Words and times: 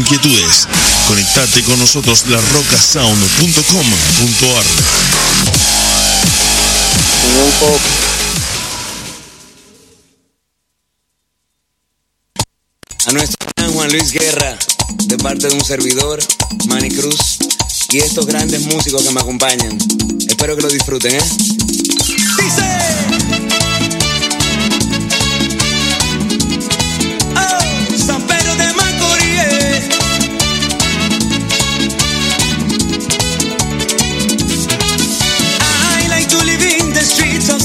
inquietudes. 0.00 0.66
Conectate 1.06 1.62
con 1.62 1.78
nosotros 1.78 2.26
larrocasound.com.ar. 2.26 4.64
A 13.06 13.12
nuestro 13.12 13.48
gran 13.56 13.72
Juan 13.72 13.90
Luis 13.90 14.12
Guerra, 14.12 14.58
de 15.04 15.16
parte 15.18 15.48
de 15.48 15.54
un 15.54 15.64
servidor, 15.64 16.20
Manny 16.66 16.90
Cruz, 16.90 17.38
y 17.90 17.98
estos 17.98 18.26
grandes 18.26 18.66
músicos 18.66 19.02
que 19.02 19.10
me 19.10 19.20
acompañan. 19.20 19.78
Espero 20.26 20.56
que 20.56 20.62
lo 20.62 20.68
disfruten, 20.68 21.16
¿eh? 21.16 21.22
Oh, 22.42 22.79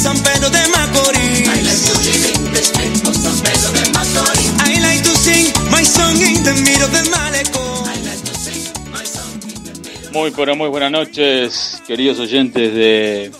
San 0.06 0.22
Pedro 0.22 0.52
de 0.52 0.68
Macorís. 0.68 1.48
I 1.48 1.64
like 1.64 1.82
to 1.82 1.96
streets 2.62 3.02
of 3.08 3.16
San 3.16 3.42
Pedro 3.42 3.72
de 3.72 3.90
Macorís. 3.90 4.54
I 4.62 4.80
like 4.80 5.02
to 5.02 5.10
sing 5.18 5.52
my 5.72 5.84
song 5.84 6.22
in 6.22 6.44
the 6.44 6.54
middle 6.62 6.84
of 6.84 6.92
the 6.92 7.10
malecón. 7.10 7.84
Like 8.06 8.28
sing. 8.38 10.14
Muy, 10.14 10.30
pero 10.30 10.56
muy 10.56 10.70
buenas 10.70 10.92
noches, 10.92 11.82
queridos 11.88 12.20
oyentes 12.20 12.76
de 12.76 13.32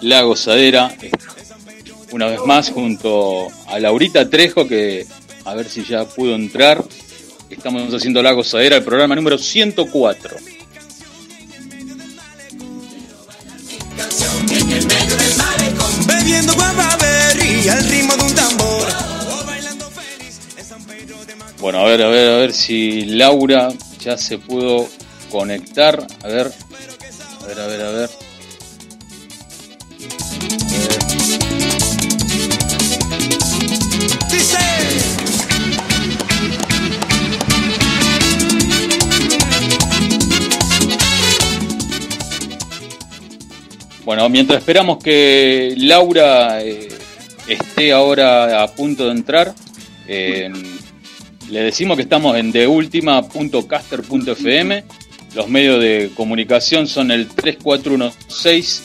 La 0.00 0.22
Gozadera. 0.22 0.94
Una 2.12 2.26
vez 2.26 2.38
más, 2.46 2.70
junto 2.70 3.48
a 3.66 3.80
Laurita 3.80 4.30
Trejo, 4.30 4.68
que 4.68 5.08
a 5.44 5.54
ver 5.56 5.68
si 5.68 5.82
ya 5.82 6.04
pudo 6.04 6.36
entrar. 6.36 6.84
Estamos 7.50 7.92
haciendo 7.92 8.22
La 8.22 8.30
Gozadera, 8.30 8.76
el 8.76 8.84
programa 8.84 9.16
número 9.16 9.38
104. 9.38 10.36
Bueno, 21.60 21.80
a 21.80 21.84
ver, 21.84 22.02
a 22.02 22.08
ver, 22.08 22.32
a 22.32 22.36
ver 22.38 22.52
si 22.52 23.04
Laura 23.04 23.68
ya 23.98 24.16
se 24.16 24.38
pudo 24.38 24.88
conectar. 25.30 26.06
A 26.22 26.28
ver, 26.28 26.52
a 27.42 27.46
ver, 27.46 27.60
a 27.60 27.66
ver, 27.66 27.82
a 27.82 27.90
ver. 27.90 28.29
Bueno, 44.04 44.28
mientras 44.28 44.60
esperamos 44.60 45.02
que 45.02 45.74
Laura 45.76 46.62
eh, 46.62 46.88
esté 47.46 47.92
ahora 47.92 48.62
a 48.62 48.74
punto 48.74 49.06
de 49.06 49.12
entrar, 49.12 49.54
eh, 50.06 50.50
le 51.50 51.60
decimos 51.60 51.96
que 51.96 52.02
estamos 52.04 52.36
en 52.36 52.50
deultima.caster.fm. 52.50 54.84
Los 55.34 55.48
medios 55.48 55.80
de 55.80 56.10
comunicación 56.14 56.86
son 56.86 57.10
el 57.10 57.28
3416 57.28 58.84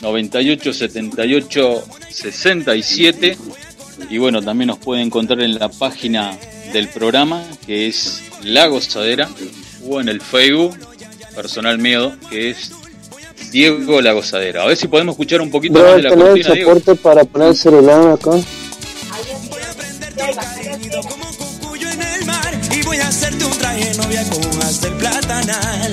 98 0.00 0.72
78 0.72 1.84
67 2.08 3.36
y 4.10 4.18
bueno, 4.18 4.42
también 4.42 4.66
nos 4.68 4.78
pueden 4.78 5.06
encontrar 5.06 5.42
en 5.42 5.58
la 5.58 5.68
página 5.68 6.36
del 6.72 6.86
programa 6.88 7.44
que 7.66 7.88
es 7.88 8.22
La 8.42 8.66
Gozadera 8.66 9.28
o 9.86 10.00
en 10.00 10.08
el 10.08 10.20
Facebook 10.20 10.76
personal 11.34 11.78
mío 11.78 12.16
que 12.30 12.50
es 12.50 12.72
Diego 13.50 14.00
La 14.00 14.12
Gozadera. 14.12 14.62
A 14.62 14.66
ver 14.66 14.76
si 14.76 14.88
podemos 14.88 15.14
escuchar 15.14 15.40
un 15.40 15.50
poquito 15.50 15.80
más 15.80 15.96
de 15.96 16.02
la 16.02 16.10
tener 16.10 16.26
el 16.26 16.32
cortina, 16.32 16.54
Diego. 16.54 16.96
para 17.02 17.24
poner 17.24 17.48
el 17.48 17.56
celular 17.56 18.12
acá. 18.12 18.30
Voy 18.30 18.42
a 19.62 19.74
prender 19.76 20.12
tu 20.14 20.70
cálido 20.70 21.00
como 21.02 21.28
un 21.28 21.34
cucuyo 21.34 21.88
en 21.88 22.02
el 22.02 22.24
mar 22.26 22.60
y 22.70 22.82
voy 22.82 22.98
a 22.98 23.08
hacerte 23.08 23.44
un 23.44 23.52
traje 23.52 23.94
novia 23.96 24.24
con 24.30 24.44
hojas 24.44 24.80
del 24.80 24.92
platanal. 24.94 25.92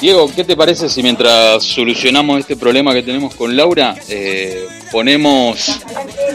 Diego, 0.00 0.32
¿qué 0.34 0.44
te 0.44 0.56
parece 0.56 0.88
si 0.88 1.02
mientras 1.02 1.62
solucionamos 1.62 2.40
este 2.40 2.56
problema 2.56 2.94
que 2.94 3.02
tenemos 3.02 3.34
con 3.34 3.54
Laura, 3.54 3.94
eh, 4.08 4.66
ponemos 4.90 5.78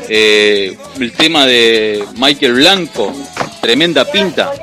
eh, 0.08 0.78
el 1.00 1.12
tema 1.14 1.48
de 1.48 2.06
Michael 2.16 2.54
Blanco, 2.54 3.12
tremenda 3.62 4.06
pinta? 4.06 4.54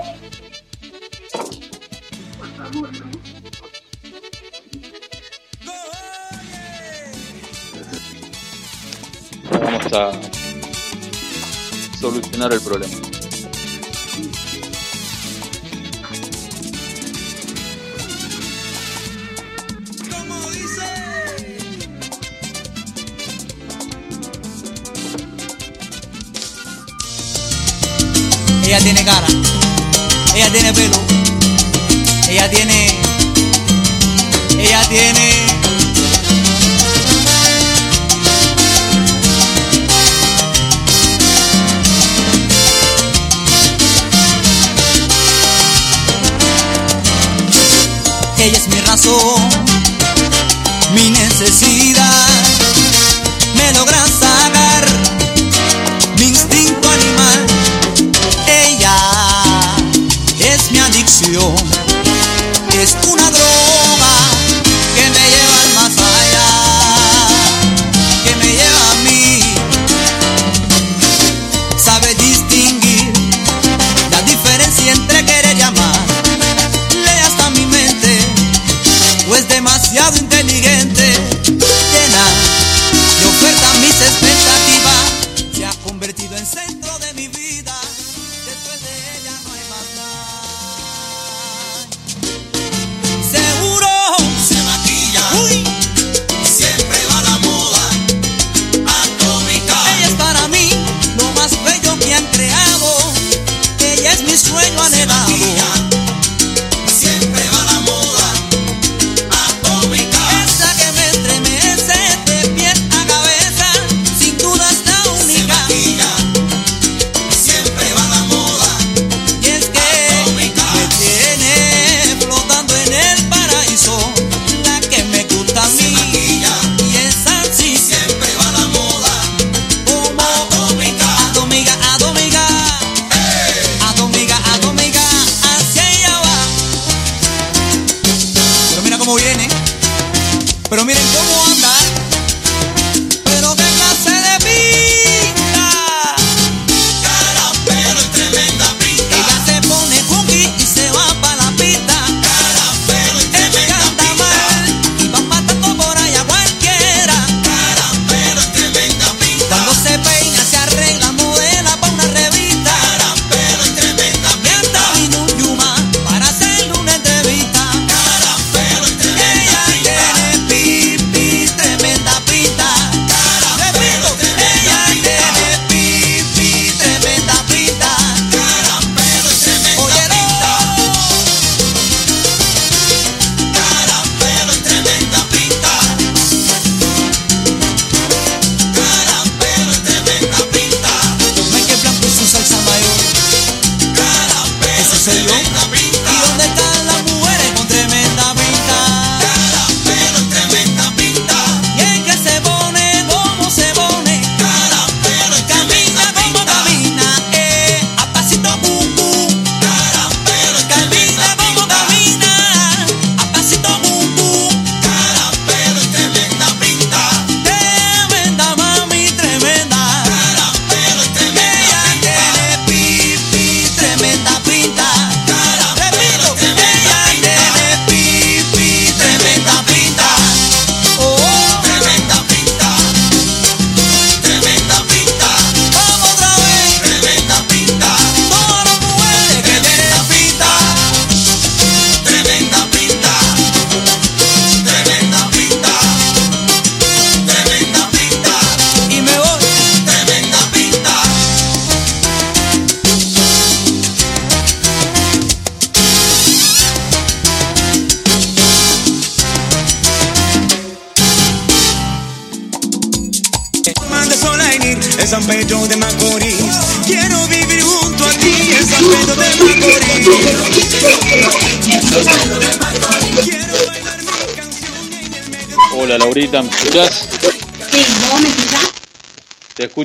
Vamos 9.51 9.93
a 9.93 10.13
solucionar 12.01 12.53
el 12.53 12.61
problema. 12.61 13.12
Ella 28.72 28.81
tiene 28.81 29.05
cara, 29.05 29.27
ella 30.34 30.50
tiene 30.50 30.72
pelo, 30.72 30.99
ella 32.27 32.49
tiene, 32.49 32.87
ella 34.59 34.81
tiene. 34.88 35.31
Ella 48.39 48.56
es 48.56 48.69
mi 48.69 48.81
razón, 48.81 49.50
mi 50.94 51.10
necesidad, 51.10 52.31
mi 60.72 60.78
adicción, 60.78 61.55
es 62.83 62.97
una 63.06 63.22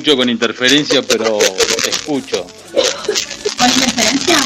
escucho 0.08 0.16
con 0.16 0.30
interferencia, 0.30 1.02
pero 1.02 1.38
escucho. 1.86 2.46
¿Con 3.58 3.70
interferencia? 3.70 4.38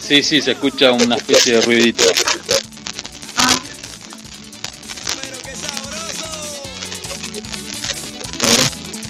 Sí, 0.00 0.22
sí, 0.22 0.42
se 0.42 0.52
escucha 0.52 0.90
una 0.90 1.16
especie 1.16 1.54
de 1.54 1.60
ruidito. 1.60 2.04
Ah. 3.36 3.56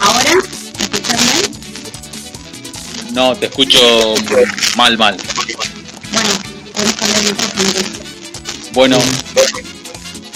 ¿Ahora? 0.01 0.35
¿Me 0.35 0.85
escuchás 0.85 1.21
bien? 1.23 3.15
No, 3.15 3.35
te 3.37 3.47
escucho 3.47 4.15
mal, 4.77 4.99
mal. 4.99 5.17
Bueno, 6.13 6.29
podés 6.75 6.93
cambiar 6.93 7.21
el 7.21 7.33
micrófono. 7.33 7.65
Bueno, 8.75 8.99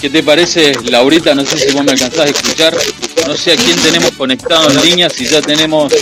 ¿qué 0.01 0.09
te 0.09 0.23
parece, 0.23 0.73
Laurita? 0.85 1.35
No 1.35 1.45
sé 1.45 1.59
si 1.59 1.71
vos 1.71 1.83
me 1.83 1.91
alcanzás 1.91 2.19
a 2.19 2.25
escuchar. 2.25 2.75
No 3.27 3.35
sé 3.37 3.53
a 3.53 3.55
quién 3.55 3.77
tenemos 3.79 4.11
conectado 4.11 4.69
en 4.71 4.81
línea, 4.81 5.09
si 5.09 5.25
ya 5.27 5.41
tenemos 5.41 5.93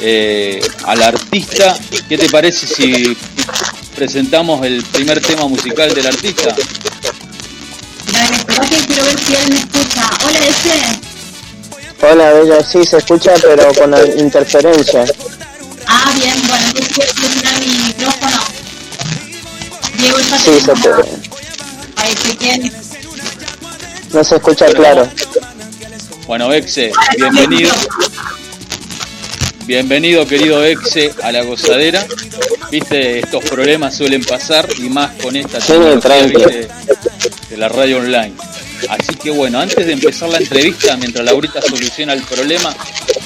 eh, 0.00 0.60
al 0.84 1.02
artista. 1.02 1.76
¿Qué 2.08 2.16
te 2.18 2.28
parece 2.28 2.66
si 2.66 3.16
presentamos 3.94 4.64
el 4.64 4.82
primer 4.84 5.20
tema 5.20 5.46
musical 5.46 5.92
del 5.94 6.06
artista? 6.06 6.54
Dale, 8.12 8.36
quiero 8.86 9.04
ver 9.04 9.18
si 9.20 9.34
él 9.34 9.48
me 9.50 9.56
escucha. 9.58 10.10
Hola, 10.26 10.38
ese. 10.46 12.10
Hola, 12.10 12.32
Bella, 12.32 12.64
sí, 12.64 12.84
se 12.84 12.98
escucha, 12.98 13.32
pero 13.42 13.72
con 13.74 13.90
la 13.90 14.04
interferencia. 14.16 15.04
Ah, 15.86 16.12
bien, 16.16 16.34
bueno, 16.48 16.64
entonces 16.68 17.12
quiero 17.14 17.58
mi 17.60 17.66
micrófono. 17.88 18.38
Diego, 19.98 20.18
ya 20.20 20.38
Sí, 20.38 20.50
se 20.60 20.72
te, 20.72 20.88
Ahí 21.96 22.14
bien. 22.40 22.72
no 24.12 24.24
se 24.24 24.34
escucha 24.36 24.66
claro. 24.66 25.08
Bueno, 26.32 26.50
Exe, 26.50 26.90
bienvenido. 27.18 27.70
Bienvenido, 29.66 30.26
querido 30.26 30.64
Exe, 30.64 31.12
a 31.22 31.30
la 31.30 31.42
gozadera. 31.42 32.06
Viste, 32.70 33.18
estos 33.18 33.44
problemas 33.44 33.94
suelen 33.94 34.24
pasar 34.24 34.66
y 34.78 34.88
más 34.88 35.10
con 35.20 35.36
esta 35.36 35.58
tecnología, 35.58 36.68
de 37.50 37.56
la 37.58 37.68
radio 37.68 37.98
online. 37.98 38.32
Así 38.88 39.14
que 39.16 39.30
bueno, 39.30 39.60
antes 39.60 39.84
de 39.84 39.92
empezar 39.92 40.30
la 40.30 40.38
entrevista, 40.38 40.96
mientras 40.96 41.22
Laurita 41.22 41.60
soluciona 41.60 42.14
el 42.14 42.22
problema, 42.22 42.74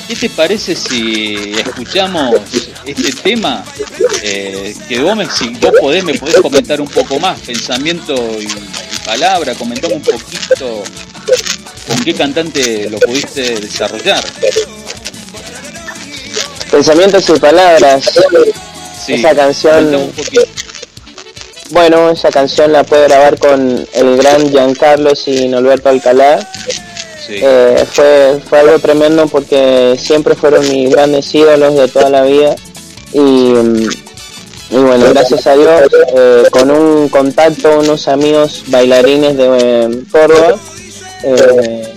¿qué 0.09 0.17
te 0.17 0.29
parece 0.29 0.75
si 0.75 1.53
escuchamos 1.57 2.35
este 2.85 3.13
tema? 3.13 3.65
Eh, 4.21 4.75
que 4.89 4.99
vos, 4.99 5.17
me, 5.17 5.31
si 5.31 5.51
vos 5.61 5.71
podés, 5.81 6.03
me 6.03 6.15
podés 6.15 6.41
comentar 6.41 6.81
un 6.81 6.89
poco 6.89 7.21
más, 7.21 7.39
pensamiento 7.39 8.17
y, 8.41 8.47
y 8.47 9.05
palabra, 9.05 9.55
comentame 9.55 9.95
un 9.95 10.03
poquito 10.03 10.83
con 11.87 12.05
qué 12.05 12.15
cantante 12.15 12.89
lo 12.91 12.99
pudiste 12.99 13.61
desarrollar. 13.61 14.23
Pensamientos 16.71 17.29
y 17.29 17.33
palabras. 17.39 18.05
Sí, 19.05 19.15
Esa 19.15 19.35
canción-. 19.35 20.13
Bueno, 21.71 22.11
esa 22.11 22.31
canción 22.31 22.73
la 22.73 22.85
puede 22.85 23.09
grabar 23.09 23.39
con 23.39 23.87
el 23.93 24.17
gran 24.17 24.51
Giancarlo 24.51 25.11
y 25.27 25.49
Norberto 25.49 25.89
Alcalá. 25.89 26.39
Sí. 27.27 27.35
Eh, 27.43 27.85
fue, 27.91 28.41
fue 28.49 28.61
algo 28.61 28.79
tremendo 28.79 29.27
porque 29.27 29.97
siempre 29.99 30.37
fueron 30.37 30.69
mis 30.69 30.91
grandes 30.91 31.35
ídolos 31.35 31.75
de 31.75 31.89
toda 31.89 32.09
la 32.09 32.23
vida. 32.23 32.55
Y, 33.13 33.53
y 34.71 34.77
bueno, 34.77 35.07
gracias 35.11 35.47
a 35.47 35.55
Dios, 35.55 35.83
eh, 36.17 36.43
con 36.51 36.71
un 36.71 37.09
contacto, 37.09 37.79
unos 37.79 38.09
amigos 38.09 38.65
bailarines 38.67 39.37
de 39.37 39.45
eh, 39.45 40.03
Córdoba, 40.11 40.57
eh, 41.27 41.95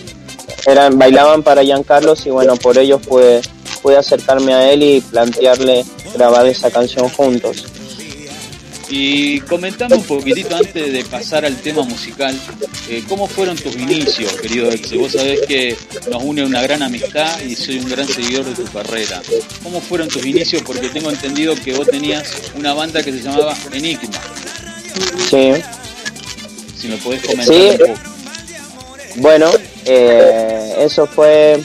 eran, 0.66 0.98
bailaban 0.98 1.44
para 1.44 1.64
Giancarlo 1.64 2.16
y 2.24 2.30
bueno, 2.30 2.56
por 2.56 2.78
ellos 2.78 3.02
pude, 3.06 3.42
pude 3.82 3.98
acercarme 3.98 4.54
a 4.54 4.72
él 4.72 4.84
y 4.84 5.02
plantearle 5.02 5.86
grabar 6.16 6.48
esa 6.48 6.72
canción 6.72 7.10
juntos. 7.10 7.66
Y 8.92 9.40
comentame 9.42 9.96
un 9.96 10.04
poquitito 10.04 10.56
antes 10.56 10.92
de 10.92 11.06
pasar 11.06 11.46
al 11.46 11.56
tema 11.58 11.84
musical, 11.84 12.36
eh, 12.90 13.04
¿cómo 13.08 13.28
fueron 13.28 13.56
tus 13.56 13.76
inicios, 13.76 14.34
querido 14.42 14.72
Exe? 14.72 14.98
Vos 14.98 15.12
sabés 15.12 15.42
que 15.42 15.78
nos 16.10 16.24
une 16.24 16.44
una 16.44 16.64
gran 16.64 16.82
amistad 16.82 17.40
y 17.42 17.56
soy 17.56 17.78
un 17.78 17.88
gran 17.88 18.08
seguidor 18.08 18.46
de 18.46 18.64
tu 18.64 18.72
carrera. 18.72 19.22
¿Cómo 19.62 19.80
fueron 19.80 20.08
tus 20.08 20.26
inicios? 20.26 20.64
Porque 20.64 20.90
tengo 20.90 21.12
entendido 21.12 21.54
que 21.64 21.74
vos 21.74 21.88
tenías 21.88 22.34
una 22.56 22.74
banda 22.74 23.04
que 23.04 23.12
se 23.12 23.22
llamaba 23.22 23.56
Enigma. 23.72 24.10
Sí. 25.30 25.52
Si 26.76 26.88
me 26.88 26.98
podés 26.98 27.22
comentar 27.22 27.56
Sí. 27.56 27.70
un 27.70 27.78
poco. 27.78 28.19
Bueno, 29.18 29.50
eh, 29.86 30.76
eso 30.80 31.08
fue 31.08 31.62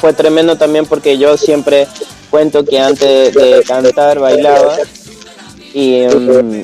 fue 0.00 0.12
tremendo 0.12 0.56
también 0.56 0.86
porque 0.86 1.18
yo 1.18 1.36
siempre 1.36 1.86
cuento 2.30 2.64
que 2.64 2.78
antes 2.78 3.34
de 3.34 3.62
cantar 3.66 4.18
bailaba 4.20 4.76
y 5.74 6.02
mm, 6.06 6.62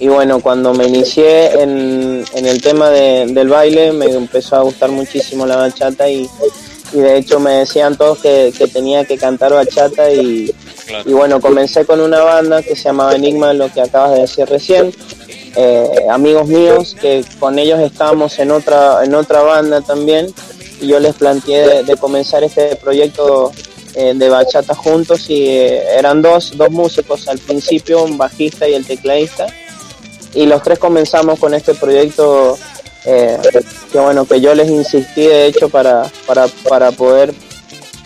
y 0.00 0.06
bueno, 0.08 0.38
cuando 0.40 0.72
me 0.74 0.86
inicié 0.86 1.60
en, 1.60 2.24
en 2.34 2.46
el 2.46 2.60
tema 2.62 2.90
de- 2.90 3.26
del 3.26 3.48
baile 3.48 3.92
me 3.92 4.06
empezó 4.06 4.56
a 4.56 4.62
gustar 4.62 4.90
muchísimo 4.90 5.44
la 5.46 5.56
bachata 5.56 6.08
y, 6.08 6.28
y 6.92 6.98
de 7.00 7.16
hecho 7.16 7.40
me 7.40 7.50
decían 7.52 7.96
todos 7.96 8.18
que, 8.18 8.52
que 8.56 8.68
tenía 8.68 9.04
que 9.04 9.18
cantar 9.18 9.52
bachata 9.54 10.12
y, 10.12 10.54
y 11.04 11.12
bueno, 11.12 11.40
comencé 11.40 11.84
con 11.84 12.00
una 12.00 12.20
banda 12.22 12.62
que 12.62 12.76
se 12.76 12.84
llamaba 12.84 13.14
Enigma, 13.16 13.52
lo 13.54 13.72
que 13.72 13.80
acabas 13.80 14.12
de 14.12 14.20
decir 14.20 14.46
recién. 14.46 14.94
Eh, 15.56 16.06
amigos 16.10 16.46
míos 16.46 16.96
que 17.00 17.24
con 17.38 17.58
ellos 17.58 17.80
estábamos 17.80 18.38
en 18.38 18.50
otra, 18.50 19.04
en 19.04 19.14
otra 19.14 19.42
banda 19.42 19.80
también 19.80 20.32
y 20.80 20.88
yo 20.88 21.00
les 21.00 21.14
planteé 21.14 21.82
de, 21.82 21.96
comenzar 21.96 22.44
este 22.44 22.76
proyecto 22.76 23.52
eh, 23.94 24.12
de 24.14 24.28
bachata 24.28 24.74
juntos 24.74 25.28
y 25.30 25.48
eh, 25.48 25.96
eran 25.96 26.22
dos, 26.22 26.56
dos 26.56 26.70
músicos 26.70 27.28
al 27.28 27.38
principio, 27.38 28.04
un 28.04 28.18
bajista 28.18 28.68
y 28.68 28.74
el 28.74 28.86
tecladista 28.86 29.46
y 30.34 30.46
los 30.46 30.62
tres 30.62 30.78
comenzamos 30.78 31.38
con 31.38 31.54
este 31.54 31.74
proyecto 31.74 32.58
que 33.04 33.98
bueno 33.98 34.26
que 34.26 34.38
yo 34.38 34.54
les 34.54 34.68
insistí 34.68 35.22
de 35.22 35.46
hecho 35.46 35.70
para, 35.70 36.10
para, 36.26 36.46
para 36.68 36.92
poder 36.92 37.32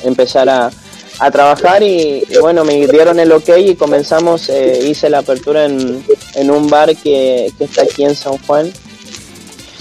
empezar 0.04 0.48
a, 0.48 0.70
a 1.18 1.30
trabajar 1.30 1.82
y, 1.82 2.24
y 2.28 2.36
bueno 2.40 2.64
me 2.64 2.86
dieron 2.86 3.20
el 3.20 3.30
ok 3.32 3.50
y 3.58 3.74
comenzamos 3.74 4.48
eh, 4.48 4.80
hice 4.88 5.08
la 5.10 5.18
apertura 5.18 5.64
en, 5.66 6.04
en 6.34 6.50
un 6.50 6.68
bar 6.68 6.96
que, 6.96 7.50
que 7.58 7.64
está 7.64 7.82
aquí 7.82 8.04
en 8.04 8.14
San 8.16 8.38
Juan. 8.46 8.72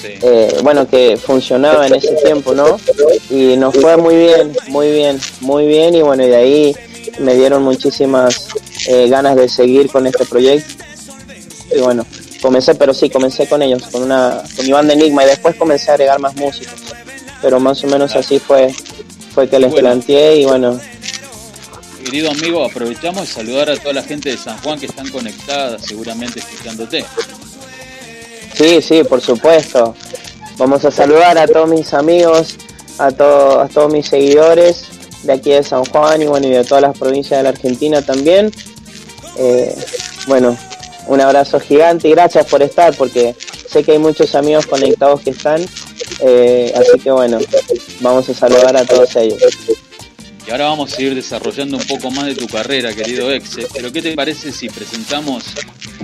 Eh, 0.03 0.57
bueno 0.63 0.87
que 0.87 1.15
funcionaba 1.15 1.85
en 1.85 1.93
ese 1.93 2.13
tiempo 2.23 2.53
no 2.55 2.79
y 3.29 3.55
nos 3.55 3.75
fue 3.75 3.97
muy 3.97 4.15
bien 4.15 4.51
muy 4.67 4.91
bien 4.91 5.19
muy 5.41 5.67
bien. 5.67 5.95
Y 5.95 6.01
bueno 6.01 6.23
y 6.23 6.27
de 6.29 6.35
ahí 6.35 6.75
me 7.19 7.35
dieron 7.35 7.61
muchísimas 7.63 8.47
eh, 8.87 9.07
ganas 9.09 9.35
de 9.35 9.47
seguir 9.47 9.89
con 9.91 10.07
este 10.07 10.25
proyecto. 10.25 10.83
Y 11.75 11.79
bueno, 11.79 12.05
comencé, 12.41 12.75
pero 12.75 12.93
sí, 12.93 13.09
comencé 13.09 13.47
con 13.47 13.61
ellos, 13.61 13.83
con 13.91 14.03
una 14.03 14.41
con 14.55 14.65
mi 14.65 14.71
banda 14.71 14.93
Enigma. 14.93 15.23
Y 15.23 15.27
después 15.27 15.55
comencé 15.55 15.91
a 15.91 15.93
agregar 15.93 16.19
más 16.19 16.35
músicos. 16.35 16.79
Pero 17.41 17.59
más 17.59 17.83
o 17.83 17.87
menos 17.87 18.15
así 18.15 18.39
fue 18.39 18.73
fue 19.33 19.47
que 19.47 19.59
les 19.59 19.71
Bueno. 19.71 19.87
planteé 19.89 20.37
y 20.37 20.45
bueno, 20.45 20.79
Querido 22.03 22.31
amigo, 22.31 22.65
aprovechamos 22.65 23.21
de 23.21 23.27
saludar 23.27 23.69
a 23.69 23.77
toda 23.77 23.93
la 23.93 24.03
gente 24.03 24.29
de 24.29 24.37
San 24.37 24.57
Juan 24.61 24.79
que 24.79 24.85
están 24.87 25.09
conectadas 25.09 25.81
seguramente 25.85 26.39
escuchándote. 26.39 27.05
sí, 28.53 28.81
sí, 28.81 29.03
por 29.03 29.21
supuesto. 29.21 29.95
Vamos 30.57 30.83
a 30.85 30.91
saludar 30.91 31.37
a 31.37 31.47
todos 31.47 31.69
mis 31.69 31.93
amigos, 31.93 32.55
a, 32.97 33.11
to- 33.11 33.61
a 33.61 33.67
todos 33.69 33.91
mis 33.91 34.07
seguidores 34.07 34.85
de 35.23 35.33
aquí 35.33 35.51
de 35.51 35.63
San 35.63 35.85
Juan 35.85 36.21
y 36.21 36.25
bueno, 36.25 36.47
y 36.47 36.51
de 36.51 36.63
todas 36.63 36.81
las 36.81 36.97
provincias 36.97 37.39
de 37.39 37.43
la 37.43 37.49
Argentina 37.49 38.01
también. 38.01 38.51
Eh, 39.37 39.73
bueno, 40.27 40.57
un 41.07 41.21
abrazo 41.21 41.59
gigante 41.59 42.07
y 42.09 42.11
gracias 42.11 42.45
por 42.47 42.61
estar 42.61 42.93
porque 42.95 43.35
sé 43.69 43.83
que 43.83 43.93
hay 43.93 43.99
muchos 43.99 44.35
amigos 44.35 44.65
conectados 44.67 45.21
que 45.21 45.29
están. 45.31 45.65
eh, 46.19 46.73
así 46.75 46.99
que 46.99 47.11
bueno, 47.11 47.39
vamos 48.01 48.27
a 48.29 48.33
saludar 48.33 48.75
a 48.75 48.85
todos 48.85 49.15
ellos. 49.15 49.41
Ahora 50.51 50.65
vamos 50.65 50.97
a 50.97 51.01
ir 51.01 51.15
desarrollando 51.15 51.77
un 51.77 51.83
poco 51.85 52.11
más 52.11 52.25
de 52.25 52.35
tu 52.35 52.45
carrera, 52.45 52.93
querido 52.93 53.31
Exe. 53.31 53.67
Pero 53.73 53.89
¿qué 53.89 54.01
te 54.01 54.13
parece 54.15 54.51
si 54.51 54.67
presentamos 54.67 55.45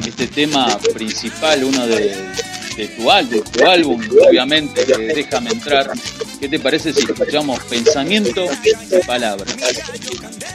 este 0.05 0.27
tema 0.27 0.79
principal, 0.93 1.65
uno 1.65 1.85
de, 1.85 2.15
tu, 2.95 3.67
álbum, 3.67 4.01
obviamente, 4.25 4.85
déjame 4.85 5.49
entrar? 5.49 5.91
¿Qué 6.39 6.47
te 6.47 6.59
parece 6.59 6.93
si 6.93 7.01
escuchamos 7.01 7.59
Pensamiento 7.65 8.47
y 8.63 9.05
Palabras? 9.05 9.53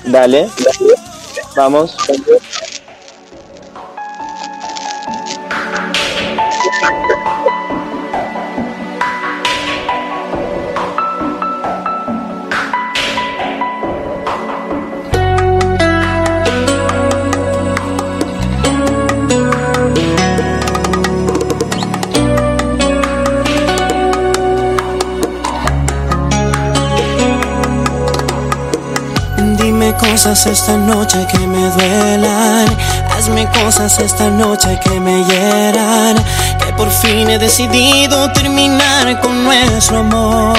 Dale, 0.06 0.48
vamos. 1.54 1.94
Cosas 30.02 30.46
esta 30.46 30.76
noche 30.76 31.26
que 31.30 31.38
me 31.38 31.70
duelan. 31.70 32.66
Hazme 33.10 33.48
cosas 33.50 33.98
esta 34.00 34.28
noche 34.30 34.78
que 34.82 35.00
me 35.00 35.24
hieran. 35.24 36.16
Que 36.58 36.72
por 36.76 36.90
fin 36.90 37.30
he 37.30 37.38
decidido 37.38 38.30
terminar 38.32 39.20
con 39.20 39.44
nuestro 39.44 39.98
amor. 39.98 40.56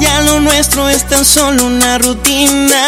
Ya 0.00 0.20
lo 0.22 0.40
nuestro 0.40 0.88
es 0.88 1.06
tan 1.06 1.24
solo 1.24 1.66
una 1.66 1.98
rutina. 1.98 2.86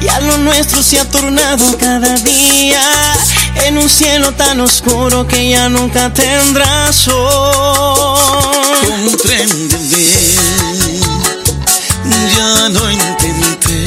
Ya 0.00 0.20
lo 0.20 0.38
nuestro 0.38 0.82
se 0.82 1.00
ha 1.00 1.04
tornado 1.04 1.76
cada 1.78 2.14
día 2.16 2.82
en 3.66 3.78
un 3.78 3.88
cielo 3.88 4.32
tan 4.32 4.60
oscuro 4.60 5.26
que 5.26 5.50
ya 5.50 5.68
nunca 5.68 6.12
tendrá 6.12 6.92
sol. 6.92 8.18
Comprende 9.04 9.76
bien, 9.76 10.56
ya 10.56 10.59
no 12.72 12.90
intenté 12.90 13.84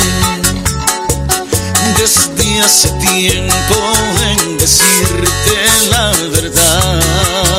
desde 1.98 2.62
hace 2.62 2.90
tiempo 2.92 3.76
en 4.30 4.58
decirte 4.58 5.90
la 5.90 6.12
verdad. 6.32 7.53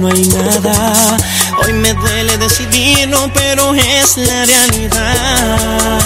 No 0.00 0.08
hay 0.08 0.22
nada. 0.28 1.16
Hoy 1.62 1.72
me 1.74 1.92
duele 1.92 2.36
decidirlo, 2.38 3.30
pero 3.34 3.74
es 3.74 4.16
la 4.16 4.46
realidad. 4.46 6.00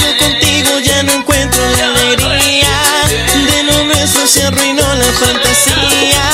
Yo 0.00 0.16
contigo 0.18 0.78
ya 0.82 1.02
no 1.02 1.12
encuentro 1.12 1.62
la 1.78 1.86
alegría, 1.88 2.68
de 3.52 3.62
lo 3.64 3.84
nuestro 3.84 4.26
se 4.26 4.44
arruinó 4.44 4.82
la 4.94 5.12
fantasía. 5.12 6.24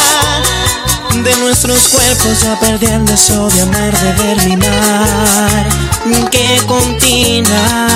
De 1.24 1.36
nuestros 1.36 1.88
cuerpos 1.88 2.40
ya 2.42 2.58
perdí 2.60 2.86
el 2.86 3.04
deseo 3.04 3.48
de 3.48 3.62
amar, 3.62 3.92
de 3.98 4.12
ver 4.22 4.46
mi 4.46 4.56
mar, 4.56 5.68
que 6.30 6.60
continúa. 6.66 7.88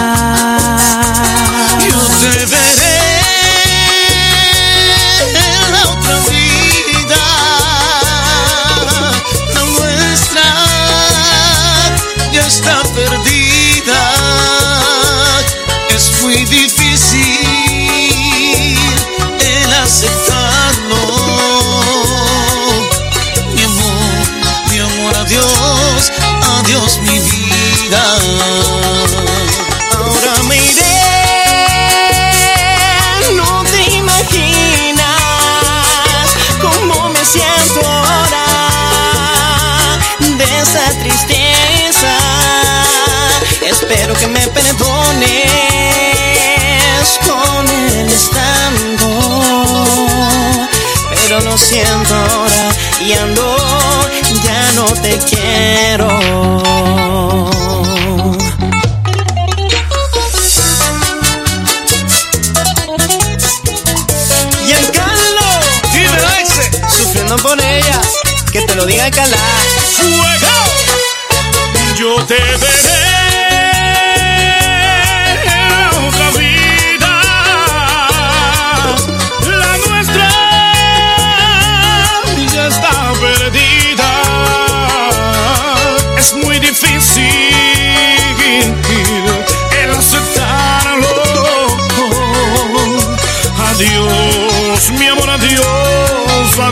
Yo 1.89 1.99
te 2.21 2.47
veré 2.47 2.86
está 12.67 12.83
perdida. 12.95 14.01
Es 15.95 16.11
muy 16.23 16.45
difícil 16.45 17.19
el 19.41 19.73
aceptarlo. 19.73 20.97
Mi 23.55 23.63
amor, 23.63 24.27
mi 24.71 24.79
amor, 24.79 25.17
adiós, 25.17 26.13
adiós 26.59 26.99
mi 27.03 27.21
vida. 27.21 29.36
Espero 43.97 44.15
que 44.21 44.27
me 44.27 44.47
perdones 44.49 45.49
con 47.27 47.67
el 47.67 48.13
estando, 48.13 49.09
pero 51.09 51.41
lo 51.41 51.57
siento 51.57 52.15
ahora 52.15 52.75
y 53.01 53.15
ando, 53.15 53.57
ya 54.45 54.73
no 54.75 54.85
te 55.01 55.17
quiero. 55.31 56.09
Y 64.63 64.73
el 64.73 64.91
Carlos, 64.93 65.57
Dime, 65.95 66.19
Axe. 66.39 66.71
sufriendo 66.99 67.37
por 67.39 67.59
ella, 67.59 68.01
que 68.53 68.61
te 68.61 68.75
lo 68.75 68.85
diga 68.85 69.11
Cala. 69.11 69.39
¡Fuego! 69.97 70.57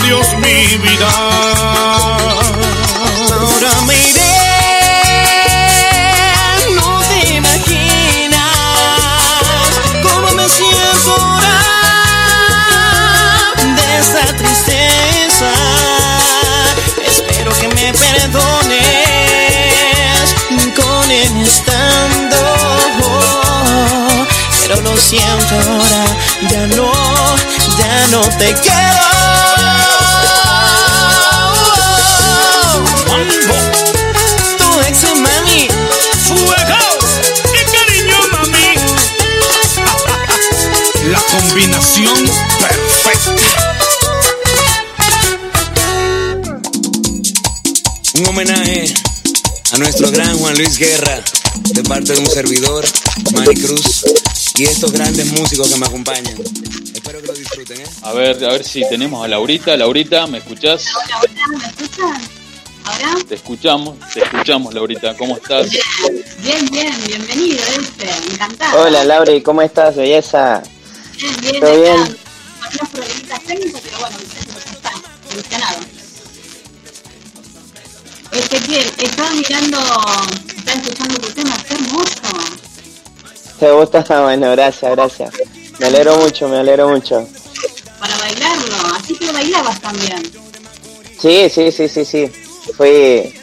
Adiós 0.04 0.28
mi 0.34 0.76
vida. 0.84 1.08
Ahora 3.40 3.72
me 3.86 3.94
iré, 4.10 4.36
no 6.74 7.00
te 7.08 7.18
imaginas 7.34 8.40
cómo 10.02 10.26
me 10.34 10.46
siento 10.48 11.10
ahora 11.20 11.56
de 13.76 13.98
esta 13.98 14.24
tristeza. 14.36 15.52
Espero 17.06 17.50
que 17.52 17.68
me 17.68 17.92
perdones 17.94 18.74
con 20.76 21.10
el 21.10 21.40
estando, 21.40 22.42
pero 24.60 24.80
lo 24.82 24.96
siento 24.98 25.54
ahora, 25.54 26.04
ya 26.50 26.66
no, 26.76 26.92
ya 27.78 28.06
no 28.10 28.20
te 28.38 28.52
quiero. 28.54 29.13
Combinación 41.54 42.16
perfecta. 42.58 43.46
Un 48.18 48.26
homenaje 48.26 48.92
a 49.70 49.78
nuestro 49.78 50.10
gran 50.10 50.36
Juan 50.36 50.56
Luis 50.56 50.76
Guerra, 50.76 51.22
de 51.72 51.82
parte 51.84 52.14
de 52.14 52.18
un 52.18 52.26
servidor, 52.26 52.84
Manny 53.34 53.54
Cruz, 53.54 54.04
y 54.56 54.64
estos 54.64 54.90
grandes 54.90 55.26
músicos 55.26 55.72
que 55.72 55.78
me 55.78 55.86
acompañan. 55.86 56.34
Espero 56.92 57.20
que 57.20 57.28
lo 57.28 57.34
disfruten, 57.34 57.80
¿eh? 57.80 57.86
A 58.02 58.12
ver, 58.12 58.44
a 58.44 58.48
ver 58.48 58.64
si 58.64 58.80
tenemos 58.88 59.24
a 59.24 59.28
Laurita. 59.28 59.76
Laurita, 59.76 60.26
¿me 60.26 60.38
escuchás? 60.38 60.86
Hola, 60.96 61.20
hola, 61.20 61.58
¿me 61.58 61.66
escuchan? 61.68 62.28
¿Ahora? 62.84 63.14
Te 63.28 63.36
escuchamos, 63.36 63.96
te 64.12 64.24
escuchamos, 64.24 64.74
Laurita. 64.74 65.16
¿Cómo 65.16 65.36
estás? 65.36 65.70
Bien, 65.70 66.68
bien, 66.72 66.92
bienvenido, 67.06 67.62
este, 67.80 68.10
encantado. 68.32 68.82
Hola 68.82 69.04
Lauri, 69.04 69.40
¿cómo 69.40 69.62
estás, 69.62 69.94
belleza? 69.94 70.60
Bien, 71.16 71.40
bien, 71.40 71.60
¿todo 71.60 71.70
acá, 71.70 71.80
bien? 71.80 71.96
Con 71.96 72.68
unos 72.74 72.88
problemitas 72.90 73.42
técnicos, 73.44 73.80
pero 73.84 73.98
bueno, 73.98 74.16
ya 74.18 74.40
está 74.72 74.90
solucionado. 75.30 75.78
Ezequiel, 78.32 78.92
estaba 78.98 79.30
mirando, 79.30 79.78
estaba 80.56 80.80
escuchando 80.80 81.14
tu 81.20 81.32
tema, 81.32 81.56
qué 81.68 81.74
hermoso. 81.74 82.14
¿Te 83.60 83.70
gusta? 83.70 84.04
Ah, 84.08 84.22
Bueno, 84.22 84.50
gracias, 84.50 84.90
gracias. 84.90 85.34
Me 85.78 85.86
alegro 85.86 86.16
mucho, 86.16 86.48
me 86.48 86.58
alegro 86.58 86.88
mucho. 86.88 87.28
Para 87.98 88.16
bailarlo, 88.18 88.74
así 88.96 89.14
que 89.14 89.30
bailabas 89.30 89.80
también. 89.80 90.22
Sí, 91.20 91.48
sí, 91.48 91.70
sí, 91.70 91.88
sí, 91.88 92.04
sí. 92.04 92.32
Fui 92.76 93.34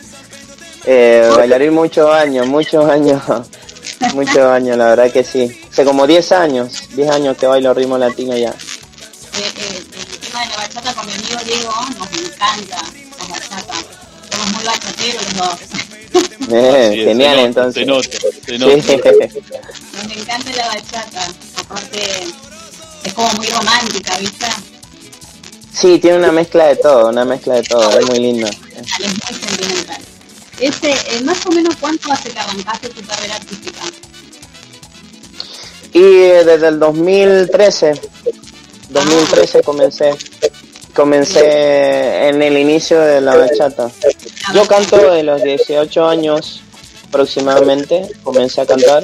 eh, 0.85 1.31
bailarín 1.35 1.73
muchos 1.73 2.09
años, 2.13 2.45
muchos 2.47 2.85
años, 2.89 3.21
muchos 4.13 4.37
años, 4.37 4.77
la 4.77 4.87
verdad 4.89 5.11
que 5.11 5.23
sí. 5.23 5.60
Hace 5.71 5.85
como 5.85 6.05
10 6.05 6.31
años, 6.33 6.83
10 6.95 7.09
años 7.09 7.37
que 7.37 7.47
bailo 7.47 7.73
ritmo 7.73 7.97
latino 7.97 8.35
ya. 8.35 8.49
Eh, 8.49 8.53
eh, 9.37 9.83
el 10.11 10.19
tema 10.19 10.41
de 10.41 10.49
la 10.49 10.57
bachata 10.57 10.93
con 10.93 11.05
mi 11.05 11.13
amigo 11.13 11.39
Diego 11.45 11.73
nos 11.97 12.11
encanta, 12.11 12.81
la 13.19 13.25
bachata. 13.27 13.73
Somos 14.31 14.51
muy 14.53 14.63
bachateros 14.65 15.23
los 15.23 15.37
dos. 15.37 15.59
Eh, 16.53 16.95
es, 16.97 17.05
genial, 17.05 17.39
entonces. 17.39 17.75
Se 17.75 17.85
nota, 17.85 18.09
se 18.09 18.19
Sí. 18.45 18.57
nota. 18.57 18.75
Nos 19.93 20.17
encanta 20.17 20.51
la 20.57 20.67
bachata. 20.67 21.27
Aparte, 21.61 22.23
es 23.05 23.13
como 23.13 23.31
muy 23.35 23.47
romántica, 23.47 24.17
¿viste? 24.17 24.47
Sí, 25.73 25.99
tiene 25.99 26.17
una 26.17 26.33
mezcla 26.33 26.65
de 26.65 26.75
todo, 26.75 27.07
una 27.07 27.23
mezcla 27.23 27.53
de 27.55 27.63
todo, 27.63 27.97
es 27.97 28.05
muy 28.09 28.19
lindo. 28.19 28.47
Es 28.47 28.99
muy 28.99 29.39
sentimental. 29.39 30.01
Ese, 30.59 30.91
eh, 30.91 31.21
más 31.23 31.45
o 31.45 31.51
menos, 31.51 31.73
¿cuánto 31.79 32.11
hace 32.11 32.29
que 32.31 32.39
arrancaste 32.39 32.89
tu 32.89 33.01
carrera 33.05 33.35
artística? 33.37 33.81
Y 35.93 35.99
eh, 35.99 36.43
desde 36.45 36.67
el 36.69 36.79
2013, 36.79 37.93
2013 38.89 39.63
comencé, 39.63 40.15
comencé 40.93 42.29
en 42.29 42.41
el 42.41 42.57
inicio 42.57 42.99
de 42.99 43.21
la 43.21 43.35
bachata. 43.35 43.91
Yo 44.53 44.65
canto 44.67 45.11
de 45.11 45.23
los 45.23 45.43
18 45.43 46.07
años 46.07 46.61
aproximadamente, 47.07 48.09
comencé 48.23 48.61
a 48.61 48.65
cantar, 48.65 49.03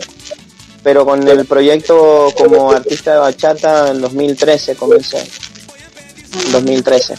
pero 0.81 1.05
con 1.05 1.27
el 1.27 1.45
proyecto 1.45 2.33
como 2.37 2.71
artista 2.71 3.13
de 3.13 3.19
bachata 3.19 3.91
en 3.91 3.99
2013 3.99 4.75
comencé, 4.75 5.19
en 6.45 6.51
2013. 6.53 7.15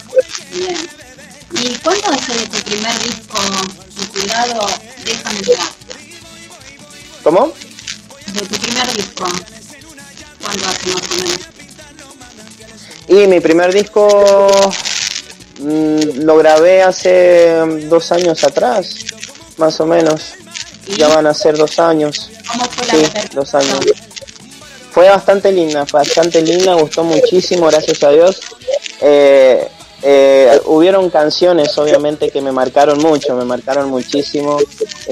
Bien. 0.53 0.99
¿Y 1.51 1.75
cuándo 1.79 2.07
hace 2.09 2.33
de 2.33 2.47
tu 2.47 2.57
primer 2.63 2.99
disco, 2.99 3.37
Tu 3.95 4.19
Cuidado, 4.19 4.67
Déjame 5.03 5.41
ya? 5.41 5.59
¿Cómo? 7.23 7.53
De 8.33 8.41
tu 8.41 8.55
primer 8.59 8.93
disco, 8.93 9.25
¿cuándo 10.41 10.65
hace 10.67 10.89
más 10.89 11.11
o 11.11 11.15
menos? 11.15 11.49
Y 13.07 13.27
mi 13.27 13.39
primer 13.39 13.73
disco 13.73 14.07
mm, 15.59 16.21
lo 16.23 16.37
grabé 16.37 16.83
hace 16.83 17.55
dos 17.89 18.11
años 18.11 18.43
atrás, 18.43 18.95
más 19.57 19.79
o 19.79 19.85
menos. 19.85 20.33
Ya 20.97 21.07
van 21.07 21.27
a 21.27 21.33
ser 21.33 21.57
dos 21.57 21.79
años. 21.79 22.29
¿Cómo 22.47 22.65
fue 22.65 22.85
la 22.85 22.93
Sí, 22.93 23.29
dos 23.33 23.55
años. 23.55 23.79
Fue 24.91 25.07
bastante 25.07 25.51
linda, 25.51 25.85
bastante 25.91 26.41
linda, 26.41 26.73
gustó 26.75 27.03
muchísimo, 27.03 27.67
gracias 27.67 28.03
a 28.03 28.09
Dios. 28.09 28.41
Eh, 29.01 29.67
eh, 30.01 30.59
hubieron 30.65 31.09
canciones, 31.09 31.77
obviamente, 31.77 32.29
que 32.29 32.41
me 32.41 32.51
marcaron 32.51 32.99
mucho, 32.99 33.35
me 33.35 33.43
marcaron 33.43 33.89
muchísimo, 33.89 34.57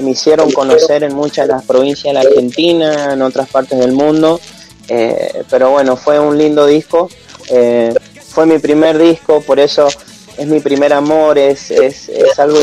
me 0.00 0.10
hicieron 0.12 0.50
conocer 0.52 1.04
en 1.04 1.14
muchas 1.14 1.46
de 1.46 1.54
las 1.54 1.64
provincias 1.64 2.04
de 2.04 2.14
la 2.14 2.20
Argentina, 2.20 3.12
en 3.12 3.22
otras 3.22 3.48
partes 3.48 3.78
del 3.78 3.92
mundo. 3.92 4.40
Eh, 4.88 5.44
pero 5.50 5.70
bueno, 5.70 5.96
fue 5.96 6.18
un 6.18 6.36
lindo 6.36 6.66
disco. 6.66 7.08
Eh, 7.50 7.94
fue 8.28 8.46
mi 8.46 8.58
primer 8.58 8.98
disco, 8.98 9.40
por 9.40 9.58
eso 9.58 9.88
es 10.36 10.46
mi 10.46 10.60
primer 10.60 10.92
amor, 10.92 11.36
es, 11.38 11.70
es, 11.70 12.08
es 12.08 12.38
algo 12.38 12.60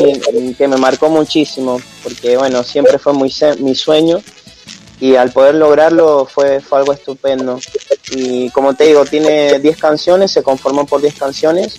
que 0.58 0.68
me 0.68 0.78
marcó 0.78 1.10
muchísimo, 1.10 1.82
porque 2.04 2.38
bueno, 2.38 2.64
siempre 2.64 2.98
fue 2.98 3.12
muy 3.12 3.34
mi 3.60 3.76
sueño 3.76 4.22
y 5.00 5.16
al 5.16 5.32
poder 5.32 5.56
lograrlo 5.56 6.26
fue, 6.26 6.62
fue 6.62 6.80
algo 6.80 6.94
estupendo. 6.94 7.60
Y 8.12 8.50
como 8.52 8.74
te 8.76 8.86
digo, 8.86 9.06
tiene 9.06 9.60
10 9.60 9.78
canciones, 9.78 10.32
se 10.32 10.44
conformó 10.44 10.86
por 10.86 11.02
10 11.02 11.16
canciones, 11.16 11.78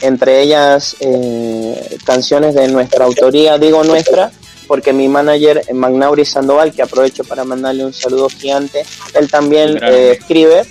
entre 0.00 0.42
ellas 0.42 0.96
eh, 1.00 1.98
canciones 2.04 2.54
de 2.54 2.68
nuestra 2.68 3.04
autoría, 3.04 3.58
digo 3.58 3.84
nuestra, 3.84 4.32
porque 4.70 4.92
mi 4.92 5.08
manager 5.08 5.64
eh, 5.66 5.74
Magnauri 5.74 6.24
Sandoval, 6.24 6.72
que 6.72 6.80
aprovecho 6.80 7.24
para 7.24 7.42
mandarle 7.42 7.84
un 7.84 7.92
saludo 7.92 8.28
gigante, 8.28 8.84
él 9.14 9.28
también 9.28 9.76
eh, 9.82 10.16
escribe 10.16 10.62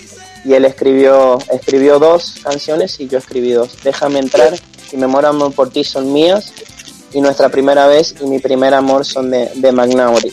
y 0.42 0.54
él 0.54 0.64
escribió 0.64 1.36
escribió 1.52 1.98
dos 1.98 2.36
canciones 2.42 2.98
y 2.98 3.08
yo 3.08 3.18
escribí 3.18 3.52
dos. 3.52 3.76
Déjame 3.84 4.20
entrar 4.20 4.58
y 4.90 4.96
Memoramos 4.96 5.52
por 5.52 5.68
ti 5.68 5.84
son 5.84 6.14
mías 6.14 6.50
y 7.12 7.20
nuestra 7.20 7.50
primera 7.50 7.88
vez 7.88 8.14
y 8.22 8.24
mi 8.24 8.38
primer 8.38 8.72
amor 8.72 9.04
son 9.04 9.30
de, 9.30 9.50
de 9.54 9.70
Magnauri. 9.70 10.32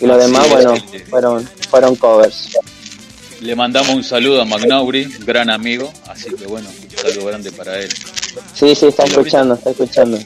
Y 0.00 0.06
lo 0.06 0.16
demás, 0.16 0.48
bueno, 0.48 0.74
fueron 1.10 1.46
fueron 1.68 1.96
covers. 1.96 2.56
Le 3.42 3.54
mandamos 3.54 3.90
un 3.90 4.04
saludo 4.04 4.40
a 4.40 4.46
Magnauri, 4.46 5.04
gran 5.26 5.50
amigo, 5.50 5.92
así 6.08 6.30
que 6.34 6.46
bueno, 6.46 6.70
un 6.70 6.96
saludo 6.96 7.26
grande 7.26 7.52
para 7.52 7.78
él. 7.78 7.90
Sí, 8.54 8.74
sí, 8.74 8.86
está 8.86 9.04
escuchando, 9.04 9.52
está 9.52 9.68
escuchando. 9.68 10.18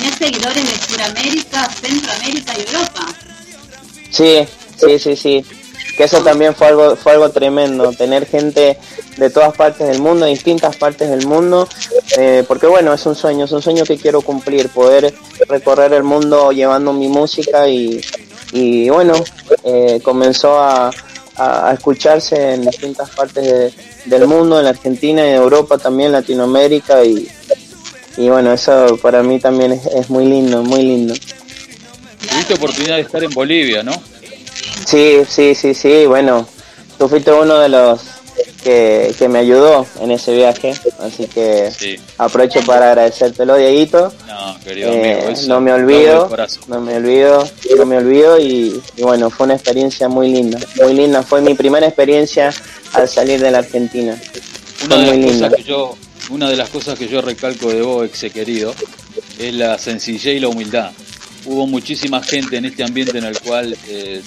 Tenés 0.00 0.16
seguidores 0.16 0.64
de 0.64 0.86
Sudamérica, 0.86 1.68
Centroamérica 1.70 2.52
y 2.56 2.60
Europa. 2.60 3.06
Sí, 4.10 4.46
sí, 4.76 4.98
sí, 4.98 5.16
sí. 5.16 5.44
Que 5.96 6.04
eso 6.04 6.22
también 6.22 6.54
fue 6.54 6.68
algo, 6.68 6.96
fue 6.96 7.12
algo 7.12 7.28
tremendo, 7.30 7.92
tener 7.92 8.24
gente 8.26 8.78
de 9.18 9.30
todas 9.30 9.54
partes 9.54 9.86
del 9.88 10.00
mundo, 10.00 10.24
de 10.24 10.30
distintas 10.30 10.76
partes 10.76 11.10
del 11.10 11.26
mundo, 11.26 11.68
eh, 12.16 12.44
porque 12.48 12.66
bueno, 12.66 12.94
es 12.94 13.04
un 13.04 13.14
sueño, 13.14 13.44
es 13.44 13.52
un 13.52 13.60
sueño 13.60 13.84
que 13.84 13.98
quiero 13.98 14.22
cumplir, 14.22 14.70
poder 14.70 15.12
recorrer 15.48 15.92
el 15.92 16.02
mundo 16.02 16.52
llevando 16.52 16.94
mi 16.94 17.08
música 17.08 17.68
y, 17.68 18.00
y 18.52 18.88
bueno, 18.88 19.12
eh, 19.64 20.00
comenzó 20.02 20.58
a, 20.58 20.90
a- 21.36 21.72
escucharse 21.74 22.54
en 22.54 22.62
distintas 22.62 23.10
partes 23.10 23.44
de- 23.44 23.74
del 24.06 24.26
mundo, 24.26 24.56
en 24.58 24.64
la 24.64 24.70
Argentina, 24.70 25.22
en 25.28 25.34
Europa 25.34 25.76
también, 25.76 26.12
Latinoamérica 26.12 27.04
y, 27.04 27.28
y 28.16 28.28
bueno, 28.28 28.52
eso 28.52 28.98
para 29.02 29.22
mí 29.22 29.38
también 29.40 29.72
es, 29.72 29.86
es 29.86 30.10
muy 30.10 30.26
lindo, 30.26 30.62
muy 30.62 30.82
lindo. 30.82 31.14
Tuviste 32.28 32.54
oportunidad 32.54 32.96
de 32.96 33.02
estar 33.02 33.22
en 33.24 33.30
Bolivia, 33.30 33.82
¿no? 33.82 33.92
Sí, 34.86 35.20
sí, 35.28 35.54
sí, 35.54 35.74
sí, 35.74 36.06
bueno, 36.06 36.46
tú 36.98 37.08
fuiste 37.08 37.32
uno 37.32 37.58
de 37.58 37.68
los 37.68 38.00
que, 38.62 39.14
que 39.18 39.28
me 39.28 39.38
ayudó 39.38 39.86
en 40.00 40.10
ese 40.10 40.34
viaje, 40.34 40.74
así 41.00 41.26
que 41.26 41.70
Sí. 41.76 41.96
aprovecho 42.18 42.60
para 42.62 42.88
agradecértelo, 42.88 43.56
Dieguito. 43.56 44.12
No, 44.26 44.58
querido 44.60 44.90
Eh, 44.92 45.12
amigo. 45.14 45.28
eso 45.30 45.48
no 45.48 45.60
me 45.60 45.72
olvido, 45.72 46.30
no 46.68 46.80
me 46.80 46.96
olvido, 46.96 47.48
no 47.78 47.86
me 47.86 47.96
olvido 47.98 48.38
y, 48.38 48.82
y 48.96 49.02
bueno, 49.02 49.30
fue 49.30 49.44
una 49.46 49.54
experiencia 49.54 50.08
muy 50.08 50.28
linda, 50.30 50.58
muy 50.82 50.94
linda, 50.94 51.22
fue 51.22 51.40
mi 51.40 51.54
primera 51.54 51.86
experiencia 51.86 52.52
al 52.92 53.08
salir 53.08 53.40
de 53.40 53.50
la 53.50 53.58
Argentina. 53.58 54.18
Una 54.84 54.96
Fue 54.96 54.98
de 54.98 55.06
las 55.06 55.14
muy 55.16 55.24
cosas 55.24 55.40
linda. 55.40 55.56
que 55.56 55.62
yo 55.64 55.94
una 56.30 56.48
de 56.48 56.56
las 56.56 56.70
cosas 56.70 56.98
que 56.98 57.08
yo 57.08 57.20
recalco 57.20 57.70
de 57.70 57.82
vos, 57.82 58.06
ex 58.06 58.32
querido, 58.32 58.74
es 59.38 59.54
la 59.54 59.78
sencillez 59.78 60.36
y 60.36 60.40
la 60.40 60.48
humildad. 60.48 60.92
Hubo 61.44 61.66
muchísima 61.66 62.22
gente 62.22 62.56
en 62.56 62.66
este 62.66 62.84
ambiente 62.84 63.18
en 63.18 63.24
el 63.24 63.38
cual 63.40 63.76
eh, 63.88 64.22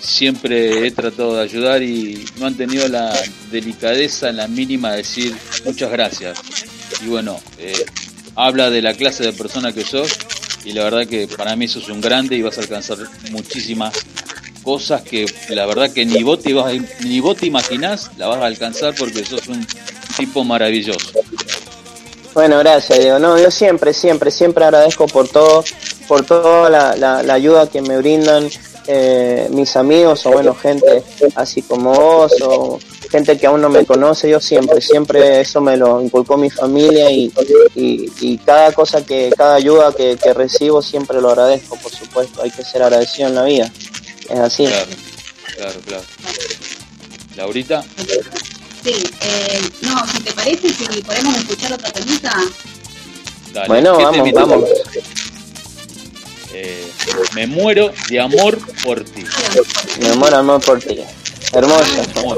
siempre 0.00 0.86
he 0.86 0.90
tratado 0.90 1.36
de 1.36 1.42
ayudar 1.42 1.82
y 1.82 2.24
no 2.38 2.46
han 2.46 2.54
tenido 2.54 2.86
la 2.88 3.12
delicadeza 3.50 4.32
la 4.32 4.48
mínima 4.48 4.92
de 4.92 4.98
decir 4.98 5.34
muchas 5.64 5.90
gracias. 5.90 6.38
Y 7.04 7.08
bueno, 7.08 7.40
eh, 7.58 7.84
habla 8.36 8.70
de 8.70 8.82
la 8.82 8.94
clase 8.94 9.24
de 9.24 9.32
persona 9.32 9.72
que 9.72 9.84
sos 9.84 10.12
y 10.64 10.72
la 10.72 10.84
verdad 10.84 11.06
que 11.06 11.28
para 11.28 11.56
mí 11.56 11.68
sos 11.68 11.88
un 11.88 12.00
grande 12.00 12.36
y 12.36 12.42
vas 12.42 12.56
a 12.58 12.62
alcanzar 12.62 12.98
muchísimas 13.30 13.94
cosas 14.62 15.02
que 15.02 15.26
la 15.50 15.66
verdad 15.66 15.92
que 15.92 16.06
ni 16.06 16.22
vos 16.22 16.40
te, 16.40 16.54
vas, 16.54 16.72
ni 17.04 17.20
vos 17.20 17.36
te 17.36 17.46
imaginás 17.46 18.10
la 18.16 18.28
vas 18.28 18.38
a 18.38 18.46
alcanzar 18.46 18.94
porque 18.94 19.24
sos 19.24 19.46
un 19.48 19.66
tipo 20.16 20.44
maravilloso. 20.44 21.10
Bueno, 22.34 22.58
gracias 22.58 22.98
Diego. 22.98 23.18
No, 23.18 23.38
yo 23.38 23.50
siempre, 23.50 23.92
siempre, 23.92 24.30
siempre 24.30 24.64
agradezco 24.64 25.06
por 25.06 25.28
todo, 25.28 25.64
por 26.08 26.24
toda 26.26 26.68
la, 26.68 27.22
la, 27.22 27.34
ayuda 27.34 27.68
que 27.68 27.80
me 27.80 27.96
brindan 27.96 28.50
eh, 28.88 29.46
mis 29.50 29.76
amigos 29.76 30.26
o 30.26 30.32
bueno, 30.32 30.54
gente 30.54 31.04
así 31.36 31.62
como 31.62 31.94
vos 31.94 32.32
o 32.42 32.80
gente 33.08 33.38
que 33.38 33.46
aún 33.46 33.60
no 33.60 33.68
me 33.68 33.86
conoce, 33.86 34.28
yo 34.28 34.40
siempre, 34.40 34.80
siempre 34.80 35.40
eso 35.40 35.60
me 35.60 35.76
lo 35.76 36.02
inculcó 36.02 36.36
mi 36.36 36.50
familia 36.50 37.08
y, 37.10 37.32
y, 37.76 38.38
cada 38.38 38.72
cosa 38.72 39.06
que, 39.06 39.32
cada 39.36 39.54
ayuda 39.54 39.94
que, 39.96 40.18
que, 40.20 40.34
recibo 40.34 40.82
siempre 40.82 41.20
lo 41.20 41.30
agradezco, 41.30 41.76
por 41.76 41.92
supuesto, 41.92 42.42
hay 42.42 42.50
que 42.50 42.64
ser 42.64 42.82
agradecido 42.82 43.28
en 43.28 43.34
la 43.36 43.44
vida, 43.44 43.72
es 44.28 44.38
así. 44.40 44.66
Claro, 44.66 44.90
claro, 45.56 45.80
claro. 45.86 46.04
Laurita. 47.36 47.84
Sí, 48.84 49.02
eh, 49.22 49.60
no, 49.82 50.06
si 50.06 50.22
te 50.22 50.32
parece, 50.32 50.68
si 50.68 51.02
podemos 51.02 51.36
escuchar 51.38 51.72
otra 51.72 51.90
temita. 51.90 52.36
Bueno, 53.66 53.96
vamos, 53.96 54.32
vamos. 54.32 54.64
Eh, 56.52 56.86
me 57.34 57.46
muero 57.46 57.92
de 58.10 58.20
amor 58.20 58.58
por 58.84 59.02
ti. 59.04 59.24
Me 60.00 60.12
muero 60.14 60.36
de 60.36 60.40
amor 60.40 60.64
por 60.64 60.78
ti. 60.80 61.00
Hermoso. 61.52 62.36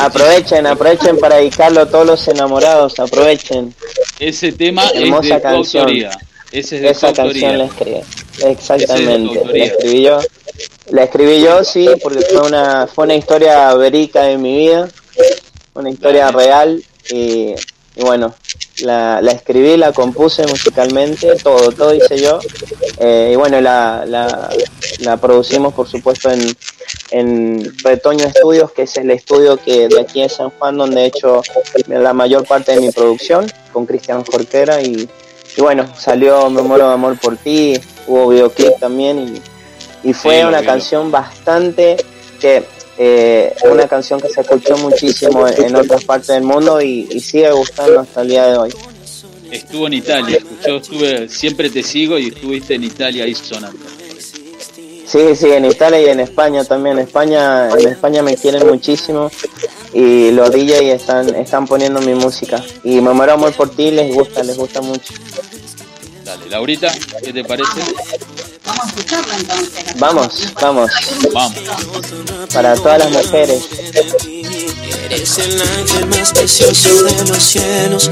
Aprovechen, 0.00 0.66
aprovechen 0.66 1.18
para 1.18 1.36
dedicarlo 1.36 1.82
a 1.82 1.86
todos 1.86 2.06
los 2.06 2.28
enamorados, 2.28 2.98
aprovechen. 2.98 3.74
Ese 4.18 4.52
tema 4.52 4.84
es 4.88 5.00
de 5.00 5.40
canción. 5.40 5.82
autoría. 5.82 6.10
Esa 6.50 7.12
canción 7.12 7.58
la 7.58 7.64
escribí. 7.66 8.00
Exactamente. 8.44 9.44
La 9.52 9.64
escribí 9.64 10.02
yo. 10.02 10.20
La 10.90 11.04
escribí 11.04 11.40
yo, 11.42 11.62
sí, 11.64 11.88
porque 12.02 12.20
fue 12.22 12.40
una, 12.40 12.86
fue 12.86 13.04
una 13.04 13.14
historia 13.14 13.72
verídica 13.74 14.22
de 14.22 14.38
mi 14.38 14.56
vida. 14.56 14.88
Una 15.74 15.90
historia 15.90 16.30
real. 16.30 16.82
Y, 17.10 17.54
bueno, 17.96 18.34
la, 18.80 19.20
la, 19.20 19.32
escribí, 19.32 19.76
la 19.76 19.92
compuse 19.92 20.46
musicalmente, 20.46 21.36
todo, 21.36 21.72
todo 21.72 21.94
hice 21.94 22.18
yo. 22.18 22.38
Eh, 22.98 23.30
y 23.32 23.36
bueno, 23.36 23.60
la, 23.60 24.04
la, 24.06 24.50
la 25.00 25.16
producimos, 25.16 25.74
por 25.74 25.88
supuesto, 25.88 26.30
en, 26.30 26.56
en 27.10 27.72
Retoño 27.82 28.26
Estudios, 28.26 28.72
que 28.72 28.82
es 28.82 28.96
el 28.96 29.10
estudio 29.10 29.56
que 29.56 29.88
de 29.88 30.00
aquí 30.00 30.22
en 30.22 30.28
San 30.28 30.50
Juan, 30.50 30.76
donde 30.76 31.02
he 31.02 31.06
hecho 31.06 31.42
la 31.86 32.12
mayor 32.12 32.46
parte 32.46 32.72
de 32.72 32.80
mi 32.80 32.90
producción, 32.90 33.50
con 33.72 33.86
Cristian 33.86 34.24
Jorquera, 34.24 34.82
y, 34.82 35.08
bueno, 35.58 35.88
salió 35.96 36.48
Me 36.50 36.62
muero 36.62 36.88
de 36.88 36.94
amor 36.94 37.18
por 37.18 37.36
ti, 37.36 37.78
hubo 38.06 38.28
videoclip 38.28 38.78
también, 38.78 39.40
y, 40.02 40.12
fue 40.12 40.46
una 40.46 40.62
canción 40.62 41.10
bastante 41.10 41.96
que 42.40 42.64
eh, 42.98 43.54
una 43.70 43.86
canción 43.86 44.20
que 44.20 44.28
se 44.28 44.40
escuchó 44.40 44.76
muchísimo 44.76 45.46
en, 45.46 45.76
otras 45.76 46.04
partes 46.04 46.28
del 46.28 46.42
mundo 46.42 46.80
y, 46.80 47.06
sigue 47.20 47.50
gustando 47.52 48.00
hasta 48.00 48.22
el 48.22 48.28
día 48.28 48.46
de 48.46 48.56
hoy. 48.56 48.74
Estuvo 49.52 49.86
en 49.86 49.94
Italia, 49.94 50.38
yo 50.66 50.76
estuve, 50.76 51.28
siempre 51.28 51.70
te 51.70 51.82
sigo 51.82 52.18
y 52.18 52.28
estuviste 52.28 52.74
en 52.74 52.84
Italia 52.84 53.24
ahí 53.24 53.34
sonando. 53.34 53.78
Sí, 55.06 55.34
sí, 55.36 55.46
en 55.46 55.64
Italia 55.64 56.02
y 56.02 56.06
en 56.06 56.20
España 56.20 56.64
también. 56.64 56.98
En 56.98 57.06
España, 57.06 57.70
en 57.70 57.88
España 57.88 58.22
me 58.22 58.36
quieren 58.36 58.66
muchísimo 58.66 59.30
y 59.94 60.32
los 60.32 60.52
DJ 60.52 60.92
están, 60.92 61.34
están 61.34 61.66
poniendo 61.66 62.00
mi 62.00 62.14
música. 62.14 62.62
Y 62.84 63.00
me 63.00 63.12
muero 63.12 63.32
amor 63.32 63.54
por 63.54 63.70
ti, 63.70 63.90
les 63.90 64.14
gusta, 64.14 64.42
les 64.42 64.56
gusta 64.58 64.82
mucho. 64.82 65.14
Dale, 66.24 66.50
Laurita, 66.50 66.92
¿qué 67.22 67.32
te 67.32 67.42
parece? 67.42 67.80
Vamos 68.78 68.92
a 68.92 69.00
escucharla 69.00 69.36
entonces. 69.36 69.84
Vamos, 69.98 70.54
vamos. 70.60 70.90
Vamos. 71.32 71.58
Para 72.54 72.74
todas 72.76 72.98
las 73.00 73.10
mujeres. 73.10 73.68
Eres 75.04 75.38
el 75.38 75.60
ángel 75.60 76.06
más 76.06 76.32
precioso 76.32 77.02
de 77.02 77.24
los 77.24 77.42
cielos. 77.42 78.08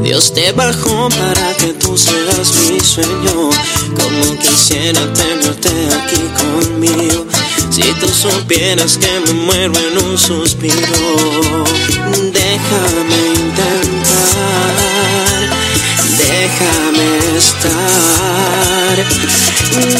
Dios 0.00 0.32
te 0.32 0.52
bajó 0.52 1.10
para 1.10 1.54
que 1.58 1.74
tú 1.74 1.98
seas 1.98 2.54
mi 2.70 2.80
sueño. 2.80 3.50
Como 3.94 4.38
quisiera 4.38 5.00
tenerte 5.12 5.68
aquí 5.68 6.22
conmigo. 6.40 7.26
Si 7.70 7.82
tú 8.00 8.08
supieras 8.08 8.96
que 8.96 9.20
me 9.20 9.32
muero 9.34 9.74
en 9.78 9.98
un 10.02 10.16
suspiro, 10.16 10.74
déjame 12.32 13.18
intentar, 13.34 14.72
déjame 16.16 17.25
estar, 17.36 18.96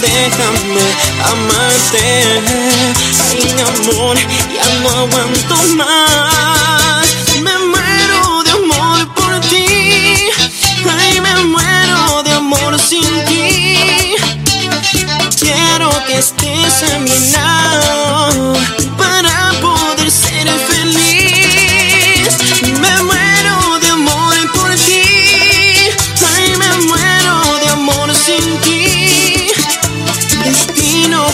déjame 0.01 0.87
amarte. 1.33 2.05
Ay, 3.31 3.55
amor, 3.61 4.17
ya 4.55 4.67
no 4.81 4.89
aguanto 4.89 5.57
más. 5.77 7.07
Me 7.43 7.59
muero 7.59 8.43
de 8.45 8.51
amor 8.51 9.15
por 9.15 9.41
ti. 9.51 9.67
Ay, 10.99 11.21
me 11.21 11.35
muero 11.45 12.23
de 12.25 12.33
amor 12.33 12.79
sin 12.79 13.25
ti. 13.27 14.15
Quiero 15.39 15.91
que 16.07 16.19
estés 16.19 16.83
a 16.91 16.99
mi 16.99 17.31
lado 17.33 18.55
para 18.97 19.53
poder 19.61 20.11
ser 20.11 20.49
feliz. 20.69 20.86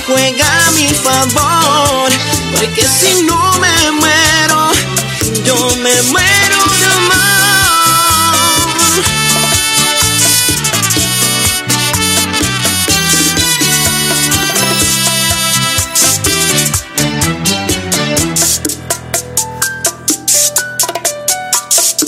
Juega 0.06 0.66
a 0.66 0.70
mi 0.72 0.88
favor, 0.88 2.10
porque 2.56 2.84
si 2.86 3.22
no 3.22 3.52
me 3.58 3.90
muero, 3.92 4.70
yo 5.44 5.76
me 5.76 6.02
muero 6.02 6.58
de 6.80 6.86
amor. 6.86 7.22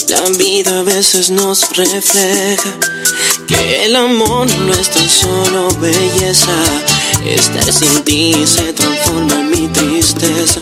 La 0.09 0.31
vida 0.39 0.81
a 0.81 0.83
veces 0.83 1.31
nos 1.31 1.77
refleja 1.77 2.73
que 3.47 3.85
el 3.85 3.97
amor 3.97 4.47
no 4.61 4.73
es 4.73 4.91
tan 4.91 5.09
solo 5.09 5.69
belleza. 5.81 6.94
Estar 7.25 7.73
sin 7.73 8.05
ti 8.05 8.35
se 8.47 8.73
transforma 8.75 9.41
en 9.41 9.51
mi 9.51 9.69
tristeza. 9.69 10.61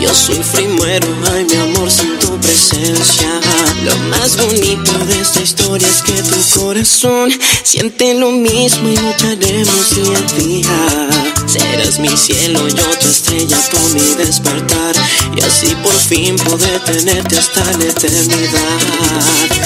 Yo 0.00 0.12
sufro 0.12 0.60
y 0.60 0.66
muero, 0.66 1.06
ay 1.32 1.44
mi 1.44 1.54
amor, 1.54 1.90
sin 1.90 2.18
tu 2.18 2.36
presencia. 2.38 3.40
Lo 3.84 3.96
más 4.08 4.36
bonito 4.36 4.92
de 5.06 5.20
esta 5.20 5.40
historia 5.40 5.86
es 5.86 6.02
que 6.02 6.22
tu 6.22 6.60
corazón 6.60 7.30
siente 7.62 8.14
lo 8.14 8.30
mismo 8.32 8.88
y 8.88 8.96
lucharemos 8.96 10.36
día 10.36 10.68
a. 10.68 11.39
Serás 11.50 11.98
mi 11.98 12.16
cielo, 12.16 12.68
yo 12.68 12.98
tu 13.00 13.08
estrella, 13.08 13.58
tú 13.72 13.78
mi 13.92 14.14
despertar. 14.14 14.94
Y 15.34 15.42
así 15.42 15.74
por 15.82 15.92
fin 15.92 16.36
poder 16.36 16.78
tenerte 16.84 17.38
hasta 17.38 17.64
la 17.64 17.86
eternidad. 17.86 18.78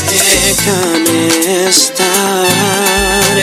Déjame 0.09 1.69
estar, 1.69 3.35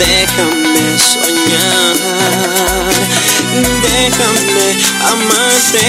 déjame 0.00 0.98
soñar, 0.98 1.96
déjame 3.82 4.66
amarte. 5.12 5.86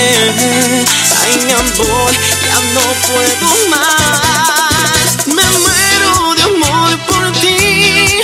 Ay, 1.23 1.33
mi 1.45 1.51
amor, 1.51 2.11
ya 2.45 2.57
no 2.75 2.85
puedo 3.07 3.47
más. 3.71 5.25
Me 5.25 5.45
muero 5.63 6.35
de 6.35 6.43
amor 6.43 6.91
por 7.07 7.31
ti. 7.41 8.21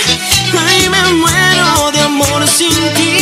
Ay, 0.64 0.88
me 0.88 1.02
muero 1.14 1.90
de 1.90 2.00
amor 2.02 2.46
sin 2.46 2.70
ti. 2.94 3.17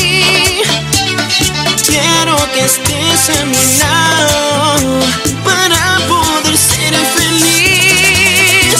Que 2.55 2.65
estés 2.65 3.39
a 3.39 3.45
mi 3.45 3.79
lado 3.79 5.01
para 5.45 5.99
poder 6.09 6.57
ser 6.57 6.95
feliz. 7.17 8.77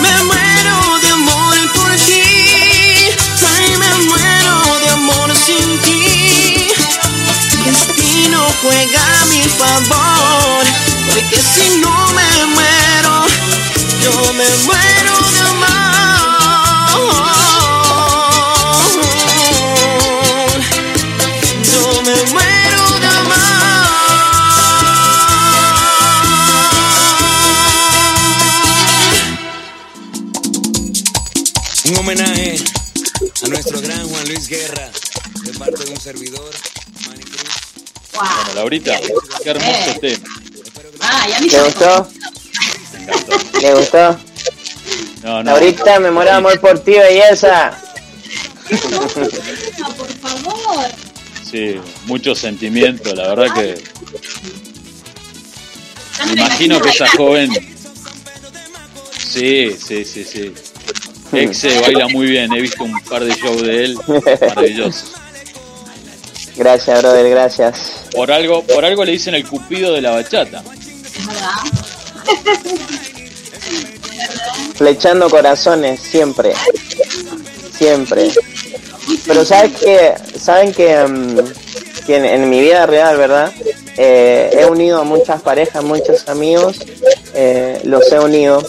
Me 0.00 0.24
muero 0.24 0.98
de 1.02 1.08
amor 1.10 1.56
por 1.74 1.90
ti. 1.96 3.10
Ay, 3.56 3.76
me 3.78 3.90
muero 4.08 4.78
de 4.80 4.88
amor 4.90 5.32
sin 5.36 5.78
ti. 5.82 6.68
Destino 7.64 8.46
juega 8.62 9.20
a 9.20 9.24
mi 9.26 9.42
favor, 9.42 10.64
porque 11.06 11.36
si 11.36 11.78
no 11.78 11.94
me 12.08 12.46
muero, 12.46 13.26
yo 14.02 14.32
me 14.32 14.44
Luis 14.66 14.89
Guerra, 34.50 34.90
de 35.44 35.52
parte 35.52 35.84
de 35.84 35.90
un 35.92 36.00
servidor, 36.00 36.50
Manny 37.06 37.22
Cruz. 37.22 37.50
Bueno, 38.12 38.54
Laurita, 38.56 38.98
qué 39.44 39.50
hermoso 39.50 39.90
Eh. 39.90 39.98
tema. 40.00 40.28
Ah, 41.02 41.28
ya 41.28 41.40
me 41.40 41.46
¿Le 41.46 41.62
gustó? 41.62 42.08
¿Le 43.62 43.74
gustó? 43.74 44.18
No, 45.22 45.42
no. 45.44 45.50
Ahorita 45.52 46.00
me 46.00 46.10
muero 46.10 46.32
de 46.32 46.36
amor 46.38 46.58
por 46.60 46.80
ti, 46.80 46.90
belleza. 46.90 47.68
Ah, 49.82 49.90
por 49.96 50.08
favor. 50.18 50.86
Sí, 51.48 51.80
mucho 52.06 52.34
sentimiento, 52.34 53.14
la 53.14 53.28
verdad 53.34 53.54
que 53.54 53.84
me 56.26 56.32
imagino 56.32 56.80
que 56.80 56.88
esa 56.88 57.06
joven. 57.08 57.50
Sí, 59.16 59.76
sí, 59.78 60.04
sí, 60.04 60.24
sí. 60.24 60.52
Exe 61.32 61.80
baila 61.80 62.08
muy 62.08 62.26
bien, 62.26 62.52
he 62.52 62.60
visto 62.60 62.84
un 62.84 62.98
par 63.04 63.24
de 63.24 63.34
shows 63.34 63.62
de 63.62 63.84
él, 63.84 63.98
maravilloso. 64.40 65.06
Gracias, 66.56 67.00
brother, 67.00 67.30
gracias. 67.30 68.04
Por 68.12 68.30
algo, 68.30 68.62
por 68.64 68.84
algo 68.84 69.04
le 69.04 69.12
dicen 69.12 69.34
el 69.34 69.46
cupido 69.46 69.94
de 69.94 70.02
la 70.02 70.10
bachata. 70.10 70.62
Flechando 74.74 75.30
corazones, 75.30 76.00
siempre. 76.00 76.52
Siempre. 77.78 78.30
Pero 79.26 79.44
sabes 79.44 79.72
que, 79.78 80.14
saben 80.38 80.72
que, 80.72 80.96
mm, 81.06 82.04
que 82.06 82.16
en, 82.16 82.24
en 82.24 82.50
mi 82.50 82.60
vida 82.60 82.86
real, 82.86 83.16
¿verdad? 83.16 83.52
Eh, 83.96 84.50
he 84.58 84.64
unido 84.64 85.00
a 85.00 85.04
muchas 85.04 85.42
parejas, 85.42 85.84
muchos 85.84 86.28
amigos, 86.28 86.78
eh, 87.34 87.80
los 87.84 88.10
he 88.10 88.18
unido. 88.18 88.62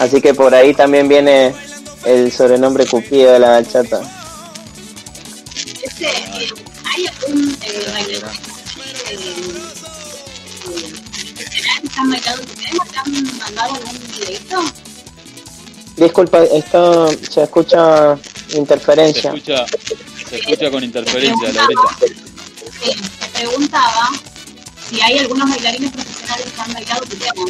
Así 0.00 0.20
que 0.22 0.32
por 0.32 0.54
ahí 0.54 0.72
también 0.72 1.06
viene 1.08 1.54
el 2.06 2.32
sobrenombre 2.32 2.86
Cupido 2.86 3.32
de 3.32 3.38
la 3.38 3.50
bachata. 3.50 4.00
Este, 5.82 6.06
eh, 6.06 6.48
¿Hay 6.84 7.06
algún 7.06 7.50
eh, 7.60 7.86
bailarín 7.92 8.16
eh, 9.10 9.20
algún 13.58 13.98
videito? 14.18 14.64
Disculpa, 15.96 16.44
esto 16.44 17.10
se 17.30 17.42
escucha 17.42 18.16
Se 18.48 18.56
interferencia. 18.56 19.34
escucha, 19.34 19.66
se 20.30 20.36
escucha 20.36 20.70
con 20.70 20.82
interferencia, 20.82 21.52
Laurita. 21.52 21.82
Sí, 22.82 22.90
te 23.20 23.28
preguntaba 23.38 24.08
si 24.88 24.98
hay 25.02 25.18
algunos 25.18 25.50
bailarines 25.50 25.92
profesionales 25.92 26.46
que 26.54 26.60
han 26.62 26.72
bailado 26.72 27.02
tu 27.02 27.16
tema. 27.16 27.44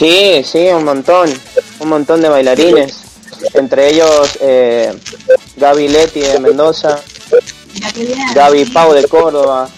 Sí, 0.00 0.42
sí, 0.44 0.68
un 0.68 0.84
montón, 0.84 1.28
un 1.78 1.88
montón 1.90 2.22
de 2.22 2.30
bailarines. 2.30 3.02
Entre 3.52 3.90
ellos 3.90 4.38
eh, 4.40 4.94
Gaby 5.58 5.88
Leti 5.88 6.20
de 6.20 6.38
Mendoza. 6.38 6.98
Gaby 8.34 8.64
Pau 8.64 8.94
de 8.94 9.06
Córdoba, 9.06 9.68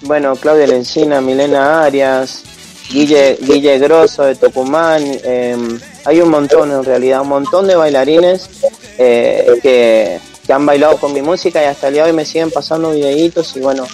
bueno, 0.00 0.34
Claudia 0.34 0.66
Lencina, 0.66 1.20
Milena 1.20 1.84
Arias, 1.84 2.42
Guille, 2.90 3.38
Guille 3.40 3.78
Grosso 3.78 4.24
de 4.24 4.34
Tucumán. 4.34 5.00
eh, 5.22 5.56
hay 6.04 6.20
un 6.20 6.30
montón 6.30 6.72
en 6.72 6.82
realidad, 6.82 7.20
un 7.20 7.28
montón 7.28 7.68
de 7.68 7.76
bailarines 7.76 8.50
eh, 8.98 9.60
que, 9.62 10.18
que 10.44 10.52
han 10.52 10.66
bailado 10.66 10.96
con 10.96 11.12
mi 11.12 11.22
música 11.22 11.62
y 11.62 11.66
hasta 11.66 11.86
el 11.86 11.94
día 11.94 12.02
de 12.02 12.10
hoy 12.10 12.16
me 12.16 12.24
siguen 12.24 12.50
pasando 12.50 12.90
videitos 12.90 13.56
y 13.56 13.60
bueno, 13.60 13.86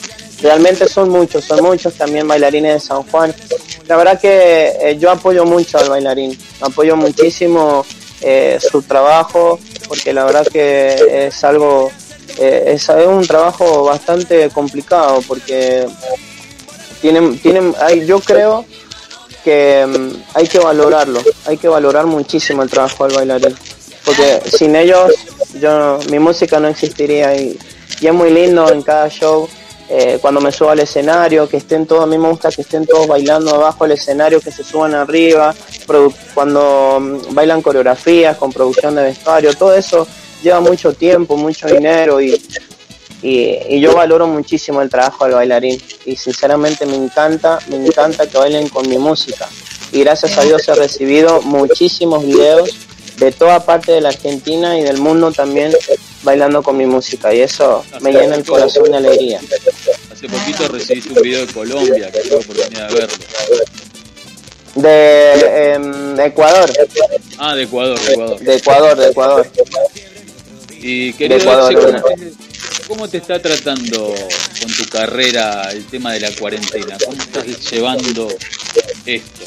realmente 0.42 0.88
son 0.88 1.10
muchos, 1.10 1.44
son 1.44 1.62
muchos 1.62 1.94
también 1.94 2.26
bailarines 2.26 2.74
de 2.74 2.80
San 2.80 3.02
Juan. 3.04 3.34
La 3.86 3.96
verdad 3.96 4.20
que 4.20 4.72
eh, 4.80 4.96
yo 4.98 5.10
apoyo 5.10 5.44
mucho 5.44 5.78
al 5.78 5.88
bailarín, 5.88 6.38
apoyo 6.60 6.96
muchísimo 6.96 7.84
eh, 8.20 8.58
su 8.60 8.82
trabajo 8.82 9.58
porque 9.88 10.12
la 10.12 10.24
verdad 10.24 10.46
que 10.46 11.26
es 11.26 11.44
algo, 11.44 11.90
eh, 12.38 12.74
es, 12.74 12.88
un 12.88 13.26
trabajo 13.26 13.84
bastante 13.84 14.48
complicado 14.50 15.22
porque 15.26 15.86
tienen, 17.00 17.38
tienen, 17.38 17.74
hay, 17.80 18.06
yo 18.06 18.20
creo 18.20 18.64
que 19.42 19.84
mm, 19.86 20.22
hay 20.34 20.48
que 20.48 20.58
valorarlo, 20.58 21.20
hay 21.46 21.56
que 21.58 21.68
valorar 21.68 22.06
muchísimo 22.06 22.62
el 22.62 22.70
trabajo 22.70 23.06
del 23.06 23.16
bailarín, 23.16 23.56
porque 24.04 24.40
sin 24.50 24.74
ellos 24.74 25.12
yo 25.60 25.98
mi 26.10 26.18
música 26.18 26.58
no 26.58 26.68
existiría 26.68 27.36
y, 27.36 27.58
y 28.00 28.06
es 28.06 28.12
muy 28.12 28.30
lindo 28.30 28.70
en 28.72 28.82
cada 28.82 29.08
show 29.08 29.48
eh, 29.88 30.18
cuando 30.20 30.40
me 30.40 30.50
subo 30.50 30.70
al 30.70 30.80
escenario, 30.80 31.48
que 31.48 31.58
estén 31.58 31.86
todos, 31.86 32.04
a 32.04 32.06
mí 32.06 32.16
me 32.16 32.28
gusta 32.28 32.50
que 32.50 32.62
estén 32.62 32.86
todos 32.86 33.06
bailando 33.06 33.54
abajo 33.54 33.84
del 33.84 33.98
escenario, 33.98 34.40
que 34.40 34.50
se 34.50 34.64
suban 34.64 34.94
arriba, 34.94 35.54
cuando 36.34 36.98
mm, 37.00 37.34
bailan 37.34 37.60
coreografías 37.60 38.36
con 38.36 38.52
producción 38.52 38.94
de 38.94 39.02
vestuario, 39.02 39.52
todo 39.54 39.74
eso 39.74 40.06
lleva 40.42 40.60
mucho 40.60 40.92
tiempo, 40.92 41.36
mucho 41.36 41.66
dinero 41.66 42.20
y, 42.20 42.40
y 43.22 43.80
yo 43.80 43.94
valoro 43.94 44.26
muchísimo 44.26 44.82
el 44.82 44.90
trabajo 44.90 45.24
del 45.24 45.34
bailarín 45.34 45.80
y 46.04 46.16
sinceramente 46.16 46.84
me 46.86 46.96
encanta, 46.96 47.58
me 47.68 47.76
encanta 47.76 48.26
que 48.26 48.36
bailen 48.36 48.68
con 48.68 48.88
mi 48.88 48.98
música. 48.98 49.48
Y 49.92 50.00
gracias 50.00 50.36
a 50.38 50.42
Dios 50.42 50.66
he 50.68 50.74
recibido 50.74 51.40
muchísimos 51.42 52.24
videos 52.26 52.70
de 53.18 53.32
toda 53.32 53.64
parte 53.64 53.92
de 53.92 54.00
la 54.00 54.08
Argentina 54.10 54.78
y 54.78 54.82
del 54.82 54.98
mundo 54.98 55.30
también 55.32 55.72
bailando 56.24 56.62
con 56.62 56.76
mi 56.76 56.86
música 56.86 57.32
y 57.32 57.40
eso 57.40 57.84
me 58.00 58.12
llena 58.12 58.34
el 58.34 58.44
corazón 58.44 58.90
de 58.90 58.96
alegría. 58.96 59.40
Hace 60.12 60.28
poquito 60.28 60.68
recibiste 60.68 61.10
un 61.12 61.22
video 61.22 61.46
de 61.46 61.52
Colombia, 61.52 62.10
que 62.10 62.20
tuve 62.20 62.36
oportunidad 62.36 62.88
de 62.88 62.94
verlo. 62.94 63.16
De 64.74 65.72
em, 65.74 66.20
Ecuador, 66.20 66.68
Ah, 67.38 67.54
de 67.54 67.62
Ecuador, 67.64 68.00
de 68.00 68.12
Ecuador. 68.12 68.40
de 68.40 68.56
Ecuador, 68.56 68.96
de 68.96 69.08
Ecuador. 69.10 69.46
Y 70.70 71.12
querido 71.12 71.40
Ecuador, 71.40 71.72
Exe, 71.72 71.86
una. 71.86 72.02
¿cómo 72.02 72.16
te, 72.16 72.32
cómo 72.88 73.08
te 73.08 73.16
está 73.18 73.40
tratando 73.40 74.14
con 74.60 74.72
tu 74.72 74.88
carrera 74.88 75.70
el 75.70 75.84
tema 75.86 76.12
de 76.12 76.20
la 76.20 76.30
cuarentena? 76.32 76.96
¿Cómo 77.04 77.16
estás 77.22 77.70
llevando 77.70 78.28
esto? 79.06 79.44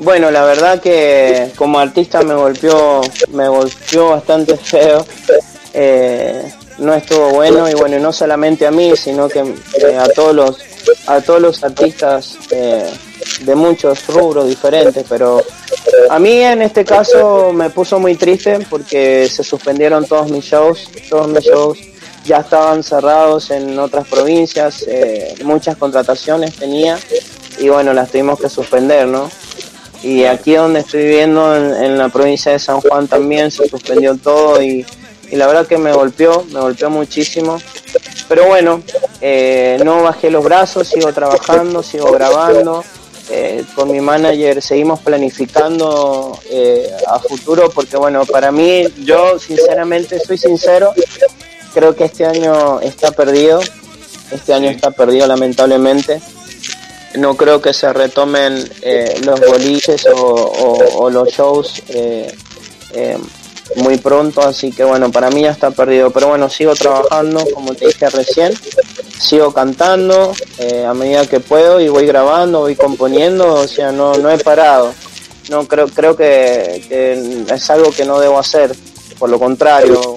Bueno, 0.00 0.30
la 0.30 0.44
verdad 0.44 0.80
que 0.80 1.52
como 1.56 1.78
artista 1.78 2.22
me 2.22 2.34
golpeó, 2.34 3.00
me 3.28 3.48
golpeó 3.48 4.10
bastante 4.10 4.56
feo. 4.56 5.04
Eh, 5.72 6.52
no 6.78 6.94
estuvo 6.94 7.30
bueno 7.30 7.68
y 7.68 7.74
bueno, 7.74 7.98
no 7.98 8.12
solamente 8.12 8.66
a 8.66 8.70
mí, 8.70 8.96
sino 8.96 9.28
que 9.28 9.40
eh, 9.40 9.96
a 9.98 10.08
todos 10.08 10.34
los 10.34 10.58
a 11.06 11.20
todos 11.20 11.40
los 11.40 11.64
artistas 11.64 12.36
eh, 12.50 12.90
de 13.40 13.54
muchos 13.54 14.06
rubros 14.08 14.48
diferentes, 14.48 15.04
pero 15.08 15.42
a 16.10 16.18
mí 16.18 16.40
en 16.40 16.62
este 16.62 16.84
caso 16.84 17.52
me 17.52 17.70
puso 17.70 17.98
muy 17.98 18.16
triste 18.16 18.58
porque 18.68 19.28
se 19.28 19.42
suspendieron 19.42 20.06
todos 20.06 20.30
mis 20.30 20.44
shows, 20.44 20.88
todos 21.08 21.28
mis 21.28 21.44
shows 21.44 21.78
ya 22.24 22.38
estaban 22.38 22.82
cerrados 22.82 23.50
en 23.50 23.78
otras 23.78 24.08
provincias, 24.08 24.84
eh, 24.88 25.34
muchas 25.44 25.76
contrataciones 25.76 26.56
tenía 26.56 26.98
y 27.58 27.68
bueno, 27.68 27.92
las 27.92 28.10
tuvimos 28.10 28.40
que 28.40 28.48
suspender, 28.48 29.06
¿no? 29.06 29.30
Y 30.04 30.24
aquí 30.24 30.52
donde 30.52 30.80
estoy 30.80 31.04
viviendo, 31.04 31.56
en, 31.56 31.82
en 31.82 31.98
la 31.98 32.10
provincia 32.10 32.52
de 32.52 32.58
San 32.58 32.82
Juan 32.82 33.08
también, 33.08 33.50
se 33.50 33.66
suspendió 33.66 34.14
todo 34.18 34.62
y, 34.62 34.84
y 35.30 35.36
la 35.36 35.46
verdad 35.46 35.66
que 35.66 35.78
me 35.78 35.94
golpeó, 35.94 36.44
me 36.52 36.60
golpeó 36.60 36.90
muchísimo. 36.90 37.58
Pero 38.28 38.46
bueno, 38.46 38.82
eh, 39.22 39.80
no 39.82 40.02
bajé 40.02 40.28
los 40.30 40.44
brazos, 40.44 40.88
sigo 40.88 41.10
trabajando, 41.14 41.82
sigo 41.82 42.12
grabando. 42.12 42.84
Eh, 43.30 43.64
con 43.74 43.90
mi 43.90 44.02
manager 44.02 44.60
seguimos 44.60 45.00
planificando 45.00 46.38
eh, 46.50 46.86
a 47.06 47.18
futuro 47.18 47.70
porque 47.74 47.96
bueno, 47.96 48.26
para 48.26 48.52
mí, 48.52 48.84
yo 49.02 49.38
sinceramente, 49.38 50.20
soy 50.20 50.36
sincero, 50.36 50.92
creo 51.72 51.96
que 51.96 52.04
este 52.04 52.26
año 52.26 52.80
está 52.80 53.10
perdido. 53.12 53.60
Este 54.30 54.52
año 54.52 54.68
está 54.68 54.90
perdido 54.90 55.26
lamentablemente 55.26 56.20
no 57.16 57.36
creo 57.36 57.60
que 57.60 57.72
se 57.72 57.92
retomen 57.92 58.68
eh, 58.82 59.20
los 59.24 59.40
boliches 59.40 60.06
o, 60.06 60.18
o- 60.98 61.10
los 61.10 61.28
shows 61.30 61.82
eh, 61.88 62.32
eh, 62.92 63.18
muy 63.76 63.96
pronto, 63.98 64.40
así 64.42 64.70
que 64.70 64.84
bueno, 64.84 65.10
para 65.10 65.30
mí 65.30 65.42
ya 65.42 65.50
está 65.50 65.70
perdido, 65.70 66.10
pero 66.10 66.28
bueno, 66.28 66.48
sigo 66.50 66.74
trabajando, 66.74 67.44
como 67.54 67.74
te 67.74 67.86
dije 67.86 68.08
recién, 68.10 68.52
sigo 69.18 69.52
cantando 69.52 70.34
eh, 70.58 70.84
a 70.84 70.92
medida 70.94 71.26
que 71.26 71.40
puedo 71.40 71.80
y 71.80 71.88
voy 71.88 72.06
grabando, 72.06 72.60
voy 72.60 72.76
componiendo, 72.76 73.54
o 73.54 73.66
sea, 73.66 73.90
no, 73.90 74.14
no 74.18 74.30
he 74.30 74.38
parado, 74.38 74.92
no 75.50 75.66
creo, 75.66 75.88
creo 75.88 76.14
que, 76.16 76.84
que 76.88 77.44
es 77.54 77.70
algo 77.70 77.90
que 77.90 78.04
no 78.04 78.20
debo 78.20 78.38
hacer, 78.38 78.74
por 79.18 79.30
lo 79.30 79.38
contrario, 79.38 80.16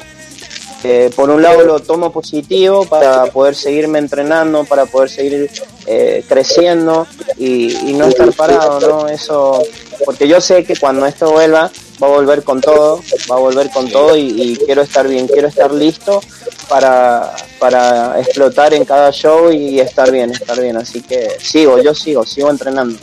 eh, 0.84 1.10
por 1.16 1.30
un 1.30 1.42
lado 1.42 1.64
lo 1.64 1.80
tomo 1.80 2.12
positivo 2.12 2.86
para 2.86 3.26
poder 3.28 3.56
seguirme 3.56 4.00
entrenando, 4.00 4.64
para 4.66 4.86
poder 4.86 5.10
seguir 5.10 5.50
eh, 5.86 6.24
creciendo 6.28 7.08
y, 7.38 7.90
y 7.90 7.94
no 7.94 8.06
estar 8.06 8.32
parado, 8.34 8.80
¿no? 8.80 9.08
Eso, 9.08 9.64
porque 10.06 10.28
yo 10.28 10.40
sé 10.40 10.64
que 10.64 10.76
cuando 10.76 11.06
esto 11.06 11.32
vuelva, 11.32 11.72
va 12.02 12.08
a 12.08 12.12
volver 12.12 12.44
con 12.44 12.62
todo, 12.62 13.02
va 13.30 13.36
a 13.36 13.40
volver 13.40 13.72
con 13.72 13.90
todo 13.90 14.16
y, 14.16 14.42
y 14.42 14.58
quiero 14.58 14.84
estar 14.84 15.08
bien, 15.08 15.28
quiero 15.28 15.48
estar 15.48 15.72
listo 15.72 16.22
para, 16.70 17.34
para 17.60 18.20
explotar 18.20 18.74
en 18.74 18.86
cada 18.86 19.12
show 19.12 19.52
y 19.52 19.80
estar 19.80 20.12
bien, 20.12 20.32
estar 20.32 20.60
bien. 20.62 20.78
Así 20.78 21.02
que 21.02 21.38
sigo, 21.42 21.82
yo 21.82 21.96
sigo, 21.96 22.26
sigo 22.26 22.50
entrenando. 22.50 22.98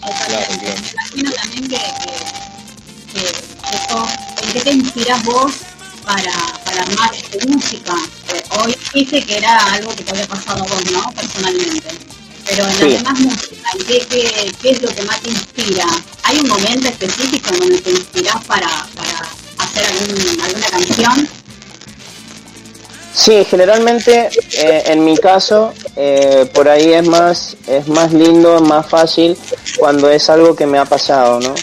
Claro, 0.00 0.46
claro. 0.60 0.74
imagino 0.92 1.32
también 1.32 1.68
que, 1.68 1.76
que, 1.76 3.20
que 3.20 3.26
eso, 3.26 4.06
¿en 4.42 4.52
qué 4.52 4.60
te 4.60 4.70
inspiras 4.70 5.24
vos 5.24 5.52
para, 6.04 6.57
para 6.78 6.90
armar 6.92 7.10
este, 7.14 7.46
música? 7.46 7.94
Eh, 8.34 8.42
hoy 8.64 8.76
dice 8.94 9.22
que 9.22 9.38
era 9.38 9.56
algo 9.72 9.94
que 9.94 10.04
te 10.04 10.10
había 10.12 10.26
pasado 10.26 10.64
a 10.64 10.66
vos, 10.66 10.90
¿no? 10.92 11.12
Personalmente. 11.12 11.88
Pero 12.46 12.64
en 12.64 12.72
Sí. 12.72 12.80
la 12.80 12.86
demás 12.98 13.20
música, 13.20 13.70
¿en 13.78 13.86
¿qué, 13.86 13.98
qué, 14.08 14.52
qué 14.62 14.70
es 14.70 14.82
lo 14.82 14.88
que 14.88 15.02
más 15.02 15.20
te 15.20 15.30
inspira? 15.30 15.86
¿Hay 16.22 16.38
un 16.38 16.48
momento 16.48 16.88
específico 16.88 17.52
en 17.54 17.60
donde 17.60 17.78
te 17.78 17.90
inspirás 17.90 18.44
para, 18.46 18.68
para 18.94 19.28
hacer 19.58 19.84
algún, 19.86 20.40
alguna 20.40 20.66
canción? 20.70 21.28
Sí, 23.14 23.44
generalmente 23.50 24.30
eh, 24.52 24.84
en 24.86 25.04
mi 25.04 25.16
caso 25.18 25.74
eh, 25.96 26.48
por 26.54 26.68
ahí 26.68 26.92
es 26.92 27.06
más 27.06 27.56
es 27.66 27.88
más 27.88 28.12
lindo, 28.12 28.60
más 28.60 28.86
fácil 28.88 29.36
cuando 29.76 30.08
es 30.08 30.30
algo 30.30 30.54
que 30.54 30.66
me 30.66 30.78
ha 30.78 30.84
pasado, 30.84 31.40
¿no? 31.40 31.54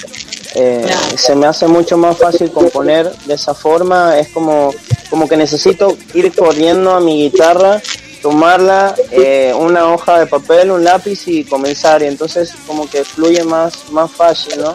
Eh, 0.56 0.88
se 1.18 1.36
me 1.36 1.48
hace 1.48 1.68
mucho 1.68 1.98
más 1.98 2.18
fácil 2.18 2.50
componer 2.52 3.12
de 3.26 3.34
esa 3.34 3.54
forma, 3.54 4.18
es 4.18 4.30
como 4.30 4.74
como 5.10 5.28
que 5.28 5.38
necesito 5.38 5.96
ir 6.14 6.34
corriendo 6.34 6.92
a 6.92 7.00
mi 7.00 7.30
guitarra, 7.30 7.82
tomarla, 8.22 8.96
eh, 9.12 9.54
una 9.58 9.94
hoja 9.94 10.20
de 10.20 10.26
papel, 10.28 10.72
un 10.72 10.84
lápiz 10.84 11.28
y 11.28 11.44
comenzar, 11.44 12.02
y 12.02 12.06
entonces 12.08 12.54
como 12.66 12.90
que 12.90 13.04
fluye 13.04 13.44
más 13.44 13.74
más 13.92 14.10
fácil, 14.12 14.60
¿no? 14.62 14.74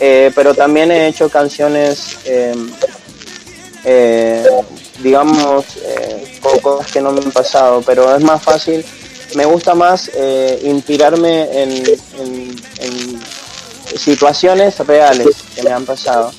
Eh, 0.00 0.30
pero 0.34 0.54
también 0.54 0.90
he 0.90 1.06
hecho 1.08 1.28
canciones 1.28 2.16
eh, 2.24 2.54
eh, 3.84 4.44
digamos, 5.00 5.64
cosas 6.62 6.90
que 6.90 7.00
no 7.00 7.12
me 7.12 7.20
han 7.20 7.30
pasado, 7.32 7.82
pero 7.84 8.14
es 8.16 8.22
más 8.22 8.42
fácil, 8.42 8.84
me 9.34 9.44
gusta 9.44 9.74
más 9.74 10.10
eh, 10.14 10.58
inspirarme 10.64 11.62
en, 11.62 11.70
en- 12.18 12.56
en 12.78 13.20
situaciones 13.96 14.78
reales 14.80 15.36
que 15.54 15.62
me 15.62 15.70
han 15.70 15.84
pasado. 15.84 16.32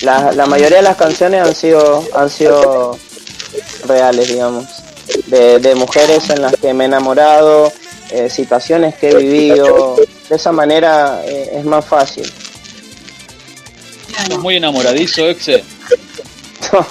La, 0.00 0.32
la 0.32 0.46
mayoría 0.46 0.78
de 0.78 0.82
las 0.82 0.96
canciones 0.96 1.42
han 1.42 1.54
sido, 1.54 2.04
han 2.14 2.30
sido 2.30 2.98
reales, 3.86 4.28
digamos, 4.28 4.66
de, 5.26 5.58
de 5.58 5.74
mujeres 5.74 6.28
en 6.30 6.42
las 6.42 6.54
que 6.56 6.72
me 6.74 6.84
he 6.84 6.86
enamorado, 6.86 7.72
eh, 8.10 8.30
situaciones 8.30 8.94
que 8.94 9.10
he 9.10 9.16
vivido, 9.16 9.96
de 10.28 10.36
esa 10.36 10.52
manera 10.52 11.22
eh, 11.24 11.50
es 11.54 11.64
más 11.64 11.84
fácil. 11.84 12.30
¿Estás 14.08 14.38
muy 14.38 14.56
enamoradizo, 14.56 15.28
Exe? 15.28 15.62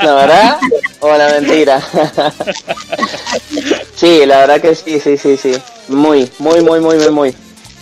¿La 0.00 0.14
verdad 0.14 0.58
o 1.00 1.16
la 1.16 1.28
mentira? 1.28 1.82
sí, 3.96 4.24
la 4.26 4.40
verdad 4.40 4.60
que 4.60 4.74
sí, 4.74 5.00
sí, 5.00 5.16
sí, 5.16 5.36
sí. 5.36 5.54
Muy, 5.88 6.30
muy, 6.38 6.60
muy, 6.60 6.80
muy, 6.80 6.96
muy, 6.96 7.10
muy. 7.10 7.34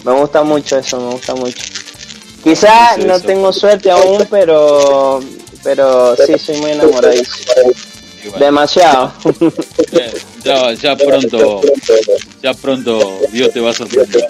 Me 0.07 0.12
gusta 0.12 0.45
mucho 0.45 0.79
eso, 0.79 1.01
me 1.01 1.11
gusta 1.14 1.35
mucho. 1.35 1.64
Quizá 2.45 2.95
sí, 2.95 3.03
no 3.05 3.16
eso. 3.16 3.27
tengo 3.27 3.53
suerte 3.53 3.90
aún, 3.90 4.25
pero 4.31 5.19
pero 5.64 6.14
sí, 6.25 6.38
soy 6.38 6.59
muy 6.59 6.71
enamoradizo. 6.71 7.33
Bueno, 8.23 8.38
Demasiado. 8.38 9.12
ya, 10.45 10.73
ya 10.75 10.97
pronto, 10.97 11.61
ya 12.40 12.55
pronto 12.55 13.19
Dios 13.33 13.53
te 13.53 13.59
va 13.59 13.71
a 13.71 13.75
sorprender. 13.75 14.25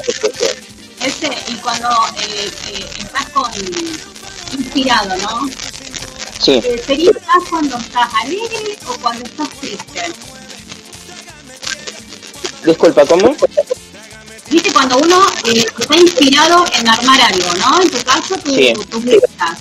Ese, 1.04 1.28
y 1.48 1.54
cuando 1.56 1.88
eh, 2.20 2.50
eh, 2.72 2.86
estás 2.98 3.28
con 3.30 3.50
inspirado, 4.58 5.14
¿no? 5.18 5.46
sí. 6.40 6.52
Eh, 6.64 6.82
¿Sería 6.86 7.12
más 7.12 7.48
cuando 7.50 7.76
estás 7.76 8.14
alegre 8.24 8.78
o 8.86 8.98
cuando 9.02 9.26
estás 9.26 9.50
triste? 9.60 10.00
Disculpa, 12.64 13.04
¿cómo? 13.04 13.36
Viste, 14.50 14.72
cuando 14.72 14.98
uno 14.98 15.20
eh, 15.44 15.64
está 15.78 15.96
inspirado 15.96 16.64
en 16.78 16.88
armar 16.88 17.20
algo, 17.20 17.48
¿no? 17.58 17.82
En 17.82 17.90
tu 17.90 17.98
caso, 18.04 18.36
tu- 18.44 18.54
Sí. 18.54 18.72
tus 18.90 19.04
letras. 19.04 19.58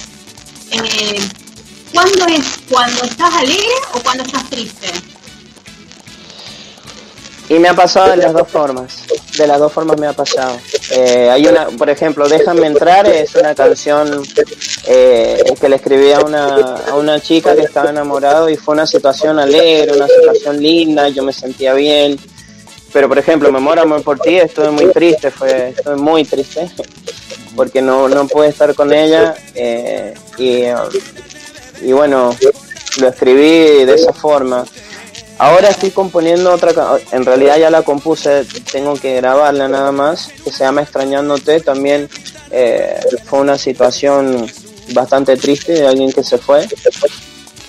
Eh, 0.72 1.20
¿Cuándo 1.94 2.26
es? 2.28 2.46
¿Cuando 2.70 3.04
estás 3.04 3.34
alegre 3.34 3.74
o 3.94 4.00
cuando 4.02 4.24
estás 4.24 4.50
triste? 4.50 4.88
Y 7.48 7.54
me 7.60 7.70
ha 7.70 7.76
pasado 7.76 8.10
de 8.12 8.18
las 8.18 8.34
dos 8.34 8.48
formas. 8.50 9.04
De 9.38 9.46
las 9.48 9.60
dos 9.60 9.72
formas 9.72 10.00
me 10.00 10.08
ha 10.08 10.14
pasado. 10.14 10.60
Eh, 10.92 11.30
hay 11.32 11.46
una, 11.46 11.68
por 11.68 11.90
ejemplo, 11.90 12.28
Déjame 12.28 12.66
entrar 12.66 13.08
es 13.08 13.36
una 13.36 13.54
canción 13.54 14.24
eh, 14.88 15.44
que 15.62 15.70
le 15.70 15.76
escribí 15.76 16.12
a 16.12 16.20
una, 16.22 16.76
a 16.90 16.96
una 16.96 17.20
chica 17.22 17.56
que 17.56 17.62
estaba 17.62 17.92
enamorado 17.92 18.50
y 18.50 18.58
fue 18.58 18.74
una 18.74 18.88
situación 18.88 19.38
alegre, 19.40 19.94
una 19.96 20.08
situación 20.08 20.60
linda, 20.62 21.08
yo 21.10 21.22
me 21.24 21.32
sentía 21.34 21.74
bien. 21.76 22.20
Pero, 22.96 23.10
por 23.10 23.20
ejemplo, 23.20 23.52
Me 23.52 23.60
muero 23.60 23.82
amor 23.82 24.04
por 24.04 24.18
ti, 24.20 24.38
estuve 24.38 24.72
muy 24.72 24.86
triste, 24.94 25.30
fue, 25.30 25.72
estuve 25.72 25.98
muy 25.98 26.24
triste 26.24 26.72
porque 27.54 27.82
no, 27.82 28.08
no 28.08 28.26
pude 28.26 28.48
estar 28.48 28.74
con 28.74 28.94
ella 28.94 29.36
eh, 29.54 30.14
y, 30.38 30.64
y 31.86 31.92
bueno, 31.92 32.34
lo 33.02 33.08
escribí 33.10 33.84
de 33.84 33.96
esa 33.96 34.14
forma. 34.14 34.64
Ahora 35.38 35.72
estoy 35.72 35.92
componiendo 35.92 36.54
otra, 36.54 36.72
en 37.12 37.26
realidad 37.26 37.58
ya 37.58 37.70
la 37.70 37.82
compuse, 37.82 38.46
tengo 38.72 38.94
que 38.94 39.18
grabarla 39.18 39.68
nada 39.68 39.92
más, 39.92 40.30
que 40.46 40.50
se 40.50 40.64
llama 40.64 40.82
Extrañándote, 40.82 41.60
también 41.60 42.08
eh, 42.50 42.98
fue 43.26 43.40
una 43.40 43.58
situación 43.58 44.50
bastante 44.94 45.36
triste 45.36 45.74
de 45.74 45.86
alguien 45.86 46.14
que 46.14 46.24
se 46.24 46.38
fue 46.38 46.66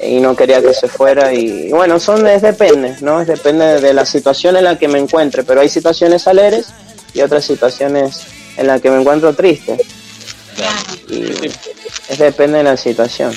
y 0.00 0.20
no 0.20 0.36
quería 0.36 0.60
que 0.60 0.74
se 0.74 0.88
fuera 0.88 1.32
y, 1.32 1.68
y 1.68 1.70
bueno, 1.70 1.98
son 1.98 2.26
es 2.26 2.42
depende, 2.42 2.96
¿no? 3.00 3.20
Es 3.20 3.26
depende 3.26 3.80
de 3.80 3.94
la 3.94 4.04
situación 4.04 4.56
en 4.56 4.64
la 4.64 4.78
que 4.78 4.88
me 4.88 4.98
encuentre, 4.98 5.42
pero 5.42 5.60
hay 5.60 5.68
situaciones 5.68 6.26
alegres 6.26 6.66
y 7.14 7.20
otras 7.22 7.44
situaciones 7.44 8.20
en 8.56 8.66
las 8.66 8.80
que 8.80 8.90
me 8.90 9.00
encuentro 9.00 9.34
triste 9.34 9.78
y 11.08 11.46
es 12.08 12.18
depende 12.18 12.58
de 12.58 12.64
la 12.64 12.76
situación. 12.76 13.36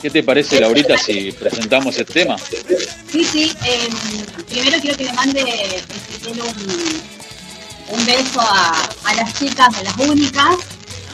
¿Qué 0.00 0.10
te 0.10 0.22
parece, 0.22 0.60
Laurita, 0.60 0.96
si 0.96 1.32
presentamos 1.32 1.98
el 1.98 2.06
tema? 2.06 2.36
Sí, 3.10 3.24
sí. 3.24 3.52
eh, 3.64 3.88
primero 4.48 4.78
quiero 4.80 4.96
que 4.96 5.04
le 5.04 5.12
mande 5.12 5.40
Ezequiel, 5.40 6.40
un, 6.40 7.98
un 7.98 8.06
beso 8.06 8.40
a, 8.40 8.88
a 9.04 9.14
las 9.14 9.34
chicas, 9.34 9.76
a 9.76 9.82
las 9.82 9.96
únicas, 9.96 10.54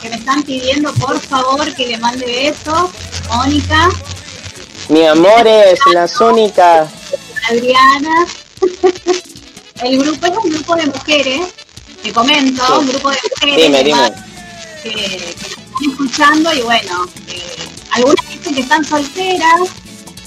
que 0.02 0.10
me 0.10 0.16
están 0.16 0.42
pidiendo 0.42 0.92
por 0.94 1.18
favor 1.18 1.74
que 1.74 1.86
le 1.86 1.96
mande 1.96 2.26
besos. 2.26 2.90
Mónica, 3.28 3.88
Mi 4.88 5.06
amor 5.06 5.46
es 5.46 5.78
las 5.92 6.20
únicas. 6.20 6.88
Adriana. 7.50 8.26
El 9.82 9.98
grupo 9.98 10.26
es 10.26 10.32
un 10.44 10.50
grupo 10.50 10.76
de 10.76 10.86
mujeres, 10.86 11.40
te 12.02 12.12
comento, 12.12 12.64
Sí. 12.64 12.72
un 12.78 12.86
grupo 12.88 13.10
de 13.10 13.16
mujeres 13.34 13.56
Dime, 13.56 13.78
que, 13.78 13.84
dime. 13.84 14.12
que- 14.82 14.90
que 14.90 15.16
están 15.30 15.90
escuchando 15.90 16.52
y 16.54 16.60
bueno, 16.62 17.06
eh, 17.28 17.42
algunas 17.90 18.28
dicen 18.30 18.54
que 18.54 18.60
están 18.60 18.84
solteras, 18.84 19.60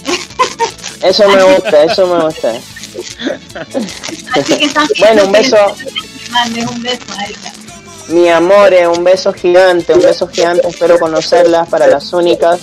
Eso 1.01 1.27
me 1.29 1.43
gusta, 1.43 1.83
eso 1.83 2.07
me 2.07 2.23
gusta. 2.25 2.53
así 4.33 4.53
que 4.57 4.65
están 4.65 4.87
Bueno, 4.99 5.23
un 5.25 5.31
beso. 5.31 5.57
mandes 6.31 6.65
un 6.65 6.81
beso 6.83 7.03
a 7.17 7.25
ella. 7.25 7.53
Mi 8.09 8.29
amor, 8.29 8.73
un 8.95 9.03
beso 9.03 9.33
gigante, 9.33 9.93
un 9.93 10.01
beso 10.01 10.27
gigante. 10.27 10.67
Espero 10.67 10.97
conocerlas 10.99 11.67
para 11.69 11.87
las 11.87 12.11
únicas, 12.13 12.59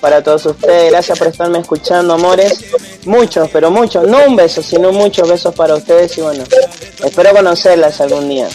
para 0.00 0.22
todos 0.22 0.46
ustedes. 0.46 0.90
Gracias 0.90 1.18
por 1.18 1.28
estarme 1.28 1.58
escuchando, 1.58 2.14
amores. 2.14 2.64
Muchos, 3.04 3.48
pero 3.52 3.70
muchos, 3.70 4.06
no 4.06 4.18
un 4.26 4.36
beso, 4.36 4.62
sino 4.62 4.92
muchos 4.92 5.28
besos 5.28 5.54
para 5.54 5.74
ustedes. 5.74 6.16
Y 6.18 6.22
bueno, 6.22 6.44
espero 7.04 7.32
conocerlas 7.32 8.00
algún 8.00 8.28
día. 8.28 8.48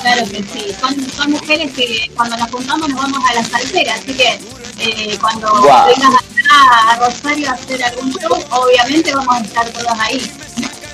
Claro 0.00 0.22
que 0.30 0.42
sí, 0.42 0.74
son, 0.78 1.10
son 1.10 1.30
mujeres 1.32 1.72
que 1.72 2.10
cuando 2.14 2.36
nos 2.36 2.50
juntamos 2.50 2.88
nos 2.88 3.02
vamos 3.02 3.18
a 3.28 3.34
las 3.34 3.48
salseras, 3.48 4.00
así 4.00 4.14
que 4.14 4.38
eh, 4.78 5.18
cuando 5.20 5.48
Guau. 5.48 5.86
vengas 5.86 6.14
acá 6.14 6.90
a 6.90 6.96
Rosario 6.96 7.48
a 7.48 7.52
hacer 7.54 7.82
algún 7.82 8.12
show, 8.12 8.38
obviamente 8.50 9.14
vamos 9.14 9.36
a 9.36 9.40
estar 9.40 9.68
todas 9.70 9.98
ahí. 9.98 10.30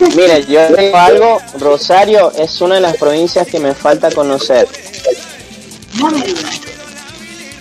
Mire, 0.17 0.47
yo 0.47 0.69
digo 0.77 0.97
algo, 0.97 1.39
Rosario 1.59 2.33
es 2.33 2.61
una 2.61 2.77
de 2.77 2.81
las 2.81 2.97
provincias 2.97 3.47
que 3.47 3.59
me 3.59 3.75
falta 3.75 4.11
conocer. 4.11 4.69
No 5.95 6.11
me 6.11 6.23
digas. 6.23 6.72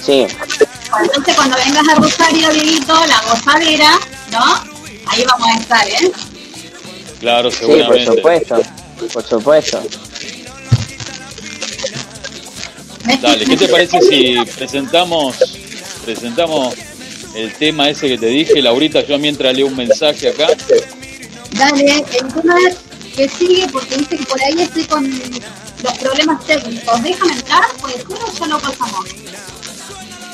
Sí, 0.05 0.25
Entonces 1.03 1.35
cuando 1.35 1.55
vengas 1.57 1.87
a 1.89 1.95
Rosario, 1.95 2.49
Dieguito, 2.49 2.93
la 3.05 3.21
gozadera, 3.29 3.99
¿no? 4.31 4.71
Ahí 5.07 5.23
vamos 5.27 5.47
a 5.47 5.59
estar, 5.59 5.87
¿eh? 5.87 6.11
Claro, 7.19 7.51
sí, 7.51 7.57
por 7.59 7.75
seguramente. 7.75 8.15
supuesto, 8.15 8.61
por 9.13 9.23
supuesto. 9.23 9.83
Dale, 13.21 13.45
¿qué 13.45 13.57
te 13.57 13.67
parece 13.67 14.01
si 14.01 14.35
presentamos 14.55 15.37
presentamos 16.05 16.75
el 17.35 17.53
tema 17.55 17.89
ese 17.89 18.07
que 18.07 18.17
te 18.17 18.27
dije, 18.27 18.61
Laurita? 18.61 19.05
Yo 19.05 19.17
mientras 19.19 19.55
leo 19.55 19.67
un 19.67 19.75
mensaje 19.75 20.29
acá. 20.29 20.47
Dale, 21.51 21.97
el 21.97 22.33
tema 22.33 22.55
que 23.15 23.29
sigue, 23.29 23.67
porque 23.71 23.97
dice 23.97 24.17
que 24.17 24.25
por 24.25 24.41
ahí 24.41 24.61
estoy 24.61 24.83
con 24.85 25.09
los 25.83 25.97
problemas 25.99 26.45
técnicos. 26.45 27.03
Déjame 27.03 27.33
entrar, 27.33 27.65
pues 27.81 28.03
juro 28.05 28.25
ya 28.39 28.47
lo 28.47 28.59
pasamos. 28.59 29.05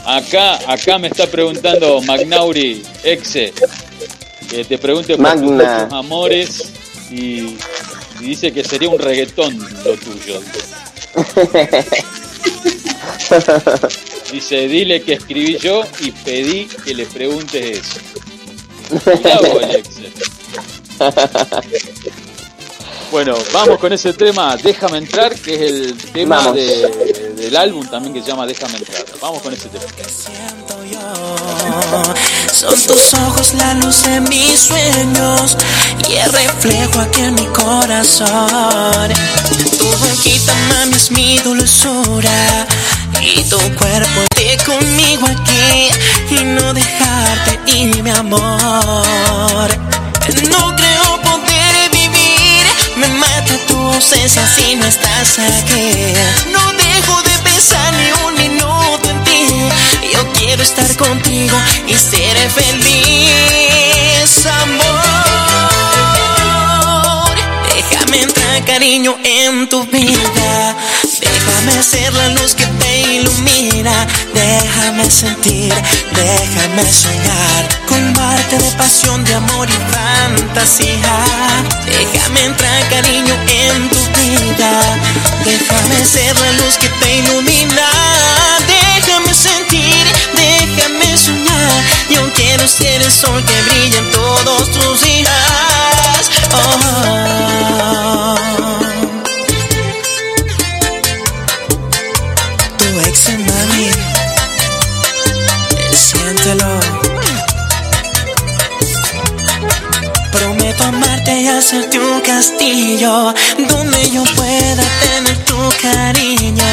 Acá, 0.07 0.57
acá 0.71 0.97
me 0.97 1.09
está 1.09 1.27
preguntando 1.27 2.01
Magnauri 2.01 2.81
Exe, 3.03 3.53
que 4.49 4.63
te 4.63 4.77
pregunte 4.77 5.17
por 5.17 5.33
tus 5.33 5.61
amores 5.91 6.71
y, 7.11 7.57
y 8.21 8.21
dice 8.21 8.53
que 8.53 8.63
sería 8.63 8.87
un 8.87 8.99
reggaetón 8.99 9.59
lo 9.83 9.97
tuyo. 9.97 10.41
Dice, 14.31 14.67
dile 14.69 15.01
que 15.01 15.13
escribí 15.13 15.57
yo 15.57 15.83
y 15.99 16.11
pedí 16.11 16.67
que 16.85 16.93
le 16.93 17.05
preguntes 17.05 17.79
eso. 17.79 17.99
Excel. 19.77 20.13
Bueno, 23.11 23.35
vamos 23.53 23.79
con 23.79 23.91
ese 23.93 24.13
tema, 24.13 24.55
Déjame 24.57 24.97
entrar, 24.97 25.33
que 25.35 25.55
es 25.55 25.61
el 25.61 25.97
tema 26.11 26.51
de- 26.51 27.33
del 27.37 27.55
álbum 27.55 27.85
también 27.87 28.13
que 28.13 28.21
se 28.21 28.27
llama 28.27 28.45
Déjame 28.45 28.77
entrar. 28.77 29.05
Vamos 29.21 29.41
con 29.41 29.53
ese 29.53 29.69
tema. 29.69 29.85
Son 32.51 32.81
tus 32.81 33.13
ojos 33.13 33.53
la 33.53 33.73
luz 33.75 34.03
de 34.03 34.19
mis 34.21 34.59
sueños 34.59 35.57
y 36.09 36.15
el 36.15 36.31
reflejo 36.33 36.99
aquí 36.99 37.21
en 37.21 37.35
mi 37.35 37.45
corazón. 37.47 39.09
Tu 39.77 39.85
boquita, 39.85 40.53
mami, 40.69 40.95
es 40.95 41.11
mi 41.11 41.37
dulzura 41.39 42.67
y 43.21 43.43
tu 43.43 43.57
cuerpo 43.75 44.21
de 44.35 44.57
conmigo 44.65 45.27
aquí 45.27 45.89
y 46.35 46.43
no 46.43 46.73
dejarte 46.73 47.59
ir, 47.71 48.03
mi 48.03 48.09
amor. 48.09 49.69
No 50.49 50.75
creo 50.75 50.96
ausencia 53.97 54.45
si 54.55 54.75
no 54.75 54.85
estás 54.85 55.39
aquí. 55.39 56.13
No 56.51 56.71
dejo 56.73 57.21
de 57.23 57.35
pensar 57.49 57.93
ni 57.93 58.11
un 58.27 58.33
minuto 58.35 59.09
en 59.09 59.23
ti. 59.23 59.69
Yo 60.13 60.31
quiero 60.33 60.61
estar 60.61 60.95
contigo 60.97 61.57
y 61.87 61.95
ser 61.95 62.37
feliz, 62.51 64.45
amor. 64.45 64.97
Déjame 67.75 68.21
entrar, 68.21 68.46
cariño, 68.65 69.15
en 69.23 69.67
tu 69.69 69.83
vida. 69.85 70.75
Déjame 71.21 71.83
ser 71.83 72.13
la 72.13 72.29
luz 72.29 72.55
que 72.55 72.65
te 72.65 72.99
ilumina. 72.99 74.07
Déjame 74.33 75.09
sentir, 75.09 75.73
déjame 76.13 76.83
soñar. 76.91 77.67
Colmarte 77.87 78.57
de 78.57 78.71
pasión, 78.77 79.23
de 79.23 79.35
amor 79.35 79.67
y 79.69 79.79
fantasía. 79.93 81.15
Déjame 81.85 82.45
entrar, 82.45 82.89
cariño, 82.89 83.33
en 83.47 83.89
tu 83.89 83.99
vida. 84.19 84.71
Déjame 85.45 86.05
ser 86.05 86.35
la 86.35 86.51
luz 86.53 86.77
que 86.77 86.89
te 86.89 87.17
ilumina. 87.17 88.86
Sentir, 89.33 90.05
déjame 90.33 91.17
soñar. 91.17 91.83
Yo 92.09 92.33
quiero 92.33 92.67
ser 92.67 93.01
el 93.01 93.11
sol 93.11 93.43
que 93.43 93.61
brilla 93.63 93.97
en 93.99 94.11
todos 94.11 94.71
tus 94.71 95.01
días. 95.01 96.31
Oh. 96.53 98.35
Tu 102.77 102.99
ex 103.07 103.29
mami, 103.47 103.89
siéntelo. 105.93 106.79
Prometo 110.31 110.83
amarte 110.83 111.41
y 111.41 111.47
hacerte 111.47 111.99
un 111.99 112.21
castillo 112.21 113.33
donde 113.69 114.09
yo 114.11 114.23
pueda 114.35 114.83
tener 115.01 115.37
tu 115.45 115.57
cariño. 115.81 116.63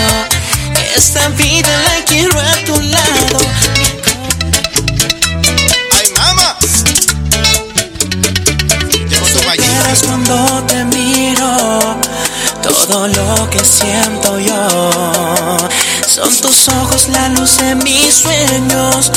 Esta 0.96 1.28
vida 1.30 1.82
la 1.82 2.04
quiero 2.04 2.38
a 2.40 2.54
tu 2.64 2.80
lado. 2.80 3.38
¡Ay, 5.92 6.08
mamá! 6.16 6.56
Cuando 10.06 10.64
te 10.66 10.84
miro 10.84 11.98
todo 12.62 13.08
lo 13.08 13.50
que 13.50 13.64
siento 13.64 14.38
yo. 14.38 14.68
Son 16.06 16.34
tus 16.40 16.68
ojos 16.68 17.08
la 17.08 17.28
luz 17.30 17.58
de 17.58 17.74
mis 17.76 18.14
sueños 18.14 19.12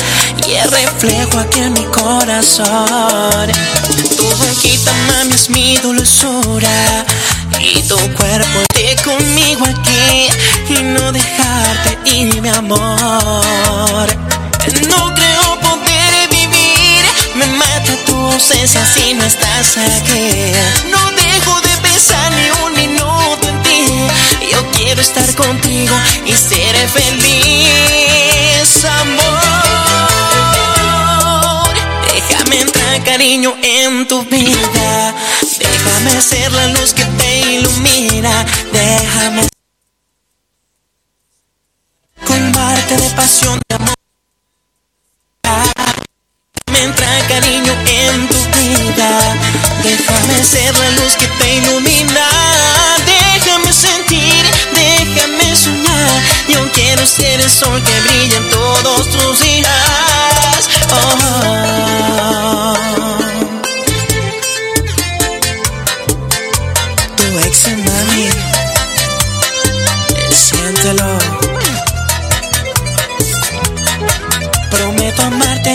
y 0.46 0.52
el 0.54 0.70
reflejo 0.70 1.38
aquí 1.38 1.60
en 1.60 1.72
mi 1.72 1.84
corazón. 1.84 3.48
Tu 4.16 4.24
boquita, 4.24 4.92
mami, 5.06 5.34
es 5.34 5.50
mi 5.50 5.76
dulzura 5.78 7.04
y 7.60 7.82
tu 7.82 7.96
cuerpo 8.14 8.60
de 8.74 8.96
conmigo 9.04 9.64
aquí 9.64 10.28
y 10.68 10.82
no 10.82 11.12
dejarte 11.12 11.98
ir, 12.04 12.40
mi 12.40 12.48
amor. 12.48 14.08
No 14.88 15.14
creo 15.14 15.60
poder 15.60 16.28
vivir, 16.30 17.02
me 17.34 17.46
mata 17.46 17.96
tu 18.06 18.14
ausencia 18.32 18.84
si 18.86 19.14
no 19.14 19.24
estás 19.24 19.76
aquí. 19.76 20.52
No 20.90 21.10
dejo 21.12 21.60
de 21.60 21.76
pensar 21.82 22.32
ni 22.32 22.50
un 22.64 22.72
minuto 22.74 23.48
en 23.48 23.62
ti. 23.62 23.86
Yo 24.52 24.70
quiero 24.72 25.00
estar 25.00 25.34
contigo 25.34 25.94
y 26.26 26.32
ser 26.32 26.76
feliz, 26.88 28.84
amor. 29.02 29.38
Déjame 32.12 32.60
entrar, 32.60 33.02
cariño, 33.04 33.56
en 33.62 34.06
tu 34.06 34.22
vida. 34.24 35.14
Déjame 35.58 36.20
ser 36.20 36.52
la 36.52 36.66
luz 36.68 36.92
que 36.94 37.04
te 37.04 37.38
ilumina. 37.54 38.44
Déjame 38.72 39.48
colmarte 42.26 42.96
de 42.96 43.10
pasión, 43.10 43.60
de 43.68 43.74
amor. 43.76 43.94
Déjame 46.66 46.84
entrar, 46.84 47.28
cariño, 47.28 47.72
en 47.86 48.28
tu 48.28 48.36
vida. 48.58 49.36
Déjame 49.82 50.44
ser 50.44 50.76
la 50.76 50.90
luz 50.90 51.16
que 51.16 51.26
te 51.26 51.56
ilumina. 51.56 52.26
Déjame 53.06 53.72
sentir, 53.72 54.44
déjame 54.74 55.56
soñar. 55.56 56.22
Yo 56.48 56.70
quiero 56.72 57.06
ser 57.06 57.40
el 57.40 57.50
sol 57.50 57.82
que 57.82 58.00
brilla 58.00 58.36
en 58.36 58.48
todos 58.50 59.08
tus 59.10 59.40
días. 59.40 60.68
Oh. 60.92 61.97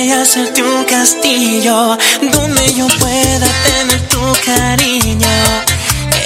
Y 0.01 0.11
hacerte 0.11 0.63
un 0.63 0.83
castillo 0.85 1.97
donde 2.31 2.73
yo 2.73 2.87
pueda 2.99 3.47
tener 3.65 4.01
tu 4.07 4.21
cariño. 4.45 5.27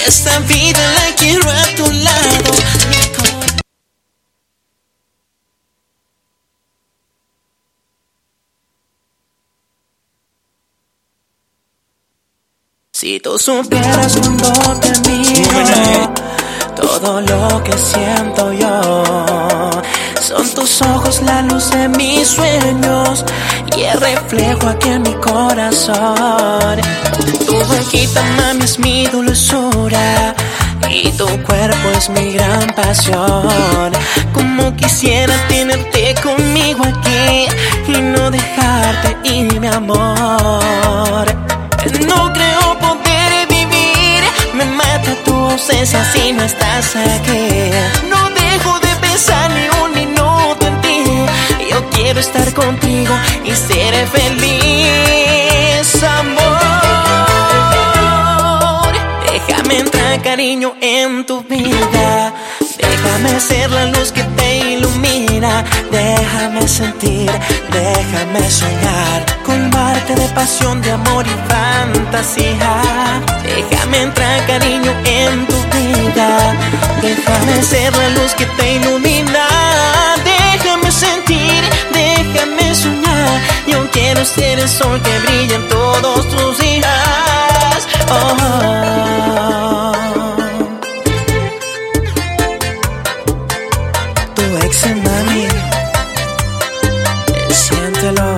Esta 0.08 0.40
vida 0.40 0.80
la 0.94 1.16
quiero 1.16 1.50
a 1.50 1.66
tu 1.76 1.92
lado. 1.92 2.52
Si 12.92 13.20
tú 13.20 13.38
supieras 13.38 14.18
cuando 14.18 14.80
te 14.80 14.92
miro 15.10 16.14
todo 16.76 17.22
lo 17.22 17.64
que 17.64 17.78
siento 17.78 18.54
yo. 18.54 19.47
Son 20.28 20.46
tus 20.54 20.82
ojos 20.82 21.22
la 21.22 21.42
luz 21.44 21.70
de 21.72 21.88
mis 21.88 22.28
sueños 22.28 23.24
y 23.78 23.84
el 23.84 23.98
reflejo 23.98 24.68
aquí 24.68 24.90
en 24.90 25.04
mi 25.04 25.14
corazón. 25.14 26.82
Tu 27.46 27.54
boquita, 27.54 28.22
mami, 28.36 28.66
es 28.66 28.78
mi 28.78 29.06
dulzura 29.08 30.36
y 30.90 31.10
tu 31.14 31.28
cuerpo 31.44 31.90
es 31.98 32.10
mi 32.10 32.34
gran 32.34 32.68
pasión. 32.76 33.94
Como 34.34 34.76
quisiera 34.76 35.34
tenerte 35.48 36.14
conmigo 36.22 36.84
aquí 36.84 37.48
y 37.88 38.02
no 38.02 38.30
dejarte 38.30 39.16
ir, 39.24 39.58
mi 39.62 39.68
amor. 39.68 41.26
No 42.06 42.34
creo 42.34 42.78
poder 42.80 43.48
vivir, 43.48 44.24
me 44.56 44.66
mata 44.66 45.16
tu 45.24 45.34
ausencia 45.34 46.04
si 46.12 46.34
no 46.34 46.44
estás 46.44 46.98
aquí. 46.98 47.72
No 48.10 48.30
dejo 48.32 48.78
de 48.82 48.94
pensar 49.08 49.50
ni 49.52 49.70
un 49.86 49.87
quiero 52.08 52.22
estar 52.22 52.54
contigo 52.54 53.14
y 53.44 53.52
ser 53.52 54.08
feliz, 54.08 56.04
amor. 56.22 56.48
Déjame 59.30 59.80
entrar, 59.80 60.22
cariño, 60.22 60.74
en 60.80 61.26
tu 61.26 61.44
vida. 61.44 62.34
Déjame 62.78 63.40
ser 63.42 63.70
la 63.72 63.88
luz 63.88 64.14
que 64.14 64.24
te 64.24 64.58
ilumina. 64.74 65.66
Déjame 65.92 66.66
sentir, 66.66 67.30
déjame 67.74 68.50
soñar. 68.50 69.26
Colmarte 69.46 70.16
de 70.16 70.28
pasión, 70.30 70.82
de 70.82 70.92
amor 70.92 71.26
y 71.28 71.36
fantasía. 71.52 72.82
Déjame 73.44 74.04
entrar, 74.04 74.46
cariño, 74.46 74.94
en 75.04 75.46
tu 75.46 75.58
vida. 75.76 76.56
Déjame 77.02 77.64
ser 77.64 77.94
la 77.98 78.10
luz 78.10 78.34
que 78.34 78.46
te 78.46 78.76
ilumina. 78.76 79.46
Déjame 80.24 80.92
sentir, 80.92 81.67
y 83.68 83.74
aunque 83.74 84.14
no 84.16 84.22
esté 84.22 84.54
el 84.54 84.68
sol 84.68 85.02
que 85.02 85.20
brilla 85.20 85.56
en 85.56 85.68
todos 85.68 86.28
tus 86.30 86.58
días. 86.60 87.88
Oh, 88.10 89.94
tu 94.36 94.44
ex 94.66 94.86
mami, 95.06 95.48
siéntelo. 97.52 98.38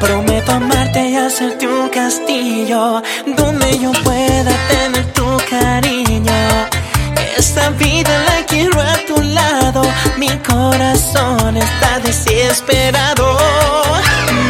Prometo 0.00 0.52
amarte 0.52 1.08
y 1.08 1.16
hacerte 1.16 1.66
un 1.66 1.88
castillo 1.88 3.02
donde 3.36 3.78
yo 3.78 3.92
pueda 4.04 4.52
tener 4.68 5.06
tu 5.12 5.26
cariño. 5.50 5.87
Esta 7.38 7.70
vida 7.70 8.24
la 8.24 8.44
quiero 8.46 8.80
a 8.80 8.94
tu 9.06 9.22
lado, 9.22 9.82
mi 10.16 10.28
corazón 10.38 11.56
está 11.56 12.00
desesperado. 12.00 13.38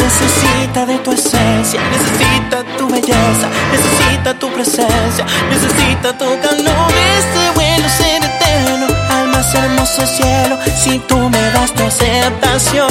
Necesita 0.02 0.86
de 0.86 0.96
tu 1.00 1.12
esencia, 1.12 1.80
necesita 1.90 2.64
tu 2.78 2.88
belleza, 2.88 3.46
necesita 3.72 4.38
tu 4.38 4.50
presencia, 4.54 5.26
necesita 5.50 6.16
tu 6.16 6.24
calor. 6.40 6.90
Este 7.18 7.50
vuelo 7.56 7.88
ser 7.90 8.24
eterno 8.24 8.86
al 9.10 9.28
más 9.28 9.54
hermoso 9.54 10.06
cielo, 10.06 10.56
si 10.82 10.98
tú 11.00 11.18
me 11.28 11.42
das 11.50 11.70
tu 11.74 11.82
aceptación. 11.82 12.88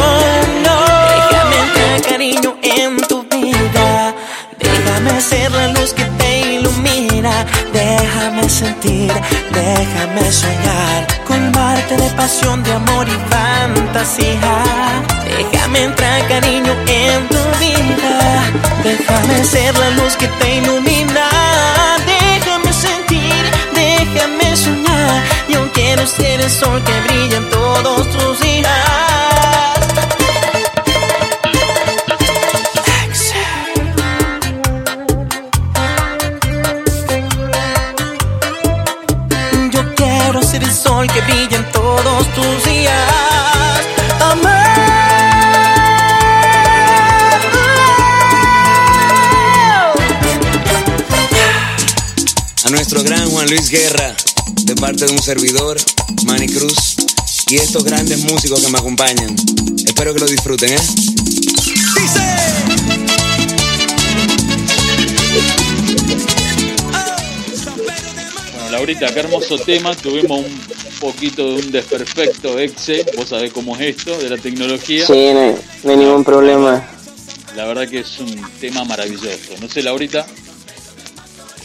No, 0.63 0.77
déjame 1.15 1.55
entrar 1.65 2.01
cariño 2.11 2.55
en 2.61 2.97
tu 3.07 3.23
vida, 3.23 4.13
déjame 4.59 5.21
ser 5.21 5.51
la 5.51 5.67
luz 5.69 5.91
que 5.95 6.06
déjame 8.47 8.49
sentir, 8.49 9.13
déjame 9.51 10.31
soñar, 10.31 11.07
colmarte 11.27 11.97
de 11.97 12.09
pasión, 12.11 12.63
de 12.63 12.71
amor 12.71 13.05
y 13.07 13.17
fantasía. 13.29 14.63
Déjame 15.37 15.83
entrar 15.83 16.27
cariño 16.27 16.73
en 16.87 17.27
tu 17.27 17.41
vida, 17.59 18.43
déjame 18.83 19.43
ser 19.43 19.77
la 19.77 19.89
luz 19.91 20.15
que 20.15 20.27
te 20.27 20.55
ilumina, 20.55 21.29
déjame 22.05 22.71
sentir, 22.71 23.43
déjame 23.73 24.55
soñar, 24.55 25.23
yo 25.49 25.69
quiero 25.73 26.05
ser 26.07 26.39
el 26.39 26.49
sol 26.49 26.81
que 26.83 27.01
brilla 27.01 27.37
en 27.37 27.49
todos 27.49 28.07
tus 28.09 28.39
días. 28.39 29.26
Luis 53.49 53.69
Guerra, 53.69 54.13
de 54.63 54.75
parte 54.75 55.05
de 55.05 55.11
un 55.13 55.21
servidor, 55.21 55.77
Manny 56.25 56.47
Cruz, 56.47 56.97
y 57.49 57.55
estos 57.55 57.85
grandes 57.85 58.29
músicos 58.29 58.61
que 58.61 58.69
me 58.69 58.77
acompañan. 58.77 59.33
Espero 59.85 60.13
que 60.13 60.19
lo 60.19 60.27
disfruten, 60.27 60.73
¿eh? 60.73 60.79
Bueno, 68.53 68.71
Laurita, 68.71 69.13
qué 69.13 69.19
hermoso 69.21 69.57
tema. 69.59 69.95
Tuvimos 69.95 70.41
un 70.41 70.61
poquito 70.99 71.47
de 71.47 71.55
un 71.61 71.71
desperfecto 71.71 72.59
exe. 72.59 73.05
Vos 73.15 73.29
sabés 73.29 73.53
cómo 73.53 73.77
es 73.77 73.95
esto 73.95 74.17
de 74.17 74.29
la 74.29 74.37
tecnología. 74.37 75.05
Sí, 75.05 75.31
no 75.33 75.55
no 75.83 75.91
hay 75.91 75.97
ningún 75.97 76.25
problema. 76.25 76.85
La 77.55 77.65
verdad 77.65 77.87
que 77.87 77.99
es 77.99 78.19
un 78.19 78.41
tema 78.59 78.83
maravilloso. 78.83 79.53
No 79.61 79.69
sé, 79.69 79.83
Laurita. 79.83 80.27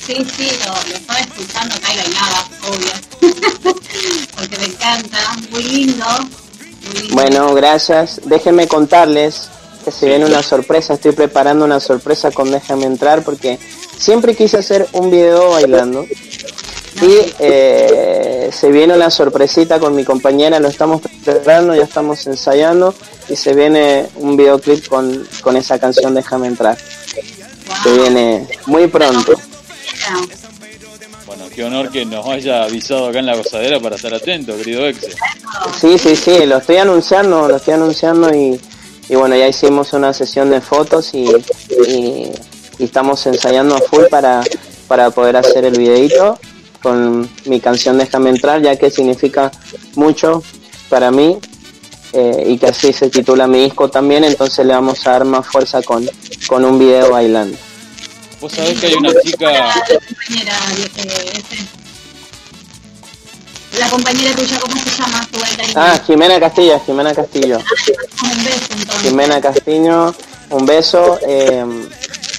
Sí, 0.05 0.17
sí, 0.37 0.51
lo, 0.67 0.91
lo 0.91 0.97
estaba 0.97 1.21
escuchando 1.21 1.77
acá 1.77 1.93
y 1.93 1.97
bailaba, 1.97 2.49
obvio. 2.69 3.75
Porque 4.37 4.59
me 4.59 4.65
encanta, 4.67 5.19
muy 5.51 5.63
lindo. 5.63 6.05
Muy 6.85 7.01
lindo. 7.03 7.15
Bueno, 7.15 7.55
gracias. 7.55 8.21
Déjenme 8.25 8.67
contarles 8.67 9.49
que 9.85 9.93
se 9.93 10.07
viene 10.07 10.25
una 10.25 10.43
sorpresa. 10.43 10.95
Estoy 10.95 11.13
preparando 11.13 11.65
una 11.65 11.79
sorpresa 11.79 12.33
con 12.33 12.51
Déjame 12.51 12.87
entrar 12.87 13.23
porque 13.23 13.61
siempre 13.97 14.35
quise 14.35 14.59
hacer 14.59 14.89
un 14.93 15.09
video 15.09 15.51
bailando. 15.51 16.05
Y 17.01 17.33
eh, 17.39 18.51
se 18.53 18.71
viene 18.73 18.95
una 18.95 19.11
sorpresita 19.11 19.79
con 19.79 19.95
mi 19.95 20.05
compañera, 20.05 20.59
lo 20.59 20.69
estamos 20.69 21.01
preparando, 21.25 21.75
ya 21.75 21.85
estamos 21.85 22.27
ensayando 22.27 22.95
y 23.29 23.37
se 23.37 23.55
viene 23.55 24.09
un 24.17 24.37
videoclip 24.37 24.87
con, 24.89 25.27
con 25.43 25.57
esa 25.57 25.79
canción 25.79 26.13
Déjame 26.15 26.49
entrar. 26.49 26.77
Se 27.85 27.93
viene 27.97 28.49
muy 28.67 28.89
pronto. 28.89 29.33
Bueno, 31.27 31.45
qué 31.55 31.65
honor 31.65 31.91
que 31.91 32.05
nos 32.05 32.27
haya 32.27 32.65
avisado 32.65 33.09
acá 33.09 33.21
en 33.21 33.27
la 33.27 33.37
gozadera 33.37 33.81
para 33.81 33.97
estar 33.97 34.13
atento, 34.13 34.57
querido 34.57 34.87
exe. 34.87 35.13
Sí, 35.81 35.99
sí, 35.99 36.17
sí, 36.17 36.47
lo 36.47 36.59
estoy 36.59 36.77
anunciando, 36.77 37.49
lo 37.49 37.57
estoy 37.57 37.75
anunciando 37.75 38.35
y, 38.35 38.61
y 39.09 39.15
bueno, 39.15 39.37
ya 39.37 39.49
hicimos 39.49 39.93
una 39.93 40.13
sesión 40.13 40.51
de 40.51 40.61
fotos 40.61 41.13
y, 41.15 41.27
estamos 42.79 43.25
ensayando 43.27 43.77
a 43.77 43.81
full 43.81 44.05
para, 44.11 44.43
para 44.89 45.11
poder 45.11 45.37
hacer 45.37 45.65
el 45.65 45.79
videito 45.79 46.37
con 46.83 47.31
mi 47.45 47.61
canción 47.61 47.97
Déjame 47.97 48.31
entrar, 48.31 48.61
ya 48.61 48.75
que 48.75 48.91
significa 48.91 49.53
mucho 49.95 50.43
para 50.89 51.13
mí 51.13 51.39
eh, 52.13 52.45
y 52.49 52.59
que 52.59 52.67
así 52.67 52.93
se 52.93 53.09
titula 53.09 53.47
mi 53.47 53.63
disco 53.63 53.89
también, 53.89 54.25
entonces 54.25 54.67
le 54.67 54.75
vamos 54.75 55.07
a 55.07 55.13
dar 55.13 55.25
más 55.25 55.47
fuerza 55.47 55.81
con, 55.83 56.09
con 56.49 56.65
un 56.65 56.79
video 56.79 57.13
bailando. 57.13 57.57
Vos 58.43 58.53
sabés 58.53 58.79
que 58.81 58.87
hay 58.89 58.95
una 58.95 59.11
chica, 59.23 59.53
La 59.53 59.73
compañera, 59.73 60.59
eh, 60.99 61.33
este. 61.37 61.59
La 63.79 63.89
compañera 63.89 64.35
tuya, 64.37 64.59
¿cómo 64.61 64.75
se 64.77 64.91
llama? 64.91 65.29
Ah, 65.77 66.01
Jimena 66.05 66.41
Castillo, 66.41 66.81
Jimena 66.85 67.15
Castillo. 67.15 67.59
Un 67.59 68.45
beso 68.45 68.67
entonces. 68.77 69.03
Jimena 69.03 69.41
Castillo, 69.41 70.15
un 70.51 70.67
beso. 70.67 71.19
eh, 71.27 71.65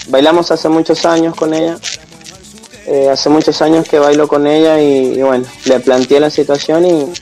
bailamos 0.08 0.52
hace 0.52 0.68
muchos 0.68 1.06
años 1.06 1.34
con 1.36 1.54
ella. 1.54 1.78
Eh, 2.86 3.08
hace 3.10 3.30
muchos 3.30 3.62
años 3.62 3.88
que 3.88 3.98
bailo 3.98 4.28
con 4.28 4.46
ella 4.46 4.82
y, 4.82 5.14
y 5.18 5.22
bueno, 5.22 5.46
le 5.64 5.80
planteé 5.80 6.20
la 6.20 6.30
situación 6.30 6.86
y, 6.86 7.14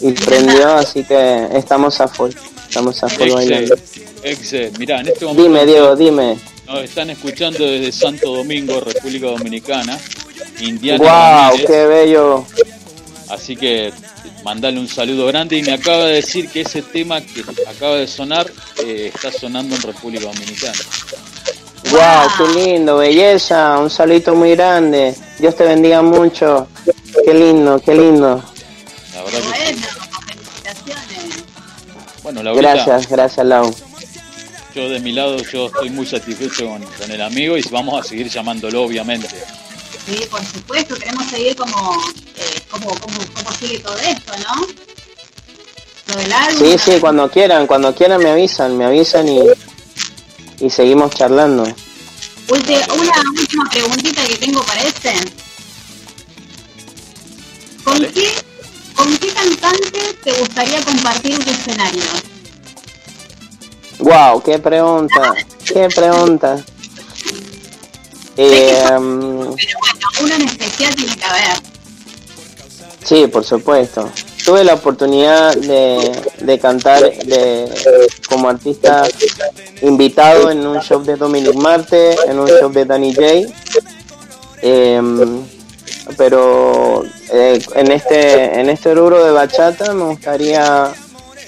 y 0.00 0.10
prendió, 0.12 0.74
así 0.74 1.04
que 1.04 1.46
estamos 1.54 2.00
a 2.00 2.08
full. 2.08 2.32
Estamos 2.68 3.00
a 3.04 3.08
full 3.08 3.30
bailando. 3.30 3.74
exe, 3.76 4.04
exe, 4.24 4.72
mirá, 4.76 5.00
en 5.00 5.06
este 5.08 5.24
momento 5.24 5.42
Dime, 5.44 5.64
Diego, 5.66 5.94
dime. 5.94 6.36
Nos 6.66 6.82
están 6.82 7.10
escuchando 7.10 7.64
desde 7.64 7.92
Santo 7.92 8.34
Domingo, 8.34 8.80
República 8.80 9.26
Dominicana, 9.26 9.98
Indiana. 10.60 10.98
¡Wow! 10.98 11.50
Ramírez. 11.50 11.66
¡Qué 11.66 11.86
bello! 11.86 12.46
Así 13.28 13.56
que 13.56 13.92
mandale 14.44 14.78
un 14.78 14.88
saludo 14.88 15.26
grande 15.26 15.56
y 15.56 15.62
me 15.62 15.72
acaba 15.72 16.04
de 16.04 16.14
decir 16.14 16.48
que 16.48 16.60
ese 16.62 16.82
tema 16.82 17.20
que 17.20 17.44
acaba 17.68 17.96
de 17.96 18.06
sonar 18.06 18.46
eh, 18.84 19.10
está 19.14 19.32
sonando 19.32 19.74
en 19.74 19.82
República 19.82 20.26
Dominicana. 20.26 20.78
¡Wow! 21.90 22.30
¡Qué 22.36 22.60
lindo! 22.60 22.98
Belleza, 22.98 23.78
un 23.78 23.90
saludito 23.90 24.34
muy 24.34 24.52
grande. 24.56 25.14
Dios 25.38 25.56
te 25.56 25.64
bendiga 25.64 26.02
mucho. 26.02 26.68
¡Qué 27.24 27.34
lindo, 27.34 27.80
qué 27.80 27.94
lindo! 27.94 28.42
La 29.14 29.22
verdad 29.22 29.38
que 29.40 29.46
Bueno, 29.46 29.82
felicitaciones. 30.26 31.44
bueno, 32.22 32.42
Laurita, 32.42 32.72
Gracias, 32.74 33.08
gracias, 33.08 33.46
Lau. 33.46 33.74
Yo 34.76 34.90
de 34.90 35.00
mi 35.00 35.12
lado 35.12 35.38
yo 35.38 35.66
estoy 35.66 35.88
muy 35.88 36.06
satisfecho 36.06 36.68
con, 36.68 36.82
con 36.82 37.10
el 37.10 37.22
amigo 37.22 37.56
y 37.56 37.62
vamos 37.70 37.98
a 37.98 38.06
seguir 38.06 38.28
llamándolo 38.28 38.82
obviamente. 38.82 39.34
Sí, 40.06 40.20
por 40.30 40.44
supuesto, 40.44 40.94
queremos 40.96 41.26
seguir 41.26 41.56
como, 41.56 41.94
eh, 42.36 42.60
como, 42.70 42.86
como, 43.00 43.18
como 43.34 43.52
sigue 43.52 43.78
todo 43.78 43.96
esto, 43.98 44.32
¿no? 44.38 44.66
Lo 46.08 46.20
del 46.20 46.32
álbum. 46.32 46.62
Sí, 46.62 46.78
sí, 46.78 47.00
cuando 47.00 47.30
quieran, 47.30 47.66
cuando 47.66 47.94
quieran 47.94 48.22
me 48.22 48.30
avisan, 48.30 48.76
me 48.76 48.84
avisan 48.84 49.26
y, 49.26 49.40
y 50.60 50.70
seguimos 50.70 51.10
charlando. 51.12 51.62
Una 52.48 53.30
última 53.40 53.64
preguntita 53.70 54.24
que 54.26 54.36
tengo 54.36 54.62
para 54.62 54.82
este. 54.82 55.14
¿Con 57.82 57.98
qué, 58.12 58.34
¿Con 58.94 59.16
qué 59.16 59.28
cantante 59.28 60.14
te 60.22 60.32
gustaría 60.34 60.80
compartir 60.82 61.34
un 61.34 61.48
escenario? 61.48 62.35
Wow, 63.98 64.42
qué 64.42 64.58
pregunta, 64.58 65.34
qué 65.64 65.88
pregunta. 65.88 66.62
Eh, 68.36 68.84
uno 68.98 69.56
en 70.34 70.42
especial 70.42 70.94
tiene 70.94 71.16
que 71.16 71.24
haber. 71.24 71.58
sí, 73.02 73.26
por 73.28 73.44
supuesto. 73.44 74.10
Tuve 74.44 74.62
la 74.62 74.74
oportunidad 74.74 75.56
de, 75.56 76.22
de 76.38 76.58
cantar 76.58 77.02
de, 77.02 77.68
como 78.28 78.48
artista 78.48 79.08
invitado 79.82 80.50
en 80.50 80.64
un 80.66 80.80
show 80.80 81.02
de 81.02 81.16
Dominic 81.16 81.54
Marte, 81.54 82.14
en 82.28 82.38
un 82.38 82.46
show 82.46 82.70
de 82.70 82.84
Danny 82.84 83.12
J. 83.14 83.52
Em, 84.62 85.42
pero 86.16 87.02
eh, 87.32 87.60
en 87.74 87.90
este 87.90 88.60
en 88.60 88.70
este 88.70 88.94
rubro 88.94 89.24
de 89.24 89.32
bachata 89.32 89.92
me 89.92 90.04
gustaría 90.04 90.92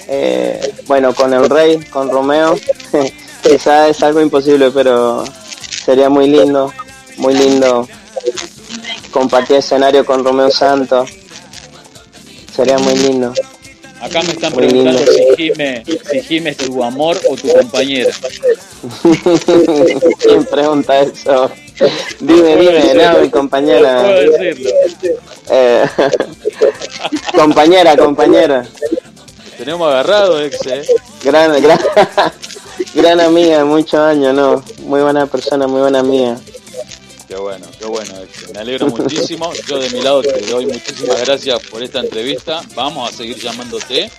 eh, 0.08 0.74
bueno 0.86 1.14
con 1.14 1.32
el 1.34 1.48
rey 1.48 1.78
con 1.90 2.10
Romeo 2.10 2.58
quizás 3.42 3.90
es 3.90 4.02
algo 4.02 4.20
imposible 4.20 4.70
pero 4.70 5.24
sería 5.84 6.08
muy 6.08 6.28
lindo 6.28 6.72
muy 7.16 7.34
lindo 7.34 7.86
compartir 9.10 9.56
escenario 9.56 10.04
con 10.04 10.24
Romeo 10.24 10.50
Santos 10.50 11.10
sería 12.54 12.78
muy 12.78 12.94
lindo 12.94 13.32
Acá 14.00 14.22
me 14.22 14.30
están 14.30 14.52
Muy 14.52 14.68
preguntando 14.68 15.00
lindo. 15.00 15.12
si 15.36 15.36
Jime, 15.36 15.84
si 16.10 16.20
Jime 16.22 16.50
es 16.50 16.56
tu 16.56 16.84
amor 16.84 17.18
o 17.28 17.34
tu 17.36 17.48
compañera. 17.48 18.12
¿Quién 20.20 20.44
pregunta 20.44 21.00
eso? 21.00 21.50
Dime, 22.20 22.56
dime, 22.56 22.94
no, 22.94 23.18
mi 23.18 23.28
compañera. 23.28 24.02
Puedo 24.02 24.38
decirlo. 24.38 24.70
Eh, 25.50 25.84
compañera, 27.34 27.96
compañera. 27.96 28.64
Tenemos 29.58 29.88
agarrado, 29.88 30.40
ex, 30.40 30.56
eh. 30.66 30.86
Gran, 31.24 31.60
gran, 31.60 31.78
gran 32.94 33.20
amiga, 33.20 33.64
muchos 33.64 33.94
años, 34.00 34.32
¿no? 34.34 34.64
Muy 34.84 35.00
buena 35.00 35.26
persona, 35.26 35.66
muy 35.66 35.80
buena 35.80 35.98
amiga. 36.00 36.38
Qué 37.26 37.34
bueno, 37.36 37.66
qué 37.78 37.84
bueno, 37.86 38.14
ex. 38.22 38.50
Me 38.54 38.60
alegro 38.60 38.86
muchísimo. 38.86 39.52
Yo 39.66 39.78
de 39.78 39.90
mi 39.90 40.00
lado 40.00 40.22
te 40.22 40.40
doy 40.46 40.66
muchísimas 40.66 41.20
gracias 41.26 41.60
por 41.70 41.82
esta 41.82 42.00
entrevista. 42.00 42.62
Vamos 42.74 43.12
a 43.12 43.16
seguir 43.16 43.36
llamándote. 43.38 44.10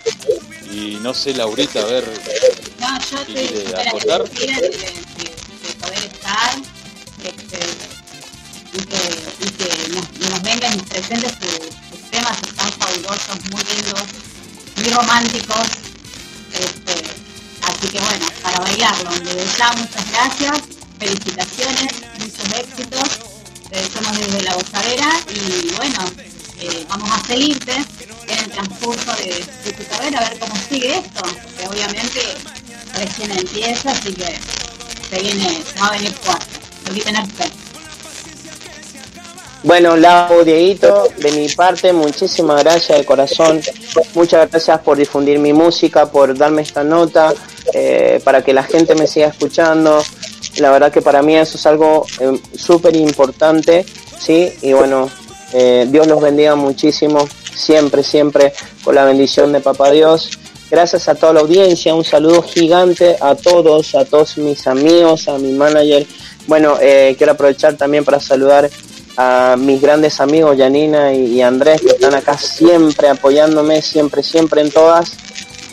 Y 0.71 0.99
no 1.01 1.13
sé, 1.15 1.33
Laurita, 1.33 1.79
a 1.81 1.85
ver 1.85 2.03
No, 2.79 2.99
yo 3.09 3.17
aportar. 3.87 4.21
agradecida 4.21 4.55
de, 4.61 4.69
de- 4.69 4.69
de 4.69 5.73
poder 5.79 5.97
estar 5.97 6.51
este, 7.23 7.59
y 8.73 8.77
que, 8.85 9.45
y 9.45 9.49
que 9.49 9.89
nos, 9.89 10.29
nos 10.29 10.41
vengan 10.43 10.73
y 10.73 10.77
nos 10.77 10.85
presenten 10.87 11.29
sus, 11.31 12.09
temas, 12.11 12.37
están 12.47 12.71
fabulosos, 12.73 13.37
muy 13.51 13.63
lindos, 13.63 14.03
muy 14.79 14.89
románticos. 14.89 15.67
Este, 16.53 16.93
así 17.61 17.87
que 17.87 17.99
bueno, 17.99 18.25
para 18.41 18.59
bailarlo, 18.59 19.11
desde 19.11 19.57
ya 19.57 19.71
muchas 19.73 20.11
gracias, 20.11 20.59
felicitaciones, 20.97 21.93
muchos 22.19 22.59
éxitos, 22.59 23.09
te 23.69 23.77
deseamos 23.77 24.17
desde 24.17 24.41
la 24.41 24.53
gozadera 24.55 25.19
y 25.29 25.69
bueno, 25.75 25.99
eh, 26.59 26.85
vamos 26.89 27.11
a 27.11 27.25
seguirte 27.25 27.73
en 28.27 28.37
el 28.37 28.51
transcurso 28.51 29.13
de, 29.15 29.45
de 29.63 29.73
tu 29.73 29.85
carrera, 29.87 30.19
a 30.19 30.29
ver 30.29 30.39
cómo 30.39 30.55
sigue 30.69 30.97
esto, 30.97 31.21
que 31.57 31.67
obviamente 31.67 32.21
recién 32.95 33.31
empieza, 33.31 33.91
así 33.91 34.13
que 34.13 34.39
se 35.09 35.21
viene, 35.21 35.63
se 35.63 35.79
va 35.79 35.87
a 35.87 35.91
venir 35.91 36.13
fuerte, 36.13 36.59
hay 36.87 36.95
que 36.95 37.01
tener 37.01 37.27
fe. 37.27 37.58
Bueno, 39.63 39.97
Lau, 39.97 40.45
Dieguito, 40.45 41.09
de 41.17 41.31
mi 41.33 41.49
parte, 41.49 41.91
muchísimas 41.91 42.63
gracias 42.63 42.97
de 42.97 43.05
corazón. 43.05 43.61
Muchas 44.15 44.49
gracias 44.49 44.79
por 44.79 44.97
difundir 44.97 45.37
mi 45.37 45.51
música, 45.51 46.05
por 46.05 46.37
darme 46.37 46.61
esta 46.61 46.81
nota, 46.81 47.33
eh, 47.73 48.21
para 48.23 48.41
que 48.41 48.53
la 48.53 48.63
gente 48.63 48.95
me 48.95 49.05
siga 49.05 49.27
escuchando. 49.27 50.01
La 50.59 50.71
verdad 50.71 50.93
que 50.93 51.01
para 51.01 51.21
mí 51.21 51.35
eso 51.35 51.57
es 51.57 51.65
algo 51.65 52.05
eh, 52.21 52.39
súper 52.55 52.95
importante, 52.95 53.85
¿sí? 54.17 54.53
Y 54.61 54.71
bueno, 54.71 55.09
eh, 55.51 55.85
Dios 55.89 56.07
los 56.07 56.21
bendiga 56.21 56.55
muchísimo, 56.55 57.27
siempre, 57.53 58.01
siempre, 58.01 58.53
con 58.83 58.95
la 58.95 59.03
bendición 59.03 59.51
de 59.51 59.59
Papá 59.59 59.91
Dios. 59.91 60.29
Gracias 60.71 61.09
a 61.09 61.15
toda 61.15 61.33
la 61.33 61.39
audiencia, 61.41 61.95
un 61.95 62.05
saludo 62.05 62.43
gigante 62.43 63.17
a 63.19 63.35
todos, 63.35 63.95
a 63.95 64.05
todos 64.05 64.37
mis 64.37 64.67
amigos, 64.67 65.27
a 65.27 65.37
mi 65.37 65.51
manager. 65.51 66.05
Bueno, 66.47 66.77
eh, 66.79 67.15
quiero 67.17 67.33
aprovechar 67.33 67.75
también 67.75 68.05
para 68.05 68.19
saludar 68.19 68.69
a 69.21 69.57
mis 69.57 69.81
grandes 69.81 70.21
amigos 70.21 70.57
Janina 70.57 71.13
y, 71.13 71.41
Andrés 71.41 71.81
que 71.81 71.89
están 71.89 72.15
acá 72.15 72.37
siempre 72.37 73.09
apoyándome, 73.09 73.81
siempre, 73.81 74.23
siempre 74.23 74.61
en 74.61 74.71
todas, 74.71 75.11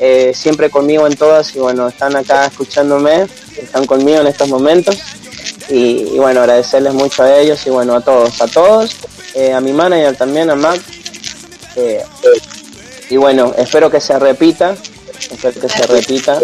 eh, 0.00 0.32
siempre 0.34 0.68
conmigo 0.68 1.06
en 1.06 1.14
todas 1.14 1.54
y 1.54 1.60
bueno, 1.60 1.86
están 1.86 2.16
acá 2.16 2.46
escuchándome, 2.46 3.28
están 3.56 3.86
conmigo 3.86 4.18
en 4.18 4.26
estos 4.26 4.48
momentos 4.48 4.96
y, 5.68 6.08
y 6.12 6.18
bueno, 6.18 6.40
agradecerles 6.40 6.92
mucho 6.92 7.22
a 7.22 7.38
ellos 7.38 7.64
y 7.68 7.70
bueno, 7.70 7.94
a 7.94 8.00
todos, 8.00 8.40
a 8.40 8.48
todos, 8.48 8.96
eh, 9.34 9.52
a 9.52 9.60
mi 9.60 9.72
manager 9.72 10.16
también, 10.16 10.50
a 10.50 10.56
Mac. 10.56 10.80
eh, 11.76 12.02
y 13.10 13.16
bueno, 13.16 13.54
espero 13.56 13.88
que 13.88 14.00
se 14.00 14.18
repita, 14.18 14.74
espero 15.30 15.60
que 15.60 15.68
se 15.68 15.86
repita, 15.86 16.40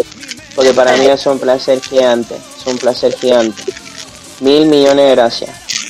porque 0.55 0.71
para 0.71 0.95
mí 0.95 1.07
es 1.07 1.25
un 1.25 1.37
placer 1.37 1.81
gigante, 1.81 2.35
es 2.35 2.65
un 2.65 2.77
placer 2.77 3.13
gigante. 3.13 3.61
Mil 4.39 4.67
millones 4.67 5.05
de 5.05 5.11
gracias. 5.11 5.82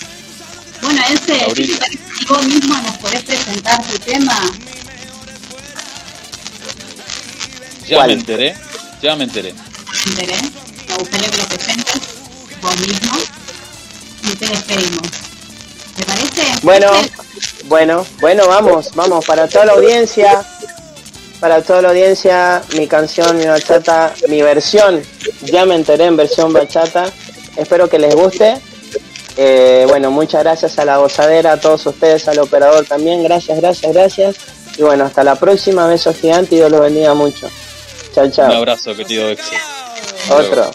Ese, 1.09 1.55
si 1.55 2.25
vos 2.27 2.45
mismo 2.45 2.75
nos 2.77 2.97
podés 2.97 3.23
presentar 3.23 3.81
tu 3.85 3.97
tema, 3.99 4.51
Ya 7.87 7.97
¿Cuál? 7.97 8.07
me 8.07 8.13
enteré, 8.13 8.55
ya 9.01 9.15
me 9.15 9.23
enteré. 9.25 9.53
interés, 10.07 10.41
me 10.87 10.95
gustaría 10.97 11.29
que 11.29 11.37
lo 11.37 11.45
presentes 11.47 12.01
vos 12.61 12.77
mismo 12.79 13.11
y 14.23 14.35
te 14.35 14.45
despedimos. 14.47 15.07
¿Te 15.97 16.03
parece? 16.05 16.41
Bueno, 16.61 16.91
bueno, 17.65 18.05
bueno, 18.21 18.47
vamos, 18.47 18.91
vamos, 18.95 19.25
para 19.25 19.47
toda 19.49 19.65
la 19.65 19.73
audiencia, 19.73 20.45
para 21.41 21.61
toda 21.61 21.81
la 21.81 21.89
audiencia, 21.89 22.63
mi 22.77 22.87
canción, 22.87 23.37
mi 23.37 23.45
bachata, 23.45 24.13
mi 24.29 24.41
versión, 24.41 25.03
ya 25.41 25.65
me 25.65 25.75
enteré 25.75 26.05
en 26.05 26.15
versión 26.15 26.53
bachata, 26.53 27.11
espero 27.57 27.89
que 27.89 27.99
les 27.99 28.15
guste. 28.15 28.61
Eh, 29.37 29.85
bueno, 29.87 30.11
muchas 30.11 30.43
gracias 30.43 30.77
a 30.77 30.85
la 30.85 30.97
gozadera, 30.97 31.53
a 31.53 31.59
todos 31.59 31.85
ustedes, 31.85 32.27
al 32.27 32.39
operador 32.39 32.85
también, 32.85 33.23
gracias, 33.23 33.59
gracias, 33.59 33.93
gracias. 33.93 34.35
Y 34.77 34.83
bueno, 34.83 35.05
hasta 35.05 35.23
la 35.23 35.35
próxima, 35.35 35.87
besos 35.87 36.15
gigantes 36.17 36.53
y 36.53 36.55
Dios 36.57 36.71
los 36.71 36.81
bendiga 36.81 37.13
mucho. 37.13 37.49
Chao, 38.13 38.25
Un 38.25 38.31
chao. 38.31 38.51
abrazo, 38.51 38.95
querido 38.95 39.29
ex. 39.29 39.41
Otro. 40.29 40.71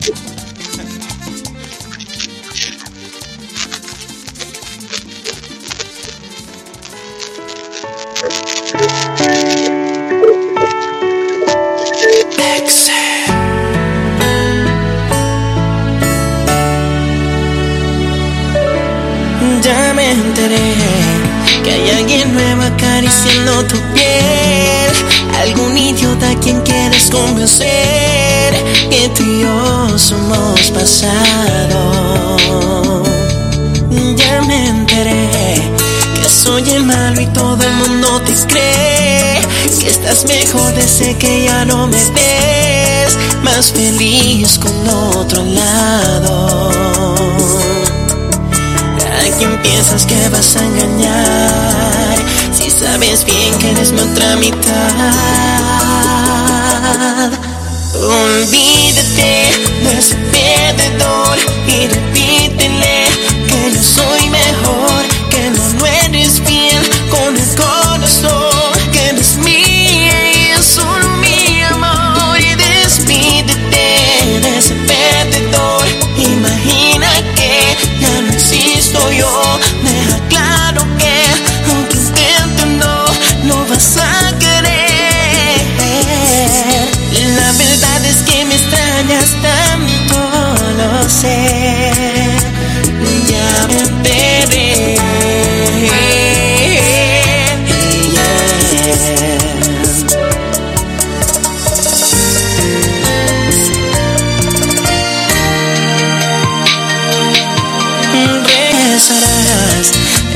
Tú 29.15 29.23
y 29.23 29.41
yo 29.43 29.99
somos 29.99 30.71
pasado. 30.73 31.81
Ya 34.17 34.43
me 34.43 34.69
enteré 34.69 35.55
que 36.21 36.29
soy 36.29 36.79
malo 36.81 37.21
y 37.21 37.27
todo 37.27 37.59
el 37.63 37.73
mundo 37.75 38.21
te 38.23 38.35
cree. 38.47 39.41
Que 39.81 39.89
estás 39.89 40.25
mejor 40.25 40.75
desde 40.75 41.17
que 41.17 41.45
ya 41.45 41.65
no 41.65 41.87
me 41.87 41.97
ves. 41.97 43.17
Más 43.43 43.73
feliz 43.73 44.59
con 44.59 44.89
otro 44.89 45.45
lado. 45.45 46.71
¿A 48.99 49.39
quién 49.39 49.63
piensas 49.63 50.05
que 50.07 50.29
vas 50.29 50.57
a 50.57 50.65
engañar? 50.65 52.17
Si 52.53 52.71
sabes 52.71 53.25
bien 53.25 53.59
que 53.59 53.71
eres 53.71 53.93
mi 53.93 54.01
otra 54.01 54.37
mitad. 54.37 55.49
Perdedor 60.99 61.39
y 62.17 62.38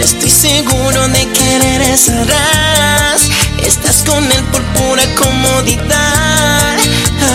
Estoy 0.03 0.30
seguro 0.30 1.07
de 1.09 1.28
que 1.28 1.59
regresarás. 1.61 3.30
Estás 3.59 4.03
con 4.03 4.24
él 4.24 4.44
por 4.50 4.62
pura 4.74 5.03
comodidad, 5.14 6.76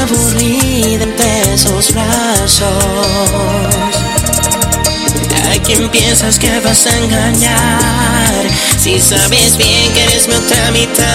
aburrida 0.01 1.03
entre 1.03 1.53
esos 1.53 1.93
brazos. 1.93 2.68
¿A 5.49 5.63
quién 5.63 5.89
piensas 5.89 6.38
que 6.38 6.59
vas 6.59 6.86
a 6.88 6.97
engañar? 6.97 8.45
Si 8.78 8.99
sabes 8.99 9.57
bien 9.57 9.93
que 9.93 10.03
eres 10.03 10.28
mi 10.28 10.36
otra 10.36 10.72
mitad. 10.72 11.05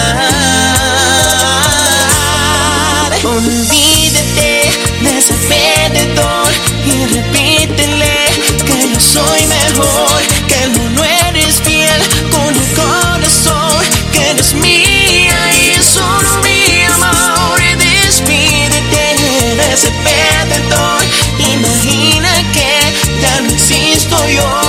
Olvídate 3.23 4.71
de 5.01 5.17
ese 5.17 5.33
perdedor 5.35 6.51
y 6.85 7.05
repítele 7.13 8.15
que 8.65 8.89
yo 8.91 8.99
soy 8.99 9.45
mejor, 9.45 10.21
que 10.47 10.63
el 10.63 10.71
corazón, 10.71 10.92
ese 19.73 19.91
perdedor, 20.03 21.01
imagina 21.39 22.29
que 22.53 23.21
ya 23.21 23.41
no 23.41 23.49
existo 23.49 24.15
yo, 24.29 24.62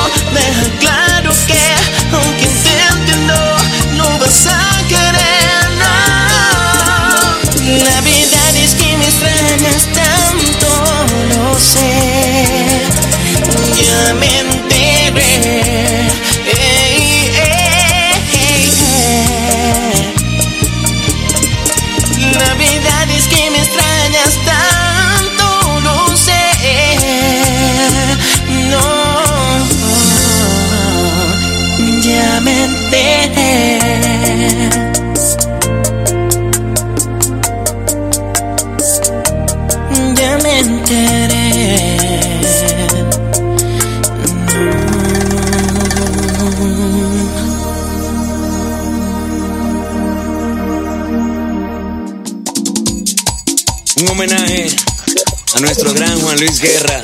Luis 56.46 56.60
Guerra, 56.60 57.02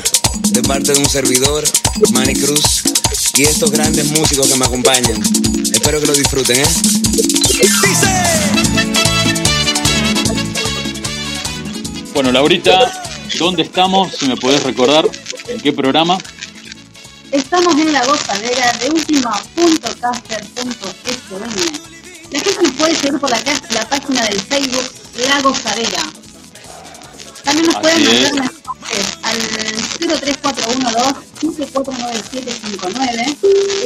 de 0.51 0.61
parte 0.61 0.93
de 0.93 0.99
un 0.99 1.09
servidor, 1.09 1.63
Manny 2.11 2.35
Cruz, 2.35 2.83
y 3.33 3.41
estos 3.41 3.71
grandes 3.71 4.05
músicos 4.11 4.47
que 4.47 4.55
me 4.55 4.65
acompañan. 4.65 5.19
Espero 5.73 5.99
que 5.99 6.05
lo 6.05 6.13
disfruten, 6.13 6.59
¿eh? 6.59 6.65
Bueno, 12.13 12.31
Laurita, 12.31 13.03
¿dónde 13.39 13.63
estamos? 13.63 14.15
Si 14.15 14.27
me 14.27 14.37
podés 14.37 14.61
recordar, 14.61 15.09
¿en 15.47 15.59
qué 15.59 15.73
programa? 15.73 16.19
Estamos 17.31 17.73
en 17.73 17.93
la 17.93 18.05
gozadera 18.05 18.73
de 18.73 18.91
última.caster.fm. 18.91 21.55
La 22.29 22.39
gente 22.41 22.61
nos 22.61 22.73
puede 22.73 22.95
seguir 22.95 23.19
por 23.19 23.31
la, 23.31 23.41
la 23.71 23.89
página 23.89 24.23
del 24.23 24.39
Facebook 24.39 24.85
La 25.27 25.41
Gozadera. 25.41 26.03
También 27.43 27.65
nos 27.65 27.75
Así 27.77 27.81
pueden 27.81 28.35
mandar 28.35 28.60
al 29.23 29.37
03412 29.99 31.31
549759 31.41 33.37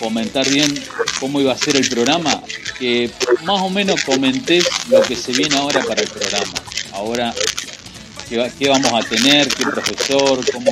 comentar 0.00 0.48
bien 0.48 0.82
cómo 1.20 1.38
iba 1.40 1.52
a 1.52 1.58
ser 1.58 1.76
el 1.76 1.86
programa. 1.90 2.42
Que 2.78 3.10
más 3.44 3.60
o 3.60 3.68
menos 3.68 4.02
comentés 4.02 4.64
lo 4.88 5.02
que 5.02 5.14
se 5.14 5.32
viene 5.32 5.56
ahora 5.56 5.84
para 5.84 6.00
el 6.00 6.08
programa. 6.08 6.54
Ahora, 6.92 7.34
¿qué, 8.32 8.38
va- 8.38 8.48
qué 8.48 8.68
vamos 8.70 8.92
a 8.94 9.06
tener? 9.06 9.46
¿Qué 9.48 9.62
profesor? 9.62 10.40
¿Cómo 10.52 10.70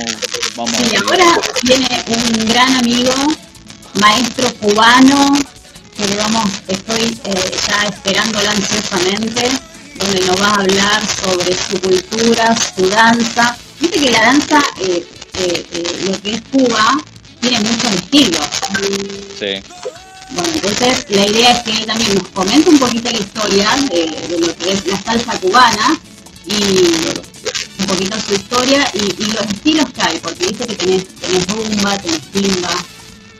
vamos 0.55 0.73
a 0.73 0.81
Y 0.81 0.95
ahora 0.95 1.39
viene 1.61 1.87
un 2.07 2.45
gran 2.47 2.75
amigo, 2.77 3.13
maestro 3.99 4.51
cubano, 4.55 5.37
que 5.95 6.07
le 6.07 6.15
vamos, 6.15 6.49
estoy 6.67 7.19
eh, 7.25 7.51
ya 7.67 7.87
esperándolo 7.87 8.49
ansiosamente, 8.49 9.47
donde 9.95 10.21
nos 10.25 10.41
va 10.41 10.47
a 10.47 10.55
hablar 10.55 11.01
sobre 11.23 11.53
su 11.55 11.79
cultura, 11.79 12.55
su 12.75 12.89
danza. 12.89 13.55
Viste 13.79 13.99
que 13.99 14.09
la 14.09 14.21
danza, 14.23 14.59
eh, 14.79 15.05
eh, 15.35 15.65
eh, 15.71 16.05
lo 16.09 16.19
que 16.19 16.31
es 16.33 16.41
Cuba, 16.51 16.97
tiene 17.41 17.59
muchos 17.59 17.91
estilos. 17.93 18.45
Sí. 19.39 19.61
Bueno, 20.31 20.49
entonces 20.55 21.05
la 21.09 21.27
idea 21.27 21.51
es 21.51 21.59
que 21.63 21.71
él 21.77 21.85
también 21.85 22.15
nos 22.15 22.27
comente 22.29 22.69
un 22.71 22.79
poquito 22.79 23.11
la 23.11 23.19
historia 23.19 23.69
de, 23.91 24.27
de 24.29 24.39
lo 24.39 24.55
que 24.57 24.71
es 24.73 24.87
la 24.87 24.99
salsa 25.03 25.37
cubana 25.39 25.99
y 26.47 26.53
un 27.81 27.87
poquito 27.87 28.17
su 28.19 28.33
historia 28.33 28.89
y, 28.93 29.25
los 29.25 29.45
estilos 29.45 29.85
que 29.91 30.01
hay, 30.01 30.19
porque 30.19 30.47
dice 30.47 30.67
que 30.67 30.75
tenés, 30.75 31.07
tenés 31.07 31.47
rumba, 31.47 31.97
tenés 31.97 32.21
timba, 32.31 32.85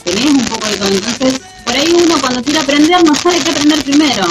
tenés 0.03 0.25
un 0.25 0.45
poco 0.45 0.67
de 0.67 0.77
todo. 0.77 0.87
Entonces, 0.89 1.41
por 1.63 1.75
ahí 1.75 1.93
uno 1.93 2.19
cuando 2.19 2.43
quiere 2.43 2.59
aprender 2.59 3.03
no 3.03 3.15
sabe 3.15 3.39
qué 3.39 3.51
aprender 3.51 3.83
primero, 3.83 4.25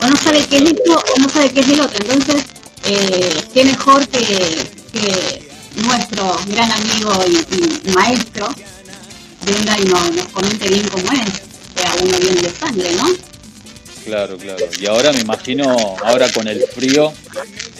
o 0.00 0.06
no 0.06 0.16
sabe 0.16 0.46
qué 0.46 0.56
es 0.58 0.62
esto 0.62 1.04
o 1.16 1.20
no 1.20 1.28
sabe 1.28 1.50
qué 1.50 1.60
es 1.60 1.68
el 1.68 1.80
otro. 1.80 1.98
Entonces, 2.00 2.44
eh, 2.84 3.44
qué 3.52 3.64
mejor 3.64 4.06
que, 4.08 4.76
nuestro 5.76 6.40
gran 6.46 6.72
amigo 6.72 7.12
y, 7.28 7.54
y 7.54 7.92
maestro 7.92 8.48
venga 9.44 9.78
y 9.78 9.84
nos, 9.84 10.12
nos 10.12 10.26
comente 10.28 10.68
bien 10.68 10.88
cómo 10.88 11.04
es, 11.12 11.42
sea 11.76 11.94
uno 12.02 12.18
bien 12.18 12.34
de 12.40 12.50
sangre, 12.50 12.94
¿no? 12.94 13.36
Claro, 14.06 14.38
claro. 14.38 14.64
Y 14.80 14.86
ahora 14.86 15.12
me 15.12 15.20
imagino, 15.20 15.96
ahora 16.04 16.30
con 16.30 16.46
el 16.46 16.62
frío, 16.62 17.12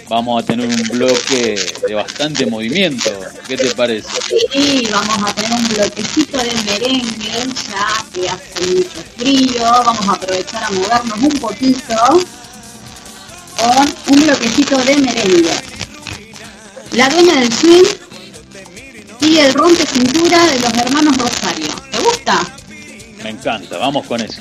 vamos 0.09 0.43
a 0.43 0.47
tener 0.47 0.67
un 0.67 0.83
bloque 0.89 1.61
de 1.87 1.95
bastante 1.95 2.47
movimiento. 2.47 3.11
¿Qué 3.47 3.57
te 3.57 3.75
parece? 3.75 4.09
Y 4.53 4.87
vamos 4.89 5.31
a 5.31 5.35
tener 5.35 5.53
un 5.53 5.69
bloquecito 5.69 6.39
de 6.39 6.53
merengue, 6.65 7.47
ya 7.71 8.05
que 8.13 8.29
hace 8.29 8.67
mucho 8.67 9.05
frío, 9.17 9.63
vamos 9.63 10.09
a 10.09 10.13
aprovechar 10.13 10.65
a 10.65 10.71
movernos 10.71 11.19
un 11.19 11.41
poquito 11.41 11.95
con 13.57 14.15
un 14.15 14.25
bloquecito 14.25 14.77
de 14.79 14.97
merengue. 14.97 15.51
La 16.93 17.09
dueña 17.09 17.41
del 17.41 17.53
swing 17.53 17.85
y 19.21 19.39
el 19.39 19.55
rompe 19.55 19.85
cintura 19.87 20.47
de 20.47 20.61
los 20.61 20.73
hermanos 20.75 21.17
Rosario. 21.17 21.75
¿Te 21.91 21.99
gusta? 21.99 22.47
Me 23.23 23.31
encanta, 23.31 23.77
vamos 23.79 24.07
con 24.07 24.21
eso. 24.21 24.41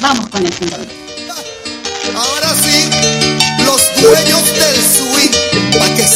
Vamos 0.00 0.28
con 0.28 0.44
eso 0.44 0.64
entonces. 0.64 0.92
Ahora 2.14 2.54
sí, 2.54 3.15
los 3.66 3.82
dueños 4.00 4.44
del 4.54 4.76
swing, 4.76 5.32
pa' 5.78 5.94
que 5.94 6.06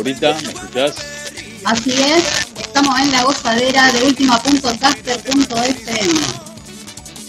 Laurita, 0.00 0.32
¿me 0.42 0.48
escuchás? 0.52 0.94
Así 1.62 1.92
es, 1.92 2.24
estamos 2.58 2.98
en 3.00 3.12
la 3.12 3.22
gozadera 3.24 3.92
de 3.92 4.02
última.caster.fm. 4.04 6.20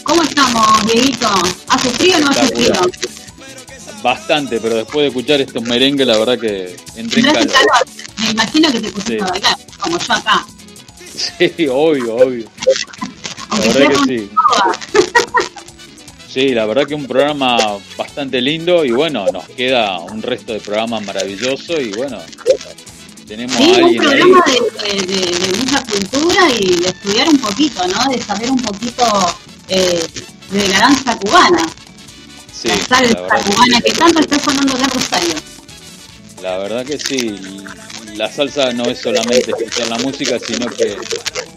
¿Cómo 0.04 0.24
estamos, 0.24 0.66
Dieguito? 0.86 1.28
¿Hace 1.68 1.90
frío 1.90 2.16
o 2.16 2.20
no 2.22 2.30
hace 2.30 2.48
frío? 2.48 2.72
Bastante, 4.02 4.62
pero 4.62 4.76
después 4.78 5.04
de 5.04 5.08
escuchar 5.10 5.42
estos 5.42 5.62
merengues, 5.64 6.08
la 6.08 6.18
verdad 6.18 6.40
que 6.40 6.78
entré 6.96 7.20
en 7.20 7.26
Entraste 7.28 7.52
calor. 7.52 7.68
calor. 7.72 7.88
Me 8.20 8.30
imagino 8.32 8.72
que 8.72 8.80
te 8.80 8.90
pusiste 8.90 9.18
Sí. 9.18 9.22
a 9.22 9.26
bailar, 9.28 9.58
como 9.78 10.00
yo 10.00 10.14
acá. 10.14 10.46
Sí, 11.14 11.68
obvio, 11.70 12.16
obvio. 12.16 12.46
La 13.50 13.60
verdad 13.60 13.90
que 13.90 13.98
sí. 14.08 14.30
Sí, 16.32 16.50
la 16.50 16.66
verdad 16.66 16.88
que 16.88 16.96
un 16.96 17.08
programa 17.08 17.58
bastante 17.98 18.40
lindo 18.42 18.86
y 18.86 18.92
bueno, 18.92 19.26
nos 19.34 19.48
queda 19.50 20.00
un 20.00 20.22
resto 20.22 20.54
de 20.54 20.60
programas 20.62 21.04
maravilloso 21.04 21.80
y 21.82 21.92
bueno, 21.92 22.20
tenemos 23.28 23.56
Sí, 23.58 23.64
a 23.64 23.68
un 23.68 23.84
alguien 23.84 24.02
ahí. 24.08 24.20
programa 24.22 24.44
de, 24.46 25.06
de- 25.06 25.06
de- 25.16 25.48
de 25.48 25.58
mucha 25.58 25.84
cultura 25.84 26.50
y 26.58 26.76
de 26.78 26.88
estudiar 26.90 27.28
un 27.30 27.38
poquito, 27.40 27.86
¿no? 27.88 28.10
De 28.12 28.22
saber 28.22 28.50
un 28.50 28.62
poquito 28.62 29.04
eh, 29.68 30.06
de 30.52 30.68
la 30.70 30.80
danza 30.80 31.18
cubana, 31.18 31.64
Sí, 32.54 32.68
la 32.70 32.78
salsa 32.78 33.16
cubana 33.50 33.82
que 33.82 33.92
tanto 33.92 34.20
está 34.20 34.40
sonando 34.40 34.78
en 34.78 34.90
Rosario. 34.90 35.34
la 36.42 36.58
verdad 36.60 36.86
que 36.86 36.98
sí. 36.98 37.36
La 38.16 38.32
salsa 38.32 38.72
no 38.74 38.84
es 38.86 39.00
solamente 39.00 39.52
escuchar 39.52 39.88
la 39.88 39.98
música, 40.00 40.38
sino 40.40 40.68
que 40.68 40.96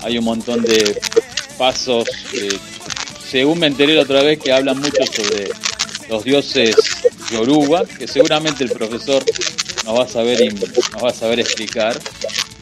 hay 0.03 0.19
un 0.19 0.25
montón 0.25 0.63
de 0.63 1.01
pasos. 1.59 2.09
eh, 2.33 2.59
según 3.35 3.59
me 3.59 3.67
enteré 3.67 3.97
la 3.97 4.03
otra 4.03 4.23
vez 4.23 4.39
que 4.39 4.53
hablan 4.53 4.79
mucho 4.79 5.03
sobre 5.13 5.51
los 6.09 6.23
dioses 6.23 6.77
yoruba, 7.33 7.85
que 7.85 8.07
seguramente 8.07 8.63
el 8.63 8.71
profesor 8.71 9.25
nos 9.85 9.99
va 9.99 10.05
a 10.05 10.09
saber 10.09 10.55
nos 10.55 11.03
va 11.03 11.11
a 11.11 11.13
saber 11.13 11.41
explicar. 11.41 12.01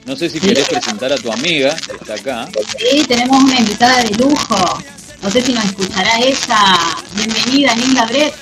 No 0.07 0.16
sé 0.16 0.31
si 0.31 0.41
querés 0.41 0.66
presentar 0.66 1.12
a 1.12 1.16
tu 1.16 1.31
amiga 1.31 1.77
que 1.77 1.93
está 1.93 2.14
acá. 2.14 2.49
Sí, 2.79 3.05
tenemos 3.07 3.45
una 3.45 3.59
invitada 3.61 4.03
de 4.03 4.14
lujo. 4.14 4.83
No 5.23 5.31
sé 5.31 5.43
si 5.43 5.53
nos 5.53 5.62
escuchará 5.62 6.18
ella. 6.20 6.79
Bienvenida, 7.16 7.75
Linda 7.75 8.07
Brett. 8.07 8.35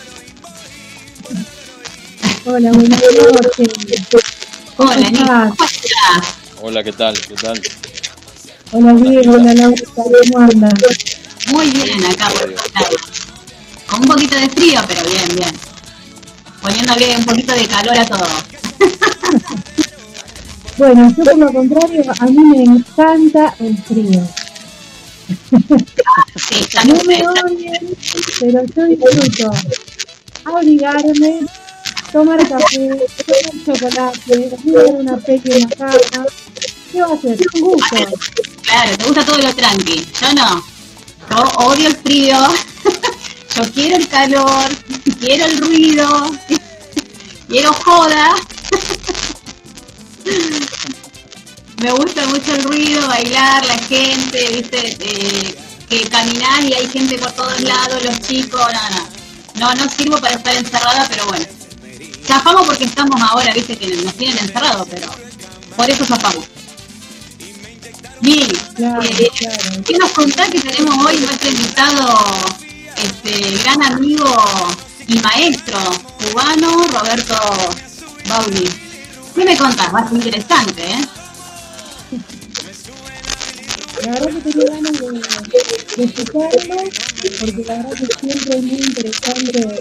Hola, 2.44 2.70
buenas 2.70 3.00
noches. 3.02 3.66
Hola, 4.76 4.94
¿Cómo 4.94 4.94
Linda. 4.94 5.08
estás? 5.10 5.56
¿Cómo 5.56 5.66
estás? 5.66 6.34
Hola, 6.62 6.84
¿qué 6.84 6.92
tal? 6.92 7.20
¿Qué 7.22 7.34
tal? 7.34 7.60
Hola, 8.70 8.92
Diego, 8.92 9.32
hola, 9.32 9.52
Laura, 9.52 9.82
¿cómo 9.96 10.38
andan? 10.38 10.78
Muy 11.50 11.70
bien 11.70 12.04
acá 12.06 12.28
por. 12.30 12.54
Con 13.86 14.00
un 14.00 14.06
poquito 14.06 14.36
de 14.36 14.48
frío, 14.48 14.80
pero 14.86 15.02
bien, 15.10 15.28
bien. 15.34 15.60
Poniéndole 16.62 17.16
un 17.16 17.24
poquito 17.24 17.52
de 17.54 17.66
calor 17.66 17.98
a 17.98 18.06
todo. 18.06 18.26
Bueno, 20.80 21.14
yo 21.14 21.24
por 21.24 21.36
lo 21.36 21.52
contrario, 21.52 22.02
a 22.18 22.24
mí 22.24 22.38
me 22.38 22.62
encanta 22.62 23.54
el 23.58 23.76
frío. 23.82 24.26
Sí, 26.48 26.66
ya 26.70 26.84
No 26.84 26.94
me 27.04 27.22
odien, 27.28 27.96
pero 28.40 28.64
yo 28.64 28.84
disfruto 28.86 29.50
abrigarme, 30.42 31.40
tomar 32.10 32.48
café, 32.48 32.88
tomar 33.26 33.78
chocolate, 33.78 34.58
mirar 34.64 34.86
una 34.86 35.16
peli 35.18 35.52
en 35.52 35.68
la 35.68 35.76
cama. 35.76 36.26
¿Qué 36.90 37.02
va 37.02 37.08
a 37.08 37.14
hacer? 37.14 37.38
Un 37.56 37.60
gusto. 37.60 37.96
Claro, 38.62 38.96
te 38.96 39.04
gusta 39.04 39.24
todo 39.26 39.38
lo 39.38 39.54
tranqui. 39.54 40.06
Yo 40.18 40.32
no. 40.32 40.64
Yo 41.30 41.36
odio 41.64 41.88
el 41.88 41.96
frío. 41.96 42.36
Yo 43.56 43.72
quiero 43.72 43.96
el 43.96 44.08
calor. 44.08 44.68
Quiero 45.20 45.46
el 45.46 45.58
ruido. 45.58 46.30
Quiero 47.48 47.72
joda. 47.72 48.34
Me 51.82 51.90
gusta 51.92 52.26
mucho 52.26 52.54
el 52.54 52.62
ruido, 52.64 53.06
bailar, 53.08 53.64
la 53.64 53.78
gente, 53.78 54.48
viste, 54.52 54.98
eh, 55.00 55.56
que 55.88 56.02
caminás 56.10 56.62
y 56.64 56.74
hay 56.74 56.86
gente 56.88 57.16
por 57.16 57.32
todos 57.32 57.58
lados, 57.62 58.04
los 58.04 58.20
chicos, 58.20 58.60
no, 58.60 58.90
no. 58.90 59.08
No, 59.54 59.74
no 59.74 59.90
sirvo 59.90 60.18
para 60.18 60.34
estar 60.34 60.54
encerrada, 60.54 61.06
pero 61.08 61.26
bueno. 61.26 61.46
Zafamos 62.26 62.66
porque 62.66 62.84
estamos 62.84 63.20
ahora, 63.22 63.54
viste, 63.54 63.78
que 63.78 63.96
nos 63.96 64.14
tienen 64.14 64.38
encerrados, 64.38 64.86
pero 64.90 65.08
por 65.74 65.88
eso 65.88 66.04
zafamos. 66.04 66.44
Bien, 68.20 68.48
eh, 68.78 69.30
¿qué 69.86 69.98
nos 69.98 70.10
contás 70.10 70.50
que 70.50 70.60
tenemos 70.60 71.06
hoy 71.06 71.16
nuestro 71.20 71.50
invitado, 71.50 72.18
este 72.96 73.56
gran 73.62 73.82
amigo 73.94 74.34
y 75.06 75.18
maestro 75.20 75.78
cubano, 76.18 76.86
Roberto 76.88 77.34
Bauli? 78.28 78.68
¿Qué 79.34 79.44
me 79.44 79.56
contás? 79.56 79.94
Va 79.94 80.00
a 80.00 80.08
ser 80.08 80.18
interesante, 80.18 80.82
¿eh? 80.82 81.08
La 84.04 84.12
verdad 84.12 84.42
que 84.42 84.52
tenía 84.52 84.70
ganas 84.70 84.92
de, 84.92 85.06
de 85.96 86.04
escucharlo, 86.04 86.76
porque 87.40 87.64
la 87.64 87.76
verdad 87.76 87.92
que 87.92 88.06
siempre 88.20 88.56
es 88.56 88.62
muy 88.62 88.80
interesante 88.80 89.80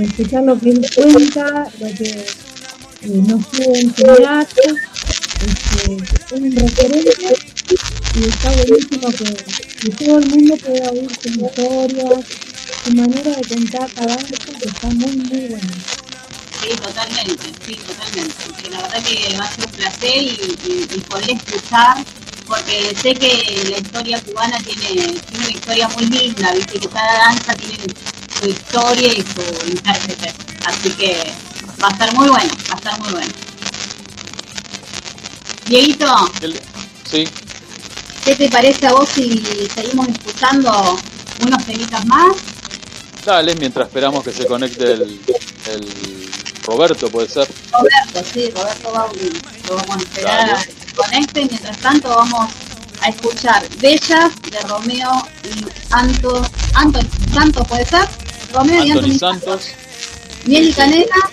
escuchar 0.00 0.42
lo 0.44 0.58
que 0.58 0.70
él 0.70 0.90
cuenta, 0.94 1.68
lo 1.78 1.86
que 1.94 2.26
eh, 3.02 3.08
nos 3.08 3.46
puede 3.46 3.80
enseñar. 3.80 4.48
Este, 5.42 5.96
es 5.96 6.32
un 6.32 6.52
referente 6.52 7.10
y 7.70 8.28
está 8.28 8.50
buenísimo 8.50 9.08
que, 9.12 9.24
que 9.80 10.04
todo 10.04 10.18
el 10.18 10.28
mundo 10.30 10.56
pueda 10.56 10.90
oír 10.90 11.08
su 11.22 11.28
historia, 11.28 12.08
su 12.84 12.90
manera 12.92 13.30
de 13.36 13.48
contar 13.48 13.90
cada 13.94 14.16
uno, 14.16 14.26
que 14.28 14.68
está 14.68 14.86
muy, 14.88 15.12
muy 15.12 15.40
buena. 15.48 15.68
Sí, 16.60 16.68
totalmente, 16.76 17.44
sí, 17.66 17.74
totalmente. 17.76 18.70
La 18.70 18.82
verdad 18.82 19.02
que 19.04 19.36
va 19.38 19.44
a 19.44 19.52
ser 19.54 19.64
un 19.66 19.72
placer 19.72 20.22
y, 20.22 20.58
y- 20.66 20.88
y 20.96 21.00
poder 21.00 21.30
escuchar, 21.30 21.96
porque 22.46 22.94
sé 23.02 23.14
que 23.14 23.68
la 23.70 23.78
historia 23.78 24.20
cubana 24.22 24.58
tiene, 24.58 25.02
tiene 25.02 25.18
una 25.38 25.50
historia 25.50 25.88
muy 25.88 26.06
linda, 26.06 26.52
viste 26.52 26.78
que 26.78 26.88
cada 26.88 27.12
danza 27.28 27.54
tiene 27.54 27.78
su 28.40 28.46
historia 28.48 29.08
y 29.08 29.22
su 29.22 29.70
intérprete. 29.70 30.32
Así 30.66 30.90
que 30.90 31.32
va 31.82 31.88
a 31.88 31.90
estar 31.92 32.14
muy 32.14 32.28
bueno, 32.28 32.50
va 32.70 32.74
a 32.74 32.76
estar 32.78 33.00
muy 33.00 33.10
bueno. 33.10 33.32
Dieguito, 35.66 36.30
Sí, 37.10 37.28
¿qué 38.24 38.36
te 38.36 38.48
parece 38.48 38.86
a 38.86 38.92
vos 38.92 39.08
si 39.08 39.42
seguimos 39.74 40.08
escuchando 40.08 40.98
unos 41.44 41.64
temitas 41.64 42.04
más? 42.06 42.36
dale, 43.24 43.54
mientras 43.54 43.86
esperamos 43.86 44.24
que 44.24 44.32
se 44.32 44.46
conecte 44.46 44.92
el, 44.92 45.20
el 45.70 46.30
Roberto, 46.64 47.08
puede 47.10 47.28
ser. 47.28 47.48
Roberto, 47.72 48.30
sí, 48.32 48.50
Roberto 48.50 48.92
Bauli. 48.92 49.32
Lo 49.68 49.76
vamos 49.76 49.96
a 49.96 50.00
esperar 50.00 50.50
a 50.50 50.62
que 50.62 50.72
se 50.72 50.94
conecte. 50.94 51.44
Mientras 51.44 51.78
tanto, 51.78 52.08
vamos 52.08 52.50
a 53.00 53.08
escuchar 53.08 53.64
Bellas 53.78 54.32
de 54.50 54.60
Romeo 54.68 55.10
y 55.44 55.64
Anto, 55.90 56.42
Anto 56.74 57.00
Santos, 57.32 57.66
¿puede 57.68 57.84
ser? 57.86 58.08
Romeo 58.52 58.84
y 58.84 58.90
Anthony 58.90 59.04
Anthony 59.04 59.18
Santos, 59.18 59.68
Miel 60.44 60.68
y 60.68 60.72
Canela, 60.72 61.30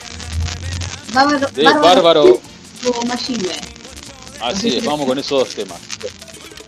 Bárbaro, 1.14 1.48
de 1.48 1.64
Bárbaro. 1.64 2.42
Machine. 3.08 3.50
Así 4.42 4.78
es, 4.78 4.86
vamos 4.86 5.06
con 5.06 5.20
esos 5.20 5.40
dos 5.40 5.50
temas. 5.50 5.80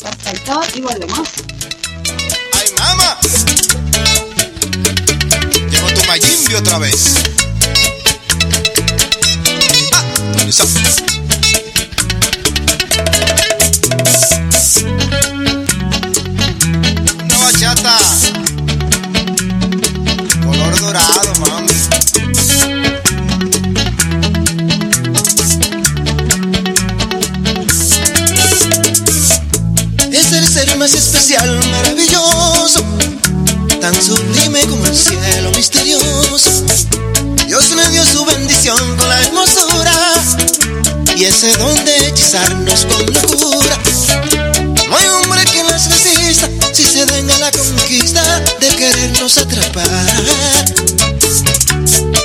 Perfecto, 0.02 0.62
y 0.76 0.82
volvemos. 0.82 1.30
¡Ay, 2.54 2.68
mamá! 2.78 3.18
Llegó 5.70 5.88
tu 5.94 6.04
mayimbi 6.06 6.56
otra 6.56 6.80
vez. 6.80 7.16
Ah, 9.94 10.04
eso. 10.48 10.66
Más 30.82 30.94
especial, 30.96 31.60
maravilloso, 31.70 32.84
tan 33.80 33.94
sublime 34.02 34.62
como 34.62 34.84
el 34.88 34.98
cielo 34.98 35.52
misterioso. 35.56 36.66
Dios 37.46 37.70
le 37.76 37.88
dio 37.90 38.04
su 38.04 38.26
bendición 38.26 38.98
con 38.98 39.08
la 39.08 39.22
hermosura 39.22 39.94
y 41.16 41.26
ese 41.26 41.56
don 41.58 41.86
de 41.86 42.08
hechizarnos 42.08 42.86
con 42.86 43.06
locura. 43.14 43.78
No 44.90 44.98
hay 44.98 45.08
hombre 45.10 45.44
que 45.46 45.64
las 45.66 45.88
resista 45.88 46.50
si 46.74 46.84
se 46.84 47.06
den 47.06 47.30
a 47.30 47.38
la 47.38 47.52
conquista 47.52 48.40
de 48.60 48.68
querernos 48.70 49.38
atrapar. 49.38 50.16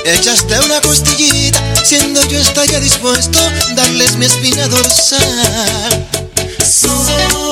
Echaste 0.03 0.59
una 0.61 0.81
costillita, 0.81 1.61
siendo 1.85 2.23
yo 2.27 2.39
estaría 2.39 2.79
dispuesto 2.79 3.39
darles 3.75 4.15
mi 4.15 4.25
espina 4.25 4.67
dorsal. 4.67 6.07
Bellas. 7.07 7.46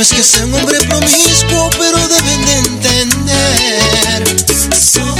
No 0.00 0.04
es 0.04 0.12
que 0.14 0.22
sea 0.22 0.46
un 0.46 0.54
hombre 0.54 0.78
promiscuo, 0.88 1.68
pero 1.78 1.98
deben 2.08 2.46
de 2.46 2.56
entender. 2.56 4.24
Son. 4.74 5.14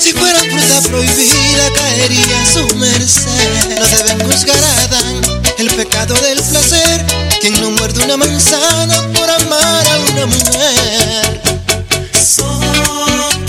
Si 0.00 0.12
fuera 0.12 0.40
fruta 0.40 0.80
prohibida, 0.88 1.70
caería 1.76 2.42
a 2.42 2.52
su 2.52 2.66
merced. 2.74 3.78
No 3.78 3.86
deben 3.86 4.18
juzgar 4.28 4.64
a 4.64 4.82
Adán 4.82 5.42
el 5.58 5.70
pecado 5.76 6.14
del 6.14 6.42
placer. 6.42 7.06
Quien 7.40 7.52
no 7.60 7.70
muerde 7.70 8.02
una 8.02 8.16
manzana 8.16 9.00
por 9.12 9.30
amar 9.30 9.86
a 9.86 9.98
una 10.00 10.26
mujer. 10.26 11.40
Son. 12.20 13.46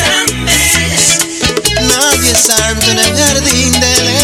Nadie 1.81 2.31
es 2.33 2.37
santo 2.37 2.91
en 2.91 2.99
el 2.99 3.17
jardín 3.17 3.71
del 3.79 4.16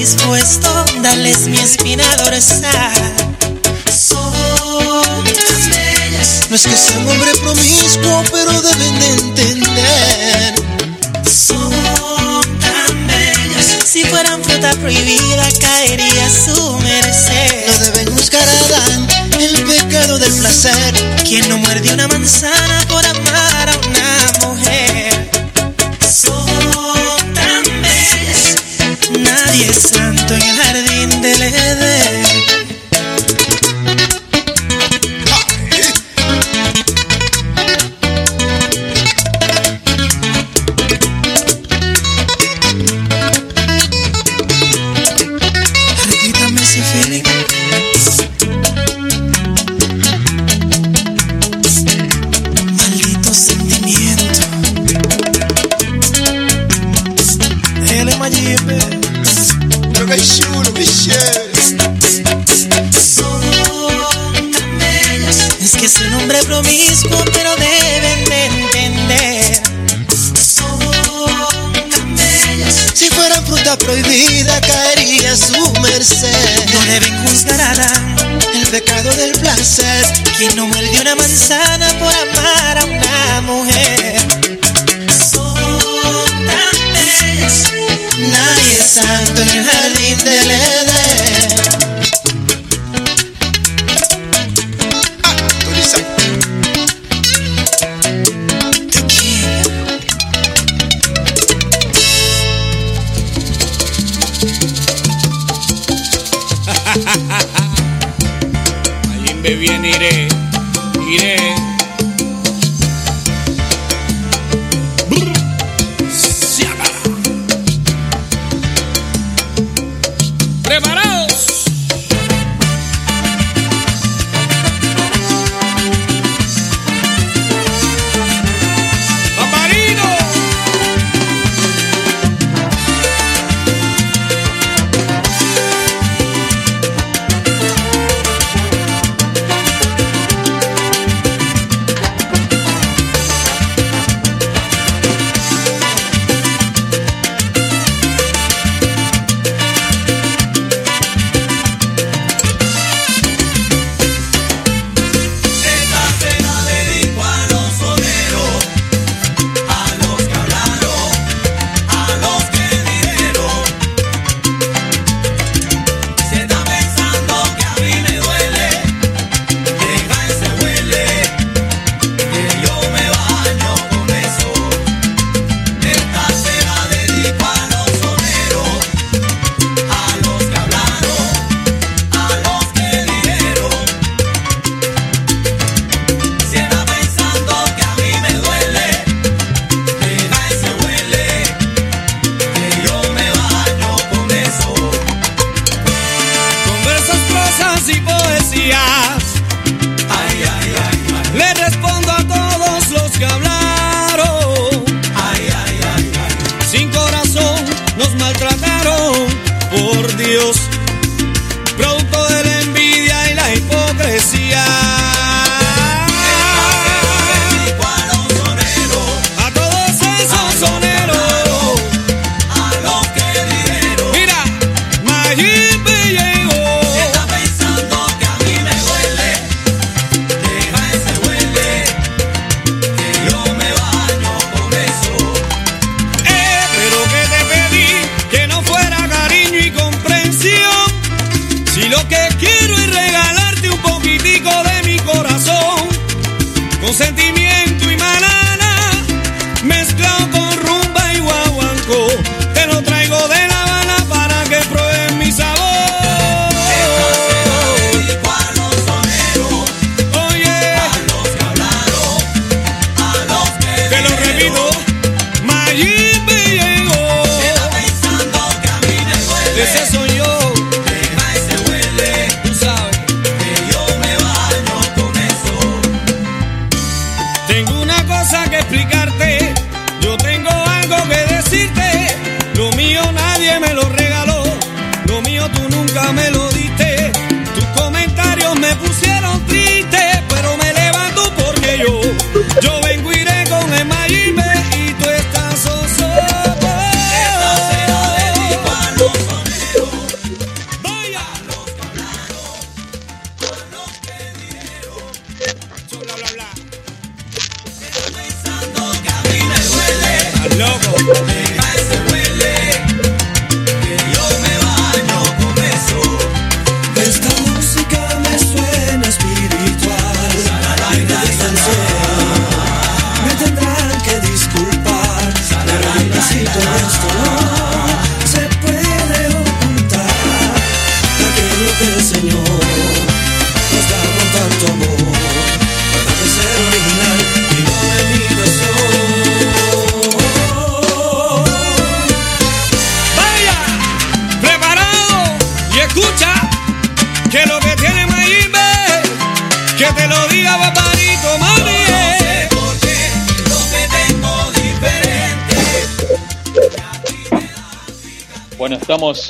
dispuesto 0.00 0.84
darles 1.02 1.40
mi 1.40 1.58
espina 1.58 2.04
dorsal. 2.16 3.12
Son 3.92 5.24
tan 5.24 5.70
bellas. 5.70 6.46
No 6.48 6.56
es 6.56 6.62
que 6.62 6.74
sea 6.74 6.98
un 7.00 7.08
hombre 7.08 7.30
promiscuo, 7.42 8.22
pero 8.32 8.62
deben 8.62 8.98
de 8.98 9.08
entender. 9.10 10.54
Son 11.30 11.70
tan 12.60 13.06
bellas. 13.06 13.66
Si 13.84 14.02
fueran 14.04 14.42
fruta 14.42 14.72
prohibida, 14.76 15.46
caería 15.60 16.26
a 16.26 16.30
su 16.30 16.78
merced. 16.78 17.66
No 17.66 17.78
deben 17.84 18.14
juzgar 18.14 18.48
a 18.48 18.58
Adán 18.58 19.06
el 19.38 19.64
pecado 19.64 20.18
del 20.18 20.32
placer. 20.32 20.94
Quien 21.28 21.46
no 21.50 21.58
muerde 21.58 21.92
una 21.92 22.08
manzana 22.08 22.86
por 22.88 23.04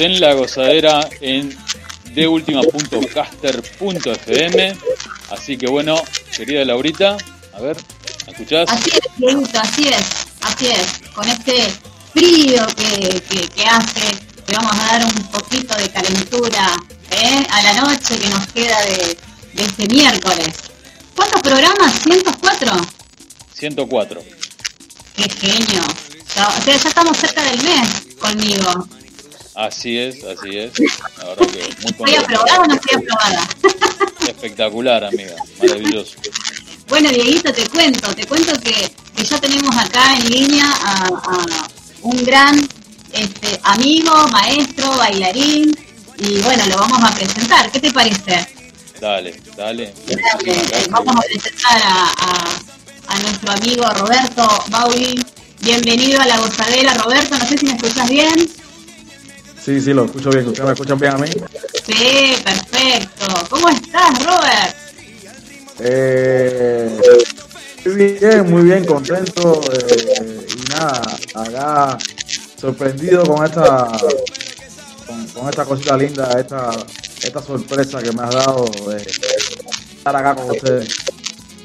en 0.00 0.20
la 0.20 0.34
gozadera 0.34 1.08
en 1.20 1.56
deultima.caster.fm. 2.14 4.76
Así 5.30 5.56
que 5.56 5.68
bueno, 5.68 6.02
querida 6.36 6.64
Laurita. 6.64 7.16
A 7.52 7.60
ver, 7.60 7.76
¿me 8.26 8.32
escuchás? 8.32 8.68
Así 8.70 8.90
es, 8.90 9.00
Dieguito, 9.16 9.60
así 9.60 9.88
es, 9.88 10.26
así 10.42 10.66
es. 10.68 11.00
Con 11.14 11.28
este 11.28 11.68
frío 12.12 12.66
que, 12.76 13.22
que, 13.28 13.48
que 13.48 13.64
hace, 13.64 14.14
le 14.46 14.56
vamos 14.56 14.72
a 14.74 14.98
dar 14.98 15.04
un 15.04 15.12
poquito 15.28 15.74
de 15.76 15.88
calentura 15.90 16.76
¿eh? 17.10 17.46
a 17.50 17.62
la 17.62 17.72
noche 17.82 18.18
que 18.18 18.28
nos 18.28 18.46
queda 18.48 18.80
de, 18.82 19.16
de 19.52 19.62
este 19.62 19.86
miércoles. 19.88 20.48
¿Cuántos 21.14 21.40
programas? 21.42 22.04
¿104? 22.06 22.88
104. 23.54 24.22
Qué 25.16 25.28
genio. 25.28 25.82
O 25.82 26.32
sea, 26.32 26.48
ya 26.64 26.74
estamos 26.74 27.18
cerca 27.18 27.42
del 27.44 27.62
mes 27.62 27.88
conmigo. 28.18 28.88
Así 29.54 29.98
es, 29.98 30.22
así 30.24 30.56
es. 30.58 30.72
La 31.18 31.24
verdad 31.24 31.46
que 31.48 31.58
muy 31.62 31.90
¿Estoy 31.90 32.14
aprobada 32.16 32.60
o 32.60 32.64
no 32.66 32.74
estoy 32.74 32.98
aprobada? 33.02 33.48
Espectacular, 34.28 35.04
amiga. 35.04 35.34
Maravilloso. 35.60 36.14
Bueno, 36.88 37.10
Dieguito, 37.10 37.52
te 37.52 37.66
cuento, 37.68 38.14
te 38.14 38.26
cuento 38.26 38.52
que, 38.60 38.90
que 39.16 39.24
ya 39.24 39.38
tenemos 39.40 39.76
acá 39.76 40.16
en 40.16 40.28
línea 40.30 40.66
a, 40.70 41.06
a 41.08 41.68
un 42.02 42.24
gran 42.24 42.66
este, 43.12 43.60
amigo, 43.64 44.12
maestro, 44.28 44.90
bailarín, 44.96 45.76
y 46.18 46.38
bueno, 46.42 46.64
lo 46.66 46.76
vamos 46.78 47.02
a 47.10 47.14
presentar. 47.14 47.70
¿Qué 47.72 47.80
te 47.80 47.92
parece? 47.92 48.46
Dale, 49.00 49.40
dale. 49.56 49.92
Vamos 50.90 51.16
a 51.16 51.20
presentar 51.20 51.82
a, 51.82 52.04
a- 52.06 52.60
a 53.08 53.18
nuestro 53.18 53.50
amigo 53.52 53.84
Roberto 53.90 54.46
Bauli. 54.68 55.20
Bienvenido 55.60 56.20
a 56.20 56.26
la 56.26 56.38
gozadera, 56.38 56.94
Roberto. 56.94 57.36
No 57.38 57.46
sé 57.46 57.58
si 57.58 57.66
me 57.66 57.72
escuchas 57.74 58.08
bien. 58.08 58.50
Sí, 59.64 59.80
sí, 59.80 59.92
lo 59.92 60.04
escucho 60.06 60.30
bien. 60.30 60.48
¿Ustedes 60.48 60.66
me 60.66 60.72
escuchan 60.72 60.98
bien 60.98 61.12
a 61.12 61.18
mí? 61.18 61.28
Sí, 61.28 62.34
perfecto. 62.42 63.26
¿Cómo 63.50 63.68
estás, 63.68 64.24
Robert? 64.24 64.76
Eh, 65.80 67.00
muy 67.86 67.94
bien, 68.18 68.50
muy 68.50 68.62
bien, 68.62 68.84
contento. 68.84 69.60
eh, 69.72 70.46
y 70.54 70.68
nada, 70.70 71.02
acá 71.34 71.98
sorprendido 72.60 73.24
con 73.24 73.44
esta 73.44 73.88
con, 75.06 75.26
con 75.28 75.48
esta 75.48 75.64
cosita 75.64 75.96
linda, 75.96 76.38
esta, 76.38 76.70
esta 77.22 77.42
sorpresa 77.42 78.02
que 78.02 78.12
me 78.12 78.22
has 78.22 78.34
dado 78.34 78.66
de 78.86 78.96
estar 78.98 80.14
acá 80.16 80.34
con 80.34 80.50
ustedes. 80.50 80.94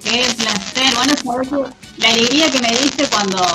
Qué 0.04 0.26
placer. 0.38 0.96
Bueno, 0.96 1.14
sabes 1.24 1.50
la 1.98 2.10
alegría 2.10 2.50
que 2.52 2.60
me 2.60 2.70
diste 2.78 3.08
cuando, 3.08 3.46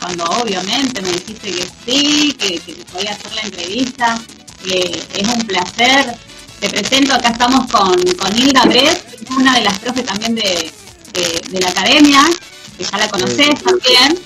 cuando 0.00 0.24
obviamente 0.24 1.02
me 1.02 1.10
dijiste 1.10 1.52
que 1.52 1.68
sí, 1.84 2.36
que, 2.38 2.58
que 2.58 2.72
te 2.72 2.84
podía 2.86 3.12
hacer 3.12 3.32
la 3.34 3.42
entrevista, 3.42 4.18
que 4.64 5.02
es 5.14 5.28
un 5.28 5.40
placer. 5.42 6.16
Te 6.58 6.68
presento, 6.68 7.14
acá 7.14 7.30
estamos 7.30 7.70
con, 7.70 8.02
con 8.16 8.36
Hilda 8.36 8.62
Brett, 8.64 9.30
una 9.30 9.54
de 9.54 9.62
las 9.62 9.78
profes 9.78 10.04
también 10.04 10.34
de, 10.34 10.70
de, 11.12 11.42
de 11.50 11.60
la 11.60 11.68
academia, 11.68 12.22
que 12.76 12.84
ya 12.84 12.98
la 12.98 13.08
conoces 13.08 13.62
también. 13.62 14.18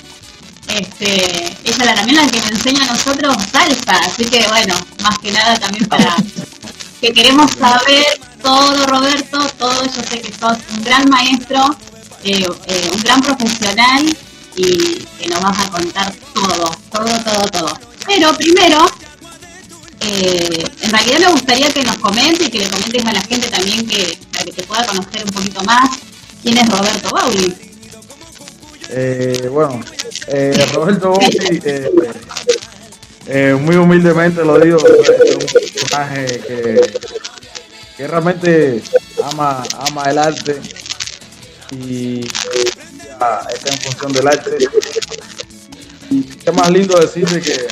Este, 0.68 1.44
ella 1.44 1.54
es 1.64 1.78
la 1.78 1.94
también 1.94 2.16
la 2.16 2.26
que 2.26 2.38
nos 2.38 2.50
enseña 2.50 2.84
a 2.84 2.92
nosotros 2.92 3.36
salsa, 3.52 3.98
así 4.06 4.24
que 4.24 4.46
bueno, 4.48 4.74
más 5.02 5.18
que 5.18 5.30
nada 5.30 5.58
también 5.58 5.86
para 5.86 6.16
que 7.00 7.12
queremos 7.12 7.50
saber 7.52 8.04
todo, 8.42 8.86
Roberto, 8.86 9.46
todo, 9.58 9.84
yo 9.84 10.02
sé 10.08 10.20
que 10.20 10.32
sos 10.32 10.56
un 10.74 10.82
gran 10.82 11.08
maestro, 11.10 11.76
eh, 12.24 12.46
eh, 12.66 12.90
un 12.94 13.02
gran 13.02 13.20
profesional 13.20 14.16
y 14.56 15.06
que 15.18 15.28
nos 15.28 15.40
vas 15.40 15.66
a 15.66 15.70
contar 15.70 16.12
todo, 16.34 16.70
todo, 16.90 17.24
todo, 17.24 17.46
todo. 17.50 17.78
Pero 18.06 18.34
primero, 18.36 18.86
eh, 20.00 20.64
en 20.82 20.90
realidad 20.90 21.18
me 21.20 21.32
gustaría 21.32 21.72
que 21.72 21.82
nos 21.82 21.98
comentes 21.98 22.48
y 22.48 22.50
que 22.50 22.58
le 22.58 22.68
comentes 22.68 23.04
a 23.04 23.12
la 23.12 23.20
gente 23.22 23.48
también 23.48 23.86
que 23.86 24.18
para 24.32 24.44
que 24.44 24.52
te 24.52 24.62
pueda 24.64 24.86
conocer 24.86 25.24
un 25.24 25.30
poquito 25.30 25.62
más 25.64 25.98
quién 26.42 26.58
es 26.58 26.68
Roberto 26.68 27.10
Bauli. 27.10 27.54
Eh, 28.90 29.48
bueno, 29.50 29.80
eh, 30.28 30.66
Roberto 30.74 31.18
eh, 33.26 33.56
muy 33.58 33.76
humildemente 33.76 34.44
lo 34.44 34.60
digo, 34.60 34.78
es 34.78 35.34
un 35.34 35.46
personaje 35.46 36.26
que, 36.46 36.92
que 37.96 38.06
realmente 38.06 38.82
ama, 39.22 39.64
ama 39.78 40.02
el 40.10 40.18
arte 40.18 40.60
y 41.72 42.20
está 43.52 43.70
en 43.70 43.78
función 43.78 44.12
del 44.12 44.28
arte. 44.28 44.56
Y 46.10 46.22
qué 46.22 46.52
más 46.52 46.70
lindo 46.70 46.98
decirte 46.98 47.40
que 47.40 47.66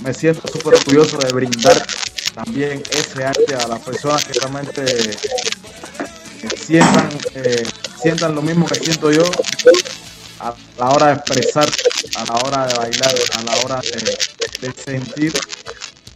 me 0.00 0.14
siento 0.14 0.46
súper 0.48 0.74
orgulloso 0.74 1.18
de 1.18 1.32
brindar 1.32 1.86
también 2.34 2.82
ese 2.90 3.24
arte 3.24 3.54
a 3.54 3.66
las 3.66 3.80
personas 3.80 4.24
que 4.24 4.38
realmente 4.38 4.84
sientan, 6.64 7.08
eh, 7.34 7.66
sientan 8.00 8.34
lo 8.34 8.42
mismo 8.42 8.66
que 8.66 8.76
siento 8.76 9.10
yo 9.10 9.24
a 10.40 10.54
la 10.78 10.88
hora 10.90 11.06
de 11.06 11.12
expresar, 11.14 11.68
a 12.16 12.24
la 12.24 12.34
hora 12.44 12.66
de 12.66 12.74
bailar, 12.74 13.14
a 13.32 13.42
la 13.42 13.56
hora 13.64 13.80
de, 13.80 14.68
de 14.68 14.82
sentir 14.82 15.32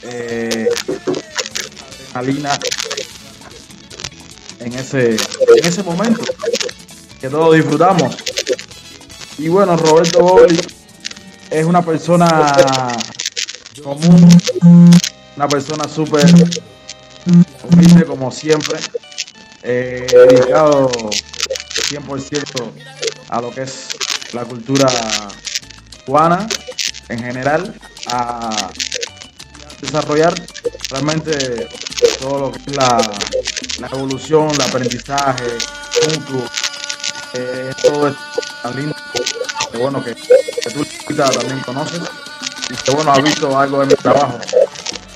eh, 0.03 0.69
adrenalina 2.15 2.59
en 4.61 4.75
ese, 4.75 5.17
en 5.17 5.65
ese 5.65 5.83
momento 5.83 6.23
que 7.23 7.29
todos 7.29 7.55
disfrutamos. 7.55 8.17
Y 9.39 9.47
bueno, 9.47 9.77
Roberto 9.77 10.19
Boli 10.19 10.61
es 11.51 11.65
una 11.65 11.81
persona 11.81 12.97
común, 13.81 14.29
una 15.37 15.47
persona 15.47 15.85
súper 15.89 16.27
humilde 17.71 18.05
como 18.07 18.33
siempre, 18.33 18.81
eh, 19.63 20.05
dedicado 20.11 20.91
100% 20.91 22.73
a 23.29 23.41
lo 23.41 23.53
que 23.53 23.63
es 23.63 23.91
la 24.33 24.45
cultura 24.45 24.89
cubana 26.05 26.49
en 27.09 27.21
general, 27.21 27.73
a 28.09 28.73
desarrollar 29.81 30.35
realmente 30.91 31.69
todo 32.19 32.41
lo 32.41 32.53
que 32.53 32.59
es 32.67 32.77
la, 32.77 33.13
la 33.79 33.87
evolución, 33.87 34.51
el 34.51 34.61
aprendizaje 34.61 35.45
eh, 37.35 37.73
todo 37.83 38.09
es 38.09 38.15
tan 38.63 38.77
lindo, 38.77 38.95
que 39.71 39.79
bueno 39.79 40.05
que, 40.05 40.15
que 40.15 40.71
tú 40.71 40.85
también 41.15 41.61
conoces 41.61 42.01
y 42.71 42.75
que 42.75 42.91
bueno 42.91 43.13
has 43.13 43.23
visto 43.23 43.59
algo 43.59 43.81
de 43.81 43.87
mi 43.87 43.95
trabajo. 43.95 44.39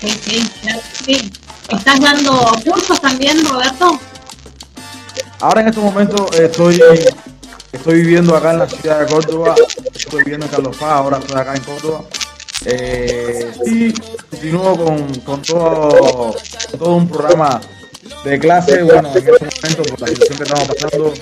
Sí, 0.01 0.09
sí, 0.09 0.51
claro 0.63 0.81
sí. 1.05 1.33
¿Estás 1.69 2.01
dando 2.01 2.53
cursos 2.65 3.01
también, 3.01 3.45
Roberto? 3.45 3.99
Ahora 5.41 5.63
en 5.63 5.69
estos 5.69 5.83
momentos 5.83 6.33
estoy 6.39 6.81
estoy 7.73 7.95
viviendo 8.01 8.37
acá 8.37 8.53
en 8.53 8.59
la 8.61 8.69
ciudad 8.69 9.01
de 9.01 9.07
Córdoba, 9.07 9.55
estoy 9.95 10.23
viviendo 10.23 10.47
en 10.47 10.53
Carlos 10.53 10.77
Paz, 10.77 10.93
ahora 10.93 11.19
estoy 11.19 11.41
acá 11.41 11.55
en 11.55 11.63
Córdoba. 11.63 12.05
Eh, 12.65 13.53
y 13.67 13.93
continúo 13.93 14.77
con, 14.77 15.21
con 15.21 15.43
todo, 15.43 16.35
con 16.71 16.79
todo 16.79 16.95
un 16.95 17.09
programa 17.09 17.61
de 18.24 18.39
clase, 18.39 18.83
bueno, 18.83 19.11
en 19.15 19.16
este 19.16 19.31
momento 19.31 19.83
por 19.85 20.01
la 20.01 20.07
situación 20.09 20.39
que 20.39 20.45
estamos 20.45 20.69
pasando, 20.69 21.15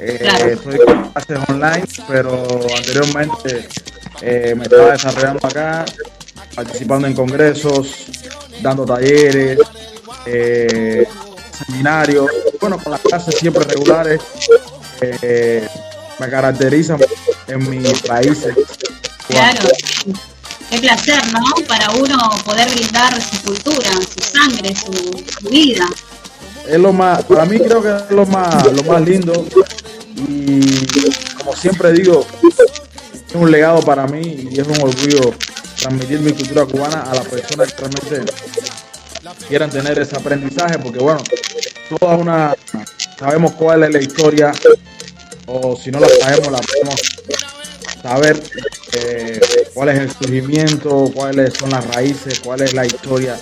eh, 0.00 0.52
estoy 0.52 0.78
con 0.78 1.10
clases 1.10 1.38
online, 1.48 1.84
pero 2.08 2.60
anteriormente 2.76 3.68
eh, 4.22 4.54
me 4.56 4.64
estaba 4.64 4.92
desarrollando 4.92 5.46
acá, 5.46 5.84
participando 6.54 7.06
en 7.06 7.14
congresos, 7.14 8.06
dando 8.60 8.84
talleres, 8.84 9.58
eh, 10.26 11.06
seminarios, 11.66 12.26
bueno, 12.60 12.78
con 12.78 12.92
las 12.92 13.00
clases 13.00 13.34
siempre 13.36 13.64
regulares, 13.64 14.20
eh, 15.00 15.66
me 16.18 16.28
caracterizan 16.28 17.00
en 17.48 17.70
mis 17.70 18.02
países. 18.02 18.54
Claro. 19.28 19.68
Qué 20.68 20.78
placer, 20.78 21.20
¿no? 21.32 21.66
Para 21.66 21.90
uno 21.92 22.16
poder 22.44 22.68
brindar 22.70 23.20
su 23.20 23.42
cultura, 23.42 23.90
su 23.92 24.22
sangre, 24.22 24.74
su, 24.76 24.92
su 24.92 25.48
vida. 25.48 25.86
Es 26.70 26.78
lo 26.78 26.92
más, 26.92 27.24
para 27.24 27.44
mí 27.44 27.58
creo 27.58 27.82
que 27.82 27.88
es 27.88 28.10
lo 28.10 28.24
más, 28.26 28.72
lo 28.72 28.82
más 28.84 29.02
lindo. 29.02 29.44
Y 30.28 30.60
como 31.36 31.56
siempre 31.56 31.92
digo, 31.92 32.24
es 33.28 33.34
un 33.34 33.50
legado 33.50 33.80
para 33.80 34.06
mí 34.06 34.48
y 34.50 34.60
es 34.60 34.66
un 34.66 34.80
orgullo 34.80 35.34
transmitir 35.76 36.20
mi 36.20 36.32
cultura 36.32 36.64
cubana 36.66 37.02
a 37.02 37.14
las 37.14 37.26
personas 37.26 37.72
que 37.72 37.82
realmente 37.82 38.32
quieran 39.48 39.70
tener 39.70 39.98
ese 39.98 40.16
aprendizaje 40.16 40.78
porque 40.78 40.98
bueno, 40.98 41.22
toda 41.98 42.16
una, 42.16 42.54
sabemos 43.18 43.52
cuál 43.52 43.84
es 43.84 43.92
la 43.92 44.00
historia 44.00 44.52
o 45.46 45.76
si 45.76 45.90
no 45.90 46.00
la 46.00 46.08
sabemos 46.08 46.52
la 46.52 46.60
podemos 46.60 47.00
saber 48.02 48.42
eh, 48.92 49.40
cuál 49.74 49.90
es 49.90 49.98
el 49.98 50.10
surgimiento, 50.10 51.10
cuáles 51.14 51.54
son 51.54 51.70
las 51.70 51.86
raíces, 51.94 52.40
cuál 52.40 52.62
es 52.62 52.72
la 52.74 52.86
historia 52.86 53.38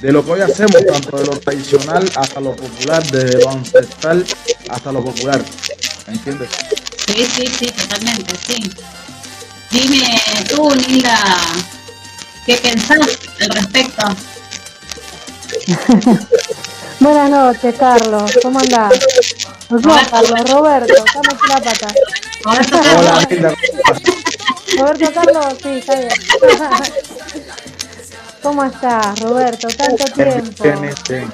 de 0.00 0.12
lo 0.12 0.24
que 0.24 0.32
hoy 0.32 0.40
hacemos, 0.40 0.84
tanto 0.86 1.16
de 1.16 1.26
lo 1.26 1.38
tradicional 1.38 2.10
hasta 2.16 2.40
lo 2.40 2.54
popular, 2.56 3.02
desde 3.10 3.40
lo 3.40 3.50
ancestral 3.50 4.24
hasta 4.68 4.92
lo 4.92 5.04
popular. 5.04 5.42
¿Entiendes? 6.06 6.48
Sí, 7.06 7.24
sí, 7.24 7.46
sí, 7.46 7.66
totalmente, 7.66 8.34
sí. 8.46 8.70
Dime 9.70 10.20
tú, 10.48 10.70
Linda, 10.88 11.18
¿qué 12.46 12.56
pensás 12.56 13.18
al 13.40 13.48
respecto? 13.50 14.02
Buenas 17.02 17.30
noches, 17.30 17.74
Carlos. 17.76 18.38
¿Cómo 18.40 18.60
andás? 18.60 18.92
No, 19.70 19.96
Carlos, 20.08 20.50
Roberto. 20.50 20.94
Estamos 21.04 21.34
en 21.42 21.48
la 21.48 21.60
pata. 21.60 21.88
Hola, 22.44 23.26
Hilda. 23.28 23.54
Roberto 24.78 25.12
Carlos, 25.12 25.46
sí, 25.60 25.68
está 25.80 25.96
bien. 25.96 26.12
¿Cómo 28.42 28.64
estás, 28.64 29.18
Roberto? 29.18 29.66
Tanto 29.76 30.04
tiempo. 30.04 30.62
Bien, 30.62 30.80
bien, 30.80 30.94
bien. 31.08 31.32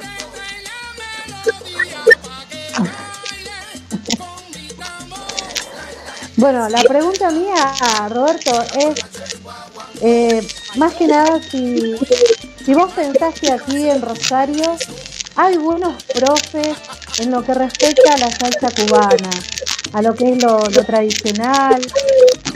Bueno, 6.37 6.69
la 6.71 6.83
pregunta 6.83 7.31
mía, 7.31 7.75
Roberto, 8.09 8.63
es 8.75 9.01
eh, 10.01 10.49
más 10.77 10.95
que 10.95 11.09
nada 11.09 11.43
si, 11.43 11.95
si 12.65 12.73
vos 12.73 12.91
pensás 12.93 13.39
que 13.39 13.53
aquí 13.53 13.91
en 13.91 14.01
Rosario 14.01 14.79
hay 15.39 15.57
buenos 15.57 16.03
profes 16.03 16.77
en 17.21 17.31
lo 17.31 17.45
que 17.45 17.55
respecta 17.55 18.13
a 18.13 18.19
la 18.19 18.29
salsa 18.29 18.71
cubana, 18.75 19.31
a 19.93 20.03
lo 20.03 20.13
que 20.13 20.33
es 20.33 20.43
lo, 20.43 20.59
tradicional, 20.85 21.81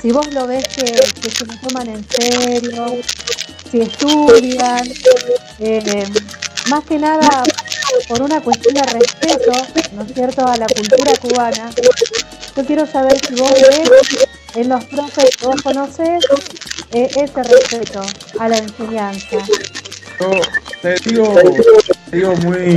si 0.01 0.11
vos 0.11 0.27
lo 0.35 0.49
ves 0.49 0.67
que, 0.67 1.31
se 1.31 1.47
lo 1.47 1.55
toman 1.61 1.89
en 1.91 2.05
serio, 2.11 2.87
si 3.71 3.83
estudian, 3.83 4.83
eh, 5.61 6.05
más 6.71 6.83
que 6.85 6.99
nada 6.99 7.45
por 8.09 8.21
una 8.21 8.41
cuestión 8.41 8.75
de 8.75 8.83
respeto, 8.83 9.53
¿no 9.93 10.03
es 10.03 10.13
cierto?, 10.13 10.45
a 10.45 10.57
la 10.57 10.67
cultura 10.67 11.13
cubana. 11.21 11.71
Yo 12.57 12.67
quiero 12.67 12.85
saber 12.85 13.17
si 13.25 13.35
vos 13.37 13.53
ves 13.53 14.27
en 14.57 14.69
los 14.69 14.85
profes 14.87 15.37
que 15.37 15.47
vos 15.47 15.63
conocés 15.63 16.25
eh, 16.93 17.09
ese 17.15 17.43
respeto 17.45 18.03
a 18.41 18.49
la 18.49 18.59
enseñanza. 18.59 19.39
Yo 20.19 20.41
te 20.83 20.95
digo, 21.09 21.35
digo 22.13 22.37
muy 22.37 22.77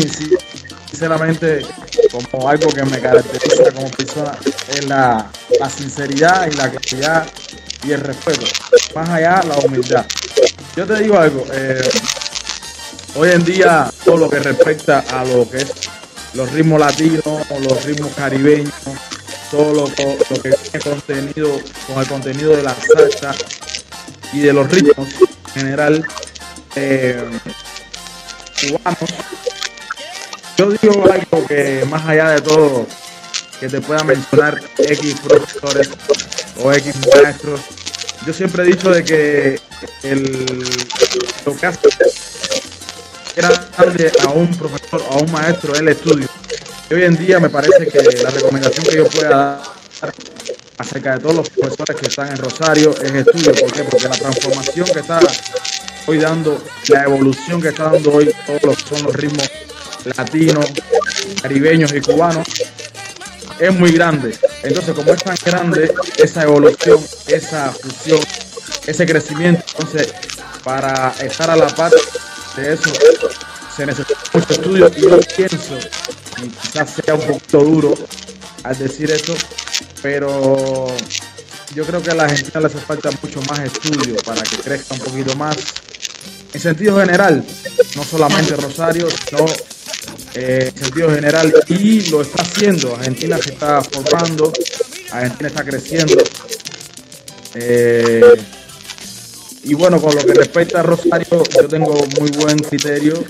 sinceramente 0.90 1.66
como 2.12 2.50
algo 2.50 2.70
que 2.70 2.84
me 2.84 3.00
caracteriza 3.00 3.72
como 3.74 3.90
persona 3.92 4.32
es 4.70 4.86
la, 4.86 5.30
sinceridad 5.70 6.50
y 6.50 6.56
la 6.56 6.72
claridad 6.72 7.28
y 7.84 7.92
el 7.92 8.02
respeto. 8.02 8.46
Más 8.96 9.10
allá, 9.10 9.44
la 9.44 9.58
humildad. 9.60 10.06
Yo 10.76 10.86
te 10.86 11.04
digo 11.04 11.20
algo, 11.20 11.46
eh, 11.52 11.90
hoy 13.16 13.30
en 13.32 13.44
día 13.44 13.92
todo 14.04 14.18
lo 14.18 14.30
que 14.30 14.40
respecta 14.40 15.04
a 15.12 15.26
lo 15.26 15.50
que 15.50 15.58
es 15.58 15.72
los 16.34 16.52
ritmos 16.52 16.80
latinos, 16.80 17.50
los 17.62 17.84
ritmos 17.86 18.12
caribeños, 18.16 18.74
todo 19.52 19.74
lo, 19.74 19.82
lo 19.84 20.42
que 20.42 20.52
tiene 20.52 20.80
contenido 20.80 21.60
con 21.88 22.02
el 22.02 22.08
contenido 22.08 22.56
de 22.56 22.64
la 22.64 22.76
salsa 22.76 23.36
y 24.34 24.40
de 24.40 24.54
los 24.54 24.70
ritmos 24.70 25.08
en 25.56 25.62
general 25.62 26.06
eh, 26.76 27.24
cubanos. 28.70 29.10
Yo 30.58 30.72
digo 30.72 31.12
algo 31.12 31.48
que 31.48 31.86
más 31.90 32.06
allá 32.08 32.30
de 32.32 32.42
todo 32.42 32.88
que 33.60 33.68
te 33.68 33.82
pueda 33.82 34.04
mencionar 34.04 34.62
X 34.78 35.16
profesores 35.24 35.90
o 36.62 36.72
X 36.72 36.96
maestros, 37.14 37.62
yo 38.26 38.34
siempre 38.34 38.64
he 38.64 38.66
dicho 38.68 38.90
de 38.90 39.04
que 39.04 39.60
el, 40.04 40.66
lo 41.46 41.56
que 41.56 41.66
hace 41.66 41.90
grande 43.36 44.12
a 44.24 44.30
un 44.30 44.48
profesor 44.56 45.04
o 45.10 45.14
a 45.14 45.18
un 45.18 45.32
maestro 45.32 45.74
es 45.74 45.80
el 45.80 45.90
estudio. 45.90 46.28
Hoy 46.92 47.04
en 47.04 47.18
día 47.18 47.40
me 47.40 47.50
parece 47.50 47.88
que 47.88 48.02
la 48.24 48.30
recomendación 48.30 48.86
que 48.86 48.96
yo 48.96 49.08
pueda 49.10 49.62
dar 50.02 50.14
acerca 50.78 51.14
de 51.14 51.20
todos 51.20 51.36
los 51.36 51.50
profesores 51.50 51.96
que 51.98 52.08
están 52.08 52.30
en 52.30 52.38
Rosario 52.38 52.96
es 53.02 53.12
estudio. 53.12 53.54
¿Por 53.54 53.72
qué? 53.72 53.84
Porque 53.84 54.08
la 54.08 54.16
transformación 54.16 54.88
que 54.88 55.00
está 55.00 55.20
hoy 56.08 56.18
dando, 56.18 56.62
la 56.90 57.04
evolución 57.04 57.62
que 57.62 57.70
está 57.70 57.92
dando 57.92 58.14
hoy 58.14 58.34
todos 58.46 58.64
los, 58.64 58.78
son 58.82 59.04
los 59.04 59.16
ritmos 59.16 59.50
latinos, 60.18 60.66
caribeños 61.42 61.92
y 61.94 62.02
cubanos, 62.02 62.48
es 63.60 63.74
muy 63.74 63.92
grande. 63.92 64.38
Entonces, 64.64 64.94
como 64.94 65.12
es 65.14 65.24
tan 65.24 65.38
grande 65.44 65.94
esa 66.18 66.44
evolución, 66.44 67.04
esa 67.28 67.72
fusión, 67.72 68.20
ese 68.86 69.06
crecimiento, 69.06 69.64
entonces, 69.74 70.14
para 70.64 71.14
estar 71.22 71.50
a 71.50 71.56
la 71.56 71.68
par 71.68 71.92
de 72.56 72.74
eso, 72.74 72.92
se 73.76 73.86
necesita 73.86 74.20
mucho 74.34 74.54
estudio 74.54 74.92
y 74.96 75.02
yo 75.02 75.20
pienso, 75.36 75.78
y 76.44 76.50
quizás 76.50 76.90
sea 76.92 77.16
un 77.16 77.22
poquito 77.22 77.60
duro 77.60 77.94
al 78.64 78.78
decir 78.78 79.12
eso, 79.12 79.36
pero 80.02 80.88
yo 81.74 81.86
creo 81.86 82.02
que 82.02 82.12
a 82.12 82.16
la 82.16 82.30
gente 82.30 82.60
le 82.60 82.66
hace 82.68 82.78
falta 82.80 83.10
mucho 83.22 83.42
más 83.50 83.60
estudio 83.60 84.16
para 84.26 84.42
que 84.44 84.58
crezca 84.58 84.94
un 84.94 85.02
poquito 85.02 85.36
más. 85.36 85.58
En 86.56 86.62
sentido 86.62 86.98
general, 86.98 87.44
no 87.98 88.04
solamente 88.06 88.56
Rosario, 88.56 89.10
sino 89.10 89.46
eh, 90.36 90.72
en 90.74 90.84
sentido 90.86 91.14
general, 91.14 91.54
y 91.68 92.10
lo 92.10 92.22
está 92.22 92.44
haciendo. 92.44 92.96
Argentina 92.96 93.38
se 93.38 93.52
está 93.52 93.82
formando, 93.82 94.54
Argentina 95.12 95.50
está 95.50 95.66
creciendo. 95.66 96.24
Eh, 97.56 98.42
y 99.66 99.74
bueno, 99.74 100.02
con 100.02 100.16
lo 100.16 100.26
que 100.26 100.34
respecta 100.34 100.80
a 100.80 100.84
Rosario, 100.84 101.44
yo 101.44 101.68
tengo 101.68 101.94
muy 102.22 102.32
buen 102.32 102.58
criterio. 102.60 103.22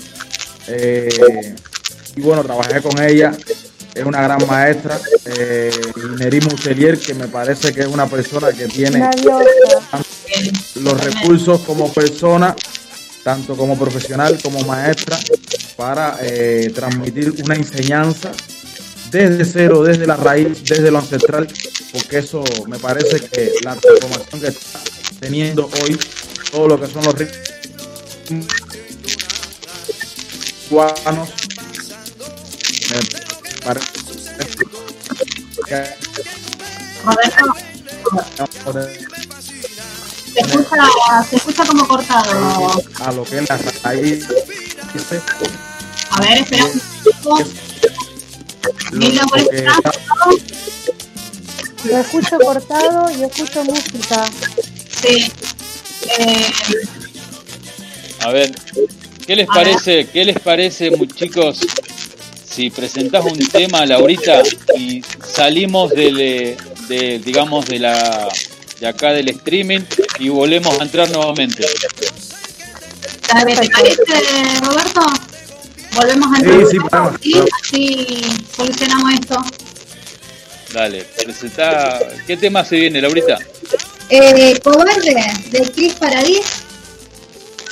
Eh, 0.68 1.56
y 2.14 2.20
bueno, 2.20 2.44
trabajé 2.44 2.80
con 2.80 3.02
ella. 3.02 3.32
Es 3.92 4.04
una 4.04 4.22
gran 4.22 4.46
maestra. 4.46 5.00
Eh, 5.24 5.72
Neri 6.20 6.40
Muselier, 6.42 6.96
que 6.96 7.14
me 7.14 7.26
parece 7.26 7.72
que 7.72 7.80
es 7.80 7.88
una 7.88 8.06
persona 8.06 8.52
que 8.52 8.66
tiene 8.66 9.10
los 10.76 11.04
recursos 11.04 11.62
como 11.62 11.92
persona, 11.92 12.54
tanto 13.26 13.56
como 13.56 13.76
profesional 13.76 14.38
como 14.40 14.60
maestra, 14.60 15.18
para 15.74 16.16
eh, 16.22 16.70
transmitir 16.72 17.34
una 17.42 17.56
enseñanza 17.56 18.30
desde 19.10 19.44
cero, 19.44 19.82
desde 19.82 20.06
la 20.06 20.14
raíz, 20.14 20.62
desde 20.62 20.92
lo 20.92 21.00
ancestral, 21.00 21.48
porque 21.90 22.18
eso 22.18 22.44
me 22.68 22.78
parece 22.78 23.18
que 23.28 23.50
la 23.64 23.74
transformación 23.74 24.40
que 24.40 24.46
está 24.46 24.80
teniendo 25.18 25.68
hoy 25.82 25.98
todo 26.52 26.68
lo 26.68 26.80
que 26.80 26.86
son 26.86 27.04
los 27.04 27.14
cubanos 30.68 31.28
me 32.92 32.98
parece 33.64 33.86
que 35.66 35.96
Se 40.36 40.42
escucha, 40.42 40.76
se 41.30 41.36
escucha 41.36 41.64
como 41.64 41.88
cortado. 41.88 42.82
a 43.00 43.12
lo 43.12 43.24
que 43.24 43.38
es 43.38 43.48
la 43.48 43.58
raíz 43.82 44.26
A 46.10 46.20
ver, 46.20 46.38
espera 46.38 46.64
un 46.66 46.80
poco. 47.22 47.42
Mira, 48.92 49.22
por 49.24 49.40
lo 51.84 51.98
escucho 51.98 52.38
cortado 52.38 53.10
y 53.16 53.24
escucho 53.24 53.64
música. 53.64 54.24
Sí. 55.00 55.32
Eh, 56.18 56.52
A 58.20 58.30
ver, 58.30 58.52
¿qué 59.26 59.36
les 59.36 59.48
A 59.48 59.52
parece, 59.54 60.06
qué 60.08 60.24
les 60.24 60.38
parece, 60.38 60.92
chicos, 61.14 61.60
si 62.44 62.68
presentás 62.70 63.24
un 63.24 63.38
tema, 63.38 63.86
Laurita, 63.86 64.42
y 64.76 65.02
salimos 65.32 65.90
del, 65.92 66.20
eh, 66.20 66.56
de, 66.88 67.20
digamos, 67.20 67.66
de 67.66 67.78
la 67.78 68.28
de 68.80 68.86
acá 68.86 69.12
del 69.12 69.28
streaming 69.28 69.80
y 70.18 70.28
volvemos 70.28 70.78
a 70.80 70.84
entrar 70.84 71.10
nuevamente? 71.10 71.64
dale, 73.28 73.56
¿Te 73.56 73.68
parece, 73.70 74.02
Roberto? 74.62 75.00
Volvemos 75.94 76.34
a 76.34 76.38
entrar. 76.38 76.66
sí, 76.70 76.76
vamos. 76.90 77.14
Sí, 77.22 77.34
así 77.62 78.20
solucionamos 78.54 79.12
esto. 79.14 79.44
Dale, 80.72 81.04
presentá, 81.24 81.98
¿qué 82.26 82.36
tema 82.36 82.64
se 82.64 82.76
viene, 82.76 83.00
Laurita? 83.00 83.38
Eh, 84.10 84.58
Cobarde 84.62 85.14
de 85.50 85.60
Chris 85.74 85.94
Paradis. 85.94 86.40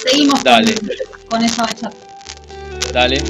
Seguimos 0.06 0.34
con, 0.36 0.44
Dale, 0.44 0.74
con 1.28 1.44
esa 1.44 1.62
bachata. 1.64 1.90
dale. 2.92 3.22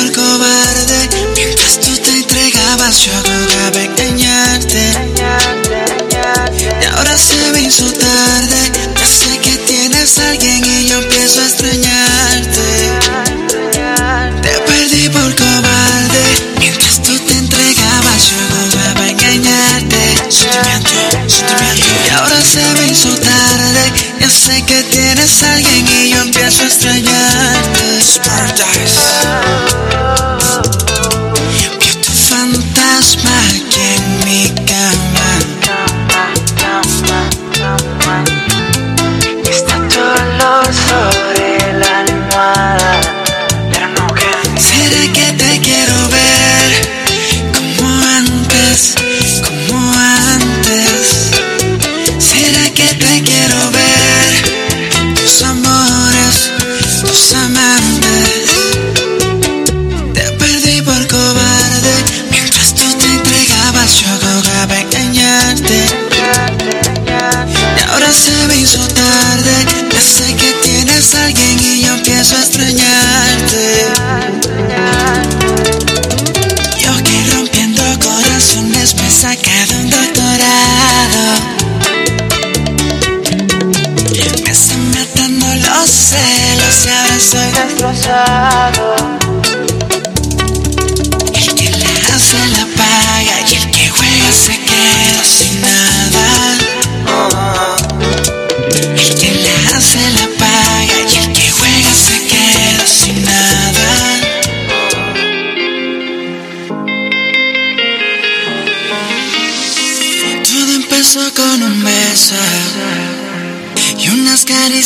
Por 0.00 0.12
cobarde 0.12 1.08
Mientras 1.36 1.78
tú 1.80 1.94
te 2.02 2.10
entregabas 2.10 3.04
yo 3.04 3.12
jugaba 3.22 3.82
engañarte. 3.82 4.92
Y 6.80 6.84
ahora 6.84 7.16
se 7.16 7.52
me 7.52 7.62
hizo 7.62 7.90
tarde. 7.92 8.72
Ya 8.98 9.06
sé 9.06 9.38
que 9.38 9.56
tienes 9.58 10.18
a 10.18 10.30
alguien 10.30 10.64
y 10.64 10.88
yo 10.88 10.98
empiezo 10.98 11.29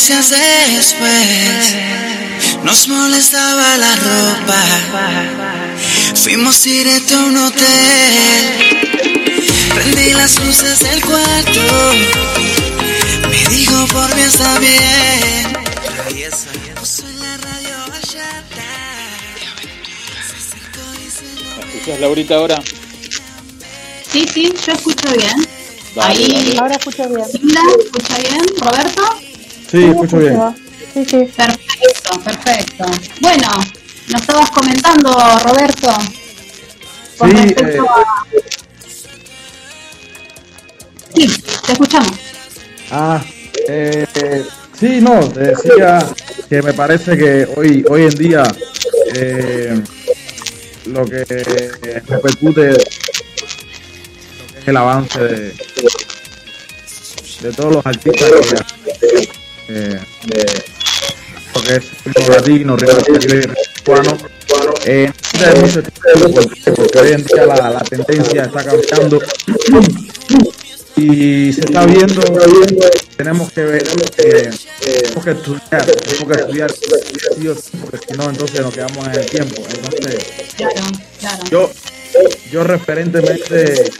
caricias 0.07 0.29
después. 0.75 1.75
Nos 2.63 2.87
molestaba 2.87 3.77
la 3.77 3.95
ropa. 3.95 4.61
Fuimos 6.15 6.63
directo 6.63 7.15
a 7.17 7.25
un 7.25 7.37
hotel. 7.37 7.65
Prendí 9.73 10.13
las 10.13 10.39
luces 10.43 10.79
del 10.79 11.01
cuarto. 11.01 11.61
Me 13.29 13.55
dijo 13.55 13.87
por 13.87 14.15
mí 14.15 14.21
está 14.21 14.59
bien. 14.59 15.53
Puso 16.79 17.07
en 17.07 17.19
la 17.21 17.37
radio 17.37 17.75
bachata. 17.89 18.63
¿Me 21.57 21.73
escuchás, 21.73 21.99
Laurita, 21.99 22.35
ahora? 22.35 22.61
Sí, 24.11 24.25
sí, 24.31 24.53
yo 24.65 24.73
escucho 24.73 25.09
bien. 25.17 25.47
Dale, 25.95 26.13
Ahí, 26.13 26.31
dale. 26.31 26.59
Ahora 26.59 26.75
escucho 26.75 27.07
bien. 27.09 27.25
Hilda, 27.41 27.61
¿escucha 27.83 28.17
bien? 28.19 28.45
¿Roberto? 28.59 29.24
Sí, 29.75 29.83
escucho 29.83 30.17
bien. 30.19 30.39
Sí, 30.93 31.03
sí. 31.03 31.29
Perfecto, 31.35 32.21
perfecto. 32.23 32.85
Bueno, 33.19 33.47
nos 34.09 34.21
estabas 34.21 34.49
comentando, 34.51 35.11
Roberto, 35.43 35.89
con 37.17 37.29
Sí, 37.29 37.35
respecto 37.35 37.83
eh, 37.83 37.87
a... 37.89 38.25
Sí, 41.13 41.43
te 41.65 41.71
escuchamos. 41.73 42.11
Ah, 42.89 43.21
eh, 43.67 44.45
sí, 44.79 45.01
no, 45.01 45.27
te 45.27 45.39
decía 45.41 46.07
que 46.49 46.61
me 46.61 46.71
parece 46.73 47.17
que 47.17 47.45
hoy, 47.57 47.83
hoy 47.89 48.03
en 48.03 48.15
día 48.15 48.43
eh, 49.13 49.83
lo 50.85 51.05
que 51.05 51.25
repercute 52.07 52.69
es 52.69 54.67
el 54.67 54.77
avance 54.77 55.19
de, 55.19 55.53
de 57.41 57.51
todos 57.53 57.75
los 57.75 57.85
artistas 57.85 58.31
que, 59.01 59.34
eh, 59.67 59.99
de 60.27 60.45
lo 61.53 61.61
que 61.61 61.75
es 61.75 62.03
ritmo 62.05 62.29
latino, 62.29 62.75
ritmo 62.75 63.53
cubano, 63.85 64.17
eh, 64.85 65.11
porque, 66.33 66.61
porque 66.75 66.99
hoy 66.99 67.11
en 67.13 67.23
día 67.23 67.45
la, 67.45 67.69
la 67.71 67.81
tendencia 67.81 68.43
está 68.43 68.63
cambiando 68.63 69.19
y 70.97 71.51
se 71.51 71.61
está 71.61 71.85
viendo, 71.85 72.21
tenemos 73.17 73.51
que 73.51 73.63
ver, 73.63 73.83
eh, 74.17 74.49
tenemos 74.79 75.25
que 75.25 75.31
estudiar, 75.31 75.85
tenemos 75.85 76.27
que 76.27 76.41
estudiar 76.41 76.71
porque 77.81 77.97
si 78.07 78.17
no 78.17 78.29
entonces 78.29 78.61
nos 78.61 78.73
quedamos 78.73 79.07
en 79.07 79.13
el 79.13 79.25
tiempo. 79.25 79.63
Entonces, 79.69 80.25
yo, 81.51 81.69
yo 82.51 82.63
referentemente, 82.63 83.91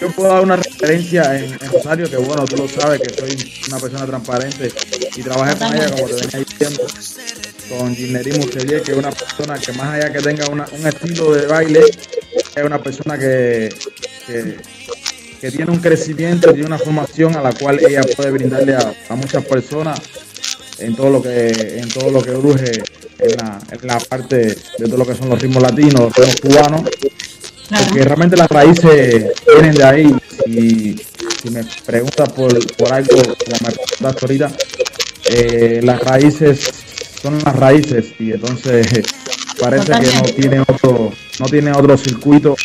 yo 0.00 0.10
puedo 0.12 0.30
dar 0.30 0.42
una 0.42 0.56
referencia 0.56 1.38
en, 1.38 1.58
Rosario, 1.58 2.08
que 2.08 2.16
bueno, 2.16 2.44
tú 2.44 2.56
lo 2.56 2.68
sabes, 2.68 3.00
que 3.00 3.14
soy 3.14 3.64
una 3.68 3.78
persona 3.78 4.06
transparente 4.06 4.72
y 5.16 5.22
trabajé 5.22 5.56
con 5.56 5.74
ella, 5.74 5.90
como 5.90 6.06
te 6.06 6.14
venía 6.14 6.38
diciendo, 6.38 6.86
con 7.68 7.94
Ginery 7.94 8.30
que 8.82 8.92
es 8.92 8.96
una 8.96 9.10
persona 9.10 9.58
que 9.58 9.72
más 9.72 9.94
allá 9.94 10.12
que 10.12 10.20
tenga 10.20 10.46
un 10.48 10.86
estilo 10.86 11.32
de 11.32 11.46
baile, 11.46 11.80
es 12.54 12.64
una 12.64 12.82
persona 12.82 13.18
que, 13.18 13.74
que, 15.40 15.50
tiene 15.50 15.72
un 15.72 15.78
crecimiento 15.78 16.52
tiene 16.52 16.66
una 16.66 16.78
formación 16.78 17.34
a 17.36 17.42
la 17.42 17.52
cual 17.52 17.80
ella 17.84 18.02
puede 18.16 18.30
brindarle 18.30 18.74
a, 18.74 19.14
muchas 19.16 19.44
personas 19.44 20.00
en 20.78 20.94
todo 20.94 21.10
lo 21.10 21.22
que 21.22 21.78
en 21.78 21.88
todo 21.88 22.10
lo 22.10 22.22
que 22.22 22.30
en 22.30 23.36
la, 23.36 23.58
en 23.70 23.86
la 23.86 23.98
parte 23.98 24.36
de 24.36 24.86
todo 24.86 24.96
lo 24.96 25.06
que 25.06 25.14
son 25.14 25.28
los 25.28 25.40
ritmos 25.40 25.62
latinos, 25.62 26.00
los 26.00 26.16
ritmos 26.16 26.40
cubanos, 26.40 26.82
porque 27.88 28.04
realmente 28.04 28.36
las 28.36 28.48
raíces 28.48 29.26
vienen 29.54 29.74
de 29.74 29.84
ahí. 29.84 30.16
Y 30.46 30.96
si 31.42 31.50
me 31.50 31.64
preguntas 31.86 32.28
por, 32.32 32.76
por 32.76 32.92
algo, 32.92 33.16
como 33.16 33.56
me 33.62 33.70
preguntaste 33.72 34.18
ahorita, 34.22 34.52
eh, 35.30 35.80
las 35.82 36.00
raíces 36.00 36.70
son 37.22 37.38
las 37.44 37.54
raíces 37.56 38.06
y 38.18 38.32
entonces 38.32 38.86
parece 39.60 39.92
que 39.92 40.06
no 40.16 40.22
tiene 40.34 40.60
otro 40.60 41.12
no 41.38 41.46
tiene 41.46 41.70
otro 41.72 41.96
circuito 41.96 42.56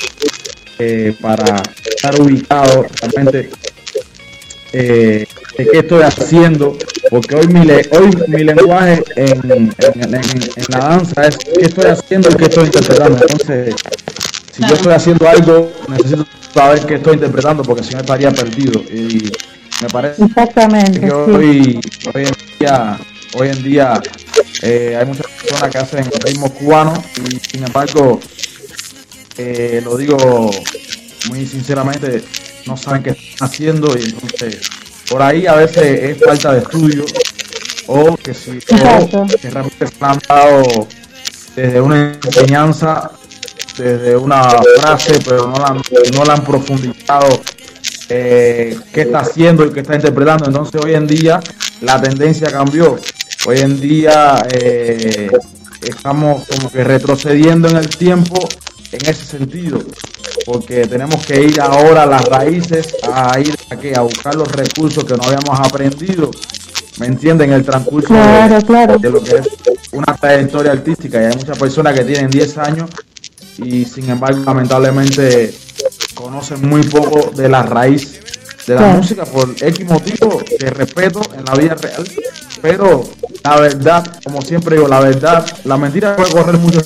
eh, 0.80 1.14
para 1.22 1.62
estar 1.86 2.20
ubicado 2.20 2.86
realmente 3.02 3.50
eh, 4.74 5.26
de 5.58 5.66
qué 5.68 5.80
estoy 5.80 6.02
haciendo 6.04 6.78
porque 7.10 7.36
hoy 7.36 7.48
mi, 7.48 7.66
le- 7.66 7.88
hoy 7.92 8.10
mi 8.28 8.44
lenguaje 8.44 9.04
en, 9.16 9.52
en- 9.52 9.74
en- 10.04 10.16
en 10.16 10.66
la 10.70 10.80
danza 10.80 11.28
es 11.28 11.38
qué 11.38 11.66
estoy 11.66 11.86
haciendo 11.86 12.30
y 12.32 12.36
qué 12.36 12.46
estoy 12.46 12.66
interpretando. 12.66 13.18
Entonces 13.22 13.76
si 14.58 14.68
yo 14.68 14.74
estoy 14.74 14.94
haciendo 14.94 15.30
algo 15.30 15.72
necesito 15.88 16.26
saber 16.54 16.86
qué 16.86 16.96
estoy 16.96 17.14
interpretando 17.14 17.64
porque 17.64 17.84
si 17.84 17.94
no 17.94 18.00
estaría 18.00 18.32
perdido 18.32 18.82
y 18.82 19.32
me 19.82 19.90
parece 19.90 20.24
Exactamente. 20.26 21.00
que 21.00 21.08
sí. 21.08 21.14
hoy, 21.14 21.80
hoy 22.14 22.24
en 22.26 22.36
día, 22.60 23.00
hoy 23.36 23.50
en 23.50 23.64
día 23.64 24.02
eh, 24.64 24.98
hay 25.00 25.06
muchas 25.06 25.28
personas 25.28 25.72
que 25.72 25.78
hacen 25.78 26.12
ritmos 26.26 26.52
cubanos 26.52 27.00
y 27.30 27.40
sin 27.52 27.64
embargo, 27.64 28.20
eh, 29.38 29.82
lo 29.84 29.96
digo 29.98 30.50
muy 31.30 31.46
sinceramente, 31.46 32.24
no 32.66 32.76
saben 32.76 33.04
qué 33.04 33.12
están 33.12 33.48
haciendo 33.48 33.96
y 33.98 34.06
entonces 34.06 34.68
por 35.10 35.22
ahí 35.22 35.46
a 35.46 35.54
veces 35.54 35.84
es 35.84 36.18
falta 36.20 36.54
de 36.54 36.60
estudio 36.60 37.06
o 37.86 38.18
que 38.18 38.34
si 38.34 38.58
o 38.58 39.28
que 39.28 39.50
realmente 39.50 39.88
se 39.88 39.94
han 40.00 40.20
dado 40.28 40.88
desde 41.56 41.82
una 41.82 42.14
enseñanza, 42.24 43.12
desde 43.78 44.16
una 44.18 44.44
frase, 44.82 45.20
pero 45.26 45.48
no 45.48 45.56
la, 45.58 45.68
han- 45.68 45.82
no 46.14 46.26
la 46.26 46.34
han 46.34 46.44
profundizado 46.44 47.42
eh, 48.10 48.78
qué 48.94 49.02
está 49.02 49.20
haciendo 49.20 49.66
y 49.66 49.72
qué 49.72 49.82
está 49.82 49.96
interpretando. 49.96 50.46
Entonces 50.46 50.82
hoy 50.84 50.94
en 50.96 51.08
día 51.08 51.40
la 51.82 52.02
tendencia 52.02 52.50
cambió. 52.52 53.00
Hoy 53.46 53.60
en 53.60 53.80
día 53.80 54.46
eh, 54.52 55.30
estamos 55.82 56.46
como 56.48 56.72
que 56.72 56.84
retrocediendo 56.84 57.68
en 57.70 57.78
el 57.78 57.88
tiempo 57.90 58.36
en 58.92 59.02
ese 59.10 59.26
sentido, 59.26 59.82
porque 60.46 60.88
tenemos 60.88 61.26
que 61.26 61.42
ir 61.44 61.60
ahora 61.60 62.04
a 62.04 62.06
las 62.06 62.24
raíces, 62.26 62.96
a 63.12 63.38
ir 63.40 63.54
a, 63.70 63.76
qué? 63.76 63.94
a 63.96 64.02
buscar 64.02 64.34
los 64.36 64.50
recursos 64.52 65.04
que 65.04 65.14
no 65.16 65.24
habíamos 65.24 65.60
aprendido. 65.60 66.32
¿Me 67.00 67.06
entienden? 67.06 67.50
En 67.52 67.58
el 67.58 67.64
transcurso 67.66 68.12
de- 68.14 68.64
claro. 68.66 68.98
de 68.98 69.10
lo 69.12 69.22
que 69.24 69.36
es 69.36 69.48
una 69.92 70.16
trayectoria 70.16 70.72
artística. 70.72 71.22
Y 71.22 71.26
hay 71.26 71.36
muchas 71.36 71.58
personas 71.60 71.94
que 71.94 72.04
tienen 72.06 72.30
10 72.30 72.58
años 72.58 72.90
y 73.58 73.86
sin 73.86 74.10
embargo 74.10 74.44
lamentablemente 74.46 75.54
conocen 76.14 76.68
muy 76.68 76.84
poco 76.84 77.32
de 77.32 77.50
la 77.50 77.64
raíz 77.64 78.20
de 78.66 78.74
la 78.76 78.82
Claro. 78.82 78.98
música 78.98 79.26
por 79.26 79.50
X 79.60 79.86
motivo 79.86 80.40
que 80.60 80.70
respeto 80.70 81.22
en 81.38 81.46
la 81.46 81.54
vida 81.56 81.76
real. 81.76 82.04
Pero 82.62 83.04
la 83.44 83.60
verdad, 83.62 84.06
como 84.26 84.42
siempre 84.42 84.76
digo, 84.76 84.88
la 84.88 85.00
verdad, 85.00 85.46
la 85.64 85.78
mentira 85.78 86.16
puede 86.16 86.32
correr 86.32 86.58
mucho. 86.58 86.82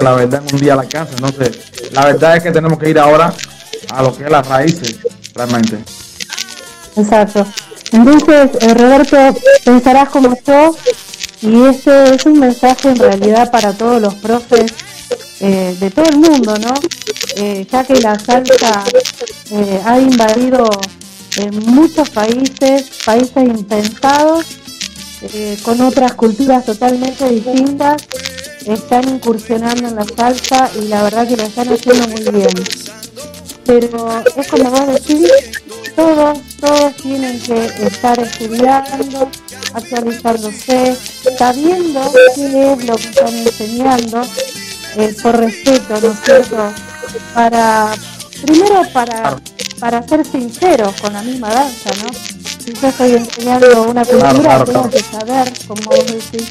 La 0.00 0.14
verdad 0.14 0.42
en 0.46 0.54
un 0.54 0.60
día 0.60 0.76
la 0.76 0.82
alcanza. 0.82 1.14
Entonces, 1.14 1.58
la 1.92 2.04
verdad 2.06 2.36
es 2.36 2.42
que 2.42 2.50
tenemos 2.52 2.78
que 2.78 2.90
ir 2.90 2.98
ahora 2.98 3.32
a 3.90 4.02
lo 4.02 4.14
que 4.16 4.24
es 4.24 4.30
las 4.30 4.46
raíces, 4.46 4.96
realmente. 5.34 5.78
Exacto. 6.96 7.46
Entonces, 7.92 8.50
eh, 8.60 8.74
Roberto, 8.74 9.16
pensarás 9.64 10.10
como 10.10 10.36
yo, 10.46 10.76
y 11.40 11.64
este 11.64 12.14
es 12.14 12.26
un 12.26 12.38
mensaje 12.38 12.90
en 12.90 12.96
realidad 12.96 13.50
para 13.50 13.72
todos 13.72 14.00
los 14.02 14.14
profes 14.14 14.72
eh, 15.40 15.76
de 15.78 15.90
todo 15.90 16.06
el 16.06 16.16
mundo, 16.16 16.56
¿no? 16.58 16.74
Eh, 17.36 17.66
ya 17.70 17.84
que 17.84 18.00
la 18.00 18.18
salsa 18.18 18.84
eh, 19.50 19.80
ha 19.84 20.00
invadido 20.00 20.68
en 21.36 21.58
muchos 21.66 22.10
países, 22.10 22.90
países 23.04 23.44
impensados, 23.44 24.46
con 25.64 25.80
otras 25.80 26.12
culturas 26.14 26.64
totalmente 26.64 27.28
distintas, 27.28 27.96
están 28.64 29.08
incursionando 29.08 29.88
en 29.88 29.96
la 29.96 30.04
salsa 30.04 30.70
y 30.80 30.86
la 30.86 31.02
verdad 31.02 31.26
que 31.26 31.36
lo 31.36 31.42
están 31.42 31.68
haciendo 31.72 32.06
muy 32.08 32.22
bien. 32.38 32.54
Pero 33.68 34.22
es 34.34 34.48
como 34.48 34.70
vos 34.70 34.86
decís, 34.86 35.30
todos, 35.94 36.38
todos 36.58 36.96
tienen 36.96 37.38
que 37.38 37.66
estar 37.86 38.18
estudiando, 38.18 39.30
actualizándose, 39.74 40.96
sabiendo 41.36 42.00
qué 42.34 42.72
es 42.72 42.84
lo 42.86 42.96
que 42.96 43.08
están 43.08 43.34
enseñando, 43.36 44.22
eh, 44.96 45.14
por 45.22 45.36
respeto, 45.36 46.00
¿no 46.00 46.12
es 46.12 46.20
cierto? 46.24 46.72
Para, 47.34 47.94
primero 48.42 48.82
para, 48.90 49.38
para 49.78 50.08
ser 50.08 50.24
sinceros 50.24 50.98
con 51.02 51.12
la 51.12 51.20
misma 51.20 51.50
danza, 51.50 51.90
¿no? 52.02 52.10
Si 52.64 52.72
yo 52.72 52.88
estoy 52.88 53.16
enseñando 53.16 53.82
una 53.82 54.02
cultura, 54.02 54.64
tengo 54.64 54.88
que 54.88 55.00
saber, 55.00 55.52
como 55.66 55.82
vos 55.82 56.06
decís, 56.06 56.48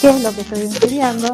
qué 0.00 0.10
es 0.10 0.20
lo 0.22 0.32
que 0.34 0.40
estoy 0.42 0.60
enseñando 0.62 1.32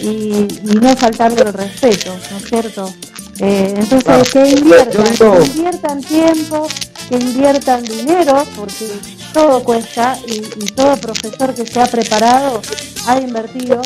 y, 0.00 0.06
y 0.06 0.74
no 0.80 0.96
faltarle 0.96 1.42
el 1.42 1.52
respeto, 1.52 2.14
¿no 2.30 2.36
es 2.38 2.44
cierto? 2.48 2.94
Eh, 3.40 3.74
entonces, 3.76 4.04
Claro. 4.04 4.22
que 4.32 4.48
inviertan, 4.48 5.04
digo- 5.12 5.38
que 5.38 5.46
inviertan 5.46 6.00
tiempo, 6.02 6.68
que 7.08 7.14
inviertan 7.16 7.82
dinero, 7.82 8.46
porque 8.56 8.86
todo 9.32 9.62
cuesta 9.64 10.16
y, 10.26 10.34
y 10.34 10.66
todo 10.74 10.96
profesor 10.98 11.52
que 11.54 11.66
se 11.66 11.80
ha 11.80 11.86
preparado 11.86 12.62
ha 13.06 13.18
invertido 13.20 13.82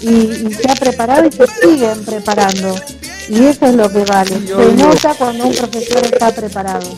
y, 0.00 0.08
y 0.10 0.54
se 0.60 0.70
ha 0.70 0.74
preparado 0.74 1.26
y 1.28 1.32
se 1.32 1.46
siguen 1.62 2.04
preparando. 2.04 2.74
Y 3.28 3.44
eso 3.44 3.66
es 3.66 3.74
lo 3.74 3.90
que 3.90 4.04
vale. 4.04 4.40
Yo 4.46 4.58
Se 4.58 4.70
digo- 4.74 4.88
nota 4.88 5.14
cuando 5.14 5.46
un 5.46 5.54
profesor 5.54 6.04
está 6.04 6.32
preparado. 6.34 6.88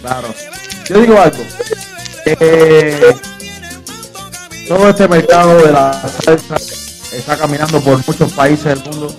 Claro. 0.00 0.34
Yo 0.88 1.00
digo 1.00 1.18
algo. 1.20 1.42
Eh, 2.26 3.12
todo 4.66 4.88
este 4.88 5.08
mercado 5.08 5.56
de 5.64 5.72
la 5.72 5.92
salsa 5.92 6.56
está 7.12 7.36
caminando 7.36 7.80
por 7.80 8.04
muchos 8.06 8.32
países 8.32 8.64
del 8.64 8.90
mundo 8.90 9.14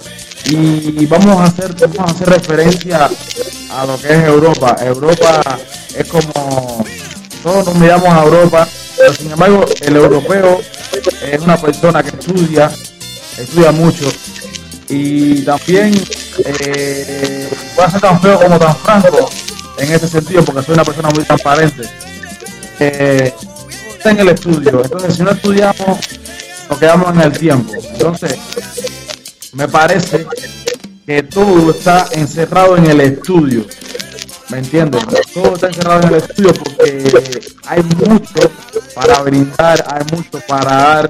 y 0.47 1.05
vamos 1.07 1.37
a 1.37 1.45
hacer 1.45 1.73
vamos 1.87 2.11
a 2.11 2.15
hacer 2.15 2.29
referencia 2.29 3.09
a 3.71 3.85
lo 3.85 3.99
que 3.99 4.13
es 4.13 4.23
Europa. 4.23 4.75
Europa 4.81 5.57
es 5.95 6.07
como 6.07 6.85
todos 7.41 7.65
nos 7.67 7.75
miramos 7.75 8.09
a 8.09 8.23
Europa, 8.23 8.67
pero 8.97 9.13
sin 9.13 9.31
embargo 9.31 9.65
el 9.81 9.95
europeo 9.95 10.61
es 11.31 11.41
una 11.41 11.57
persona 11.57 12.03
que 12.03 12.09
estudia, 12.09 12.71
estudia 13.37 13.71
mucho 13.71 14.05
y 14.89 15.41
también 15.41 15.93
eh, 16.45 17.49
voy 17.75 17.85
a 17.85 17.89
ser 17.89 18.01
tan 18.01 18.21
feo 18.21 18.39
como 18.39 18.59
tan 18.59 18.75
franco 18.77 19.29
en 19.77 19.91
ese 19.91 20.07
sentido 20.07 20.43
porque 20.43 20.63
soy 20.63 20.73
una 20.73 20.85
persona 20.85 21.09
muy 21.09 21.23
transparente. 21.23 21.89
Eh, 22.79 23.33
en 24.11 24.19
el 24.19 24.29
estudio, 24.29 24.83
entonces 24.83 25.15
si 25.15 25.23
no 25.23 25.31
estudiamos 25.31 25.99
nos 26.69 26.79
quedamos 26.79 27.13
en 27.13 27.21
el 27.21 27.37
tiempo. 27.37 27.73
Entonces 27.91 28.37
me 29.53 29.67
parece 29.67 30.25
que 31.05 31.23
todo 31.23 31.71
está 31.71 32.07
encerrado 32.11 32.77
en 32.77 32.85
el 32.87 33.01
estudio. 33.01 33.65
¿Me 34.49 34.59
entiendes? 34.59 35.03
Todo 35.33 35.55
está 35.55 35.67
encerrado 35.67 36.01
en 36.01 36.07
el 36.09 36.15
estudio 36.15 36.53
porque 36.53 37.41
hay 37.65 37.83
mucho 37.83 38.51
para 38.93 39.21
brindar, 39.21 39.85
hay 39.87 40.03
mucho 40.15 40.39
para 40.47 40.71
dar, 40.71 41.09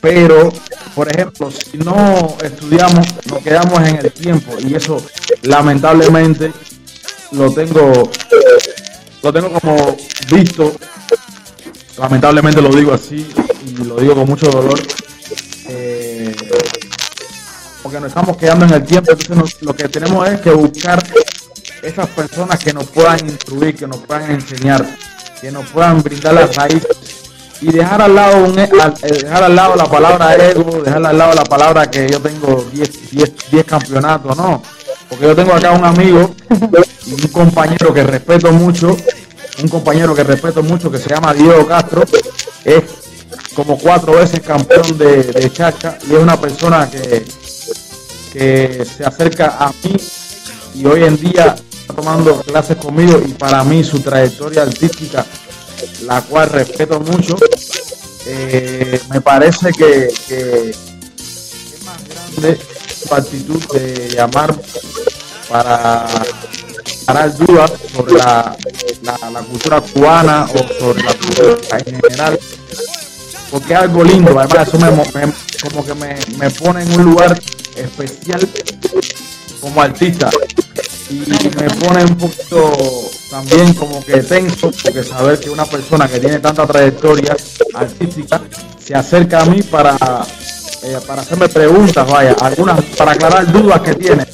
pero 0.00 0.52
por 0.94 1.08
ejemplo 1.08 1.50
si 1.50 1.78
no 1.78 2.36
estudiamos 2.42 3.06
nos 3.26 3.42
quedamos 3.42 3.80
en 3.86 3.96
el 3.96 4.12
tiempo 4.12 4.52
y 4.58 4.74
eso 4.74 5.02
lamentablemente 5.42 6.52
lo 7.32 7.50
tengo 7.52 8.10
lo 9.22 9.32
tengo 9.32 9.52
como 9.52 9.96
visto 10.30 10.74
lamentablemente 12.02 12.60
lo 12.60 12.70
digo 12.70 12.92
así 12.92 13.26
y 13.64 13.84
lo 13.84 13.96
digo 13.96 14.14
con 14.14 14.26
mucho 14.26 14.50
dolor. 14.50 14.78
Eh, 15.68 16.34
porque 17.82 18.00
nos 18.00 18.08
estamos 18.08 18.36
quedando 18.36 18.64
en 18.66 18.74
el 18.74 18.84
tiempo 18.84 19.12
entonces 19.12 19.62
lo 19.62 19.74
que 19.74 19.88
tenemos 19.88 20.28
es 20.28 20.40
que 20.40 20.50
buscar 20.50 21.02
esas 21.82 22.08
personas 22.08 22.58
que 22.58 22.72
nos 22.72 22.86
puedan 22.86 23.18
instruir 23.28 23.74
que 23.76 23.86
nos 23.86 23.98
puedan 23.98 24.32
enseñar 24.32 24.84
que 25.40 25.50
nos 25.50 25.68
puedan 25.70 26.02
brindar 26.02 26.34
las 26.34 26.54
raíces 26.54 27.22
y 27.60 27.70
dejar 27.70 28.02
al 28.02 28.14
lado 28.14 28.44
un, 28.44 28.58
eh, 28.58 28.68
dejar 29.22 29.44
al 29.44 29.54
lado 29.54 29.76
la 29.76 29.86
palabra 29.86 30.34
ego, 30.34 30.82
dejar 30.82 31.06
al 31.06 31.16
lado 31.16 31.34
la 31.34 31.44
palabra 31.44 31.88
que 31.88 32.08
yo 32.10 32.20
tengo 32.20 32.66
10 32.72 33.10
10 33.12 33.32
10 33.52 33.64
campeonatos, 33.64 34.36
no, 34.36 34.60
porque 35.08 35.26
yo 35.26 35.36
tengo 35.36 35.54
acá 35.54 35.70
un 35.70 35.84
amigo 35.84 36.34
y 37.06 37.12
un 37.12 37.28
compañero 37.28 37.94
que 37.94 38.02
respeto 38.02 38.52
mucho, 38.52 38.96
un 39.60 39.68
compañero 39.68 40.14
que 40.14 40.24
respeto 40.24 40.62
mucho 40.62 40.90
que 40.90 40.98
se 40.98 41.08
llama 41.10 41.34
Diego 41.34 41.66
Castro, 41.66 42.04
es 42.64 42.82
como 43.54 43.78
cuatro 43.78 44.14
veces 44.14 44.40
campeón 44.40 44.96
de, 44.96 45.24
de 45.24 45.52
Chaca 45.52 45.98
y 46.08 46.14
es 46.14 46.18
una 46.18 46.40
persona 46.40 46.90
que, 46.90 47.24
que 48.32 48.84
se 48.84 49.04
acerca 49.04 49.56
a 49.58 49.72
mí 49.84 49.96
y 50.74 50.86
hoy 50.86 51.04
en 51.04 51.18
día 51.18 51.54
está 51.80 51.94
tomando 51.94 52.40
clases 52.40 52.76
conmigo 52.76 53.20
y 53.24 53.32
para 53.32 53.62
mí 53.64 53.84
su 53.84 54.00
trayectoria 54.00 54.62
artística 54.62 55.26
la 56.04 56.20
cual 56.22 56.50
respeto 56.50 57.00
mucho. 57.00 57.36
Eh, 58.26 59.00
me 59.10 59.20
parece 59.20 59.72
que, 59.72 60.08
que 60.28 60.70
es 60.70 61.84
más 61.84 61.98
grande 62.08 62.58
su 63.04 63.14
actitud 63.14 63.60
de 63.72 64.10
llamar 64.10 64.54
para 65.48 66.06
parar 67.04 67.36
dudas 67.36 67.72
sobre 67.94 68.14
la, 68.14 68.56
la- 69.02 69.42
cultura 69.42 69.80
cubana 69.80 70.46
o 70.54 70.58
sobre 70.80 71.02
la 71.02 71.12
cultura 71.14 71.78
en 71.78 71.84
general. 72.00 72.38
Porque 73.50 73.72
es 73.74 73.78
algo 73.78 74.02
lindo, 74.04 74.38
además 74.38 74.68
eso 74.68 74.78
me, 74.78 74.90
me- 74.90 75.32
como 75.62 75.84
que 75.84 75.94
me, 75.94 76.16
me 76.38 76.50
pone 76.50 76.82
en 76.82 76.92
un 76.92 77.04
lugar 77.04 77.38
especial 77.76 78.48
como 79.60 79.80
artista 79.82 80.30
y 81.10 81.14
me 81.16 81.68
pone 81.70 82.04
un 82.04 82.16
poquito 82.16 82.72
también 83.30 83.74
como 83.74 84.02
que 84.04 84.22
tenso 84.22 84.70
porque 84.82 85.02
saber 85.04 85.38
que 85.38 85.50
una 85.50 85.64
persona 85.66 86.08
que 86.08 86.18
tiene 86.18 86.38
tanta 86.38 86.66
trayectoria 86.66 87.36
artística 87.74 88.40
se 88.84 88.94
acerca 88.94 89.42
a 89.42 89.44
mí 89.44 89.62
para 89.62 89.96
eh, 90.82 90.98
para 91.06 91.22
hacerme 91.22 91.48
preguntas 91.48 92.08
vaya 92.10 92.34
algunas 92.40 92.82
para 92.96 93.12
aclarar 93.12 93.52
dudas 93.52 93.80
que 93.82 93.94
tiene 93.94 94.26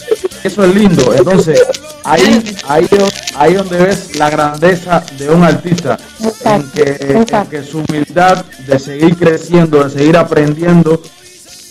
eso 0.45 0.65
es 0.65 0.75
lindo. 0.75 1.15
Entonces 1.15 1.63
ahí 2.05 2.57
ahí 2.69 2.89
ahí 3.37 3.55
donde 3.55 3.79
ves 3.79 4.17
la 4.17 4.31
grandeza 4.31 5.05
de 5.19 5.31
un 5.31 5.45
artista 5.45 5.99
en 6.45 6.71
que, 6.71 6.97
en 7.01 7.47
que 7.47 7.63
su 7.63 7.79
humildad 7.79 8.45
de 8.67 8.79
seguir 8.79 9.17
creciendo 9.17 9.85
de 9.85 9.91
seguir 9.91 10.17
aprendiendo 10.17 11.03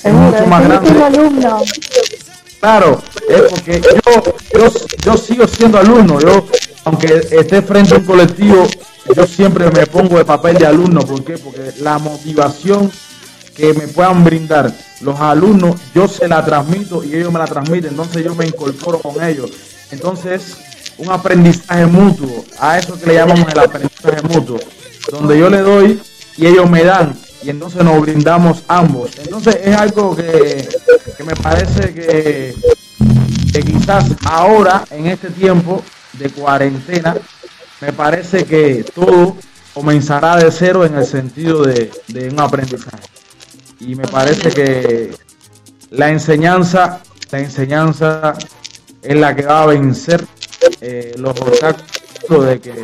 es 0.04 0.14
mucho 0.14 0.46
más 0.48 0.64
grande. 0.64 0.90
Claro, 2.60 3.02
es 3.30 3.42
porque 3.42 3.82
yo, 3.82 4.24
yo, 4.54 4.74
yo 5.06 5.18
sigo 5.18 5.48
siendo 5.48 5.78
alumno, 5.78 6.20
yo, 6.20 6.48
aunque 6.86 7.22
esté 7.30 7.62
frente 7.62 7.94
a 7.94 7.98
un 8.00 8.04
colectivo, 8.04 8.68
yo 9.16 9.28
siempre 9.28 9.70
me 9.70 9.86
pongo 9.86 10.18
de 10.18 10.26
papel 10.26 10.58
de 10.58 10.66
alumno, 10.66 11.02
¿por 11.02 11.24
qué? 11.24 11.38
Porque 11.38 11.74
la 11.80 12.00
motivación 12.00 12.92
que 13.58 13.74
me 13.74 13.88
puedan 13.88 14.24
brindar 14.24 14.72
los 15.02 15.20
alumnos, 15.20 15.76
yo 15.94 16.08
se 16.08 16.28
la 16.28 16.46
transmito 16.46 17.04
y 17.04 17.16
ellos 17.16 17.34
me 17.34 17.40
la 17.40 17.48
transmiten, 17.48 17.90
entonces 17.90 18.24
yo 18.24 18.36
me 18.36 18.46
incorporo 18.46 19.00
con 19.00 19.22
ellos. 19.24 19.52
Entonces, 19.92 20.58
un 21.00 21.10
aprendizaje 21.10 21.88
mutuo, 21.88 22.46
a 22.60 22.78
eso 22.78 23.00
que 23.00 23.08
le 23.08 23.16
llamamos 23.16 23.52
el 23.52 23.60
aprendizaje 23.60 24.22
mutuo, 24.22 24.60
donde 25.12 25.40
yo 25.40 25.50
le 25.50 25.62
doy 25.62 26.00
y 26.38 26.46
ellos 26.46 26.70
me 26.70 26.84
dan, 26.84 27.18
y 27.42 27.50
entonces 27.50 27.84
nos 27.84 28.00
brindamos 28.00 28.64
ambos. 28.68 29.12
Entonces 29.18 29.58
es 29.64 29.76
algo 29.76 30.16
que, 30.16 30.70
que 31.18 31.24
me 31.24 31.36
parece 31.36 31.94
que, 31.96 32.54
que 33.54 33.60
quizás 33.62 34.06
ahora, 34.24 34.84
en 34.92 35.08
este 35.08 35.32
tiempo 35.32 35.82
de 36.14 36.30
cuarentena, 36.30 37.16
me 37.82 37.92
parece 37.92 38.46
que 38.46 38.86
todo 38.94 39.36
comenzará 39.74 40.36
de 40.38 40.52
cero 40.52 40.86
en 40.86 40.96
el 40.96 41.06
sentido 41.06 41.64
de, 41.64 41.92
de 42.08 42.30
un 42.30 42.40
aprendizaje. 42.40 43.17
Y 43.80 43.96
me 43.96 44.08
parece 44.08 44.50
que 44.50 45.16
la 45.92 46.10
enseñanza, 46.10 47.02
la 47.32 47.40
enseñanza 47.40 48.34
es 49.02 49.16
la 49.16 49.36
que 49.36 49.44
va 49.44 49.64
a 49.64 49.66
vencer 49.68 50.26
eh, 50.82 51.14
los 51.18 51.40
obstáculos 51.40 52.46
de 52.46 52.60
que 52.60 52.84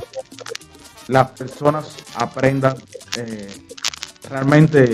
las 1.08 1.32
personas 1.32 1.96
aprendan 2.16 2.76
eh, 3.18 3.48
realmente, 4.30 4.92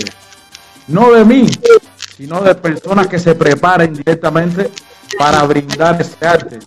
no 0.88 1.12
de 1.12 1.26
mí, 1.26 1.48
sino 2.18 2.42
de 2.42 2.56
personas 2.56 3.08
que 3.08 3.20
se 3.20 3.36
preparen 3.36 3.94
directamente 3.94 4.72
para 5.18 5.44
brindar 5.44 6.02
este 6.02 6.28
arte. 6.28 6.60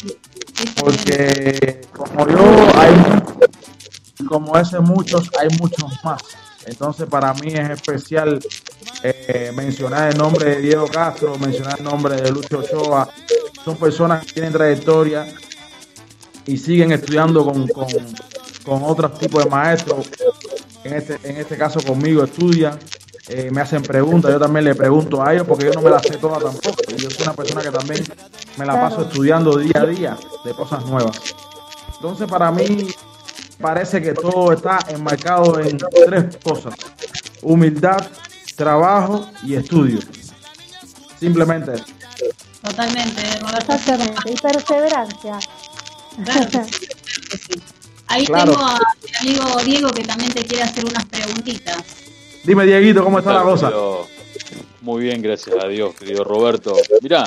Porque 0.80 1.80
como 1.92 2.28
yo, 2.28 2.68
hay 2.76 2.94
como 4.26 4.56
ese 4.56 4.78
muchos, 4.80 5.28
hay 5.40 5.48
muchos 5.58 5.92
más. 6.04 6.22
Entonces 6.66 7.06
para 7.08 7.34
mí 7.34 7.48
es 7.48 7.70
especial 7.70 8.40
eh, 9.02 9.52
mencionar 9.54 10.12
el 10.12 10.18
nombre 10.18 10.56
de 10.56 10.62
Diego 10.62 10.86
Castro, 10.86 11.36
mencionar 11.38 11.78
el 11.78 11.84
nombre 11.84 12.16
de 12.16 12.30
Lucho 12.30 12.58
Ochoa. 12.60 13.08
Son 13.64 13.76
personas 13.76 14.24
que 14.26 14.32
tienen 14.32 14.52
trayectoria 14.52 15.26
y 16.46 16.56
siguen 16.56 16.92
estudiando 16.92 17.44
con, 17.44 17.66
con, 17.68 17.86
con 18.64 18.82
otros 18.84 19.18
tipos 19.18 19.44
de 19.44 19.50
maestros. 19.50 20.08
En 20.84 20.94
este, 20.94 21.18
en 21.22 21.36
este 21.36 21.56
caso 21.56 21.80
conmigo 21.80 22.24
estudian, 22.24 22.78
eh, 23.28 23.50
me 23.52 23.60
hacen 23.60 23.82
preguntas, 23.82 24.32
yo 24.32 24.40
también 24.40 24.64
le 24.64 24.74
pregunto 24.74 25.22
a 25.22 25.32
ellos 25.32 25.46
porque 25.46 25.66
yo 25.66 25.72
no 25.72 25.80
me 25.80 25.90
las 25.90 26.02
sé 26.02 26.16
todas 26.16 26.42
tampoco. 26.42 26.82
Yo 26.96 27.08
soy 27.08 27.22
una 27.22 27.34
persona 27.34 27.62
que 27.62 27.70
también 27.70 28.04
me 28.56 28.66
la 28.66 28.74
paso 28.74 29.02
estudiando 29.02 29.58
día 29.58 29.80
a 29.80 29.86
día 29.86 30.18
de 30.44 30.52
cosas 30.52 30.84
nuevas. 30.86 31.20
Entonces 31.94 32.28
para 32.28 32.50
mí 32.50 32.88
parece 33.62 34.02
que 34.02 34.12
todo 34.12 34.52
está 34.52 34.78
enmarcado 34.88 35.58
en 35.60 35.78
tres 35.78 36.36
cosas. 36.42 36.74
Humildad, 37.40 38.06
trabajo 38.56 39.30
y 39.44 39.54
estudio. 39.54 40.00
Simplemente 41.18 41.74
eso. 41.74 41.84
Totalmente, 42.62 43.22
Roberto. 43.40 43.72
Exactamente. 43.72 44.32
Y 44.32 44.34
perseverancia. 44.36 45.38
Claro. 46.24 46.66
Ahí 48.08 48.26
Claro. 48.26 48.52
tengo 48.52 48.64
a 48.66 48.78
mi 49.22 49.30
amigo 49.38 49.56
Diego 49.64 49.90
que 49.92 50.04
también 50.04 50.32
te 50.32 50.44
quiere 50.44 50.64
hacer 50.64 50.84
unas 50.84 51.04
preguntitas. 51.06 51.78
Dime, 52.44 52.66
Dieguito, 52.66 53.02
¿cómo 53.02 53.18
está 53.20 53.32
la 53.32 53.42
cosa? 53.42 53.72
Muy 54.82 55.02
bien, 55.04 55.22
gracias 55.22 55.56
a 55.62 55.68
Dios, 55.68 55.94
querido 55.94 56.24
Roberto. 56.24 56.74
Mirá, 57.00 57.24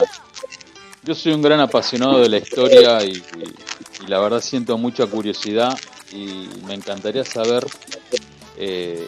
yo 1.04 1.16
soy 1.16 1.34
un 1.34 1.42
gran 1.42 1.60
apasionado 1.62 2.20
de 2.20 2.30
la 2.30 2.38
historia 2.38 3.02
y, 3.04 3.12
y- 3.14 4.04
y 4.04 4.08
la 4.08 4.20
verdad 4.20 4.42
siento 4.42 4.78
mucha 4.78 5.06
curiosidad 5.08 5.76
y 6.16 6.50
me 6.66 6.74
encantaría 6.76 7.24
saber 7.26 7.66
eh, 8.58 9.08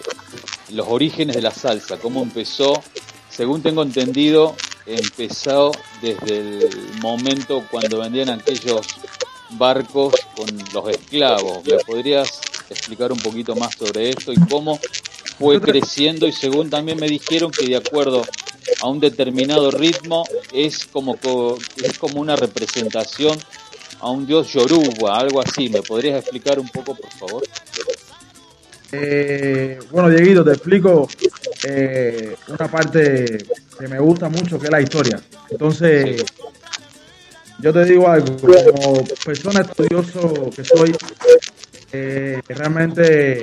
los 0.72 0.88
orígenes 0.90 1.36
de 1.36 1.42
la 1.42 1.52
salsa, 1.52 1.98
cómo 1.98 2.22
empezó. 2.22 2.82
Según 3.30 3.62
tengo 3.62 3.84
entendido, 3.84 4.56
empezó 4.86 5.72
desde 6.02 6.38
el 6.40 6.70
momento 7.02 7.64
cuando 7.70 8.00
vendían 8.00 8.30
aquellos 8.30 8.82
barcos 9.52 10.14
con 10.36 10.48
los 10.74 10.90
esclavos. 10.90 11.64
¿Me 11.66 11.78
podrías 11.80 12.42
explicar 12.70 13.12
un 13.12 13.20
poquito 13.20 13.56
más 13.56 13.76
sobre 13.76 14.10
esto 14.10 14.34
y 14.34 14.38
cómo 14.50 14.80
fue 15.40 15.62
creciendo? 15.62 16.28
Y 16.28 16.32
según 16.34 16.70
también 16.70 17.00
me 17.00 17.08
dijeron 17.08 17.52
que 17.52 17.66
de 17.68 17.78
acuerdo 17.78 18.26
a 18.82 18.88
un 18.88 19.00
determinado 19.00 19.72
ritmo 19.72 20.26
es 20.52 20.86
como, 20.88 21.16
co- 21.18 21.58
es 21.78 21.98
como 21.98 22.20
una 22.20 22.36
representación 22.36 23.40
a 24.00 24.10
un 24.10 24.26
dios 24.26 24.52
yoruba, 24.54 25.20
algo 25.20 25.42
así. 25.42 25.70
¿Me 25.70 25.82
podrías 25.82 26.20
explicar 26.20 26.60
un 26.60 26.70
poco, 26.70 26.96
por 26.96 27.12
favor? 27.12 27.44
Eh, 28.92 29.80
bueno, 29.92 30.10
Dieguito, 30.10 30.44
te 30.44 30.52
explico 30.52 31.08
eh, 31.64 32.36
una 32.48 32.68
parte 32.70 33.46
que 33.78 33.88
me 33.88 34.00
gusta 34.00 34.30
mucho, 34.30 34.58
que 34.58 34.66
es 34.66 34.72
la 34.72 34.82
historia. 34.82 35.20
Entonces, 35.50 36.24
yo 37.60 37.74
te 37.74 37.86
digo 37.86 38.08
algo, 38.08 38.38
como 38.38 39.04
persona 39.26 39.62
estudioso 39.62 40.50
que 40.56 40.64
soy, 40.64 40.96
eh, 41.92 42.42
realmente 42.48 43.42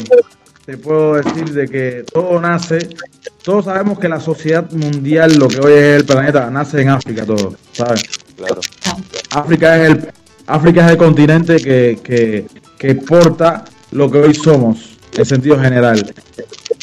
te 0.64 0.78
puedo 0.78 1.14
decir 1.16 1.52
de 1.52 1.68
que 1.68 2.04
todo 2.10 2.40
nace, 2.40 2.88
todos 3.42 3.66
sabemos 3.66 3.98
que 3.98 4.08
la 4.08 4.20
sociedad 4.20 4.70
mundial, 4.70 5.34
lo 5.34 5.48
que 5.48 5.60
hoy 5.60 5.72
es 5.72 6.00
el 6.00 6.06
planeta, 6.06 6.48
nace 6.50 6.80
en 6.80 6.88
África 6.88 7.26
todo, 7.26 7.54
¿sabes? 7.72 8.02
Claro. 8.36 8.60
África 9.30 9.82
es 9.82 9.90
el, 9.90 10.12
África 10.46 10.84
es 10.84 10.92
el 10.92 10.96
continente 10.98 11.56
que, 11.56 11.98
que, 12.02 12.46
que 12.78 12.94
porta 12.96 13.64
lo 13.92 14.10
que 14.10 14.18
hoy 14.18 14.34
somos, 14.34 14.98
en 15.16 15.24
sentido 15.24 15.58
general. 15.58 16.14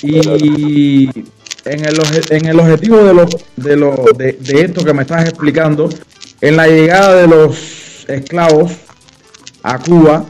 Y 0.02 1.10
en 1.66 1.86
el, 1.86 2.00
en 2.30 2.46
el 2.46 2.60
objetivo 2.60 3.04
de, 3.04 3.14
lo, 3.14 3.26
de, 3.58 3.76
lo, 3.76 4.06
de, 4.18 4.38
esto 4.52 4.84
que 4.84 4.94
me 4.94 5.04
estás 5.04 5.28
explicando, 5.28 5.90
en 6.40 6.58
la 6.58 6.68
llegada 6.68 7.16
de 7.16 7.28
los 7.28 8.06
esclavos 8.08 8.72
a 9.62 9.78
Cuba, 9.78 10.26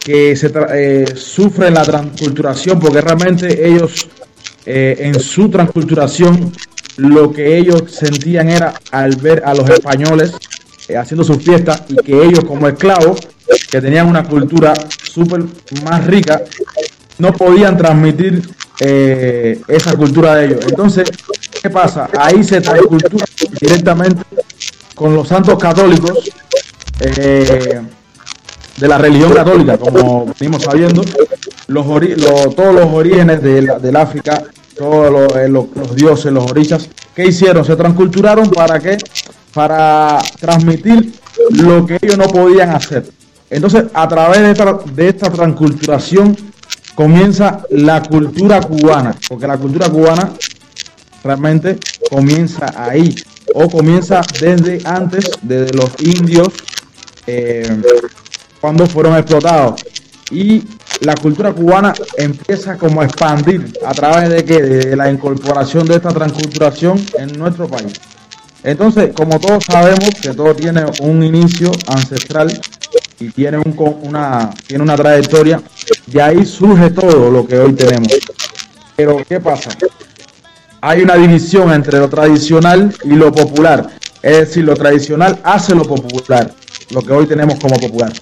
que 0.00 0.34
se 0.36 0.52
eh, 0.74 1.04
sufren 1.14 1.74
la 1.74 1.84
transculturación, 1.84 2.80
porque 2.80 3.00
realmente 3.00 3.68
ellos 3.68 4.08
eh, 4.64 4.96
en 4.98 5.20
su 5.20 5.48
transculturación 5.48 6.52
lo 6.96 7.32
que 7.32 7.58
ellos 7.58 7.84
sentían 7.92 8.48
era 8.48 8.74
al 8.90 9.16
ver 9.16 9.42
a 9.44 9.54
los 9.54 9.68
españoles 9.68 10.32
eh, 10.88 10.96
haciendo 10.96 11.24
sus 11.24 11.38
fiestas 11.42 11.82
y 11.88 11.96
que 11.96 12.22
ellos 12.24 12.44
como 12.44 12.68
esclavos, 12.68 13.20
que 13.70 13.80
tenían 13.80 14.06
una 14.08 14.24
cultura 14.24 14.74
súper 15.02 15.44
más 15.84 16.04
rica, 16.06 16.42
no 17.18 17.32
podían 17.32 17.76
transmitir 17.76 18.42
eh, 18.80 19.60
esa 19.68 19.94
cultura 19.96 20.34
de 20.36 20.46
ellos. 20.46 20.60
Entonces, 20.68 21.10
¿qué 21.62 21.70
pasa? 21.70 22.08
Ahí 22.18 22.44
se 22.44 22.60
transcultura 22.60 23.24
directamente 23.60 24.22
con 24.94 25.14
los 25.14 25.28
santos 25.28 25.58
católicos 25.58 26.30
eh, 27.00 27.80
de 28.76 28.88
la 28.88 28.98
religión 28.98 29.32
católica, 29.32 29.78
como 29.78 30.32
venimos 30.38 30.62
sabiendo, 30.62 31.02
los 31.68 31.86
ori- 31.86 32.14
todos 32.54 32.74
los 32.74 32.86
orígenes 32.92 33.42
de 33.42 33.62
la- 33.62 33.78
del 33.78 33.96
África, 33.96 34.42
todos 34.76 35.10
los, 35.10 35.36
eh, 35.36 35.94
dioses, 35.94 36.30
los 36.32 36.50
orishas, 36.50 36.88
¿qué 37.14 37.26
hicieron? 37.26 37.64
Se 37.64 37.74
transculturaron 37.76 38.50
para 38.50 38.78
qué? 38.78 38.98
Para 39.56 40.18
transmitir 40.38 41.14
lo 41.48 41.86
que 41.86 41.98
ellos 42.02 42.18
no 42.18 42.24
podían 42.24 42.76
hacer. 42.76 43.10
Entonces, 43.48 43.84
a 43.94 44.06
través 44.06 44.42
de 44.94 45.08
esta, 45.08 45.30
transculturación 45.30 46.36
comienza 46.94 47.62
la 47.70 48.02
cultura 48.02 48.60
cubana, 48.60 49.14
porque 49.26 49.46
la 49.46 49.56
cultura 49.56 49.88
cubana 49.88 50.30
realmente 51.24 51.78
comienza 52.10 52.66
ahí, 52.76 53.14
o 53.54 53.66
comienza 53.70 54.20
desde 54.38 54.86
antes, 54.86 55.30
desde 55.40 55.74
los 55.74 55.90
indios, 56.00 56.48
eh, 57.26 57.80
cuando 58.60 58.84
fueron 58.84 59.16
explotados. 59.16 59.82
Y 60.30 60.64
la 61.00 61.14
cultura 61.14 61.54
cubana 61.54 61.94
empieza 62.18 62.76
como 62.76 63.00
a 63.00 63.06
expandir 63.06 63.72
a 63.86 63.94
través 63.94 64.28
de 64.28 64.44
que 64.44 64.60
de 64.60 64.96
la 64.96 65.10
incorporación 65.10 65.86
de 65.86 65.94
esta 65.94 66.10
transculturación 66.10 67.02
en 67.18 67.38
nuestro 67.38 67.66
país. 67.68 67.94
Entonces, 68.66 69.12
como 69.14 69.38
todos 69.38 69.64
sabemos 69.64 70.10
que 70.20 70.34
todo 70.34 70.52
tiene 70.52 70.84
un 71.00 71.22
inicio 71.22 71.70
ancestral 71.86 72.52
y 73.20 73.30
tiene 73.30 73.58
un, 73.58 73.76
una, 74.02 74.50
tiene 74.66 74.82
una 74.82 74.96
trayectoria, 74.96 75.62
de 76.06 76.20
ahí 76.20 76.44
surge 76.44 76.90
todo 76.90 77.30
lo 77.30 77.46
que 77.46 77.60
hoy 77.60 77.74
tenemos. 77.74 78.12
Pero, 78.96 79.18
¿qué 79.28 79.38
pasa? 79.38 79.70
Hay 80.80 81.02
una 81.02 81.14
división 81.14 81.72
entre 81.72 82.00
lo 82.00 82.08
tradicional 82.08 82.92
y 83.04 83.10
lo 83.10 83.30
popular. 83.30 83.88
Es 84.20 84.38
decir, 84.38 84.64
lo 84.64 84.74
tradicional 84.74 85.38
hace 85.44 85.72
lo 85.72 85.84
popular, 85.84 86.50
lo 86.90 87.02
que 87.02 87.12
hoy 87.12 87.26
tenemos 87.26 87.60
como 87.60 87.78
popular. 87.78 88.12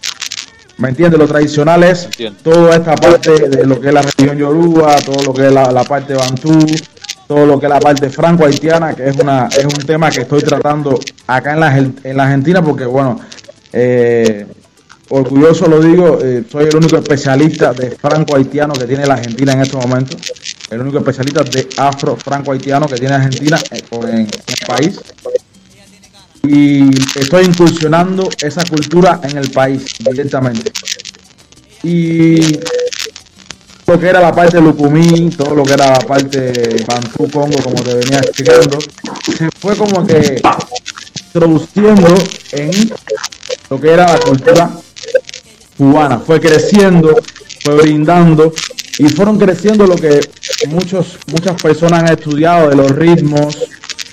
¿Me 0.76 0.90
entiendes? 0.90 1.18
Lo 1.18 1.26
tradicional 1.26 1.84
es 1.84 2.10
toda 2.42 2.76
esta 2.76 2.94
parte 2.96 3.48
de 3.48 3.64
lo 3.64 3.80
que 3.80 3.88
es 3.88 3.94
la 3.94 4.02
religión 4.02 4.36
yoruba, 4.36 4.96
todo 4.96 5.22
lo 5.22 5.32
que 5.32 5.46
es 5.46 5.52
la, 5.52 5.72
la 5.72 5.84
parte 5.84 6.12
bantú, 6.12 6.66
todo 7.26 7.46
lo 7.46 7.58
que 7.58 7.68
la 7.68 7.80
parte 7.80 8.10
franco-haitiana, 8.10 8.94
que 8.94 9.08
es 9.08 9.16
una 9.16 9.46
es 9.46 9.64
un 9.64 9.86
tema 9.86 10.10
que 10.10 10.22
estoy 10.22 10.42
tratando 10.42 10.98
acá 11.26 11.54
en 11.54 11.60
la, 11.60 11.76
en 11.76 12.16
la 12.16 12.24
Argentina, 12.24 12.62
porque 12.62 12.84
bueno, 12.84 13.20
eh, 13.72 14.46
orgulloso 15.08 15.66
lo 15.66 15.80
digo, 15.80 16.18
eh, 16.22 16.44
soy 16.50 16.66
el 16.66 16.76
único 16.76 16.96
especialista 16.96 17.72
de 17.72 17.90
franco-haitiano 17.92 18.74
que 18.74 18.84
tiene 18.84 19.06
la 19.06 19.14
Argentina 19.14 19.52
en 19.52 19.62
estos 19.62 19.84
momentos, 19.84 20.16
el 20.70 20.80
único 20.80 20.98
especialista 20.98 21.44
de 21.44 21.68
afro-franco-haitiano 21.76 22.86
que 22.86 22.96
tiene 22.96 23.14
Argentina 23.14 23.58
en 23.70 24.20
el 24.20 24.66
país 24.66 25.00
y 26.46 26.90
estoy 27.18 27.46
incursionando 27.46 28.28
esa 28.42 28.64
cultura 28.64 29.20
en 29.22 29.38
el 29.38 29.50
país 29.50 29.84
directamente. 29.98 30.70
Y 31.82 32.58
lo 33.86 33.98
que 33.98 34.08
era 34.08 34.20
la 34.20 34.32
parte 34.32 34.56
de 34.56 34.62
Lucumí, 34.62 35.30
todo 35.30 35.54
lo 35.54 35.62
que 35.62 35.74
era 35.74 35.90
la 35.90 35.98
parte 35.98 36.84
Bantú 36.86 37.30
Congo, 37.30 37.56
como 37.62 37.82
te 37.82 37.94
venía 37.94 38.18
explicando, 38.18 38.78
se 39.36 39.50
fue 39.58 39.76
como 39.76 40.06
que 40.06 40.40
introduciendo 41.26 42.14
en 42.52 42.92
lo 43.68 43.80
que 43.80 43.92
era 43.92 44.06
la 44.06 44.18
cultura 44.20 44.70
cubana. 45.76 46.18
Fue 46.18 46.40
creciendo, 46.40 47.14
fue 47.62 47.76
brindando 47.76 48.52
y 48.98 49.08
fueron 49.08 49.38
creciendo 49.38 49.86
lo 49.86 49.96
que 49.96 50.20
muchos, 50.68 51.18
muchas 51.26 51.60
personas 51.60 52.04
han 52.04 52.12
estudiado 52.12 52.70
de 52.70 52.76
los 52.76 52.90
ritmos, 52.92 53.58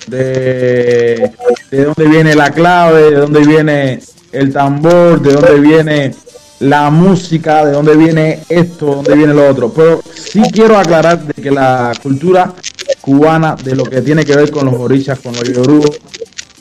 de, 0.08 1.32
de 1.70 1.86
dónde 1.86 2.08
viene 2.08 2.36
la 2.36 2.52
clave, 2.52 3.12
de 3.12 3.16
dónde 3.18 3.40
viene 3.46 4.02
el 4.32 4.52
tambor, 4.52 5.22
de 5.22 5.34
dónde 5.34 5.60
viene 5.60 6.16
la 6.62 6.92
música, 6.92 7.66
de 7.66 7.72
dónde 7.72 7.96
viene 7.96 8.44
esto, 8.48 8.86
de 8.86 8.96
dónde 8.96 9.16
viene 9.16 9.34
lo 9.34 9.50
otro. 9.50 9.74
Pero 9.74 10.02
sí 10.14 10.42
quiero 10.54 10.78
aclarar 10.78 11.20
de 11.20 11.34
que 11.42 11.52
la 11.52 11.92
cultura 12.02 12.54
cubana, 13.02 13.56
de 13.56 13.76
lo 13.76 13.84
que 13.84 14.02
tiene 14.02 14.24
que 14.24 14.36
ver 14.36 14.52
con 14.52 14.66
los 14.66 14.76
orishas, 14.76 15.20
con 15.20 15.34
los 15.34 15.44
yorubos, 15.44 16.00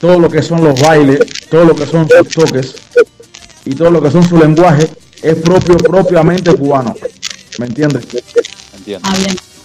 todo 0.00 0.18
lo 0.18 0.30
que 0.30 0.42
son 0.42 0.64
los 0.64 0.80
bailes, 0.80 1.20
todo 1.50 1.64
lo 1.64 1.74
que 1.74 1.86
son 1.86 2.08
sus 2.08 2.28
toques 2.28 2.74
y 3.66 3.74
todo 3.74 3.90
lo 3.90 4.02
que 4.02 4.10
son 4.10 4.26
su 4.26 4.38
lenguaje, 4.38 4.88
es 5.22 5.34
propio, 5.36 5.76
propiamente 5.76 6.54
cubano. 6.54 6.94
¿Me 7.58 7.66
entiendes? 7.66 8.06
Entiendo. 8.78 9.06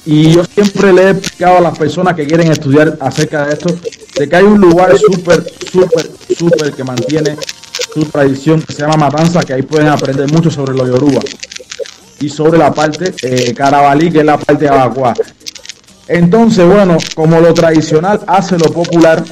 Y 0.06 0.34
yo 0.34 0.44
siempre 0.44 0.91
le 0.91 1.03
he 1.03 1.10
explicado 1.12 1.57
a 1.60 1.62
las 1.62 1.78
personas 1.78 2.14
que 2.14 2.28
quieren 2.28 2.52
estudiar 2.52 2.98
acerca 2.99 3.45
de 3.45 3.53
esto, 3.53 3.74
de 4.20 4.30
que 4.30 4.36
hay 4.36 4.44
un 4.44 4.60
lugar 4.60 4.95
súper, 4.98 5.44
súper, 5.72 6.12
súper 6.38 6.74
que 6.74 6.84
mantiene 6.84 7.38
su 7.96 8.04
tradición, 8.04 8.62
que 8.62 8.74
se 8.74 8.82
llama 8.82 8.98
Matanza, 8.98 9.42
que 9.44 9.54
ahí 9.54 9.62
pueden 9.62 9.88
aprender 9.88 10.30
mucho 10.30 10.52
sobre 10.52 10.76
los 10.76 10.86
yoruba 10.86 11.22
y 12.20 12.28
sobre 12.28 12.58
la 12.58 12.74
parte 12.74 13.14
eh, 13.22 13.54
carabalí, 13.54 14.12
que 14.12 14.20
es 14.20 14.26
la 14.26 14.38
parte 14.38 14.68
abacuá. 14.68 15.14
Entonces, 16.10 16.66
bueno, 16.68 16.98
como 17.16 17.40
lo 17.40 17.54
tradicional 17.54 18.20
hace 18.28 18.58
lo 18.58 18.66
popular, 18.66 19.24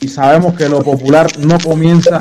y 0.00 0.06
sabemos 0.06 0.54
que 0.54 0.68
lo 0.68 0.84
popular 0.84 1.26
no 1.40 1.58
comienza 1.58 2.20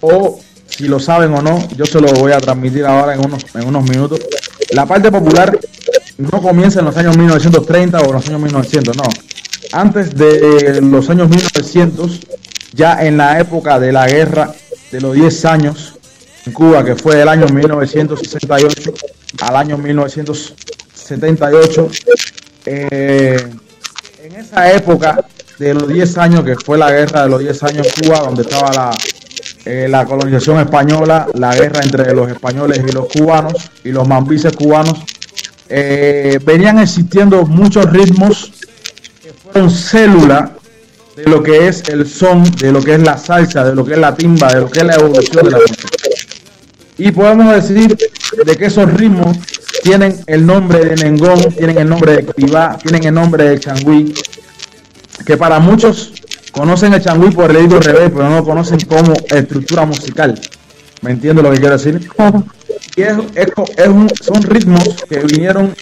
o 0.00 0.38
si 0.66 0.86
lo 0.86 1.00
saben 1.00 1.34
o 1.34 1.42
no, 1.42 1.68
yo 1.76 1.84
se 1.84 2.00
lo 2.00 2.12
voy 2.12 2.30
a 2.30 2.38
transmitir 2.38 2.84
ahora 2.86 3.14
en 3.14 3.24
unos, 3.24 3.44
en 3.54 3.66
unos 3.66 3.82
minutos. 3.82 4.20
La 4.70 4.86
parte 4.86 5.10
popular 5.10 5.58
no 6.18 6.40
comienza 6.40 6.78
en 6.78 6.86
los 6.86 6.96
años 6.96 7.16
1930 7.16 8.00
o 8.00 8.12
los 8.12 8.28
años 8.28 8.40
1900, 8.40 8.96
no. 8.96 9.02
Antes 9.72 10.14
de 10.14 10.80
los 10.80 11.10
años 11.10 11.28
1900, 11.28 12.20
ya 12.72 13.04
en 13.04 13.16
la 13.16 13.40
época 13.40 13.78
de 13.78 13.92
la 13.92 14.06
guerra 14.06 14.52
de 14.90 15.00
los 15.00 15.14
10 15.14 15.44
años 15.44 15.94
en 16.46 16.52
Cuba, 16.52 16.84
que 16.84 16.96
fue 16.96 17.16
del 17.16 17.28
año 17.28 17.46
1968 17.46 18.92
al 19.40 19.56
año 19.56 19.78
1978, 19.78 21.88
eh, 22.66 23.36
en 24.22 24.34
esa 24.34 24.70
época 24.72 25.24
de 25.58 25.74
los 25.74 25.88
10 25.88 26.18
años, 26.18 26.44
que 26.44 26.54
fue 26.56 26.76
la 26.78 26.90
guerra 26.90 27.22
de 27.22 27.28
los 27.28 27.38
10 27.40 27.62
años 27.62 27.86
en 27.86 28.04
Cuba, 28.04 28.18
donde 28.20 28.42
estaba 28.42 28.72
la, 28.72 28.90
eh, 29.64 29.86
la 29.88 30.04
colonización 30.04 30.58
española, 30.60 31.26
la 31.34 31.54
guerra 31.54 31.80
entre 31.82 32.14
los 32.14 32.30
españoles 32.30 32.82
y 32.86 32.92
los 32.92 33.08
cubanos 33.08 33.70
y 33.84 33.90
los 33.90 34.06
mambises 34.06 34.54
cubanos, 34.56 34.98
eh, 35.68 36.38
venían 36.44 36.80
existiendo 36.80 37.46
muchos 37.46 37.90
ritmos 37.90 38.52
que 39.22 39.32
fueron 39.32 39.70
células 39.70 40.50
de 41.16 41.24
lo 41.24 41.42
que 41.42 41.68
es 41.68 41.82
el 41.88 42.08
son, 42.08 42.42
de 42.56 42.72
lo 42.72 42.82
que 42.82 42.94
es 42.94 43.02
la 43.02 43.18
salsa, 43.18 43.64
de 43.64 43.74
lo 43.74 43.84
que 43.84 43.92
es 43.92 43.98
la 43.98 44.14
timba, 44.14 44.52
de 44.52 44.60
lo 44.60 44.70
que 44.70 44.80
es 44.80 44.84
la 44.84 44.94
evolución 44.94 45.44
de 45.44 45.50
la 45.50 45.58
música. 45.58 45.88
Y 46.98 47.10
podemos 47.10 47.54
decir 47.54 47.96
de 48.44 48.56
que 48.56 48.66
esos 48.66 48.92
ritmos 48.92 49.36
tienen 49.82 50.16
el 50.26 50.46
nombre 50.46 50.84
de 50.84 50.96
Nengón, 50.96 51.40
tienen 51.52 51.78
el 51.78 51.88
nombre 51.88 52.16
de 52.16 52.26
Kibá, 52.26 52.78
tienen 52.78 53.04
el 53.04 53.14
nombre 53.14 53.44
de 53.44 53.60
Changui, 53.60 54.14
que 55.26 55.36
para 55.36 55.58
muchos 55.58 56.12
conocen 56.52 56.94
el 56.94 57.02
Changui 57.02 57.30
por 57.30 57.50
el 57.50 57.56
al 57.56 57.82
revés, 57.82 58.10
pero 58.14 58.28
no 58.28 58.44
conocen 58.44 58.80
como 58.80 59.12
estructura 59.28 59.84
musical. 59.84 60.40
¿Me 61.00 61.10
entiendes 61.10 61.44
lo 61.44 61.50
que 61.50 61.58
quiero 61.58 61.76
decir? 61.76 62.08
Y 62.94 63.02
es, 63.02 63.16
son 64.20 64.42
ritmos 64.42 65.02
que 65.08 65.20
vinieron 65.20 65.74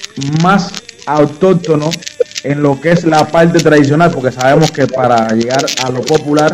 más 0.43 0.71
autóctonos 1.07 1.99
en 2.43 2.63
lo 2.63 2.81
que 2.81 2.93
es 2.93 3.05
la 3.05 3.27
parte 3.29 3.59
tradicional, 3.59 4.11
porque 4.11 4.33
sabemos 4.33 4.71
que 4.71 4.87
para 4.87 5.29
llegar 5.35 5.65
a 5.85 5.91
lo 5.91 6.01
popular 6.03 6.53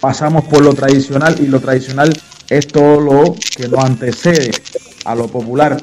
pasamos 0.00 0.44
por 0.44 0.62
lo 0.62 0.74
tradicional 0.74 1.36
y 1.40 1.46
lo 1.46 1.60
tradicional 1.60 2.12
es 2.48 2.68
todo 2.68 3.00
lo 3.00 3.36
que 3.56 3.68
nos 3.68 3.84
antecede 3.84 4.50
a 5.04 5.14
lo 5.14 5.28
popular. 5.28 5.76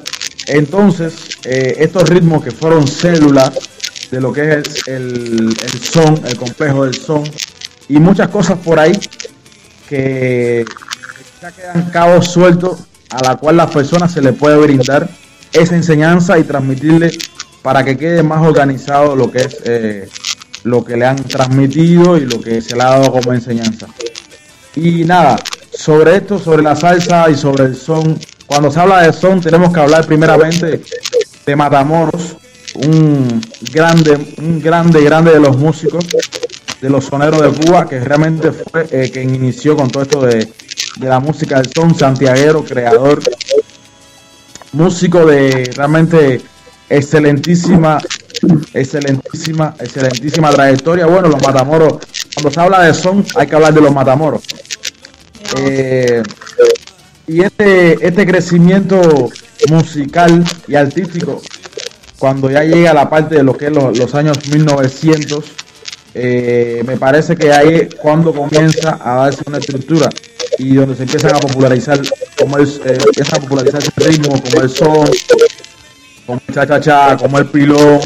Entonces, 0.46 1.14
eh, 1.44 1.76
estos 1.78 2.08
ritmos 2.08 2.44
que 2.44 2.50
fueron 2.50 2.86
células 2.86 3.52
de 4.10 4.20
lo 4.20 4.32
que 4.32 4.58
es 4.58 4.86
el, 4.86 5.56
el, 5.62 5.82
son, 5.82 6.20
el 6.26 6.36
complejo 6.36 6.84
del 6.84 6.94
son, 6.94 7.24
y 7.88 7.98
muchas 7.98 8.28
cosas 8.28 8.58
por 8.58 8.78
ahí 8.78 8.98
que 9.88 10.64
ya 11.40 11.52
quedan 11.52 11.90
cabos 11.90 12.28
sueltos 12.28 12.80
a 13.10 13.22
la 13.22 13.36
cual 13.36 13.56
las 13.56 13.70
personas 13.70 14.12
se 14.12 14.22
le 14.22 14.32
puede 14.32 14.56
brindar 14.56 15.08
esa 15.52 15.76
enseñanza 15.76 16.38
y 16.38 16.44
transmitirle 16.44 17.10
para 17.64 17.82
que 17.82 17.96
quede 17.96 18.22
más 18.22 18.46
organizado 18.46 19.16
lo 19.16 19.30
que 19.30 19.38
es 19.38 19.56
eh, 19.64 20.06
lo 20.64 20.84
que 20.84 20.98
le 20.98 21.06
han 21.06 21.16
transmitido 21.16 22.18
y 22.18 22.26
lo 22.26 22.38
que 22.38 22.60
se 22.60 22.76
le 22.76 22.82
ha 22.82 22.90
dado 22.90 23.10
como 23.10 23.32
enseñanza. 23.32 23.86
Y 24.76 25.04
nada, 25.04 25.38
sobre 25.72 26.16
esto, 26.16 26.38
sobre 26.38 26.62
la 26.62 26.76
salsa 26.76 27.30
y 27.30 27.34
sobre 27.34 27.64
el 27.64 27.74
son, 27.74 28.18
cuando 28.44 28.70
se 28.70 28.80
habla 28.80 29.00
de 29.00 29.14
son 29.14 29.40
tenemos 29.40 29.72
que 29.72 29.80
hablar 29.80 30.04
primeramente 30.04 30.82
de 31.46 31.56
Matamoros, 31.56 32.36
un 32.74 33.40
grande, 33.72 34.34
un 34.36 34.60
grande, 34.60 35.02
grande 35.02 35.32
de 35.32 35.40
los 35.40 35.56
músicos, 35.56 36.04
de 36.82 36.90
los 36.90 37.06
soneros 37.06 37.40
de 37.40 37.64
Cuba, 37.64 37.88
que 37.88 37.98
realmente 37.98 38.52
fue 38.52 38.86
eh, 38.90 39.10
quien 39.10 39.34
inició 39.34 39.74
con 39.74 39.88
todo 39.88 40.02
esto 40.02 40.20
de, 40.20 40.52
de 40.96 41.08
la 41.08 41.18
música 41.18 41.62
del 41.62 41.72
son, 41.72 41.94
santiaguero, 41.94 42.62
creador, 42.62 43.22
músico 44.72 45.24
de 45.24 45.72
realmente 45.74 46.42
excelentísima, 46.96 47.98
excelentísima, 48.72 49.74
excelentísima 49.78 50.50
trayectoria. 50.50 51.06
Bueno, 51.06 51.28
los 51.28 51.42
Matamoros, 51.42 51.98
cuando 52.34 52.50
se 52.50 52.60
habla 52.60 52.82
de 52.82 52.94
son, 52.94 53.24
hay 53.36 53.46
que 53.46 53.54
hablar 53.54 53.74
de 53.74 53.80
los 53.80 53.92
Matamoros. 53.92 54.42
Eh, 55.58 56.22
y 57.26 57.42
este, 57.42 58.06
este 58.06 58.26
crecimiento 58.26 59.30
musical 59.70 60.44
y 60.68 60.74
artístico, 60.74 61.40
cuando 62.18 62.50
ya 62.50 62.64
llega 62.64 62.90
a 62.90 62.94
la 62.94 63.08
parte 63.08 63.36
de 63.36 63.42
lo 63.42 63.56
que 63.56 63.66
es 63.66 63.72
los, 63.72 64.14
años 64.14 64.38
1900, 64.48 65.44
eh, 66.16 66.82
me 66.86 66.96
parece 66.96 67.34
que 67.34 67.52
ahí 67.52 67.74
es 67.74 67.94
cuando 67.96 68.32
comienza 68.32 68.98
a 69.02 69.24
darse 69.24 69.42
una 69.46 69.58
estructura 69.58 70.08
y 70.58 70.74
donde 70.74 70.94
se 70.94 71.02
empiezan 71.02 71.34
a 71.34 71.40
popularizar 71.40 72.00
como 72.38 72.58
el, 72.58 72.68
eh, 72.68 72.98
empieza 73.04 73.36
a 73.36 73.40
popularizar 73.40 73.82
el 73.82 74.04
ritmo, 74.06 74.40
como 74.40 74.62
el 74.62 74.70
son, 74.70 75.08
como 76.26 76.40
el 76.46 76.54
cha 76.54 76.66
cha 76.66 76.80
cha, 76.80 77.16
como 77.16 77.38
el 77.38 77.46
pilón, 77.46 78.00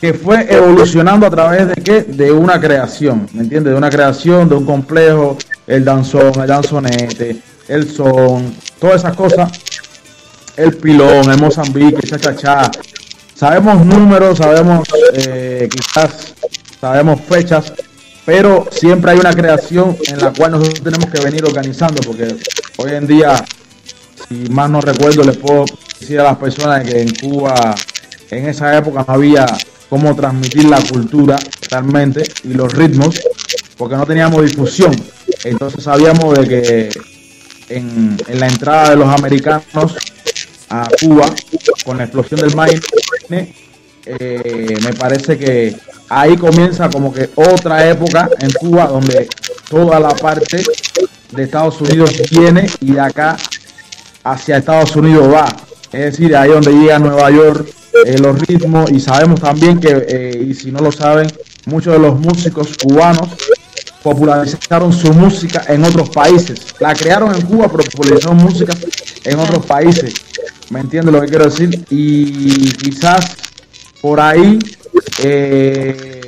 que 0.00 0.14
fue 0.14 0.46
evolucionando 0.48 1.26
a 1.26 1.30
través 1.30 1.68
de 1.68 1.74
qué? 1.74 2.02
De 2.02 2.30
una 2.30 2.60
creación, 2.60 3.28
¿me 3.32 3.42
entiendes? 3.42 3.72
De 3.72 3.78
una 3.78 3.90
creación, 3.90 4.48
de 4.48 4.54
un 4.54 4.64
complejo, 4.64 5.36
el 5.66 5.84
danzón, 5.84 6.40
el 6.40 6.46
danzonete, 6.46 7.36
el 7.68 7.90
son, 7.90 8.54
todas 8.78 8.96
esas 8.96 9.16
cosas, 9.16 9.50
el 10.56 10.76
pilón, 10.76 11.30
el 11.30 11.38
Mozambique, 11.38 12.06
cha 12.06 12.18
cha 12.18 12.36
cha. 12.36 12.70
Sabemos 13.34 13.84
números, 13.84 14.38
sabemos 14.38 14.88
eh, 15.14 15.68
quizás, 15.70 16.34
sabemos 16.80 17.20
fechas, 17.20 17.72
pero 18.24 18.66
siempre 18.70 19.12
hay 19.12 19.18
una 19.18 19.32
creación 19.32 19.96
en 20.06 20.18
la 20.18 20.32
cual 20.32 20.52
nosotros 20.52 20.82
tenemos 20.82 21.06
que 21.06 21.20
venir 21.20 21.44
organizando, 21.44 22.00
porque 22.04 22.34
hoy 22.76 22.92
en 22.92 23.06
día, 23.06 23.44
si 24.28 24.34
más 24.50 24.68
no 24.68 24.80
recuerdo, 24.80 25.22
les 25.22 25.36
puedo 25.36 25.64
decir 26.00 26.20
a 26.20 26.24
las 26.24 26.36
personas 26.36 26.84
que 26.84 27.02
en 27.02 27.14
Cuba 27.14 27.74
en 28.30 28.48
esa 28.48 28.76
época 28.76 29.04
no 29.06 29.14
había 29.14 29.46
cómo 29.88 30.14
transmitir 30.14 30.64
la 30.64 30.80
cultura 30.82 31.38
realmente 31.70 32.22
y 32.44 32.54
los 32.54 32.72
ritmos, 32.72 33.20
porque 33.76 33.96
no 33.96 34.06
teníamos 34.06 34.42
difusión. 34.42 34.94
Entonces 35.44 35.84
sabíamos 35.84 36.38
de 36.38 36.48
que 36.48 36.90
en, 37.68 38.16
la 38.34 38.48
entrada 38.48 38.90
de 38.90 38.96
los 38.96 39.08
americanos 39.08 39.96
a 40.68 40.88
Cuba, 41.00 41.26
con 41.84 41.98
la 41.98 42.04
explosión 42.04 42.40
del 42.40 42.54
maíz, 42.54 42.80
eh, 43.30 44.76
me 44.82 44.92
parece 44.94 45.38
que 45.38 45.76
ahí 46.08 46.36
comienza 46.36 46.88
como 46.90 47.12
que 47.12 47.30
otra 47.34 47.88
época 47.88 48.28
en 48.40 48.50
Cuba 48.52 48.86
donde 48.86 49.28
toda 49.68 50.00
la 50.00 50.14
parte 50.14 50.62
de 51.32 51.42
Estados 51.42 51.80
Unidos 51.80 52.12
viene 52.30 52.66
y 52.80 52.92
de 52.92 53.00
acá 53.00 53.36
hacia 54.24 54.58
Estados 54.58 54.96
Unidos 54.96 55.32
va. 55.32 55.46
Es 55.92 56.00
decir, 56.00 56.36
ahí 56.36 56.50
donde 56.50 56.72
llega 56.72 56.98
Nueva 56.98 57.30
York, 57.30 57.68
eh, 58.04 58.18
los 58.18 58.38
ritmos 58.40 58.90
y 58.90 59.00
sabemos 59.00 59.40
también 59.40 59.80
que, 59.80 60.04
eh, 60.08 60.46
y 60.48 60.54
si 60.54 60.70
no 60.70 60.80
lo 60.80 60.92
saben, 60.92 61.28
muchos 61.66 61.94
de 61.94 61.98
los 61.98 62.18
músicos 62.18 62.76
cubanos 62.76 63.28
popularizaron 64.02 64.92
su 64.92 65.12
música 65.12 65.64
en 65.68 65.84
otros 65.84 66.10
países. 66.10 66.60
La 66.78 66.94
crearon 66.94 67.34
en 67.34 67.42
Cuba, 67.42 67.68
pero 67.68 67.84
popularizaron 67.84 68.36
música 68.36 68.74
en 69.24 69.38
otros 69.38 69.64
países. 69.66 70.14
¿Me 70.70 70.80
entiendes 70.80 71.12
lo 71.12 71.20
que 71.22 71.28
quiero 71.28 71.44
decir? 71.46 71.84
Y 71.90 72.70
quizás 72.72 73.36
por 74.02 74.20
ahí 74.20 74.58
eh, 75.22 76.20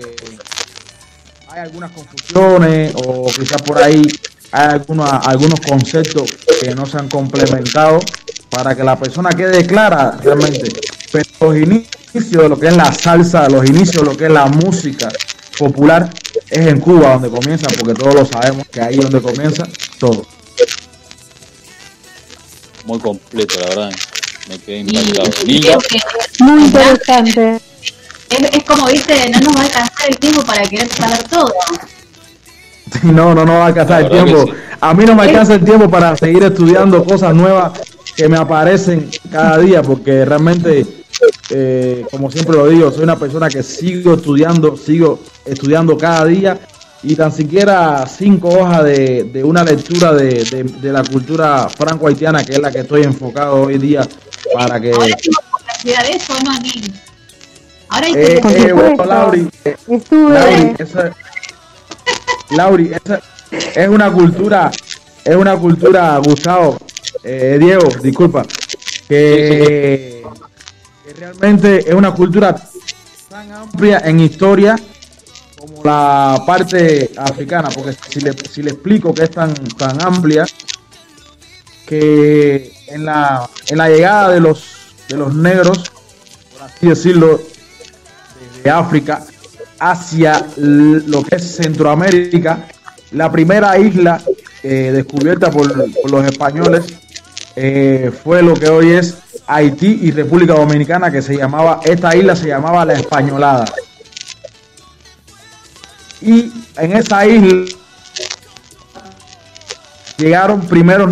hay 1.48 1.60
algunas 1.60 1.90
confusiones 1.92 2.92
o 2.94 3.26
quizás 3.26 3.60
por 3.62 3.78
ahí 3.78 4.02
hay 4.52 4.68
algunos, 4.68 5.10
algunos 5.10 5.60
conceptos 5.60 6.30
que 6.60 6.74
no 6.74 6.86
se 6.86 6.98
han 6.98 7.08
complementado 7.08 8.00
para 8.48 8.74
que 8.74 8.82
la 8.82 8.98
persona 8.98 9.30
quede 9.30 9.64
clara 9.66 10.18
realmente. 10.22 10.68
Pero 11.12 11.24
los 11.40 11.56
inicios 11.56 12.30
de 12.30 12.48
lo 12.48 12.58
que 12.58 12.68
es 12.68 12.76
la 12.76 12.92
salsa, 12.92 13.48
los 13.48 13.64
inicios 13.66 14.04
de 14.04 14.10
lo 14.10 14.16
que 14.16 14.26
es 14.26 14.32
la 14.32 14.46
música 14.46 15.08
popular 15.58 16.10
es 16.48 16.66
en 16.66 16.80
Cuba 16.80 17.14
donde 17.14 17.30
comienza, 17.30 17.68
porque 17.78 17.94
todos 17.94 18.14
lo 18.14 18.26
sabemos 18.26 18.66
que 18.68 18.80
ahí 18.80 18.98
es 18.98 19.02
donde 19.02 19.20
comienza 19.20 19.66
todo. 19.98 20.26
Muy 22.84 22.98
completo, 22.98 23.60
la 23.60 23.66
verdad. 23.66 23.92
Me 24.48 24.58
quedé 24.58 24.78
impactado. 24.78 25.30
Muy 26.40 26.64
interesante. 26.64 27.60
Es, 28.30 28.64
como 28.64 28.88
dice, 28.88 29.30
no 29.30 29.40
nos 29.40 29.56
va 29.56 29.60
a 29.60 29.64
alcanzar 29.64 30.08
el 30.08 30.18
tiempo 30.18 30.42
para 30.44 30.62
querer 30.62 30.88
saber 30.88 31.22
todo. 31.24 31.52
No, 33.02 33.34
no, 33.34 33.44
no 33.44 33.54
va 33.54 33.64
a 33.64 33.66
alcanzar 33.66 34.02
el 34.02 34.10
tiempo. 34.10 34.44
A 34.80 34.94
mí 34.94 35.04
no 35.04 35.14
me 35.14 35.22
alcanza 35.22 35.54
el 35.54 35.64
tiempo 35.64 35.88
para 35.88 36.16
seguir 36.16 36.42
estudiando 36.42 37.04
cosas 37.04 37.34
nuevas 37.34 37.72
que 38.16 38.28
me 38.28 38.38
aparecen 38.38 39.10
cada 39.30 39.58
día, 39.58 39.82
porque 39.82 40.24
realmente, 40.24 40.86
eh, 41.50 42.04
como 42.10 42.30
siempre 42.30 42.56
lo 42.56 42.68
digo, 42.68 42.90
soy 42.90 43.04
una 43.04 43.16
persona 43.16 43.48
que 43.48 43.62
sigo 43.62 44.14
estudiando, 44.14 44.76
sigo 44.76 45.20
estudiando 45.44 45.96
cada 45.96 46.24
día 46.24 46.58
y 47.02 47.14
tan 47.14 47.32
siquiera 47.32 48.06
cinco 48.06 48.48
hojas 48.48 48.84
de, 48.84 49.42
una 49.44 49.64
lectura 49.64 50.12
de, 50.12 50.66
la 50.82 51.02
cultura 51.02 51.68
franco-haitiana, 51.68 52.44
que 52.44 52.52
es 52.52 52.58
la 52.58 52.70
que 52.70 52.80
estoy 52.80 53.02
enfocado 53.02 53.62
hoy 53.62 53.78
día 53.78 54.06
para 54.54 54.80
que... 54.80 54.92
Ahora 54.92 55.06
eso, 56.10 56.34
no, 56.44 56.52
Ahora 57.90 58.06
hay 58.06 58.14
eh, 58.14 58.40
eh, 58.44 58.72
bueno, 58.72 59.04
Lauri, 59.04 59.48
eh, 59.64 59.76
Lauri, 60.10 60.74
esa, 60.78 61.12
Lauri, 62.50 62.92
esa 62.92 63.20
es 63.74 63.88
una 63.88 64.12
cultura 64.12 64.70
es 65.24 65.36
una 65.36 65.56
cultura, 65.56 66.18
Gustavo, 66.18 66.78
eh, 67.22 67.56
Diego, 67.60 67.88
disculpa, 68.02 68.44
que, 69.08 70.24
que 71.04 71.14
realmente 71.14 71.88
es 71.88 71.94
una 71.94 72.12
cultura 72.14 72.56
tan 73.28 73.52
amplia 73.52 73.98
en 74.04 74.20
historia 74.20 74.76
como 75.58 75.84
la 75.84 76.42
parte 76.46 77.10
africana, 77.16 77.68
porque 77.68 77.94
si 78.08 78.20
le, 78.20 78.32
si 78.32 78.62
le 78.62 78.70
explico 78.70 79.12
que 79.12 79.24
es 79.24 79.30
tan, 79.30 79.52
tan 79.54 80.02
amplia, 80.02 80.46
que 81.86 82.72
en 82.86 83.04
la, 83.04 83.48
en 83.66 83.78
la 83.78 83.88
llegada 83.88 84.30
de 84.30 84.40
los, 84.40 84.64
de 85.08 85.16
los 85.16 85.34
negros, 85.34 85.92
por 86.52 86.62
así 86.62 86.86
decirlo, 86.86 87.40
de 88.64 88.70
África 88.70 89.24
hacia 89.80 90.46
lo 90.56 91.22
que 91.22 91.36
es 91.36 91.56
Centroamérica, 91.56 92.68
la 93.12 93.32
primera 93.32 93.76
isla 93.78 94.20
eh, 94.62 94.92
descubierta 94.92 95.50
por, 95.50 95.72
por 96.02 96.10
los 96.10 96.24
españoles 96.24 96.84
eh, 97.56 98.12
fue 98.22 98.42
lo 98.42 98.54
que 98.54 98.68
hoy 98.68 98.92
es 98.92 99.16
Haití 99.46 99.98
y 100.02 100.10
República 100.12 100.54
Dominicana, 100.54 101.10
que 101.10 101.22
se 101.22 101.36
llamaba, 101.36 101.80
esta 101.84 102.14
isla 102.14 102.36
se 102.36 102.48
llamaba 102.48 102.84
la 102.84 102.92
Españolada. 102.94 103.64
Y 106.20 106.52
en 106.76 106.96
esa 106.96 107.26
isla 107.26 107.66
llegaron 110.18 110.60
primero 110.60 111.08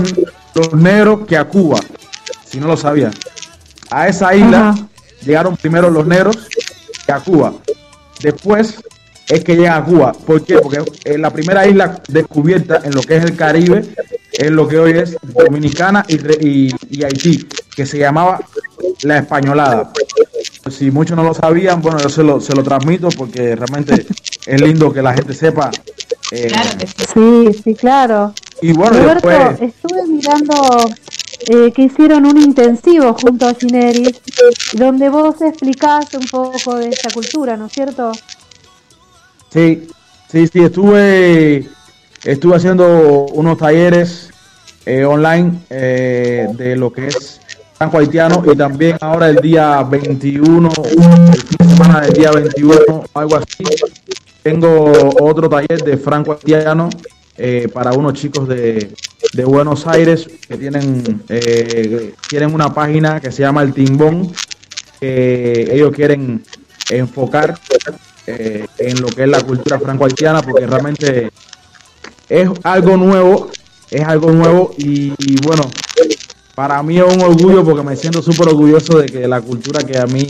los 0.55 0.73
negros 0.75 1.27
que 1.27 1.37
a 1.37 1.45
Cuba, 1.45 1.81
si 2.45 2.61
no 2.61 2.69
lo 2.69 2.77
sabían. 2.77 3.13
A 3.91 4.07
esa 4.09 4.35
isla 4.35 4.77
llegaron 5.25 5.57
primero 5.57 5.91
los 5.91 6.07
negros 6.07 6.37
que 7.05 7.13
a 7.13 7.21
Cuba. 7.21 7.55
Después 8.21 8.77
es 9.29 9.45
que 9.45 9.57
llegan 9.57 9.83
a 9.83 9.85
Cuba. 9.85 10.13
¿Por 10.13 10.43
qué? 10.45 10.55
Porque 10.59 10.79
es 11.05 11.19
la 11.19 11.31
primera 11.31 11.67
isla 11.67 12.01
descubierta 12.09 12.81
en 12.85 12.95
lo 12.95 13.03
que 13.03 13.17
es 13.17 13.25
el 13.25 13.37
Caribe, 13.37 13.85
es 14.33 14.51
lo 14.51 14.67
que 14.67 14.79
hoy 14.79 14.93
es 14.93 15.17
Dominicana 15.23 16.05
y, 16.09 16.17
y- 16.47 16.75
y 16.91 17.05
Haití, 17.05 17.47
que 17.77 17.85
se 17.87 17.99
llamaba 17.99 18.41
la 19.03 19.19
Españolada. 19.19 19.93
Si 20.71 20.91
muchos 20.91 21.17
no 21.17 21.23
lo 21.25 21.35
sabían, 21.35 21.81
bueno, 21.83 21.99
yo 21.99 22.09
se 22.09 22.23
lo, 22.23 22.41
se 22.41 22.55
lo 22.55 22.63
transmito 22.63 23.09
porque 23.11 23.55
realmente 23.57 24.07
es 24.47 24.61
lindo 24.61 24.93
que 24.93 25.03
la 25.03 25.13
gente 25.15 25.35
sepa. 25.35 25.71
eh, 26.33 26.51
Sí, 27.15 27.49
sí, 27.65 27.75
claro. 27.75 28.33
y 28.63 28.73
bueno, 28.73 28.99
Roberto, 28.99 29.29
después, 29.29 29.73
estuve 29.75 30.07
mirando 30.09 30.55
eh, 31.47 31.73
que 31.73 31.83
hicieron 31.83 32.27
un 32.27 32.37
intensivo 32.39 33.15
junto 33.15 33.47
a 33.47 33.55
Gineris, 33.55 34.21
donde 34.75 35.09
vos 35.09 35.41
explicás 35.41 36.13
un 36.15 36.27
poco 36.27 36.77
de 36.77 36.89
esta 36.89 37.11
cultura, 37.11 37.57
¿no 37.57 37.67
es 37.67 37.73
cierto? 37.73 38.13
Sí, 39.51 39.89
sí, 40.31 40.47
sí, 40.47 40.61
estuve, 40.61 41.69
estuve 42.25 42.57
haciendo 42.57 43.27
unos 43.33 43.57
talleres 43.57 44.31
eh, 44.85 45.05
online 45.05 45.61
eh, 45.71 46.49
de 46.53 46.77
lo 46.77 46.93
que 46.93 47.09
es 47.09 47.41
franco 47.75 47.99
haitiano 47.99 48.43
y 48.53 48.57
también 48.57 48.99
ahora 49.01 49.29
el 49.29 49.37
día 49.37 49.83
21, 49.85 50.71
el 50.85 51.43
fin 51.43 51.59
de 51.59 51.65
semana 51.67 52.01
del 52.01 52.13
día 52.13 52.31
21, 52.33 53.05
algo 53.15 53.37
así, 53.37 53.65
tengo 54.43 54.93
otro 55.21 55.49
taller 55.49 55.83
de 55.83 55.97
franco 55.97 56.33
haitiano 56.33 56.91
eh, 57.39 57.69
para 57.73 57.93
unos 57.93 58.15
chicos 58.15 58.49
de, 58.49 58.93
de 59.33 59.45
Buenos 59.45 59.87
Aires 59.87 60.29
que 60.49 60.57
tienen, 60.57 61.23
eh, 61.29 62.15
tienen 62.29 62.53
una 62.53 62.75
página 62.75 63.21
que 63.21 63.31
se 63.31 63.43
llama 63.43 63.63
El 63.63 63.73
Timbón, 63.73 64.33
que 64.99 65.69
ellos 65.71 65.93
quieren 65.95 66.43
enfocar 66.91 67.59
eh, 68.27 68.67
en 68.79 69.01
lo 69.01 69.07
que 69.07 69.23
es 69.23 69.29
la 69.29 69.41
cultura 69.43 69.79
franco-haitiana, 69.79 70.43
porque 70.43 70.67
realmente 70.67 71.31
es 72.29 72.49
algo 72.65 72.97
nuevo, 72.97 73.51
es 73.89 74.03
algo 74.03 74.33
nuevo 74.33 74.75
y, 74.77 75.13
y 75.19 75.41
bueno, 75.41 75.71
para 76.57 76.83
mí 76.83 76.99
es 76.99 77.05
un 77.05 77.23
orgullo 77.23 77.65
porque 77.65 77.85
me 77.85 77.95
siento 77.95 78.21
súper 78.21 78.49
orgulloso 78.49 78.99
de 78.99 79.07
que 79.07 79.29
la 79.29 79.41
cultura 79.41 79.85
que 79.85 79.97
a 79.97 80.07
mí 80.07 80.27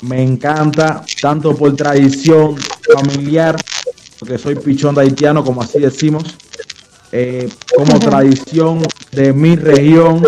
me 0.00 0.22
encanta, 0.22 1.04
tanto 1.20 1.54
por 1.54 1.76
tradición 1.76 2.56
familiar, 2.94 3.56
porque 4.18 4.38
soy 4.38 4.54
pichón 4.56 4.94
de 4.94 5.02
haitiano, 5.02 5.44
como 5.44 5.62
así 5.62 5.78
decimos, 5.78 6.36
eh, 7.12 7.48
como 7.74 7.98
tradición 7.98 8.82
de 9.12 9.32
mi 9.32 9.56
región 9.56 10.22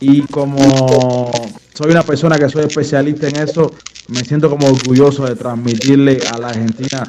y 0.00 0.22
como 0.22 1.30
soy 1.74 1.90
una 1.92 2.02
persona 2.02 2.38
que 2.38 2.48
soy 2.48 2.64
especialista 2.64 3.28
en 3.28 3.36
eso, 3.36 3.72
me 4.08 4.24
siento 4.24 4.50
como 4.50 4.66
orgulloso 4.68 5.24
de 5.26 5.36
transmitirle 5.36 6.18
a 6.32 6.38
la 6.38 6.48
Argentina, 6.48 7.08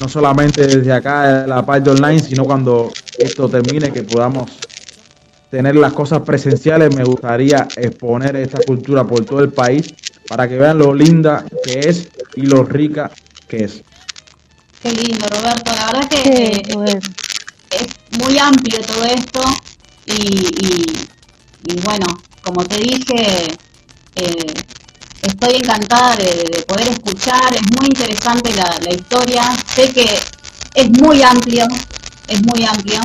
no 0.00 0.08
solamente 0.08 0.66
desde 0.66 0.92
acá, 0.92 1.42
de 1.42 1.48
la 1.48 1.66
parte 1.66 1.90
online, 1.90 2.20
sino 2.20 2.44
cuando 2.44 2.90
esto 3.18 3.48
termine, 3.48 3.92
que 3.92 4.04
podamos 4.04 4.50
tener 5.50 5.76
las 5.76 5.92
cosas 5.92 6.20
presenciales. 6.20 6.94
Me 6.94 7.04
gustaría 7.04 7.66
exponer 7.76 8.36
esta 8.36 8.58
cultura 8.66 9.04
por 9.04 9.24
todo 9.24 9.40
el 9.40 9.52
país 9.52 9.92
para 10.28 10.48
que 10.48 10.56
vean 10.56 10.78
lo 10.78 10.94
linda 10.94 11.44
que 11.64 11.80
es 11.80 12.08
y 12.36 12.42
lo 12.42 12.62
rica 12.64 13.10
que 13.48 13.64
es. 13.64 13.82
Qué 14.82 14.92
lindo, 14.92 15.26
Roberto. 15.28 15.72
La 15.74 15.86
verdad 15.86 16.08
que 16.08 16.22
eh, 16.22 17.00
es 17.70 18.18
muy 18.18 18.38
amplio 18.38 18.80
todo 18.80 19.04
esto 19.04 19.42
y, 20.06 20.66
y- 20.66 21.08
y 21.66 21.80
bueno, 21.82 22.06
como 22.42 22.64
te 22.64 22.78
dije, 22.78 23.46
eh, 24.16 24.54
estoy 25.22 25.56
encantada 25.56 26.16
de, 26.16 26.24
de 26.50 26.62
poder 26.66 26.88
escuchar. 26.88 27.54
Es 27.54 27.62
muy 27.78 27.86
interesante 27.88 28.52
la, 28.54 28.78
la 28.82 28.92
historia. 28.94 29.42
Sé 29.74 29.92
que 29.92 30.08
es 30.74 30.90
muy 31.00 31.22
amplio, 31.22 31.66
es 32.28 32.40
muy 32.42 32.64
amplio 32.64 33.00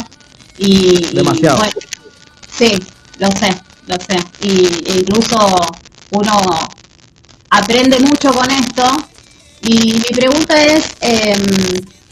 y, 0.58 1.10
y, 1.12 1.16
Demasiado. 1.16 1.58
bueno, 1.58 1.74
sí, 2.58 2.72
lo 3.20 3.28
sé, 3.32 3.56
lo 3.88 3.96
sé. 3.96 4.18
Y 4.42 5.00
incluso 5.00 5.38
uno 6.12 6.70
aprende 7.50 8.00
mucho 8.00 8.32
con 8.34 8.50
esto. 8.50 8.84
Y 9.68 9.94
mi 9.94 10.16
pregunta 10.16 10.64
es, 10.64 10.84
eh, 11.02 11.36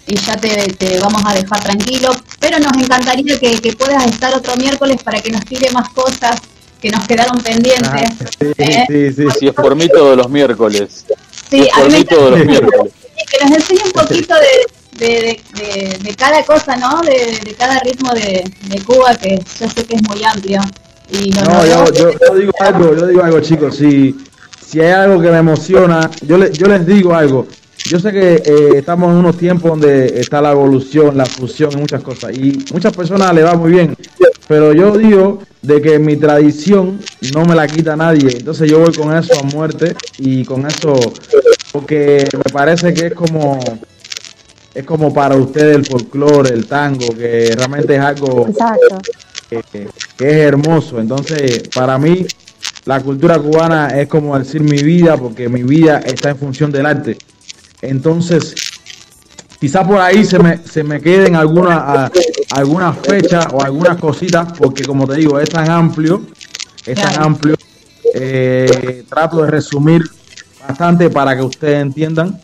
y 0.08 0.16
ya 0.16 0.36
te, 0.38 0.50
te 0.74 1.00
vamos 1.00 1.22
a 1.26 1.34
dejar 1.36 1.64
tranquilo, 1.64 2.10
pero 2.40 2.58
nos 2.60 2.74
encantaría 2.78 3.40
que, 3.40 3.60
que 3.62 3.74
puedas 3.74 4.06
estar 4.08 4.34
otro 4.34 4.56
miércoles 4.58 5.02
para 5.04 5.22
que 5.22 5.32
nos 5.32 5.46
tire 5.46 5.72
más 5.72 5.90
cosas 5.90 6.42
que 6.82 6.90
nos 6.90 7.08
quedaron 7.08 7.40
pendientes. 7.42 8.10
Sí, 8.40 8.48
¿eh? 8.58 8.86
sí, 8.88 9.14
sí. 9.14 9.24
Si 9.40 9.48
es 9.48 9.54
por 9.54 9.76
mí 9.76 9.88
todos 9.88 10.18
los 10.18 10.30
miércoles. 10.30 11.06
Sí, 11.50 11.68
por 11.74 11.92
mí 11.92 12.04
todos 12.04 12.32
los 12.32 12.46
miércoles. 12.46 12.92
que 13.32 13.46
nos 13.46 13.56
enseñe 13.58 13.84
un 13.86 13.92
poquito 13.92 14.34
de, 14.36 15.06
de, 15.06 15.42
de, 15.54 15.64
de- 15.64 15.98
de 16.00 16.16
cada 16.16 16.44
cosa, 16.44 16.76
¿no? 16.76 17.02
De, 17.02 17.40
de 17.46 17.54
cada 17.58 17.80
ritmo 17.80 18.12
de, 18.14 18.44
de 18.64 18.82
Cuba, 18.82 19.16
que 19.16 19.38
yo 19.60 19.70
sé 19.70 19.86
que 19.86 19.96
es 19.96 20.02
muy 20.10 20.24
amplio. 20.24 20.60
Y 21.12 21.30
No, 21.30 21.66
yo, 21.66 21.86
yo 21.94 22.36
digo 22.36 22.52
algo, 22.60 22.96
yo 22.96 23.08
digo 23.08 23.24
algo, 23.24 23.40
chicos. 23.40 23.78
Si, 23.78 24.16
si 24.74 24.80
hay 24.82 24.92
algo 24.92 25.22
que 25.22 25.30
me 25.30 25.38
emociona, 25.38 26.10
yo, 26.26 26.36
le- 26.40 26.52
yo 26.52 26.66
les 26.68 26.84
digo 26.84 27.14
algo. 27.14 27.46
Yo 27.86 28.00
sé 28.00 28.12
que 28.12 28.42
eh, 28.44 28.70
estamos 28.78 29.12
en 29.12 29.18
unos 29.18 29.38
tiempos 29.38 29.70
donde 29.70 30.20
está 30.20 30.42
la 30.42 30.52
evolución, 30.52 31.16
la 31.16 31.26
fusión 31.28 31.70
y 31.74 31.76
muchas 31.76 32.02
cosas. 32.02 32.36
Y 32.36 32.66
muchas 32.74 32.92
personas 32.96 33.32
le 33.36 33.44
va 33.44 33.54
muy 33.56 33.72
bien. 33.72 33.96
Pero 34.48 34.74
yo 34.74 34.98
digo 34.98 35.44
de 35.62 35.80
que 35.80 36.00
mi 36.00 36.16
tradición 36.18 37.00
no 37.36 37.46
me 37.46 37.54
la 37.54 37.68
quita 37.68 37.96
nadie. 37.96 38.32
Entonces 38.38 38.68
yo 38.72 38.80
voy 38.80 38.94
con 38.94 39.16
eso 39.16 39.34
a 39.40 39.44
muerte 39.44 39.96
y 40.18 40.44
con 40.44 40.66
eso, 40.66 40.94
porque 41.72 42.26
me 42.34 42.52
parece 42.52 42.94
que 42.96 43.08
es 43.08 43.14
como 43.14 43.60
es 44.74 44.84
como 44.86 45.14
para 45.14 45.36
ustedes 45.36 45.76
el 45.76 45.86
folclore, 45.86 46.50
el 46.52 46.66
tango, 46.66 47.14
que 47.16 47.54
realmente 47.56 47.94
es 47.96 48.02
algo 48.02 48.48
Exacto. 48.48 48.98
que, 49.50 49.62
que 50.18 50.30
es 50.32 50.38
hermoso. 50.38 51.00
Entonces, 51.00 51.68
para 51.76 51.98
mí, 52.00 52.26
la 52.86 53.00
cultura 53.02 53.40
cubana 53.40 53.88
es 54.00 54.08
como 54.08 54.38
decir 54.38 54.62
mi 54.62 54.82
vida, 54.84 55.18
porque 55.18 55.48
mi 55.50 55.64
vida 55.64 56.00
está 56.00 56.32
en 56.32 56.38
función 56.38 56.72
del 56.72 56.86
arte. 56.86 57.18
Entonces, 57.82 58.54
quizá 59.60 59.86
por 59.88 60.00
ahí 60.00 60.26
se 60.26 60.40
me, 60.40 60.58
se 60.58 60.84
me 60.84 61.00
queden 61.02 61.36
algunas 61.36 61.78
a- 61.78 62.12
algunas 62.52 62.98
fechas 63.00 63.48
o 63.52 63.62
algunas 63.64 63.98
cositas, 63.98 64.54
porque 64.58 64.84
como 64.84 65.08
te 65.08 65.16
digo, 65.16 65.40
es 65.40 65.50
tan 65.50 65.70
amplio, 65.70 66.24
es 66.86 66.96
tan 67.00 67.22
amplio. 67.24 67.56
Eh, 68.14 69.04
trato 69.10 69.42
de 69.44 69.50
resumir 69.50 70.04
bastante 70.68 71.10
para 71.10 71.36
que 71.36 71.42
ustedes 71.42 71.82
entiendan. 71.82 72.40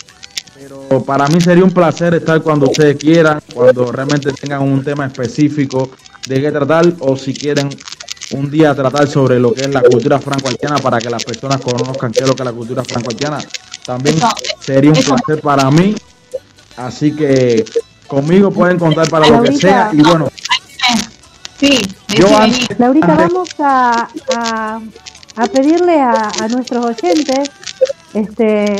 Pero 0.89 1.03
para 1.03 1.27
mí 1.27 1.39
sería 1.39 1.63
un 1.63 1.71
placer 1.71 2.15
estar 2.15 2.41
cuando 2.41 2.65
ustedes 2.69 2.97
quieran, 2.97 3.39
cuando 3.53 3.91
realmente 3.91 4.31
tengan 4.33 4.63
un 4.63 4.83
tema 4.83 5.05
específico 5.05 5.91
de 6.27 6.41
qué 6.41 6.51
tratar 6.51 6.91
o 6.99 7.15
si 7.15 7.33
quieren 7.33 7.69
un 8.31 8.49
día 8.51 8.75
tratar 8.75 9.07
sobre 9.07 9.39
lo 9.39 9.53
que 9.53 9.61
es 9.61 9.69
la 9.69 9.81
cultura 9.81 10.19
franco-haitiana 10.19 10.77
para 10.77 10.99
que 10.99 11.09
las 11.09 11.23
personas 11.23 11.59
conozcan 11.61 12.11
qué 12.11 12.19
es 12.21 12.27
lo 12.27 12.35
que 12.35 12.43
es 12.43 12.45
la 12.45 12.53
cultura 12.53 12.83
franco-haitiana. 12.83 13.39
También 13.85 14.17
sería 14.59 14.91
un 14.91 15.01
placer 15.01 15.41
para 15.41 15.69
mí. 15.71 15.95
Así 16.77 17.15
que 17.15 17.65
conmigo 18.07 18.51
pueden 18.51 18.77
contar 18.77 19.09
para 19.09 19.27
lo 19.27 19.41
que 19.43 19.53
sea. 19.53 19.89
Y 19.93 20.01
bueno, 20.01 20.29
Sí, 21.59 21.77
yo 22.15 22.37
antes, 22.37 22.79
Laurita, 22.79 23.07
antes- 23.07 23.27
vamos 23.33 23.49
a, 23.59 24.07
a, 24.37 24.79
a 25.35 25.45
pedirle 25.47 25.99
a, 25.99 26.31
a 26.39 26.47
nuestros 26.47 26.85
oyentes 26.85 27.49
este, 28.13 28.77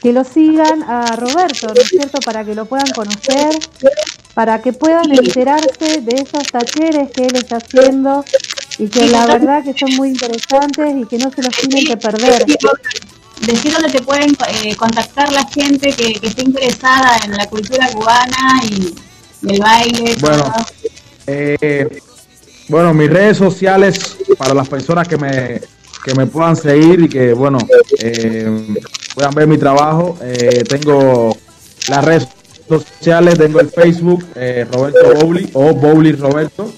que 0.00 0.12
lo 0.12 0.22
sigan 0.22 0.84
a 0.84 1.16
Roberto, 1.16 1.66
¿no 1.74 1.80
es 1.82 1.88
cierto? 1.88 2.20
Para 2.24 2.44
que 2.44 2.54
lo 2.54 2.66
puedan 2.66 2.88
conocer 2.92 3.58
para 4.32 4.62
que 4.62 4.72
puedan 4.72 5.10
enterarse 5.10 6.00
de 6.02 6.22
esos 6.22 6.44
talleres 6.46 7.10
que 7.10 7.26
él 7.26 7.34
está 7.34 7.56
haciendo 7.56 8.24
y 8.78 8.88
que 8.88 9.06
la 9.08 9.26
verdad 9.26 9.62
que 9.64 9.74
son 9.78 9.94
muy 9.96 10.08
interesantes 10.08 10.94
y 10.96 11.06
que 11.06 11.18
no 11.18 11.30
se 11.30 11.42
los 11.42 11.54
tienen 11.56 11.86
que 11.86 11.96
perder. 11.96 12.44
Decir 13.46 13.72
dónde 13.72 13.88
te 13.90 14.02
pueden 14.02 14.36
eh, 14.64 14.76
contactar 14.76 15.32
la 15.32 15.44
gente 15.48 15.92
que, 15.92 16.12
que 16.12 16.26
esté 16.26 16.42
interesada 16.42 17.16
en 17.24 17.32
la 17.32 17.46
cultura 17.46 17.88
cubana 17.90 18.60
y, 18.68 18.94
y 19.42 19.54
el 19.54 19.60
baile. 19.60 20.14
Bueno, 20.20 20.52
eh, 21.26 22.00
bueno, 22.68 22.92
mis 22.92 23.08
redes 23.08 23.38
sociales 23.38 24.18
para 24.36 24.52
las 24.52 24.68
personas 24.68 25.08
que 25.08 25.16
me, 25.16 25.60
que 26.04 26.14
me 26.14 26.26
puedan 26.26 26.54
seguir 26.54 27.00
y 27.00 27.08
que, 27.08 27.32
bueno, 27.32 27.58
eh, 27.98 28.76
puedan 29.14 29.34
ver 29.34 29.46
mi 29.46 29.56
trabajo. 29.56 30.18
eh, 30.22 30.62
tengo 30.68 31.36
las 31.88 32.04
redes 32.04 32.28
sociales, 32.68 33.38
tengo 33.38 33.60
el 33.60 33.70
Facebook, 33.70 34.24
eh, 34.34 34.66
Roberto 34.70 35.14
Bowley 35.14 35.50
o 35.54 35.72
Bowley 35.74 36.12
Roberto. 36.12 36.72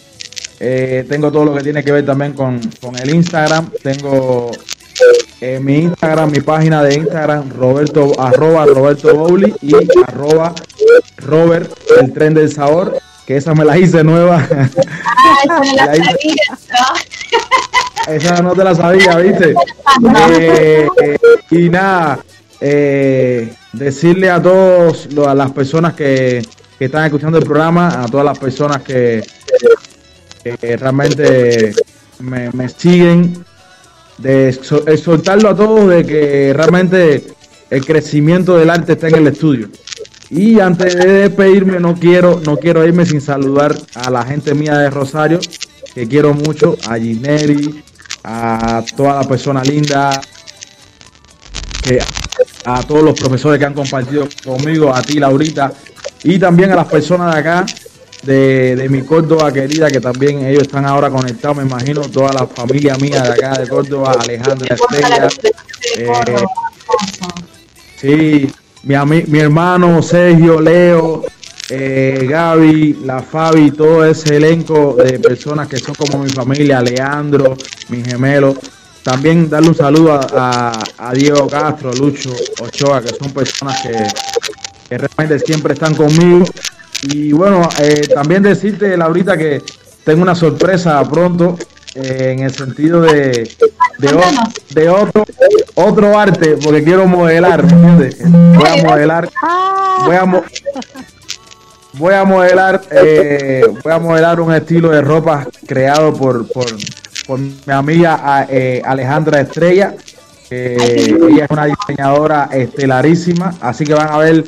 Eh, 0.65 1.05
tengo 1.09 1.33
todo 1.33 1.47
lo 1.47 1.55
que 1.57 1.63
tiene 1.65 1.83
que 1.83 1.91
ver 1.91 2.07
también 2.07 2.35
con, 2.35 2.61
con 2.81 2.97
el 2.97 3.13
Instagram. 3.13 3.69
Tengo 3.83 4.53
eh, 5.41 5.59
mi 5.61 5.79
Instagram, 5.79 6.31
mi 6.31 6.41
página 6.41 6.85
de 6.85 6.95
Instagram, 6.95 7.51
Roberto, 7.51 8.13
arroba 8.17 8.65
Roberto 8.67 9.13
Bowley 9.13 9.53
y 9.61 9.73
arroba 10.07 10.55
Robert, 11.17 11.69
el 12.01 12.13
tren 12.13 12.33
del 12.35 12.53
sabor, 12.53 12.97
que 13.27 13.39
esa 13.39 13.55
me 13.55 13.65
la 13.65 13.77
hice 13.77 14.05
nueva. 14.05 14.47
Ah, 15.45 15.61
la 15.75 15.87
La 15.87 15.93
Esa 18.15 18.43
no 18.43 18.55
te 18.55 18.63
la 18.63 18.75
sabía, 18.75 19.17
¿viste? 19.17 19.55
Eh, 20.39 20.89
y 21.51 21.69
nada, 21.69 22.21
eh, 22.61 23.53
decirle 23.73 24.31
a 24.31 24.41
todos, 24.41 25.09
a 25.27 25.35
las 25.35 25.51
personas 25.51 25.95
que, 25.95 26.43
que 26.79 26.85
están 26.85 27.05
escuchando 27.05 27.39
el 27.39 27.45
programa, 27.45 28.03
a 28.05 28.07
todas 28.07 28.25
las 28.25 28.39
personas 28.39 28.83
que, 28.83 29.25
que 30.43 30.77
realmente 30.77 31.75
me, 32.21 32.51
me 32.51 32.69
siguen, 32.69 33.45
de 34.19 34.51
exhor- 34.51 34.89
exhortarlo 34.89 35.49
a 35.51 35.57
todos 35.57 35.89
de 35.89 36.05
que 36.05 36.53
realmente 36.55 37.27
el 37.71 37.85
crecimiento 37.85 38.57
del 38.57 38.71
arte 38.71 38.93
está 38.93 39.09
en 39.09 39.17
el 39.17 39.27
estudio. 39.29 39.69
Y 40.31 40.61
antes 40.61 40.95
de 40.97 41.07
despedirme, 41.07 41.79
no 41.79 41.95
quiero, 41.95 42.41
no 42.45 42.57
quiero 42.57 42.87
irme 42.87 43.05
sin 43.05 43.21
saludar 43.21 43.77
a 43.95 44.11
la 44.11 44.25
gente 44.25 44.55
mía 44.55 44.79
de 44.79 44.91
Rosario, 44.91 45.41
que 45.95 46.09
quiero 46.09 46.33
mucho, 46.33 46.77
a 46.89 46.97
Gineri, 46.97 47.83
a 48.25 48.83
toda 48.97 49.23
la 49.23 49.29
persona 49.29 49.63
linda, 49.63 50.21
que 51.83 51.99
a 52.65 52.83
todos 52.83 53.03
los 53.03 53.19
profesores 53.19 53.59
que 53.59 53.65
han 53.67 53.75
compartido 53.75 54.29
conmigo, 54.45 54.95
a 54.95 55.03
ti 55.03 55.19
Laurita, 55.19 55.73
y 56.25 56.39
también 56.39 56.73
a 56.73 56.77
las 56.77 56.87
personas 56.87 57.35
de 57.35 57.41
acá, 57.41 57.67
de, 58.23 58.77
de 58.77 58.89
mi 58.89 59.03
Córdoba 59.03 59.53
querida, 59.53 59.91
que 59.91 60.01
también 60.01 60.45
ellos 60.47 60.63
están 60.63 60.87
ahora 60.87 61.11
conectados, 61.11 61.57
me 61.57 61.65
imagino, 61.65 62.03
toda 62.03 62.33
la 62.33 62.47
familia 62.47 62.97
mía 62.97 63.23
de 63.23 63.33
acá 63.33 63.59
de 63.59 63.69
Córdoba, 63.69 64.17
Alejandra 64.21 64.75
Estella, 64.75 65.29
eh, 65.97 66.45
sí, 68.01 68.51
mi, 68.85 68.95
ami- 68.95 69.27
mi 69.27 69.39
hermano 69.41 70.03
Sergio, 70.03 70.61
Leo, 70.61 71.25
eh, 71.69 72.27
Gaby, 72.29 73.01
la 73.05 73.23
Fabi, 73.23 73.71
todo 73.71 74.05
ese 74.05 74.37
elenco 74.37 74.95
de 75.03 75.19
personas 75.19 75.69
que 75.69 75.79
son 75.79 75.95
como 75.95 76.19
mi 76.23 76.31
familia, 76.31 76.81
Leandro, 76.83 77.57
mi 77.89 78.03
gemelo. 78.05 78.55
También 79.03 79.49
darle 79.51 79.69
un 79.71 79.75
saludo 79.75 80.13
a, 80.13 80.21
a- 80.33 81.09
a 81.09 81.13
Diego 81.13 81.49
Castro, 81.49 81.93
Lucho, 81.93 82.31
Ochoa, 82.61 83.01
que 83.03 83.09
son 83.15 83.33
personas 83.33 83.81
que, 83.83 83.91
que 84.89 84.99
realmente 84.99 85.45
siempre 85.45 85.75
están 85.75 85.95
conmigo. 85.95 86.45
Y 87.03 87.33
bueno, 87.33 87.69
eh, 87.81 88.09
también 88.15 88.43
decirte, 88.43 88.97
Laurita, 88.97 89.37
que 89.37 89.63
tengo 90.05 90.23
una 90.23 90.35
sorpresa 90.35 91.03
pronto 91.09 91.59
eh, 91.95 92.33
en 92.33 92.45
el 92.45 92.55
sentido 92.55 93.03
de, 93.03 93.51
de, 93.99 94.89
otro, 94.89 95.25
otro 95.75 96.19
arte, 96.19 96.57
porque 96.63 96.83
quiero 96.83 97.07
modelar, 97.07 97.65
¿me 97.65 97.73
entiendes? 97.73 98.17
Voy 98.57 98.69
a 98.69 98.83
modelar, 98.83 99.29
voy 100.07 100.17
a, 100.17 100.43
voy 101.95 102.15
a 102.15 102.25
modelar, 102.25 102.83
eh, 102.91 103.67
voy 103.83 103.93
a 103.93 103.99
modelar 103.99 104.41
un 104.41 104.55
estilo 104.55 104.91
de 104.91 105.03
ropa 105.03 105.47
creado 105.67 106.15
por, 106.15 106.47
por, 106.51 106.67
por 107.27 107.39
mi 107.39 107.57
amiga 107.67 108.47
eh, 108.49 108.81
Alejandra 108.85 109.41
Estrella. 109.41 109.95
Ella 110.49 111.45
es 111.45 111.51
una 111.51 111.65
diseñadora 111.65 112.49
estelarísima, 112.53 113.55
así 113.61 113.85
que 113.85 113.95
van 113.95 114.09
a 114.11 114.19
ver 114.19 114.45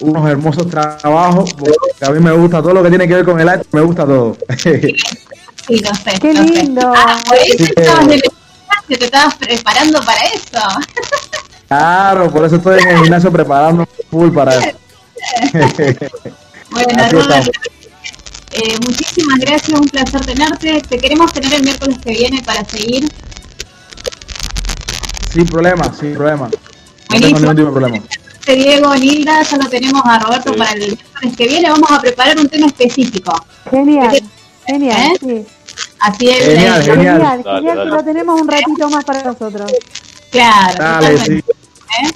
unos 0.00 0.28
hermosos 0.28 0.68
trabajos, 0.68 1.52
porque 1.54 1.74
a 2.04 2.10
mí 2.10 2.20
me 2.20 2.32
gusta 2.32 2.60
todo 2.62 2.74
lo 2.74 2.82
que 2.82 2.88
tiene 2.90 3.06
que 3.08 3.14
ver 3.14 3.24
con 3.24 3.40
el 3.40 3.48
arte, 3.48 3.66
me 3.72 3.80
gusta 3.82 4.04
todo. 4.04 4.36
Sí, 5.68 5.78
lo 5.80 5.94
sé. 5.94 6.18
Qué 6.20 6.32
lo 6.32 6.44
sé. 6.44 6.48
lindo. 6.62 6.92
Ah, 6.94 7.18
por 7.26 7.36
eso 7.38 7.44
Sí, 7.58 7.72
que- 7.74 7.82
estabas 7.82 8.06
de 8.06 8.22
que 8.88 8.96
te 8.96 9.04
estabas 9.06 9.34
preparando 9.34 10.00
para 10.02 10.20
eso. 10.26 10.60
claro, 11.66 12.30
por 12.30 12.44
eso 12.44 12.56
estoy 12.56 12.78
en 12.80 12.88
el 12.88 12.98
gimnasio 13.02 13.32
preparando 13.32 13.84
full 14.10 14.30
para 14.32 14.54
eso. 14.58 14.76
Bueno, 16.70 17.08
Robert, 17.10 17.48
eh, 18.52 18.76
muchísimas 18.86 19.38
gracias, 19.40 19.80
un 19.80 19.88
placer 19.88 20.20
tenerte. 20.24 20.80
Te 20.88 20.98
queremos 20.98 21.32
tener 21.32 21.52
el 21.54 21.62
miércoles 21.64 21.98
que 22.02 22.10
viene 22.12 22.42
para 22.44 22.64
seguir. 22.64 23.08
Sin 25.32 25.46
problema, 25.46 25.92
sin 25.98 26.14
problema. 26.14 26.48
No 26.48 27.20
tengo 27.20 27.38
ningún 27.40 27.56
tipo 27.56 27.66
de 27.68 27.72
problema. 27.72 28.04
Diego, 28.54 28.94
Nilda, 28.94 29.42
ya 29.42 29.56
lo 29.56 29.68
tenemos 29.68 30.02
a 30.04 30.18
Roberto 30.18 30.52
Sí. 30.52 30.58
para 30.58 30.72
el 30.72 30.78
miércoles 30.80 31.36
que 31.36 31.48
viene. 31.48 31.70
Vamos 31.70 31.90
a 31.90 32.00
preparar 32.00 32.38
un 32.38 32.48
tema 32.48 32.66
específico. 32.66 33.32
Genial, 33.70 34.22
genial, 34.66 35.12
¿Eh? 35.12 35.18
sí. 35.20 35.46
Así 35.98 36.28
es. 36.28 36.44
Genial, 36.44 36.80
eh, 36.80 36.84
genial. 36.84 36.94
Genial, 36.94 37.42
Dale, 37.42 37.42
genial 37.58 37.76
dale. 37.76 37.90
que 37.90 37.96
lo 37.96 38.04
tenemos 38.04 38.40
un 38.40 38.48
ratito 38.48 38.90
más 38.90 39.04
para 39.04 39.22
nosotros. 39.22 39.72
Claro. 40.30 40.74
Dale, 40.78 41.08
totalmente, 41.08 41.44
sí. 41.48 42.04
¿eh? 42.06 42.10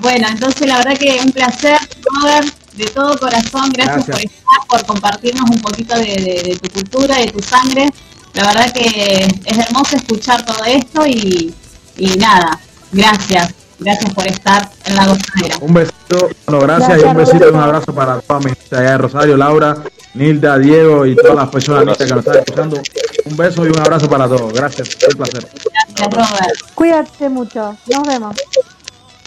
Bueno, 0.00 0.28
entonces 0.28 0.66
la 0.68 0.78
verdad 0.78 0.96
que 0.96 1.20
un 1.24 1.32
placer, 1.32 1.76
Robert, 2.22 2.46
de 2.74 2.84
todo 2.86 3.18
corazón. 3.18 3.70
Gracias, 3.72 4.06
Gracias. 4.06 4.16
por 4.16 4.20
estar, 4.20 4.68
por 4.68 4.86
compartirnos 4.86 5.50
un 5.50 5.60
poquito 5.60 5.96
de, 5.96 6.04
de- 6.04 6.42
de 6.52 6.58
tu 6.60 6.70
cultura, 6.70 7.16
de 7.16 7.26
tu 7.32 7.42
sangre. 7.42 7.90
La 8.34 8.46
verdad 8.46 8.72
que 8.72 9.26
es 9.44 9.58
hermoso 9.58 9.96
escuchar 9.96 10.44
todo 10.44 10.64
esto 10.64 11.04
y, 11.06 11.52
y 11.96 12.06
nada, 12.16 12.60
gracias. 12.92 13.52
Gracias 13.80 14.12
por 14.12 14.26
estar 14.26 14.68
en 14.86 14.96
la 14.96 15.06
gozadera. 15.06 15.56
Un 15.60 15.74
besito, 15.74 16.28
bueno, 16.46 16.60
gracias 16.62 17.00
y 17.00 17.04
un 17.04 17.16
besito 17.16 17.46
y 17.46 17.50
un 17.50 17.60
abrazo 17.60 17.94
para 17.94 18.20
toda 18.20 18.40
mi 18.40 18.46
gente 18.46 18.76
allá 18.76 18.90
de 18.90 18.98
Rosario, 18.98 19.36
Laura, 19.36 19.76
Nilda, 20.14 20.58
Diego 20.58 21.06
y 21.06 21.14
todas 21.14 21.36
las 21.36 21.48
personas 21.48 21.80
lindas 21.80 21.98
que 21.98 22.06
nos 22.06 22.18
están 22.18 22.38
escuchando. 22.38 22.82
Un 23.24 23.36
beso 23.36 23.66
y 23.66 23.68
un 23.68 23.78
abrazo 23.78 24.08
para 24.08 24.26
todos. 24.26 24.52
Gracias, 24.52 24.96
un 25.08 25.16
placer. 25.16 25.48
Gracias, 25.94 26.10
Robert. 26.10 26.74
Cuídate 26.74 27.28
mucho, 27.28 27.76
nos 27.86 28.06
vemos. 28.06 28.36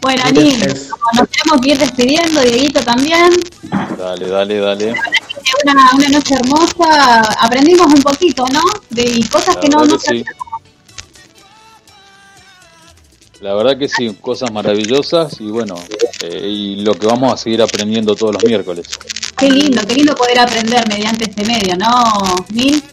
Bueno, 0.01 0.23
Anil, 0.25 0.59
nos 0.59 1.29
tenemos 1.29 1.61
que 1.61 1.69
ir 1.69 1.77
despidiendo, 1.77 2.41
Dieguito 2.41 2.81
también. 2.81 3.29
Dale, 3.97 4.27
dale, 4.27 4.57
dale. 4.57 4.95
Una, 5.63 5.89
una 5.95 6.09
noche 6.09 6.33
hermosa, 6.33 7.21
aprendimos 7.39 7.85
un 7.85 8.01
poquito, 8.01 8.45
¿no? 8.51 8.61
De 8.89 9.23
cosas 9.31 9.57
que 9.57 9.69
no, 9.69 9.85
no 9.85 9.99
sí. 9.99 10.25
La 13.41 13.55
verdad 13.55 13.75
que 13.75 13.89
sí, 13.89 14.15
cosas 14.21 14.51
maravillosas 14.51 15.41
y 15.41 15.49
bueno, 15.49 15.73
eh, 16.21 16.47
y 16.47 16.75
lo 16.83 16.93
que 16.93 17.07
vamos 17.07 17.33
a 17.33 17.37
seguir 17.37 17.59
aprendiendo 17.63 18.15
todos 18.15 18.35
los 18.35 18.43
miércoles. 18.43 18.87
Qué 19.35 19.49
lindo, 19.49 19.81
qué 19.87 19.95
lindo 19.95 20.13
poder 20.13 20.39
aprender 20.39 20.87
mediante 20.87 21.23
este 21.23 21.43
medio, 21.45 21.75
¿no, 21.75 21.89
Nil? 22.49 22.83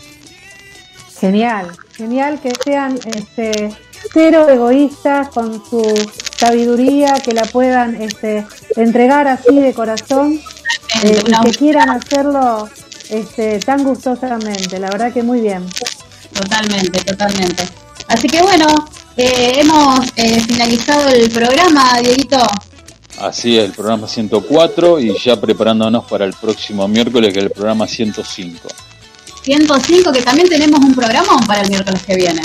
Genial, 1.21 1.71
genial 1.95 2.41
que 2.41 2.53
sean 2.65 2.99
este, 3.15 3.77
cero 4.11 4.49
egoístas 4.49 5.29
con 5.29 5.63
su 5.69 5.83
sabiduría, 6.39 7.21
que 7.23 7.33
la 7.33 7.45
puedan 7.45 8.01
este, 8.01 8.47
entregar 8.77 9.29
así 9.29 9.55
de 9.55 9.75
corazón 9.75 10.41
eh, 11.03 11.23
y 11.27 11.45
que 11.45 11.59
quieran 11.59 11.91
hacerlo 11.91 12.71
este, 13.11 13.59
tan 13.59 13.85
gustosamente. 13.85 14.79
La 14.79 14.89
verdad 14.89 15.13
que 15.13 15.23
muy 15.23 15.43
bien. 15.43 15.67
Totalmente, 16.33 17.05
totalmente. 17.05 17.65
Así 18.07 18.29
que 18.29 18.41
bueno, 18.41 18.67
eh, 19.19 19.61
hemos 19.61 19.99
eh, 20.15 20.41
finalizado 20.41 21.09
el 21.09 21.29
programa, 21.29 21.99
Dieguito. 22.01 22.39
Así 23.21 23.59
es, 23.59 23.65
el 23.65 23.73
programa 23.73 24.07
104 24.07 25.01
y 25.01 25.19
ya 25.19 25.41
preparándonos 25.41 26.05
para 26.05 26.25
el 26.25 26.35
próximo 26.35 26.87
miércoles 26.87 27.33
que 27.33 27.41
es 27.41 27.45
el 27.47 27.51
programa 27.51 27.89
105. 27.89 28.69
105, 29.43 30.13
que 30.13 30.23
también 30.23 30.49
tenemos 30.49 30.79
un 30.79 30.95
programa 30.95 31.37
para 31.47 31.63
el 31.63 31.69
miércoles 31.69 32.01
que 32.07 32.15
viene. 32.15 32.43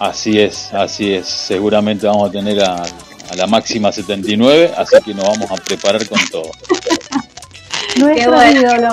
Así 0.00 0.40
es, 0.40 0.74
así 0.74 1.12
es. 1.12 1.28
Seguramente 1.28 2.08
vamos 2.08 2.28
a 2.28 2.32
tener 2.32 2.60
a, 2.60 2.82
a 2.82 3.36
la 3.36 3.46
máxima 3.46 3.92
79, 3.92 4.72
así 4.76 4.96
que 5.04 5.14
nos 5.14 5.24
vamos 5.24 5.50
a 5.52 5.54
preparar 5.54 6.04
con 6.08 6.18
todo. 6.30 6.50
Nuestro 7.96 8.32
bueno. 8.32 8.60
ídolo. 8.60 8.88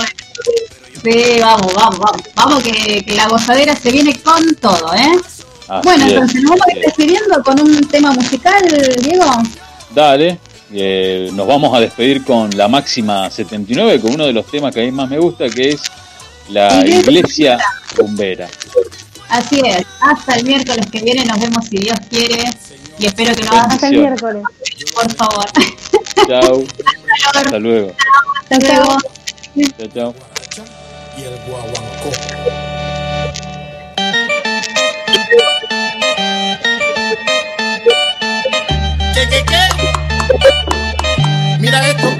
Sí, 1.03 1.39
vamos, 1.41 1.73
vamos, 1.73 1.99
vamos. 1.99 2.21
Vamos 2.35 2.63
que, 2.63 3.03
que 3.03 3.15
la 3.15 3.27
gozadera 3.27 3.75
se 3.75 3.91
viene 3.91 4.19
con 4.21 4.53
todo, 4.55 4.93
¿eh? 4.93 5.19
Así 5.69 5.87
bueno, 5.87 6.05
es, 6.05 6.11
entonces 6.13 6.41
nos 6.41 6.49
vamos 6.51 6.67
a 6.67 6.71
ir 6.71 6.77
es. 6.79 6.85
despidiendo 6.85 7.43
con 7.43 7.61
un 7.61 7.87
tema 7.87 8.11
musical, 8.11 8.63
Diego. 9.03 9.25
Dale, 9.93 10.39
eh, 10.73 11.29
nos 11.33 11.47
vamos 11.47 11.75
a 11.75 11.79
despedir 11.79 12.23
con 12.23 12.49
la 12.57 12.67
máxima 12.67 13.29
79, 13.29 14.01
con 14.01 14.13
uno 14.13 14.25
de 14.25 14.33
los 14.33 14.45
temas 14.47 14.73
que 14.73 14.81
a 14.81 14.83
mí 14.85 14.91
más 14.91 15.09
me 15.09 15.17
gusta, 15.19 15.49
que 15.49 15.69
es 15.69 15.81
la 16.49 16.85
iglesia 16.85 17.57
rumbera. 17.95 18.47
Así 19.29 19.61
es. 19.63 19.85
Hasta 20.01 20.35
el 20.35 20.45
miércoles 20.45 20.85
que 20.91 21.01
viene 21.01 21.23
nos 21.25 21.39
vemos 21.39 21.65
si 21.65 21.77
Dios 21.77 21.97
quiere. 22.09 22.43
Y 22.97 23.05
espero 23.05 23.33
que 23.35 23.43
no 23.43 23.51
hagas 23.51 23.73
Hasta 23.73 23.87
el 23.89 23.97
miércoles. 23.99 24.43
por 24.93 25.15
favor. 25.15 25.45
Chao. 26.27 26.63
Hasta 27.35 27.59
luego. 27.59 27.93
Hasta 28.49 28.67
luego. 28.67 28.97
Chao, 29.77 29.87
chao. 29.93 30.15
y 31.17 31.21
el 31.21 31.35
guaguancó. 31.47 32.58
Mira 41.59 41.89
esto. 41.89 42.18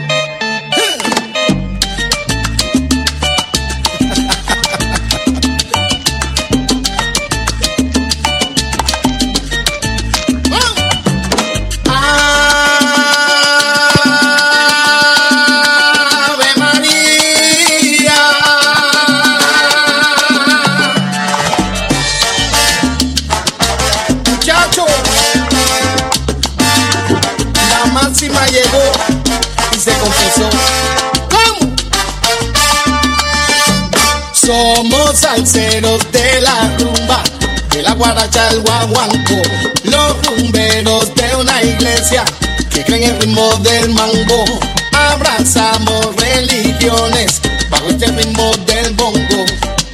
Somos 34.80 35.20
salseros 35.20 36.10
de 36.14 36.40
la 36.40 36.78
rumba, 36.80 37.22
de 37.70 37.84
la 37.84 37.92
guaracha 37.96 38.48
al 38.48 38.62
guaguanco, 38.62 39.36
los 39.84 40.26
rumberos 40.26 41.14
de 41.16 41.36
una 41.36 41.62
iglesia 41.62 42.24
que 42.70 42.86
creen 42.86 43.04
el 43.04 43.20
ritmo 43.20 43.54
del 43.58 43.90
mango. 43.90 44.46
Abrazamos 44.94 46.16
religiones 46.16 47.42
bajo 47.70 47.90
este 47.90 48.06
ritmo 48.08 48.54
del 48.68 48.94
bongo. 48.94 49.46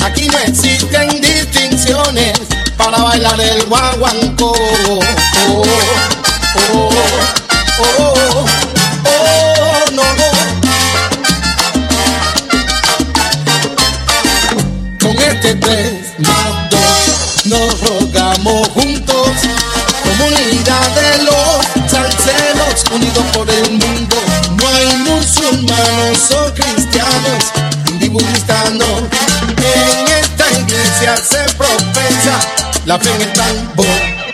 Aquí 0.04 0.28
no 0.28 0.38
existen 0.38 1.20
distinciones 1.20 2.38
para 2.78 3.00
bailar 3.00 3.42
el 3.42 3.66
guaguanco. 3.66 4.54
Oh, 5.50 5.64
oh, 6.74 6.90
oh, 7.80 8.55
Este 15.46 15.58
tres 15.58 16.14
más 16.18 16.70
dos 16.72 17.46
nos 17.46 17.80
rogamos 17.82 18.68
juntos. 18.70 19.30
Comunidad 20.04 20.88
de 20.96 21.24
los 21.24 21.92
salseros 21.92 22.84
unidos 22.92 23.24
por 23.32 23.48
el 23.48 23.70
mundo. 23.74 24.16
No 24.58 24.68
hay 24.68 24.98
musulmanos 24.98 26.32
o 26.32 26.52
cristianos, 26.56 27.44
no. 28.74 28.98
En 29.62 30.08
esta 30.20 30.52
iglesia 30.60 31.16
se 31.18 31.44
profesa 31.54 32.40
la 32.86 32.98
fe 32.98 33.12
en 33.14 33.22
el 33.22 33.34
tambor. 33.34 34.25